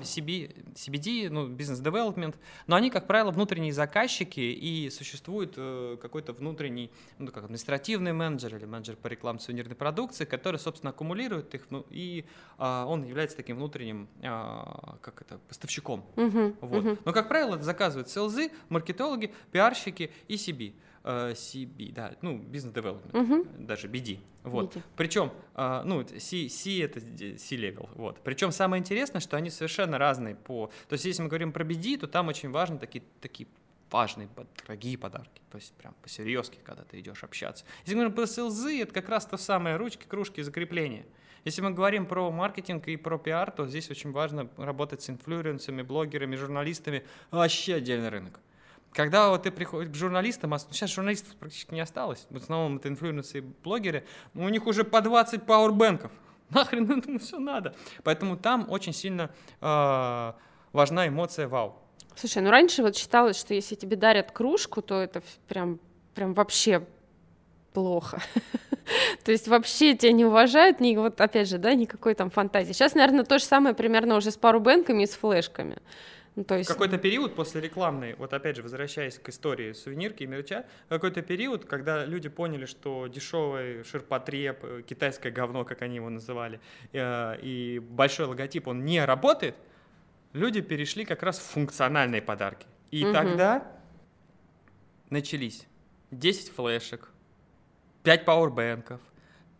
CB, 0.00 0.74
CBD, 0.74 1.28
ну, 1.28 1.48
бизнес-девелопмент, 1.48 2.36
но 2.68 2.76
они, 2.76 2.90
как 2.90 3.08
правило, 3.08 3.32
внутренние 3.32 3.72
заказчики, 3.72 4.38
и 4.38 4.90
существует 4.90 5.54
э, 5.56 5.96
какой-то 6.00 6.32
внутренний, 6.32 6.92
ну, 7.18 7.32
как 7.32 7.44
административный 7.44 8.12
менеджер 8.12 8.54
или 8.54 8.64
менеджер 8.64 8.94
по 8.94 9.08
рекламе 9.08 9.40
сувенирной 9.40 9.74
продукции, 9.74 10.24
который, 10.24 10.60
собственно, 10.60 10.90
аккумулирует 10.90 11.52
их, 11.56 11.66
ну, 11.70 11.84
и 11.90 12.24
а, 12.58 12.86
он 12.86 13.02
является 13.04 13.36
таким 13.36 13.56
внутренним, 13.56 14.08
а, 14.22 14.98
как 15.00 15.20
это, 15.22 15.38
поставщиком. 15.48 16.04
Угу, 16.16 16.27
вот. 16.60 16.84
угу. 16.84 16.98
Но, 17.04 17.12
как 17.12 17.28
правило, 17.28 17.54
это 17.54 17.64
заказывают 17.64 18.08
селзы, 18.08 18.50
маркетологи, 18.68 19.32
пиарщики 19.52 20.10
и 20.28 20.34
CB. 20.34 20.74
Uh, 21.04 21.30
э, 21.30 21.32
CB, 21.32 21.92
да, 21.92 22.14
ну, 22.22 22.38
бизнес-девелопмент, 22.38 23.14
угу. 23.14 23.46
даже 23.58 23.86
BD. 23.86 24.18
Вот. 24.42 24.74
BD. 24.74 24.82
Причем, 24.96 25.32
uh, 25.54 25.82
ну, 25.84 26.04
C, 26.18 26.48
C 26.48 26.82
это 26.82 27.00
C-level, 27.00 27.88
вот. 27.94 28.20
Причем 28.24 28.50
самое 28.50 28.80
интересное, 28.80 29.20
что 29.20 29.36
они 29.36 29.48
совершенно 29.48 29.96
разные 29.96 30.34
по... 30.34 30.70
То 30.88 30.94
есть, 30.94 31.04
если 31.04 31.22
мы 31.22 31.28
говорим 31.28 31.52
про 31.52 31.64
BD, 31.64 31.98
то 31.98 32.08
там 32.08 32.28
очень 32.28 32.50
важны 32.50 32.78
такие, 32.78 33.04
такие 33.20 33.48
важные, 33.90 34.28
дорогие 34.66 34.98
подарки. 34.98 35.40
То 35.50 35.56
есть 35.56 35.72
прям 35.74 35.94
по-серьезки, 36.02 36.58
когда 36.62 36.82
ты 36.82 37.00
идешь 37.00 37.24
общаться. 37.24 37.64
Если 37.84 37.94
мы 37.94 38.02
говорим 38.02 38.16
про 38.16 38.26
селзы, 38.26 38.82
это 38.82 38.92
как 38.92 39.08
раз 39.08 39.26
то 39.26 39.36
самое 39.36 39.76
ручки, 39.76 40.04
кружки, 40.06 40.42
закрепления. 40.42 41.06
Если 41.48 41.62
мы 41.62 41.70
говорим 41.70 42.04
про 42.04 42.30
маркетинг 42.30 42.88
и 42.88 42.98
про 42.98 43.16
пиар, 43.16 43.50
то 43.50 43.66
здесь 43.66 43.90
очень 43.90 44.12
важно 44.12 44.50
работать 44.58 45.00
с 45.00 45.08
инфлюенсерами, 45.08 45.80
блогерами, 45.80 46.36
журналистами. 46.36 47.06
Вообще 47.30 47.76
отдельный 47.76 48.10
рынок. 48.10 48.38
Когда 48.92 49.30
вот 49.30 49.44
ты 49.44 49.50
приходишь 49.50 49.90
к 49.90 49.94
журналистам, 49.94 50.52
а 50.52 50.58
сейчас 50.58 50.90
журналистов 50.90 51.34
практически 51.36 51.72
не 51.72 51.80
осталось, 51.80 52.26
в 52.28 52.36
основном 52.36 52.76
это 52.76 52.90
инфлюенсеры 52.90 53.46
и 53.46 53.48
блогеры, 53.64 54.04
у 54.34 54.46
них 54.50 54.66
уже 54.66 54.84
по 54.84 55.00
20 55.00 55.44
пауэрбэнков. 55.44 56.12
Нахрен 56.50 56.90
этому 56.90 57.18
все 57.18 57.38
надо. 57.38 57.74
Поэтому 58.04 58.36
там 58.36 58.66
очень 58.68 58.92
сильно 58.92 59.30
э, 59.62 60.32
важна 60.74 61.08
эмоция 61.08 61.48
вау. 61.48 61.78
Слушай, 62.14 62.42
ну 62.42 62.50
раньше 62.50 62.82
вот 62.82 62.94
считалось, 62.94 63.38
что 63.38 63.54
если 63.54 63.74
тебе 63.74 63.96
дарят 63.96 64.32
кружку, 64.32 64.82
то 64.82 65.00
это 65.00 65.22
прям, 65.48 65.80
прям 66.14 66.34
вообще 66.34 66.86
плохо. 67.78 68.20
То 69.24 69.30
есть 69.30 69.46
вообще 69.46 69.94
тебя 69.94 70.12
не 70.12 70.24
уважают, 70.24 70.80
ни, 70.80 70.96
вот 70.96 71.20
опять 71.20 71.48
же, 71.48 71.58
да, 71.58 71.74
никакой 71.74 72.14
там 72.14 72.30
фантазии. 72.30 72.72
Сейчас, 72.72 72.94
наверное, 72.94 73.24
то 73.24 73.38
же 73.38 73.44
самое 73.44 73.74
примерно 73.74 74.16
уже 74.16 74.30
с 74.30 74.36
парубэнками 74.36 75.04
и 75.04 75.06
с 75.06 75.14
флешками. 75.14 75.76
Ну, 76.34 76.44
то 76.44 76.56
есть... 76.56 76.68
Какой-то 76.68 76.98
период 76.98 77.36
после 77.36 77.60
рекламной, 77.60 78.14
вот 78.14 78.32
опять 78.32 78.56
же, 78.56 78.62
возвращаясь 78.62 79.18
к 79.18 79.28
истории 79.28 79.72
сувенирки 79.72 80.24
и 80.24 80.26
мерча, 80.26 80.64
какой-то 80.88 81.22
период, 81.22 81.64
когда 81.66 82.04
люди 82.04 82.28
поняли, 82.28 82.66
что 82.66 83.06
дешевый 83.06 83.84
ширпотреб, 83.84 84.58
э, 84.62 84.82
китайское 84.82 85.30
говно, 85.30 85.64
как 85.64 85.82
они 85.82 85.96
его 85.96 86.10
называли, 86.10 86.60
э, 86.92 87.36
и 87.42 87.78
большой 87.78 88.26
логотип, 88.26 88.66
он 88.66 88.84
не 88.84 89.04
работает, 89.04 89.54
люди 90.32 90.60
перешли 90.62 91.04
как 91.04 91.22
раз 91.22 91.38
в 91.38 91.42
функциональные 91.42 92.22
подарки. 92.22 92.66
И 92.90 93.04
угу. 93.04 93.12
тогда 93.12 93.70
начались 95.10 95.66
10 96.10 96.50
флешек, 96.50 97.10
5 98.08 98.24
пауэрбэнков, 98.24 99.00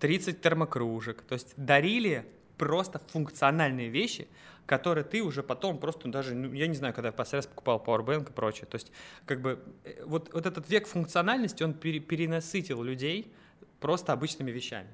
30 0.01 0.41
термокружек. 0.41 1.21
То 1.21 1.35
есть 1.35 1.53
дарили 1.59 2.25
просто 2.57 2.99
функциональные 3.13 3.91
вещи, 3.91 4.27
которые 4.65 5.05
ты 5.05 5.23
уже 5.23 5.43
потом 5.43 5.77
просто 5.77 6.09
даже, 6.09 6.35
ну, 6.35 6.55
я 6.55 6.67
не 6.67 6.75
знаю, 6.75 6.95
когда 6.95 7.09
я 7.09 7.13
последний 7.13 7.41
раз 7.41 7.47
покупал 7.47 7.85
Powerbank 7.85 8.31
и 8.31 8.33
прочее. 8.33 8.65
То 8.65 8.77
есть, 8.77 8.91
как 9.27 9.43
бы, 9.43 9.63
э, 9.85 10.03
вот, 10.07 10.33
вот 10.33 10.47
этот 10.47 10.67
век 10.71 10.87
функциональности, 10.87 11.63
он 11.63 11.75
пере, 11.75 12.01
перенасытил 12.01 12.83
людей 12.83 13.31
просто 13.81 14.15
обычными 14.15 14.51
вещами. 14.51 14.89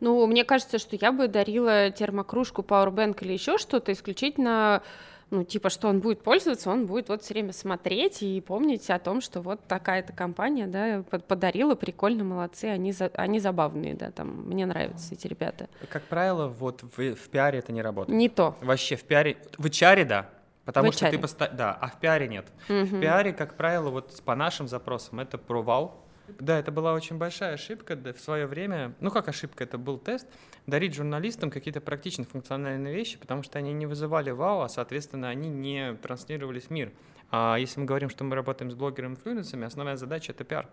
Ну, 0.00 0.26
мне 0.26 0.46
кажется, 0.46 0.78
что 0.78 0.96
я 0.96 1.12
бы 1.12 1.28
дарила 1.28 1.90
термокружку, 1.90 2.62
Powerbank 2.62 3.18
или 3.20 3.34
еще 3.34 3.58
что-то 3.58 3.92
исключительно 3.92 4.82
ну, 5.30 5.44
типа, 5.44 5.70
что 5.70 5.88
он 5.88 6.00
будет 6.00 6.22
пользоваться, 6.22 6.70
он 6.70 6.86
будет 6.86 7.08
вот 7.08 7.22
все 7.22 7.34
время 7.34 7.52
смотреть 7.52 8.22
и 8.22 8.40
помнить 8.40 8.88
о 8.90 8.98
том, 8.98 9.20
что 9.20 9.40
вот 9.40 9.60
такая-то 9.66 10.12
компания, 10.12 10.66
да, 10.66 11.02
подарила, 11.20 11.74
прикольно, 11.74 12.22
молодцы, 12.22 12.66
они, 12.66 12.92
за, 12.92 13.10
они 13.14 13.40
забавные, 13.40 13.94
да, 13.94 14.10
там, 14.12 14.28
мне 14.46 14.66
нравятся 14.66 15.14
эти 15.14 15.26
ребята. 15.26 15.68
Как 15.88 16.04
правило, 16.04 16.46
вот 16.46 16.82
в, 16.82 17.14
в 17.14 17.28
пиаре 17.28 17.58
это 17.58 17.72
не 17.72 17.82
работает. 17.82 18.16
Не 18.16 18.28
то. 18.28 18.56
Вообще 18.60 18.96
в 18.96 19.04
пиаре, 19.04 19.36
в 19.58 19.66
HR, 19.66 20.04
да, 20.04 20.30
Потому 20.64 20.90
в 20.90 20.94
что 20.94 21.06
HR. 21.06 21.10
ты 21.10 21.18
поста... 21.18 21.48
Да, 21.48 21.78
а 21.80 21.88
в 21.88 22.00
пиаре 22.00 22.26
нет. 22.26 22.46
Угу. 22.68 22.96
В 22.96 23.00
пиаре, 23.00 23.32
как 23.32 23.56
правило, 23.56 23.88
вот 23.88 24.20
по 24.24 24.34
нашим 24.34 24.66
запросам 24.66 25.20
это 25.20 25.38
провал, 25.38 26.05
да, 26.38 26.58
это 26.58 26.70
была 26.70 26.92
очень 26.92 27.16
большая 27.16 27.54
ошибка 27.54 27.96
в 27.96 28.20
свое 28.20 28.46
время. 28.46 28.94
Ну 29.00 29.10
как 29.10 29.28
ошибка, 29.28 29.64
это 29.64 29.78
был 29.78 29.98
тест. 29.98 30.26
Дарить 30.66 30.94
журналистам 30.94 31.50
какие-то 31.50 31.80
практичные 31.80 32.26
функциональные 32.26 32.94
вещи, 32.94 33.18
потому 33.18 33.42
что 33.42 33.58
они 33.58 33.72
не 33.72 33.86
вызывали 33.86 34.30
вау, 34.30 34.62
а, 34.62 34.68
соответственно, 34.68 35.28
они 35.28 35.48
не 35.48 35.94
транслировались 35.94 36.64
в 36.64 36.70
мир. 36.70 36.92
А 37.30 37.56
если 37.56 37.80
мы 37.80 37.86
говорим, 37.86 38.10
что 38.10 38.24
мы 38.24 38.34
работаем 38.34 38.70
с 38.70 38.74
блогерами-инфлюенсерами, 38.74 39.66
основная 39.66 39.96
задача— 39.96 40.32
это 40.36 40.44
пиар. 40.44 40.68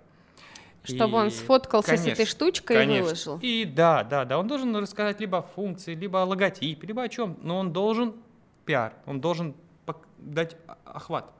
Чтобы 0.84 1.14
и, 1.14 1.22
он 1.22 1.32
сфоткался 1.32 1.92
конечно, 1.92 2.10
с 2.10 2.14
этой 2.14 2.26
штучкой 2.26 2.76
конечно. 2.76 2.98
и 2.98 3.02
выложил. 3.02 3.40
И 3.42 3.66
да, 3.66 4.04
да, 4.04 4.26
да, 4.26 4.38
он 4.38 4.48
должен 4.48 4.76
рассказать 4.76 5.20
либо 5.22 5.40
о 5.40 5.42
функции, 5.42 5.96
либо 5.96 6.22
о 6.22 6.26
логотипе, 6.26 6.86
либо 6.86 7.04
о 7.04 7.10
чем, 7.10 7.38
но 7.42 7.58
он 7.58 7.72
должен 7.72 8.16
пиар, 8.66 8.94
он 9.06 9.22
должен 9.22 9.56
дать 10.18 10.58
охват. 10.86 11.32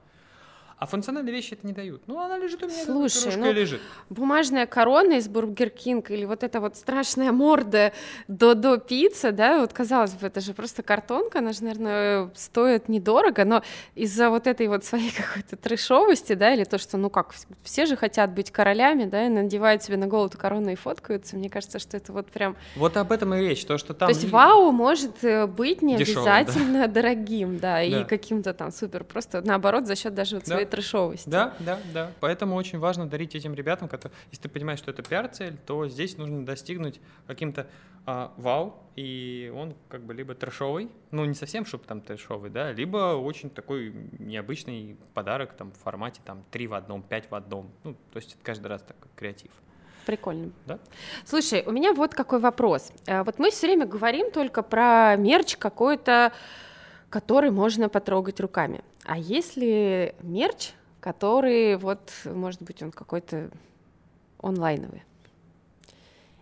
А 0.78 0.86
функциональные 0.86 1.34
вещи 1.34 1.54
это 1.54 1.66
не 1.66 1.74
дают. 1.74 2.02
Ну, 2.08 2.20
она 2.20 2.38
лежит 2.38 2.62
у 2.64 2.68
меня, 2.68 2.84
Слушай, 2.84 3.36
ну, 3.38 3.52
лежит. 3.52 3.82
бумажная 4.10 4.66
корона 4.66 5.14
из 5.14 5.28
Burger 5.28 5.70
King 5.70 6.12
или 6.12 6.26
вот 6.26 6.44
эта 6.44 6.60
вот 6.60 6.76
страшная 6.76 7.32
морда 7.32 7.94
Додо 8.28 8.78
Пицца, 8.78 9.32
да, 9.32 9.60
вот 9.60 9.74
казалось 9.74 10.12
бы, 10.14 10.28
это 10.28 10.42
же 10.42 10.54
просто 10.54 10.84
картонка, 10.84 11.40
она 11.40 11.54
же, 11.54 11.64
наверное, 11.64 12.32
стоит 12.36 12.90
недорого, 12.90 13.46
но 13.46 13.64
из-за 13.96 14.30
вот 14.30 14.48
этой 14.48 14.68
вот 14.68 14.84
своей 14.84 15.12
какой-то 15.16 15.56
трешовости, 15.56 16.34
да, 16.34 16.54
или 16.54 16.64
то, 16.64 16.78
что, 16.78 16.98
ну 16.98 17.10
как, 17.10 17.34
все 17.64 17.86
же 17.86 17.96
хотят 17.96 18.32
быть 18.32 18.52
королями, 18.52 19.06
да, 19.06 19.26
и 19.26 19.30
надевают 19.30 19.84
себе 19.84 19.98
на 19.98 20.08
голову 20.08 20.32
корону 20.38 20.70
и 20.70 20.76
фоткаются, 20.76 21.36
мне 21.38 21.50
кажется, 21.50 21.80
что 21.80 21.98
это 21.98 22.12
вот 22.12 22.28
прям... 22.28 22.56
Вот 22.76 22.98
об 22.98 23.12
этом 23.12 23.34
и 23.36 23.40
речь, 23.40 23.66
то, 23.66 23.78
что 23.78 23.94
там... 23.94 24.08
То 24.08 24.14
есть 24.14 24.30
вау 24.30 24.72
может 24.72 25.24
э, 25.24 25.48
быть 25.48 25.82
не 25.82 25.98
Дешевым, 25.98 26.28
обязательно 26.28 26.88
да. 26.88 26.88
дорогим, 27.02 27.60
да, 27.60 27.76
да. 27.76 27.84
и 27.84 28.04
каким-то 28.04 28.54
там 28.54 28.72
супер, 28.72 29.04
просто 29.04 29.42
наоборот 29.42 29.88
за 29.88 29.96
счет 29.96 30.14
даже 30.14 30.36
вот 30.36 30.48
своей 30.48 30.66
трэшовости. 30.74 31.30
Да, 31.30 31.54
да, 31.60 31.80
да. 31.94 32.12
Поэтому 32.20 32.56
очень 32.56 32.80
важно 32.80 33.08
дарить 33.08 33.36
этим 33.36 33.54
ребятам, 33.54 33.88
которые, 33.88 34.18
если 34.32 34.44
ты 34.44 34.50
понимаешь, 34.50 34.80
что 34.80 34.90
это 34.90 35.04
пиар-цель, 35.04 35.56
то 35.68 35.88
здесь 35.88 36.18
нужно 36.18 36.44
достигнуть 36.44 37.00
каким-то 37.28 37.68
а, 38.08 38.34
вау, 38.38 38.74
и 38.96 39.54
он 39.56 39.76
как 39.88 40.02
бы 40.02 40.16
либо 40.16 40.34
трэшовый, 40.34 40.90
ну 41.12 41.26
не 41.26 41.36
совсем, 41.36 41.64
чтобы 41.64 41.84
там 41.86 42.02
трэшовый, 42.02 42.50
да, 42.50 42.72
либо 42.72 43.16
очень 43.16 43.52
такой 43.52 43.94
необычный 44.18 44.98
подарок 45.14 45.54
там 45.54 45.72
в 45.72 45.78
формате 45.78 46.22
там 46.26 46.44
3 46.50 46.68
в 46.68 46.74
одном, 46.74 47.04
5 47.04 47.30
в 47.30 47.36
одном. 47.36 47.70
Ну, 47.84 47.94
то 48.12 48.18
есть 48.18 48.34
это 48.34 48.44
каждый 48.44 48.68
раз 48.68 48.82
такой 48.82 49.12
креатив. 49.16 49.52
Прикольно. 50.08 50.52
Да? 50.66 50.80
Слушай, 51.24 51.64
у 51.66 51.72
меня 51.72 51.94
вот 51.94 52.16
какой 52.16 52.40
вопрос. 52.40 52.92
Э, 53.06 53.24
вот 53.24 53.38
мы 53.38 53.52
все 53.52 53.68
время 53.68 53.86
говорим 53.86 54.32
только 54.32 54.64
про 54.64 55.16
мерч 55.18 55.56
какой-то, 55.56 56.34
который 57.14 57.52
можно 57.52 57.90
потрогать 57.90 58.40
руками. 58.40 58.82
А 59.06 59.20
если 59.20 60.16
мерч, 60.24 60.72
который 61.00 61.76
вот, 61.76 62.12
может 62.26 62.64
быть, 62.64 62.82
он 62.82 62.92
какой-то 62.92 63.52
онлайновый? 64.42 65.04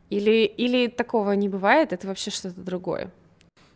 Или, 0.10 0.46
или 0.46 0.88
такого 0.88 1.34
не 1.34 1.50
бывает, 1.50 1.92
это 1.92 2.08
вообще 2.08 2.32
что-то 2.32 2.62
другое? 2.62 3.12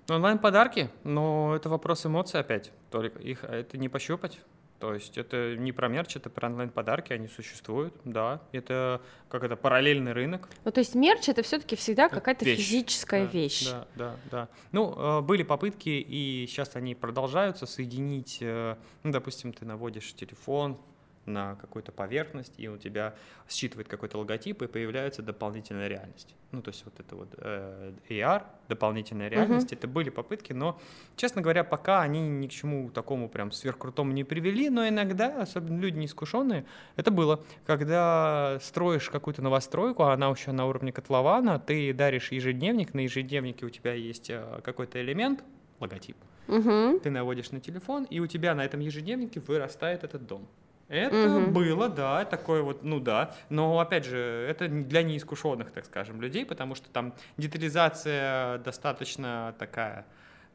Онлайн-подарки, 0.08 0.90
но 1.04 1.54
это 1.54 1.68
вопрос 1.68 2.06
эмоций 2.06 2.40
опять, 2.40 2.72
только 2.92 3.20
их 3.20 3.44
это 3.44 3.78
не 3.78 3.90
пощупать. 3.90 4.40
То 4.86 4.94
есть 4.94 5.18
это 5.18 5.56
не 5.57 5.72
про 5.72 5.88
мерч, 5.88 6.16
это 6.16 6.30
про 6.30 6.48
онлайн-подарки, 6.48 7.12
они 7.12 7.28
существуют, 7.28 7.95
да. 8.03 8.40
Это 8.52 9.02
как 9.30 9.44
это 9.44 9.56
параллельный 9.56 10.14
рынок. 10.14 10.48
Ну, 10.64 10.72
то 10.72 10.80
есть 10.80 10.94
мерч 10.94 11.28
это 11.28 11.41
все-таки 11.41 11.76
всегда 11.76 12.07
какая-то 12.07 12.45
вещь. 12.45 12.60
физическая 12.60 13.26
да, 13.26 13.32
вещь. 13.32 13.66
Да, 13.66 13.88
да, 13.95 14.16
да. 14.30 14.49
Ну, 14.72 14.94
э, 14.95 15.22
были 15.22 15.41
попытки, 15.41 15.90
и 15.90 16.45
сейчас 16.48 16.76
они 16.76 16.94
продолжаются, 16.94 17.66
соединить, 17.66 18.38
э, 18.41 18.76
ну, 19.02 19.12
допустим, 19.12 19.53
ты 19.53 19.66
наводишь 19.66 20.14
телефон, 20.14 20.78
на 21.26 21.56
какую-то 21.56 21.92
поверхность, 21.92 22.54
и 22.58 22.68
у 22.68 22.78
тебя 22.78 23.16
считывает 23.50 23.88
какой-то 23.88 24.18
логотип, 24.18 24.62
и 24.62 24.68
появляется 24.68 25.22
дополнительная 25.22 25.88
реальность. 25.88 26.36
Ну, 26.52 26.62
то 26.62 26.70
есть 26.70 26.86
вот 26.86 27.00
это 27.00 27.16
вот 27.16 27.28
э, 27.38 27.94
AR, 28.10 28.44
дополнительная 28.70 29.28
реальность, 29.28 29.72
uh-huh. 29.72 29.78
это 29.78 29.88
были 29.88 30.10
попытки, 30.10 30.54
но, 30.54 30.80
честно 31.18 31.42
говоря, 31.42 31.64
пока 31.64 32.02
они 32.02 32.22
ни 32.22 32.48
к 32.48 32.52
чему 32.52 32.90
такому 32.90 33.28
прям 33.28 33.52
сверхкрутому 33.52 34.14
не 34.14 34.24
привели, 34.24 34.70
но 34.70 34.88
иногда, 34.88 35.42
особенно 35.42 35.80
люди 35.80 35.98
неискушенные, 35.98 36.66
это 36.96 37.12
было, 37.12 37.44
когда 37.66 38.58
строишь 38.62 39.10
какую-то 39.10 39.42
новостройку, 39.42 40.04
а 40.04 40.14
она 40.14 40.30
еще 40.30 40.52
на 40.54 40.66
уровне 40.66 40.94
котлована, 40.94 41.60
ты 41.60 41.94
даришь 41.94 42.32
ежедневник, 42.32 42.94
на 42.94 43.02
ежедневнике 43.02 43.66
у 43.66 43.70
тебя 43.70 43.94
есть 43.94 44.30
э, 44.30 44.62
какой-то 44.64 45.02
элемент, 45.02 45.44
логотип, 45.82 46.16
uh-huh. 46.48 47.00
ты 47.02 47.10
наводишь 47.10 47.52
на 47.52 47.60
телефон, 47.60 48.06
и 48.06 48.20
у 48.20 48.28
тебя 48.28 48.56
на 48.56 48.64
этом 48.64 48.80
ежедневнике 48.80 49.42
вырастает 49.42 50.06
этот 50.06 50.26
дом. 50.26 50.48
Это 50.88 51.38
угу. 51.38 51.52
было, 51.52 51.90
да, 51.90 52.26
такое 52.26 52.62
вот, 52.62 52.84
ну 52.84 52.99
да. 52.99 53.34
Но 53.49 53.80
опять 53.80 54.06
же, 54.06 54.18
это 54.49 54.68
для 54.68 55.02
неискушенных, 55.02 55.72
так 55.72 55.86
скажем, 55.86 56.22
людей, 56.22 56.45
потому 56.45 56.76
что 56.76 56.90
там 56.90 57.14
детализация 57.38 58.60
достаточно 58.60 59.56
такая 59.57 60.06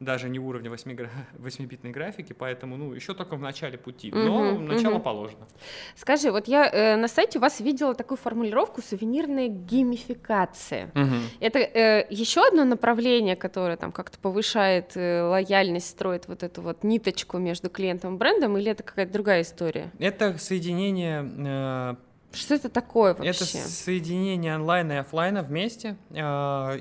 даже 0.01 0.29
не 0.29 0.39
уровня 0.39 0.69
8-битной 0.69 1.91
графики, 1.97 2.33
поэтому, 2.33 2.77
ну, 2.77 2.93
еще 2.93 3.13
только 3.13 3.35
в 3.35 3.41
начале 3.41 3.77
пути, 3.77 4.11
но 4.11 4.51
uh-huh, 4.51 4.59
начало 4.59 4.95
uh-huh. 4.95 5.03
положено. 5.03 5.47
Скажи, 5.95 6.31
вот 6.31 6.47
я 6.47 6.67
э, 6.67 6.95
на 6.95 7.07
сайте 7.07 7.37
у 7.37 7.41
вас 7.41 7.59
видела 7.59 7.93
такую 7.93 8.17
формулировку 8.17 8.81
сувенирная 8.81 9.47
геймификация. 9.47 10.91
Uh-huh. 10.93 11.21
Это 11.39 11.59
э, 11.59 12.07
еще 12.09 12.45
одно 12.45 12.65
направление, 12.65 13.35
которое 13.35 13.77
там 13.77 13.91
как-то 13.91 14.17
повышает 14.17 14.97
э, 14.97 15.21
лояльность, 15.21 15.89
строит 15.89 16.27
вот 16.27 16.43
эту 16.43 16.61
вот 16.61 16.83
ниточку 16.83 17.37
между 17.37 17.69
клиентом 17.69 18.15
и 18.15 18.17
брендом, 18.17 18.57
или 18.57 18.71
это 18.71 18.83
какая-то 18.83 19.13
другая 19.13 19.41
история? 19.43 19.91
Это 19.99 20.37
соединение 20.39 21.31
э, 21.37 21.95
что 22.33 22.55
это 22.55 22.69
такое 22.69 23.13
вообще? 23.13 23.29
Это 23.29 23.45
соединение 23.45 24.55
онлайна 24.55 24.93
и 24.93 24.95
офлайна 24.97 25.43
вместе. 25.43 25.97
А, 26.11 26.77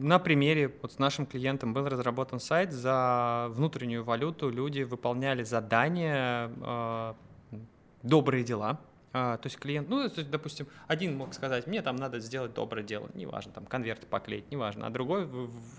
на 0.00 0.18
примере 0.18 0.74
вот 0.82 0.92
с 0.92 0.98
нашим 0.98 1.26
клиентом 1.26 1.72
был 1.72 1.86
разработан 1.88 2.40
сайт 2.40 2.72
за 2.72 3.48
внутреннюю 3.50 4.04
валюту. 4.04 4.50
Люди 4.50 4.82
выполняли 4.82 5.42
задания 5.42 6.50
а, 6.62 7.16
«Добрые 8.02 8.44
дела», 8.44 8.80
а, 9.12 9.38
то 9.38 9.46
есть 9.46 9.58
клиент, 9.58 9.88
ну, 9.88 10.08
то 10.08 10.20
есть, 10.20 10.30
допустим, 10.30 10.68
один 10.86 11.16
мог 11.16 11.34
сказать, 11.34 11.66
мне 11.66 11.82
там 11.82 11.96
надо 11.96 12.20
сделать 12.20 12.54
доброе 12.54 12.84
дело, 12.84 13.08
неважно, 13.14 13.50
там 13.50 13.66
конверты 13.66 14.06
поклеить, 14.06 14.48
неважно, 14.52 14.86
а 14.86 14.90
другой 14.90 15.28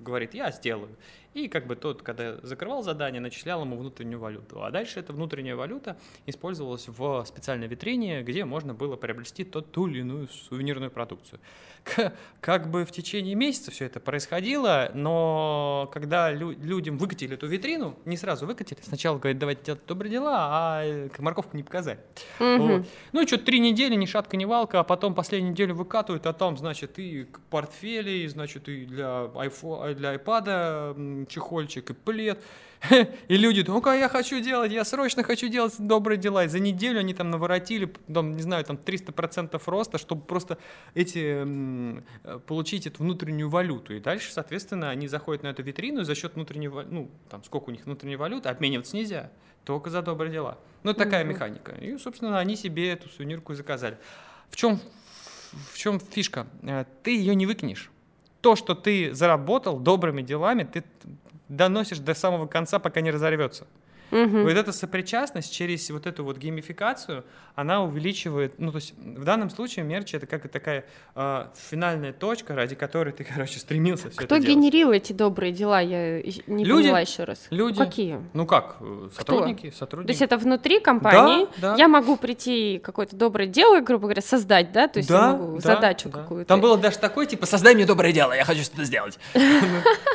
говорит, 0.02 0.34
я 0.34 0.52
сделаю. 0.52 0.98
И 1.34 1.48
как 1.48 1.66
бы 1.66 1.76
тот, 1.76 2.02
когда 2.02 2.38
закрывал 2.44 2.84
задание, 2.84 3.22
начислял 3.22 3.62
ему 3.62 3.78
внутреннюю 3.78 4.20
валюту. 4.20 4.64
А 4.64 4.72
дальше 4.72 5.00
эта 5.00 5.14
внутренняя 5.14 5.56
валюта 5.56 5.98
использовалась 6.26 6.88
в 6.88 7.24
специальной 7.26 7.68
витрине, 7.68 8.22
где 8.22 8.44
можно 8.44 8.74
было 8.74 8.98
приобрести 8.98 9.46
тот, 9.46 9.72
ту 9.72 9.88
или 9.88 10.00
иную 10.00 10.28
сувенирную 10.28 10.92
продукцию. 10.92 11.40
Как 12.42 12.70
бы 12.70 12.86
в 12.86 12.92
течение 12.92 13.34
месяца 13.34 13.72
все 13.72 13.86
это 13.86 14.00
происходило, 14.00 14.92
но 14.94 15.90
когда 15.94 16.32
лю- 16.32 16.52
людям 16.52 16.98
выкатили 16.98 17.34
эту 17.34 17.48
витрину, 17.48 17.98
не 18.06 18.18
сразу 18.18 18.46
выкатили, 18.46 18.80
сначала 18.82 19.18
говорят, 19.18 19.40
давайте 19.40 19.64
делать 19.64 19.82
добрые 19.88 20.12
дела, 20.12 20.48
а 20.52 20.84
э, 20.84 21.10
морковку 21.18 21.58
не 21.58 21.64
показали. 21.64 22.00
Угу. 22.40 22.58
Вот. 22.58 22.86
Ну 23.14 23.22
и 23.22 23.28
что, 23.28 23.38
три 23.38 23.60
недели, 23.60 23.96
ни 23.96 24.06
шатка, 24.06 24.38
ни 24.38 24.46
валка, 24.46 24.82
а 24.82 24.84
потом 24.84 25.16
последнюю 25.16 25.54
неделю 25.54 25.76
выкатывают, 25.76 26.26
а 26.28 26.34
там, 26.34 26.58
значит, 26.58 27.00
и 27.00 27.28
портфели, 27.50 28.12
и, 28.12 28.28
значит, 28.28 28.70
и 28.70 28.86
для, 28.86 29.30
iPhone, 29.34 29.96
для 29.96 30.16
iPad 30.16 31.21
чехольчик 31.28 31.90
и 31.90 31.94
плед. 31.94 32.42
И 33.28 33.38
люди, 33.38 33.64
ну-ка, 33.68 33.94
я 33.94 34.10
хочу 34.10 34.40
делать, 34.40 34.72
я 34.72 34.84
срочно 34.84 35.24
хочу 35.24 35.48
делать 35.48 35.74
добрые 35.78 36.18
дела. 36.18 36.46
И 36.46 36.48
за 36.48 36.60
неделю 36.60 37.00
они 37.00 37.14
там 37.14 37.30
наворотили, 37.30 37.94
там, 38.12 38.36
не 38.36 38.42
знаю, 38.42 38.66
там 38.66 38.78
300% 38.78 39.62
роста, 39.66 39.98
чтобы 39.98 40.24
просто 40.24 40.58
эти, 40.96 41.46
получить 42.48 42.88
эту 42.88 43.04
внутреннюю 43.04 43.50
валюту. 43.50 43.94
И 43.94 44.00
дальше, 44.00 44.34
соответственно, 44.34 44.90
они 44.90 45.08
заходят 45.08 45.44
на 45.44 45.50
эту 45.50 45.64
витрину, 45.64 46.02
и 46.02 46.04
за 46.04 46.16
счет 46.16 46.36
внутренней 46.36 46.70
валюты, 46.70 46.94
ну, 46.94 47.12
там, 47.30 47.44
сколько 47.44 47.70
у 47.70 47.72
них 47.72 47.86
внутренней 47.86 48.16
валюты, 48.16 48.50
обмениваться 48.50 48.96
нельзя, 48.96 49.32
только 49.64 49.90
за 49.90 50.02
добрые 50.02 50.32
дела. 50.32 50.58
Ну, 50.84 50.94
такая 50.94 51.24
mm-hmm. 51.24 51.28
механика. 51.28 51.72
И, 51.74 51.98
собственно, 51.98 52.40
они 52.40 52.56
себе 52.56 52.90
эту 52.90 53.10
сувенирку 53.10 53.54
заказали. 53.54 53.98
В 54.50 54.56
чем, 54.56 54.80
в 55.52 55.78
чем 55.78 56.00
фишка? 56.00 56.48
Э, 56.64 56.86
ты 57.04 57.16
ее 57.16 57.36
не 57.36 57.46
выкинешь 57.46 57.92
то, 58.42 58.56
что 58.56 58.76
ты 58.76 59.14
заработал 59.14 59.80
добрыми 59.80 60.22
делами, 60.22 60.64
ты 60.64 60.84
доносишь 61.48 62.00
до 62.00 62.14
самого 62.14 62.48
конца, 62.48 62.80
пока 62.80 63.02
не 63.02 63.12
разорвется. 63.12 63.68
Угу. 64.12 64.42
Вот 64.44 64.52
эта 64.52 64.72
сопричастность 64.72 65.54
через 65.54 65.90
вот 65.90 66.06
эту 66.06 66.24
вот 66.24 66.38
геймификацию, 66.38 67.24
она 67.56 67.84
увеличивает, 67.84 68.60
ну, 68.60 68.72
то 68.72 68.78
есть 68.78 68.94
в 68.98 69.24
данном 69.24 69.50
случае 69.50 69.86
мерч 69.86 70.14
это 70.14 70.26
как 70.26 70.50
такая 70.50 70.86
э, 71.16 71.46
финальная 71.70 72.14
точка, 72.14 72.56
ради 72.56 72.76
которой 72.76 73.14
ты, 73.14 73.24
короче, 73.34 73.60
стремился 73.60 74.10
все 74.10 74.20
Кто 74.20 74.36
это 74.36 74.46
генерил 74.46 74.92
эти 74.92 75.14
добрые 75.14 75.52
дела, 75.52 75.80
я 75.80 76.22
не 76.48 76.66
люди, 76.66 76.84
поняла 76.84 77.00
еще 77.00 77.24
раз. 77.24 77.48
Люди. 77.50 77.78
Какие? 77.78 78.20
Ну 78.34 78.46
как, 78.46 78.78
э, 78.82 79.10
сотрудники, 79.16 79.70
Кто? 79.70 79.78
сотрудники. 79.78 80.08
То 80.08 80.12
есть 80.12 80.22
это 80.22 80.38
внутри 80.38 80.80
компании, 80.80 81.48
да, 81.58 81.72
да. 81.72 81.76
я 81.78 81.88
могу 81.88 82.18
прийти 82.18 82.80
какое-то 82.80 83.16
доброе 83.16 83.48
дело, 83.48 83.80
грубо 83.80 84.04
говоря, 84.04 84.22
создать, 84.22 84.72
да, 84.72 84.88
то 84.88 85.00
есть 85.00 85.10
да, 85.10 85.28
я 85.28 85.34
могу 85.34 85.56
да, 85.56 85.76
задачу 85.76 86.10
да. 86.10 86.20
какую-то. 86.20 86.48
Там 86.48 86.62
было 86.62 86.78
даже 86.78 86.98
такое, 87.00 87.26
типа, 87.26 87.46
создай 87.46 87.76
мне 87.76 87.86
доброе 87.86 88.14
дело, 88.14 88.34
я 88.34 88.44
хочу 88.44 88.64
что-то 88.64 88.84
сделать. 88.84 89.20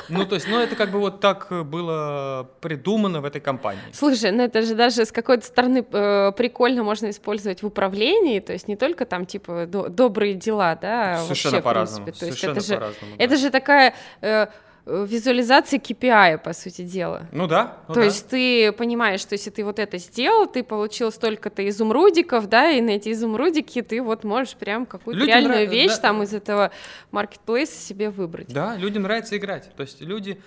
Ну, 0.09 0.25
то 0.25 0.37
есть, 0.37 0.47
ну, 0.49 0.61
это 0.61 0.77
как 0.77 0.93
бы 0.93 1.01
вот 1.01 1.19
так 1.21 1.49
было 1.67 2.49
придумано 2.61 3.21
в 3.21 3.25
этой 3.25 3.41
компании. 3.41 3.86
Слушай, 3.93 4.33
ну 4.33 4.43
это 4.43 4.63
же 4.63 4.75
даже 4.75 5.05
с 5.05 5.13
какой-то 5.13 5.45
стороны 5.45 5.85
э, 5.91 6.33
прикольно 6.37 6.83
можно 6.83 7.11
использовать 7.11 7.63
в 7.63 7.67
управлении, 7.67 8.41
то 8.41 8.53
есть 8.53 8.69
не 8.69 8.77
только 8.77 9.07
там 9.07 9.27
типа 9.27 9.67
до, 9.67 9.89
добрые 9.89 10.35
дела, 10.35 10.77
да, 10.81 11.23
Совершенно 11.23 11.63
по-разному. 11.63 12.09
Есть 12.09 12.45
это 12.45 12.61
же, 12.61 12.79
да. 12.79 12.91
это 13.19 13.37
же 13.37 13.51
такая 13.51 13.95
э, 14.21 14.47
визуализация 14.87 15.81
KPI, 15.81 16.39
по 16.39 16.53
сути 16.53 16.83
дела. 16.83 17.27
Ну 17.33 17.47
да. 17.47 17.79
Ну 17.89 17.95
то 17.95 18.01
да. 18.01 18.07
есть 18.07 18.29
ты 18.29 18.71
понимаешь, 18.73 19.21
что 19.21 19.35
если 19.35 19.51
ты 19.51 19.65
вот 19.65 19.79
это 19.79 19.99
сделал, 19.99 20.47
ты 20.47 20.63
получил 20.63 21.11
столько-то 21.11 21.69
изумрудиков, 21.69 22.49
да, 22.49 22.71
и 22.71 22.81
на 22.81 22.91
эти 22.91 23.11
изумрудики 23.11 23.83
ты 23.83 24.01
вот 24.01 24.23
можешь 24.23 24.55
прям 24.55 24.87
какую-то 24.87 25.21
людям 25.21 25.35
реальную 25.35 25.61
нрав... 25.63 25.71
вещь 25.71 25.95
да. 25.97 25.99
там 25.99 26.23
из 26.23 26.33
этого 26.33 26.71
маркетплейса 27.11 27.79
себе 27.81 28.11
выбрать. 28.11 28.49
Да, 28.49 28.77
людям 28.77 29.03
нравится 29.03 29.37
играть. 29.37 29.71
То 29.77 29.83
есть 29.83 30.01
люди 30.01 30.41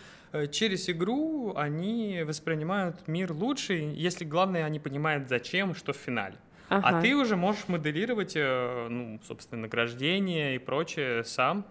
через 0.52 0.90
игру 0.90 1.54
они 1.56 2.24
воспринимают 2.26 3.08
мир 3.08 3.32
лучше, 3.32 3.74
если 3.74 4.26
главное, 4.26 4.66
они 4.66 4.80
понимают, 4.80 5.28
зачем, 5.28 5.74
что 5.76 5.94
в 5.94 5.98
финале. 5.98 6.36
А 6.70 6.78
ага. 6.78 7.00
А 7.00 7.02
ты 7.02 7.16
уже 7.16 7.36
можешь 7.36 7.68
моделировать, 7.68 8.34
э, 8.36 8.88
ну, 8.90 9.20
собственно, 9.28 9.64
награждение 9.64 10.56
и 10.56 10.60
прочее 10.60 11.24
сам, 11.24 11.66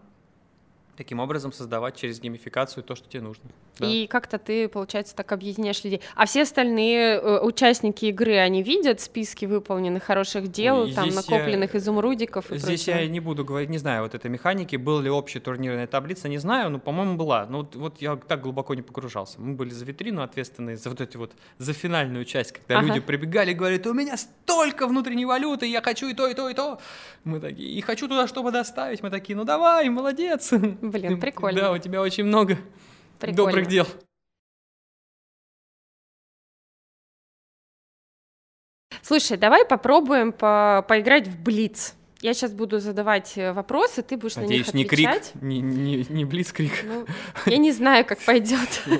таким 0.98 1.20
образом 1.20 1.52
создавать 1.52 1.96
через 1.96 2.20
геймификацию 2.20 2.82
то, 2.82 2.96
что 2.96 3.08
тебе 3.08 3.22
нужно. 3.22 3.44
Да. 3.78 3.86
И 3.86 4.08
как-то 4.08 4.38
ты, 4.38 4.68
получается, 4.68 5.14
так 5.14 5.30
объединяешь 5.30 5.82
людей. 5.84 6.02
А 6.16 6.26
все 6.26 6.42
остальные 6.42 7.20
э, 7.20 7.40
участники 7.40 8.06
игры, 8.06 8.36
они 8.38 8.64
видят 8.64 9.00
списки 9.00 9.44
выполненных 9.44 10.02
хороших 10.02 10.48
дел, 10.48 10.80
Ой, 10.80 10.92
там 10.92 11.08
накопленных 11.10 11.74
я... 11.74 11.80
изумрудиков 11.80 12.50
и 12.50 12.58
Здесь 12.58 12.84
прочее? 12.84 13.04
я 13.04 13.08
не 13.08 13.20
буду 13.20 13.44
говорить, 13.44 13.70
не 13.70 13.78
знаю 13.78 14.02
вот 14.02 14.16
этой 14.16 14.28
механики, 14.28 14.74
был 14.74 15.00
ли 15.00 15.08
общая 15.08 15.38
турнирная 15.38 15.86
таблица, 15.86 16.28
не 16.28 16.38
знаю, 16.38 16.70
но, 16.70 16.80
по-моему, 16.80 17.16
была. 17.16 17.46
Но 17.46 17.58
вот, 17.58 17.76
вот 17.76 18.02
я 18.02 18.16
так 18.16 18.42
глубоко 18.42 18.74
не 18.74 18.82
погружался. 18.82 19.40
Мы 19.40 19.54
были 19.54 19.70
за 19.70 19.84
витрину 19.84 20.22
ответственные, 20.22 20.76
за 20.76 20.90
вот 20.90 21.00
эти 21.00 21.16
вот, 21.16 21.32
за 21.58 21.72
финальную 21.72 22.24
часть, 22.24 22.50
когда 22.52 22.78
ага. 22.78 22.88
люди 22.88 23.00
прибегали 23.00 23.52
и 23.52 23.54
говорят, 23.54 23.86
у 23.86 23.94
меня 23.94 24.16
столько 24.16 24.88
внутренней 24.88 25.26
валюты, 25.26 25.66
я 25.66 25.80
хочу 25.80 26.08
и 26.08 26.14
то, 26.14 26.26
и 26.26 26.34
то, 26.34 26.48
и 26.48 26.54
то. 26.54 26.80
Мы 27.22 27.38
такие, 27.38 27.70
и 27.70 27.80
хочу 27.82 28.08
туда, 28.08 28.26
чтобы 28.26 28.50
доставить. 28.50 29.00
Мы 29.02 29.10
такие, 29.10 29.36
ну 29.36 29.44
давай, 29.44 29.88
молодец. 29.88 30.52
Блин, 30.90 31.20
прикольно. 31.20 31.60
Да, 31.60 31.72
у 31.72 31.78
тебя 31.78 32.00
очень 32.00 32.24
много 32.24 32.58
Прикольно. 33.18 33.36
добрых 33.36 33.66
дел. 33.66 33.86
Слушай, 39.02 39.38
давай 39.38 39.64
попробуем 39.64 40.32
по 40.32 40.84
поиграть 40.86 41.26
в 41.28 41.42
Блиц. 41.42 41.94
Я 42.20 42.34
сейчас 42.34 42.52
буду 42.52 42.80
задавать 42.80 43.38
э, 43.38 43.52
вопросы, 43.52 44.02
ты 44.02 44.16
будешь 44.16 44.36
Надеюсь, 44.36 44.72
на 44.72 44.76
них 44.76 44.86
отвечать. 44.86 45.34
не 45.36 45.40
крик, 45.40 45.42
не, 45.42 45.60
не, 45.60 46.06
не 46.08 46.24
блицкрик. 46.24 46.72
Ну, 46.84 47.06
я 47.46 47.58
не 47.58 47.70
знаю, 47.70 48.04
как 48.04 48.18
пойдет. 48.18 48.82
Ну, 48.86 48.98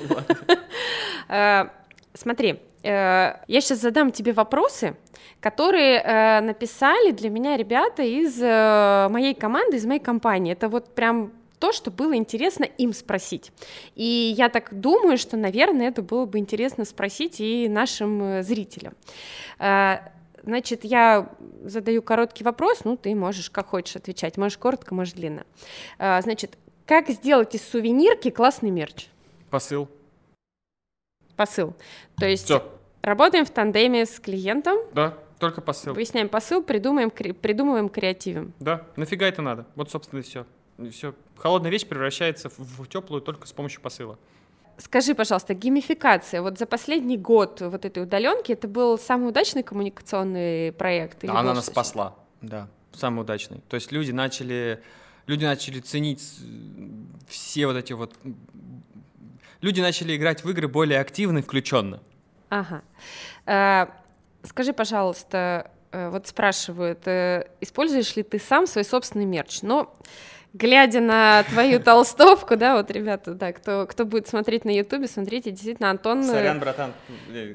э, 1.27 1.65
смотри, 2.13 2.61
э, 2.81 3.33
я 3.47 3.61
сейчас 3.61 3.81
задам 3.81 4.11
тебе 4.11 4.31
вопросы, 4.31 4.95
которые 5.41 6.41
написали 6.41 7.11
для 7.11 7.29
меня 7.29 7.55
ребята 7.57 8.03
из 8.03 8.39
моей 9.11 9.33
команды, 9.33 9.77
из 9.77 9.85
моей 9.85 9.99
компании. 9.99 10.53
Это 10.53 10.69
вот 10.69 10.95
прям 10.95 11.33
то, 11.59 11.71
что 11.71 11.91
было 11.91 12.15
интересно 12.15 12.63
им 12.63 12.93
спросить. 12.93 13.51
И 13.95 14.33
я 14.37 14.49
так 14.49 14.79
думаю, 14.79 15.17
что, 15.17 15.37
наверное, 15.37 15.89
это 15.89 16.01
было 16.01 16.25
бы 16.25 16.39
интересно 16.39 16.85
спросить 16.85 17.39
и 17.39 17.67
нашим 17.67 18.23
э, 18.23 18.43
зрителям. 18.43 18.93
Э, 19.59 19.97
значит, 20.43 20.85
я 20.85 21.29
задаю 21.63 22.01
короткий 22.01 22.43
вопрос, 22.43 22.85
ну, 22.85 22.95
ты 22.95 23.13
можешь 23.13 23.49
как 23.49 23.67
хочешь 23.67 23.97
отвечать, 23.97 24.37
можешь 24.37 24.57
коротко, 24.57 24.95
можешь 24.95 25.13
длинно. 25.13 25.45
Э, 25.99 26.21
значит, 26.21 26.57
как 26.85 27.09
сделать 27.09 27.53
из 27.53 27.67
сувенирки 27.67 28.29
классный 28.29 28.71
мерч? 28.71 29.07
Посыл. 29.49 29.89
Посыл. 31.35 31.73
То 32.17 32.25
есть 32.25 32.45
Всё. 32.45 32.63
работаем 33.01 33.45
в 33.45 33.49
тандеме 33.49 34.05
с 34.05 34.19
клиентом. 34.19 34.77
Да, 34.93 35.17
только 35.39 35.61
посыл. 35.61 35.93
Выясняем 35.93 36.29
посыл, 36.29 36.63
придумаем, 36.63 37.11
придумываем, 37.11 37.89
креативим. 37.89 38.53
Да, 38.59 38.85
нафига 38.95 39.27
это 39.27 39.41
надо? 39.41 39.65
Вот, 39.75 39.91
собственно, 39.91 40.19
и 40.19 40.23
все 40.23 40.45
все, 40.91 41.13
холодная 41.37 41.71
вещь 41.71 41.85
превращается 41.85 42.49
в, 42.49 42.57
в 42.57 42.87
теплую 42.87 43.21
только 43.21 43.47
с 43.47 43.51
помощью 43.51 43.81
посыла. 43.81 44.17
Скажи, 44.77 45.13
пожалуйста, 45.13 45.53
геймификация. 45.53 46.41
Вот 46.41 46.57
за 46.57 46.65
последний 46.65 47.17
год 47.17 47.59
вот 47.59 47.83
этой 47.83 48.03
удаленки 48.03 48.53
это 48.53 48.67
был 48.67 48.97
самый 48.97 49.29
удачный 49.29 49.61
коммуникационный 49.61 50.71
проект? 50.71 51.19
Да, 51.21 51.37
она 51.37 51.53
нас 51.53 51.65
спасла, 51.65 52.15
да, 52.41 52.69
самый 52.93 53.21
удачный. 53.21 53.61
То 53.67 53.75
есть 53.75 53.91
люди 53.91 54.11
начали, 54.11 54.81
люди 55.27 55.43
начали 55.43 55.79
ценить 55.81 56.23
все 57.27 57.67
вот 57.67 57.75
эти 57.75 57.91
вот... 57.91 58.13
Люди 59.59 59.81
начали 59.81 60.15
играть 60.15 60.45
в 60.45 60.49
игры 60.49 60.69
более 60.69 61.01
активно 61.01 61.39
и 61.39 61.41
включенно. 61.41 61.99
Ага. 62.47 62.81
А, 63.45 63.89
скажи, 64.43 64.71
пожалуйста, 64.71 65.71
э, 65.91 66.09
вот 66.09 66.27
спрашивают, 66.27 67.05
э, 67.05 67.49
используешь 67.59 68.15
ли 68.15 68.23
ты 68.23 68.39
сам 68.39 68.65
свой 68.67 68.85
собственный 68.85 69.25
мерч? 69.25 69.61
Но 69.61 69.93
глядя 70.53 71.01
на 71.01 71.43
твою 71.43 71.79
толстовку, 71.79 72.55
да, 72.55 72.75
вот, 72.75 72.91
ребята, 72.91 73.33
да, 73.33 73.53
кто, 73.53 73.85
кто 73.87 74.05
будет 74.05 74.27
смотреть 74.27 74.65
на 74.65 74.71
Ютубе, 74.71 75.07
смотрите, 75.07 75.51
действительно, 75.51 75.89
Антон... 75.89 76.21
Э, 76.21 76.23
Сорян, 76.23 76.59
братан. 76.59 76.93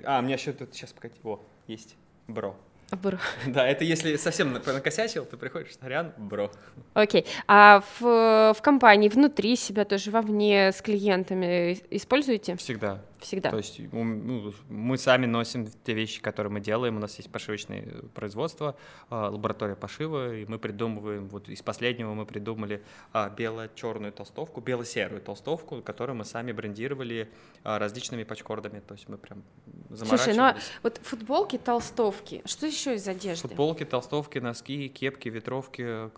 А, 0.04 0.22
мне 0.22 0.34
еще 0.34 0.52
тут 0.52 0.74
сейчас, 0.74 0.92
погоди, 0.92 1.14
о, 1.24 1.40
есть, 1.66 1.96
бро. 2.28 2.56
Бро. 2.90 3.18
Да, 3.46 3.66
это 3.66 3.84
если 3.84 4.16
совсем 4.16 4.52
накосячил, 4.52 5.24
ты 5.24 5.36
приходишь, 5.36 5.76
сорян, 5.80 6.12
бро. 6.16 6.50
Окей. 6.92 7.26
А 7.48 7.82
в, 7.98 8.54
в 8.56 8.62
компании, 8.62 9.08
внутри 9.08 9.56
себя 9.56 9.84
тоже, 9.84 10.10
вовне, 10.10 10.70
с 10.70 10.80
клиентами 10.80 11.78
используете? 11.90 12.56
Всегда. 12.56 13.00
Всегда. 13.24 13.50
То 13.50 13.56
есть 13.56 13.80
ну, 13.90 14.52
мы 14.68 14.98
сами 14.98 15.24
носим 15.24 15.66
те 15.84 15.94
вещи, 15.94 16.20
которые 16.20 16.52
мы 16.52 16.60
делаем. 16.60 16.98
У 16.98 17.00
нас 17.00 17.16
есть 17.16 17.32
пошивочное 17.32 18.02
производство, 18.12 18.76
а, 19.08 19.30
лаборатория 19.30 19.76
пошива, 19.76 20.34
и 20.34 20.44
мы 20.44 20.58
придумываем, 20.58 21.28
вот 21.28 21.48
из 21.48 21.62
последнего 21.62 22.12
мы 22.12 22.26
придумали 22.26 22.82
а, 23.14 23.30
бело-черную 23.30 24.12
толстовку, 24.12 24.60
бело-серую 24.60 25.22
толстовку, 25.22 25.80
которую 25.80 26.16
мы 26.16 26.26
сами 26.26 26.52
брендировали 26.52 27.30
а, 27.62 27.78
различными 27.78 28.24
пачкордами. 28.24 28.80
То 28.80 28.92
есть 28.92 29.08
мы 29.08 29.16
прям 29.16 29.42
заморачивались. 29.88 30.24
Слушай, 30.24 30.36
ну 30.36 30.42
а 30.42 30.56
вот 30.82 31.00
футболки, 31.02 31.56
толстовки, 31.56 32.42
что 32.44 32.66
еще 32.66 32.94
из 32.94 33.08
одежды? 33.08 33.48
Футболки, 33.48 33.86
толстовки, 33.86 34.38
носки, 34.38 34.88
кепки, 34.88 35.30
ветровки, 35.30 36.10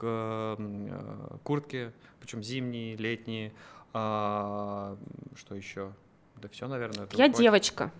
куртки, 1.45 1.93
причем 2.19 2.43
зимние, 2.43 2.97
летние, 2.97 3.53
что 3.93 4.97
еще? 5.55 5.93
Да 6.37 6.49
все, 6.49 6.69
наверное. 6.69 7.07
Я 7.13 7.27
хватит. 7.27 7.37
девочка. 7.37 7.91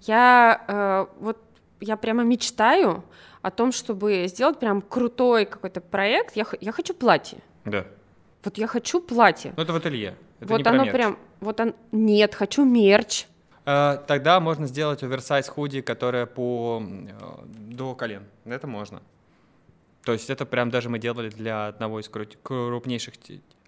Я 0.00 0.64
э, 0.66 1.06
вот 1.20 1.38
я 1.80 1.96
прямо 1.96 2.24
мечтаю 2.24 3.04
о 3.42 3.50
том, 3.50 3.72
чтобы 3.72 4.26
сделать 4.28 4.58
прям 4.58 4.80
крутой 4.80 5.44
какой-то 5.44 5.80
проект. 5.80 6.36
Я, 6.36 6.46
я 6.60 6.72
хочу 6.72 6.94
платье. 6.94 7.38
Да. 7.64 7.86
Вот 8.42 8.58
я 8.58 8.66
хочу 8.66 9.00
платье. 9.00 9.54
Ну 9.56 9.62
это 9.62 9.72
в 9.72 9.76
ателье. 9.76 10.16
Это 10.40 10.52
вот 10.52 10.66
оно 10.66 10.86
прям, 10.86 11.18
вот 11.40 11.60
он, 11.60 11.74
нет, 11.92 12.34
хочу 12.34 12.64
мерч. 12.64 13.26
Э, 13.64 13.98
тогда 14.06 14.40
можно 14.40 14.66
сделать 14.66 15.02
оверсайз 15.02 15.48
худи, 15.48 15.80
которая 15.80 16.26
по 16.26 16.82
э, 16.82 17.44
до 17.46 17.94
колен. 17.94 18.24
Это 18.44 18.66
можно. 18.66 19.02
То 20.04 20.12
есть 20.12 20.28
это 20.28 20.44
прям 20.44 20.70
даже 20.70 20.90
мы 20.90 20.98
делали 20.98 21.30
для 21.30 21.68
одного 21.68 22.00
из 22.00 22.08
крупнейших 22.08 23.14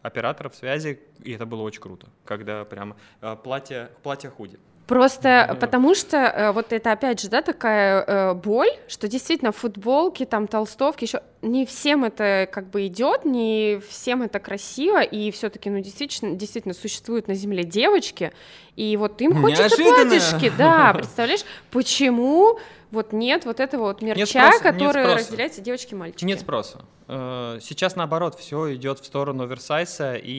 операторов 0.07 0.55
связи, 0.55 1.01
и 1.23 1.33
это 1.33 1.47
было 1.47 1.63
очень 1.63 1.81
круто, 1.81 2.09
когда 2.25 2.65
прям 2.65 2.97
э, 3.21 3.37
платье, 3.43 3.91
платье 4.03 4.31
худи. 4.31 4.59
Просто 4.87 5.49
ну, 5.49 5.57
потому 5.57 5.97
что 5.97 6.17
э, 6.17 6.53
вот 6.53 6.73
это 6.73 6.93
опять 6.93 7.21
же, 7.21 7.29
да, 7.29 7.43
такая 7.43 8.05
э, 8.07 8.35
боль, 8.35 8.71
что 8.87 9.09
действительно 9.09 9.51
футболки, 9.51 10.25
там 10.25 10.47
толстовки, 10.47 11.05
еще 11.05 11.23
не 11.43 11.67
всем 11.67 12.05
это 12.05 12.49
как 12.51 12.71
бы 12.71 12.87
идет, 12.87 13.25
не 13.25 13.81
всем 13.89 14.23
это 14.23 14.39
красиво, 14.39 15.03
и 15.03 15.33
все-таки, 15.33 15.71
ну 15.71 15.81
действительно, 15.81 16.37
действительно 16.37 16.73
существуют 16.73 17.27
на 17.27 17.35
земле 17.35 17.65
девочки, 17.65 18.33
и 18.77 18.97
вот 18.97 19.21
им 19.23 19.43
хочется 19.43 19.77
платьишки, 19.77 20.53
да, 20.57 20.93
представляешь, 20.97 21.45
почему 21.73 22.61
вот 22.93 23.13
нет 23.13 23.45
вот 23.45 23.59
этого 23.59 23.87
вот 23.87 24.03
мерча, 24.03 24.21
нет 24.21 24.29
спроса, 24.29 24.63
который 24.63 25.05
нет 25.05 25.19
разделяется 25.19 25.61
девочки 25.61 25.95
и 25.95 25.97
мальчики. 25.97 26.25
Нет 26.25 26.41
спроса. 26.41 26.85
Э, 27.09 27.59
сейчас 27.61 27.95
наоборот 27.95 28.35
все 28.39 28.75
идет 28.75 28.99
в 28.99 29.07
сторону 29.07 29.45
оверсайса 29.45 30.15
и 30.15 30.33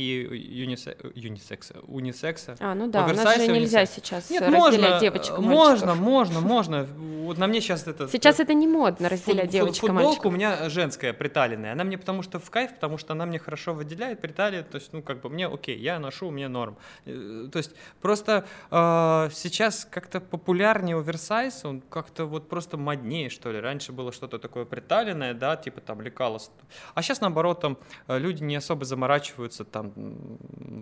юнисекса. 1.15 1.75
Унисекса. 1.87 2.57
А, 2.59 2.75
ну 2.75 2.89
да, 2.89 3.05
Оверсайз, 3.05 3.37
у 3.37 3.39
нас 3.39 3.47
же 3.47 3.51
нельзя 3.53 3.85
сейчас 3.85 4.29
Нет, 4.29 4.41
разделять 4.41 4.59
можно, 4.59 4.99
девочек 4.99 5.37
и 5.37 5.41
Можно, 5.41 5.95
можно, 5.95 6.41
можно. 6.41 6.83
Вот 6.83 7.37
на 7.37 7.47
мне 7.47 7.61
сейчас 7.61 7.87
это... 7.87 8.07
Сейчас 8.09 8.39
это 8.39 8.53
не 8.53 8.67
модно 8.67 9.07
разделять 9.07 9.45
фут, 9.45 9.51
девочек 9.51 9.83
и 9.85 9.91
мальчиков. 9.91 10.15
Футболка 10.15 10.27
у 10.27 10.31
меня 10.31 10.69
женская, 10.69 11.13
приталенная. 11.13 11.71
Она 11.71 11.85
мне 11.85 11.97
потому 11.97 12.21
что 12.21 12.39
в 12.39 12.49
кайф, 12.49 12.73
потому 12.73 12.97
что 12.97 13.13
она 13.13 13.25
мне 13.25 13.39
хорошо 13.39 13.73
выделяет, 13.73 14.19
приталит. 14.19 14.69
То 14.69 14.77
есть, 14.77 14.91
ну, 14.91 15.01
как 15.01 15.21
бы 15.21 15.29
мне 15.29 15.47
окей, 15.47 15.77
я 15.77 15.99
ношу, 15.99 16.31
мне 16.31 16.49
норм. 16.49 16.77
Э, 17.05 17.47
то 17.51 17.57
есть 17.57 17.71
просто 18.01 18.45
э, 18.71 19.29
сейчас 19.33 19.87
как-то 19.89 20.19
популярнее 20.19 20.97
оверсайз, 20.97 21.63
он 21.63 21.81
как-то 21.89 22.25
вот 22.25 22.49
просто 22.49 22.75
моднее, 22.77 23.29
что 23.29 23.51
ли. 23.51 23.59
Раньше 23.59 23.93
было 23.93 24.11
что-то 24.11 24.37
такое 24.37 24.65
приталенное, 24.65 25.33
да, 25.33 25.55
типа 25.55 25.79
там 25.79 26.01
лекалось 26.01 26.49
а 26.93 27.01
сейчас, 27.01 27.21
наоборот, 27.21 27.61
там 27.61 27.77
э, 28.07 28.19
люди 28.19 28.43
не 28.43 28.55
особо 28.55 28.85
заморачиваются 28.85 29.65
там 29.65 29.93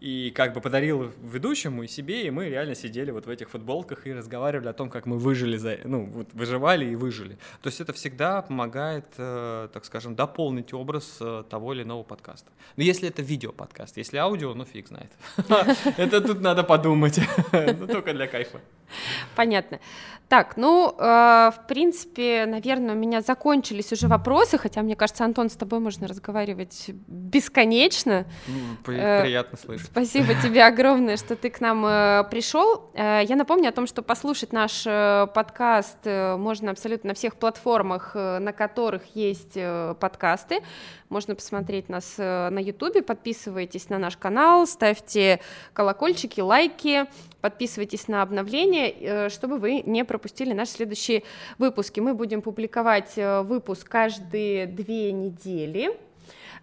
и 0.00 0.30
как 0.34 0.52
бы 0.52 0.60
подарил 0.60 1.10
ведущему 1.22 1.82
и 1.82 1.86
себе, 1.86 2.26
и 2.26 2.30
мы 2.30 2.48
реально 2.48 2.74
сидели 2.74 3.10
вот 3.10 3.26
в 3.26 3.30
этих 3.30 3.48
футболках 3.50 4.06
и 4.06 4.12
разговаривали 4.12 4.68
о 4.68 4.72
том, 4.72 4.90
как 4.90 5.06
мы 5.06 5.18
выжили, 5.18 5.56
за, 5.56 5.78
ну, 5.84 6.04
вот 6.04 6.28
выживали 6.34 6.84
и 6.84 6.94
выжили. 6.94 7.38
То 7.62 7.68
есть 7.68 7.80
это 7.80 7.92
всегда 7.92 8.42
помогает, 8.42 9.06
э, 9.16 9.68
так 9.72 9.84
скажем, 9.84 10.14
дополнить 10.14 10.74
образ 10.74 11.16
э, 11.20 11.44
того 11.48 11.72
или 11.72 11.82
иного 11.82 12.02
подкаста. 12.02 12.50
Но 12.76 12.82
если 12.82 13.08
это 13.08 13.22
видео-подкаст, 13.22 13.96
если 13.96 14.18
аудио, 14.18 14.54
ну 14.54 14.64
фиг 14.64 14.88
знает. 14.88 15.10
Это 15.96 16.20
тут 16.20 16.40
надо 16.40 16.62
подумать, 16.62 17.18
ну 17.52 17.86
только 17.86 18.12
для 18.12 18.26
кайфа. 18.26 18.60
Понятно. 19.36 19.80
Так, 20.28 20.56
ну, 20.56 20.92
э, 20.98 21.50
в 21.54 21.66
принципе, 21.68 22.46
наверное, 22.46 22.96
у 22.96 22.98
меня 22.98 23.20
закончились 23.20 23.92
уже 23.92 24.08
вопросы, 24.08 24.58
хотя, 24.58 24.82
мне 24.82 24.96
кажется, 24.96 25.24
Антон, 25.24 25.48
с 25.48 25.54
тобой 25.54 25.78
можно 25.78 26.08
разговаривать 26.08 26.90
бесконечно. 27.06 28.26
Ну, 28.48 28.92
э, 28.92 29.22
приятно 29.22 29.56
слышать. 29.56 29.86
Спасибо 29.86 30.34
тебе 30.42 30.64
огромное, 30.64 31.16
что 31.16 31.36
ты 31.36 31.48
к 31.48 31.60
нам 31.60 31.86
э, 31.86 32.24
пришел. 32.28 32.90
Э, 32.94 33.20
я 33.22 33.36
напомню 33.36 33.68
о 33.68 33.72
том, 33.72 33.86
что 33.86 34.02
послушать 34.02 34.52
наш 34.52 34.82
э, 34.84 35.28
подкаст 35.32 35.98
э, 36.02 36.36
можно 36.36 36.72
абсолютно 36.72 37.08
на 37.08 37.14
всех 37.14 37.36
платформах, 37.36 38.10
э, 38.14 38.40
на 38.40 38.52
которых 38.52 39.02
есть 39.14 39.52
э, 39.54 39.94
подкасты. 40.00 40.60
Можно 41.08 41.36
посмотреть 41.36 41.88
нас 41.88 42.16
э, 42.18 42.48
на 42.50 42.58
Ютубе, 42.58 43.00
подписывайтесь 43.00 43.88
на 43.88 43.98
наш 43.98 44.16
канал, 44.16 44.66
ставьте 44.66 45.40
колокольчики, 45.72 46.40
лайки, 46.40 47.06
подписывайтесь 47.40 48.08
на 48.08 48.22
обновления, 48.22 48.90
э, 48.90 49.28
чтобы 49.28 49.58
вы 49.58 49.82
не 49.82 50.04
пропустили 50.04 50.52
наши 50.52 50.72
следующие 50.72 51.22
выпуски. 51.58 52.00
Мы 52.00 52.14
будем 52.14 52.42
публиковать 52.42 53.12
э, 53.16 53.42
выпуск 53.42 53.88
каждые 53.88 54.66
две 54.66 55.12
недели. 55.12 55.96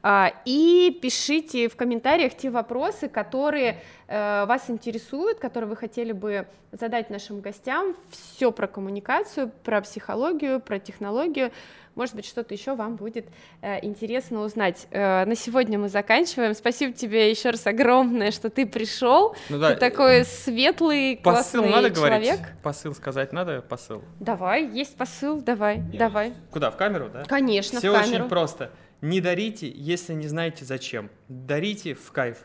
А, 0.06 0.34
и 0.44 0.99
пишите 1.02 1.70
в 1.70 1.78
комментариях 1.78 2.36
те 2.36 2.49
вопросы, 2.49 3.07
которые 3.07 3.82
вас 4.10 4.70
интересуют, 4.70 5.40
которые 5.40 5.70
вы 5.70 5.78
хотели 5.78 6.11
бы 6.11 6.45
задать 6.74 7.10
нашим 7.10 7.40
гостям. 7.40 7.95
Все 8.11 8.52
про 8.52 8.68
коммуникацию, 8.68 9.49
про 9.64 9.82
психологию, 9.82 10.60
про 10.60 10.78
технологию. 10.78 11.52
Может 11.95 12.15
быть, 12.15 12.26
что-то 12.26 12.53
еще 12.53 12.76
вам 12.76 12.95
будет 12.95 13.28
э, 13.61 13.86
интересно 13.86 14.41
узнать. 14.41 14.88
Э, 14.90 15.26
на 15.26 15.36
сегодня 15.36 15.78
мы 15.78 15.90
заканчиваем. 15.90 16.56
Спасибо 16.56 16.94
тебе 16.94 17.30
еще 17.30 17.52
раз 17.52 17.68
огромное, 17.68 18.32
что 18.32 18.49
ты 18.49 18.65
пришел. 18.65 19.36
Ну, 19.49 19.60
да. 19.60 19.74
Ты 19.74 19.80
такой 19.80 20.26
светлый, 20.26 21.18
посыл 21.18 21.61
классный 21.61 21.70
надо 21.70 21.95
человек. 21.95 22.40
Говорить? 22.40 22.61
Посыл 22.64 22.95
сказать 22.95 23.32
надо? 23.32 23.61
Посыл. 23.61 24.03
Давай, 24.20 24.68
есть 24.68 24.95
посыл, 24.95 25.41
давай, 25.41 25.78
Нет. 25.78 25.98
давай. 25.98 26.34
Куда, 26.52 26.72
в 26.72 26.78
камеру, 26.78 27.10
да? 27.14 27.24
Конечно, 27.26 27.80
Все 27.80 27.91
в 27.91 27.94
камеру. 27.94 28.24
очень 28.24 28.30
просто. 28.30 28.72
Не 29.02 29.22
дарите, 29.22 29.70
если 29.70 30.14
не 30.14 30.28
знаете 30.28 30.65
зачем. 30.65 31.10
Дарите 31.28 31.94
в 31.94 32.11
кайф. 32.11 32.38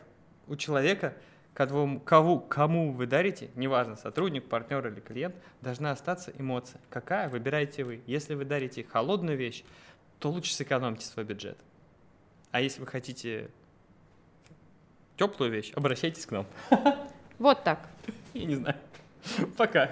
У 0.47 0.55
человека 0.55 1.13
кому, 1.67 1.99
кому, 1.99 2.39
кому 2.39 2.93
вы 2.93 3.05
дарите, 3.05 3.49
неважно, 3.55 3.97
сотрудник, 3.97 4.47
партнер 4.47 4.87
или 4.87 5.01
клиент, 5.01 5.35
должна 5.61 5.91
остаться 5.91 6.31
эмоция. 6.37 6.79
Какая, 6.89 7.27
выбираете 7.27 7.83
вы. 7.83 8.01
Если 8.05 8.33
вы 8.33 8.45
дарите 8.45 8.85
холодную 8.85 9.37
вещь, 9.37 9.63
то 10.19 10.29
лучше 10.29 10.53
сэкономьте 10.53 11.05
свой 11.05 11.25
бюджет. 11.25 11.57
А 12.51 12.61
если 12.61 12.79
вы 12.79 12.87
хотите 12.87 13.49
теплую 15.17 15.51
вещь, 15.51 15.73
обращайтесь 15.75 16.25
к 16.25 16.31
нам. 16.31 16.45
Вот 17.39 17.63
так. 17.63 17.89
Я 18.33 18.45
не 18.45 18.55
знаю. 18.55 18.77
Пока. 19.57 19.91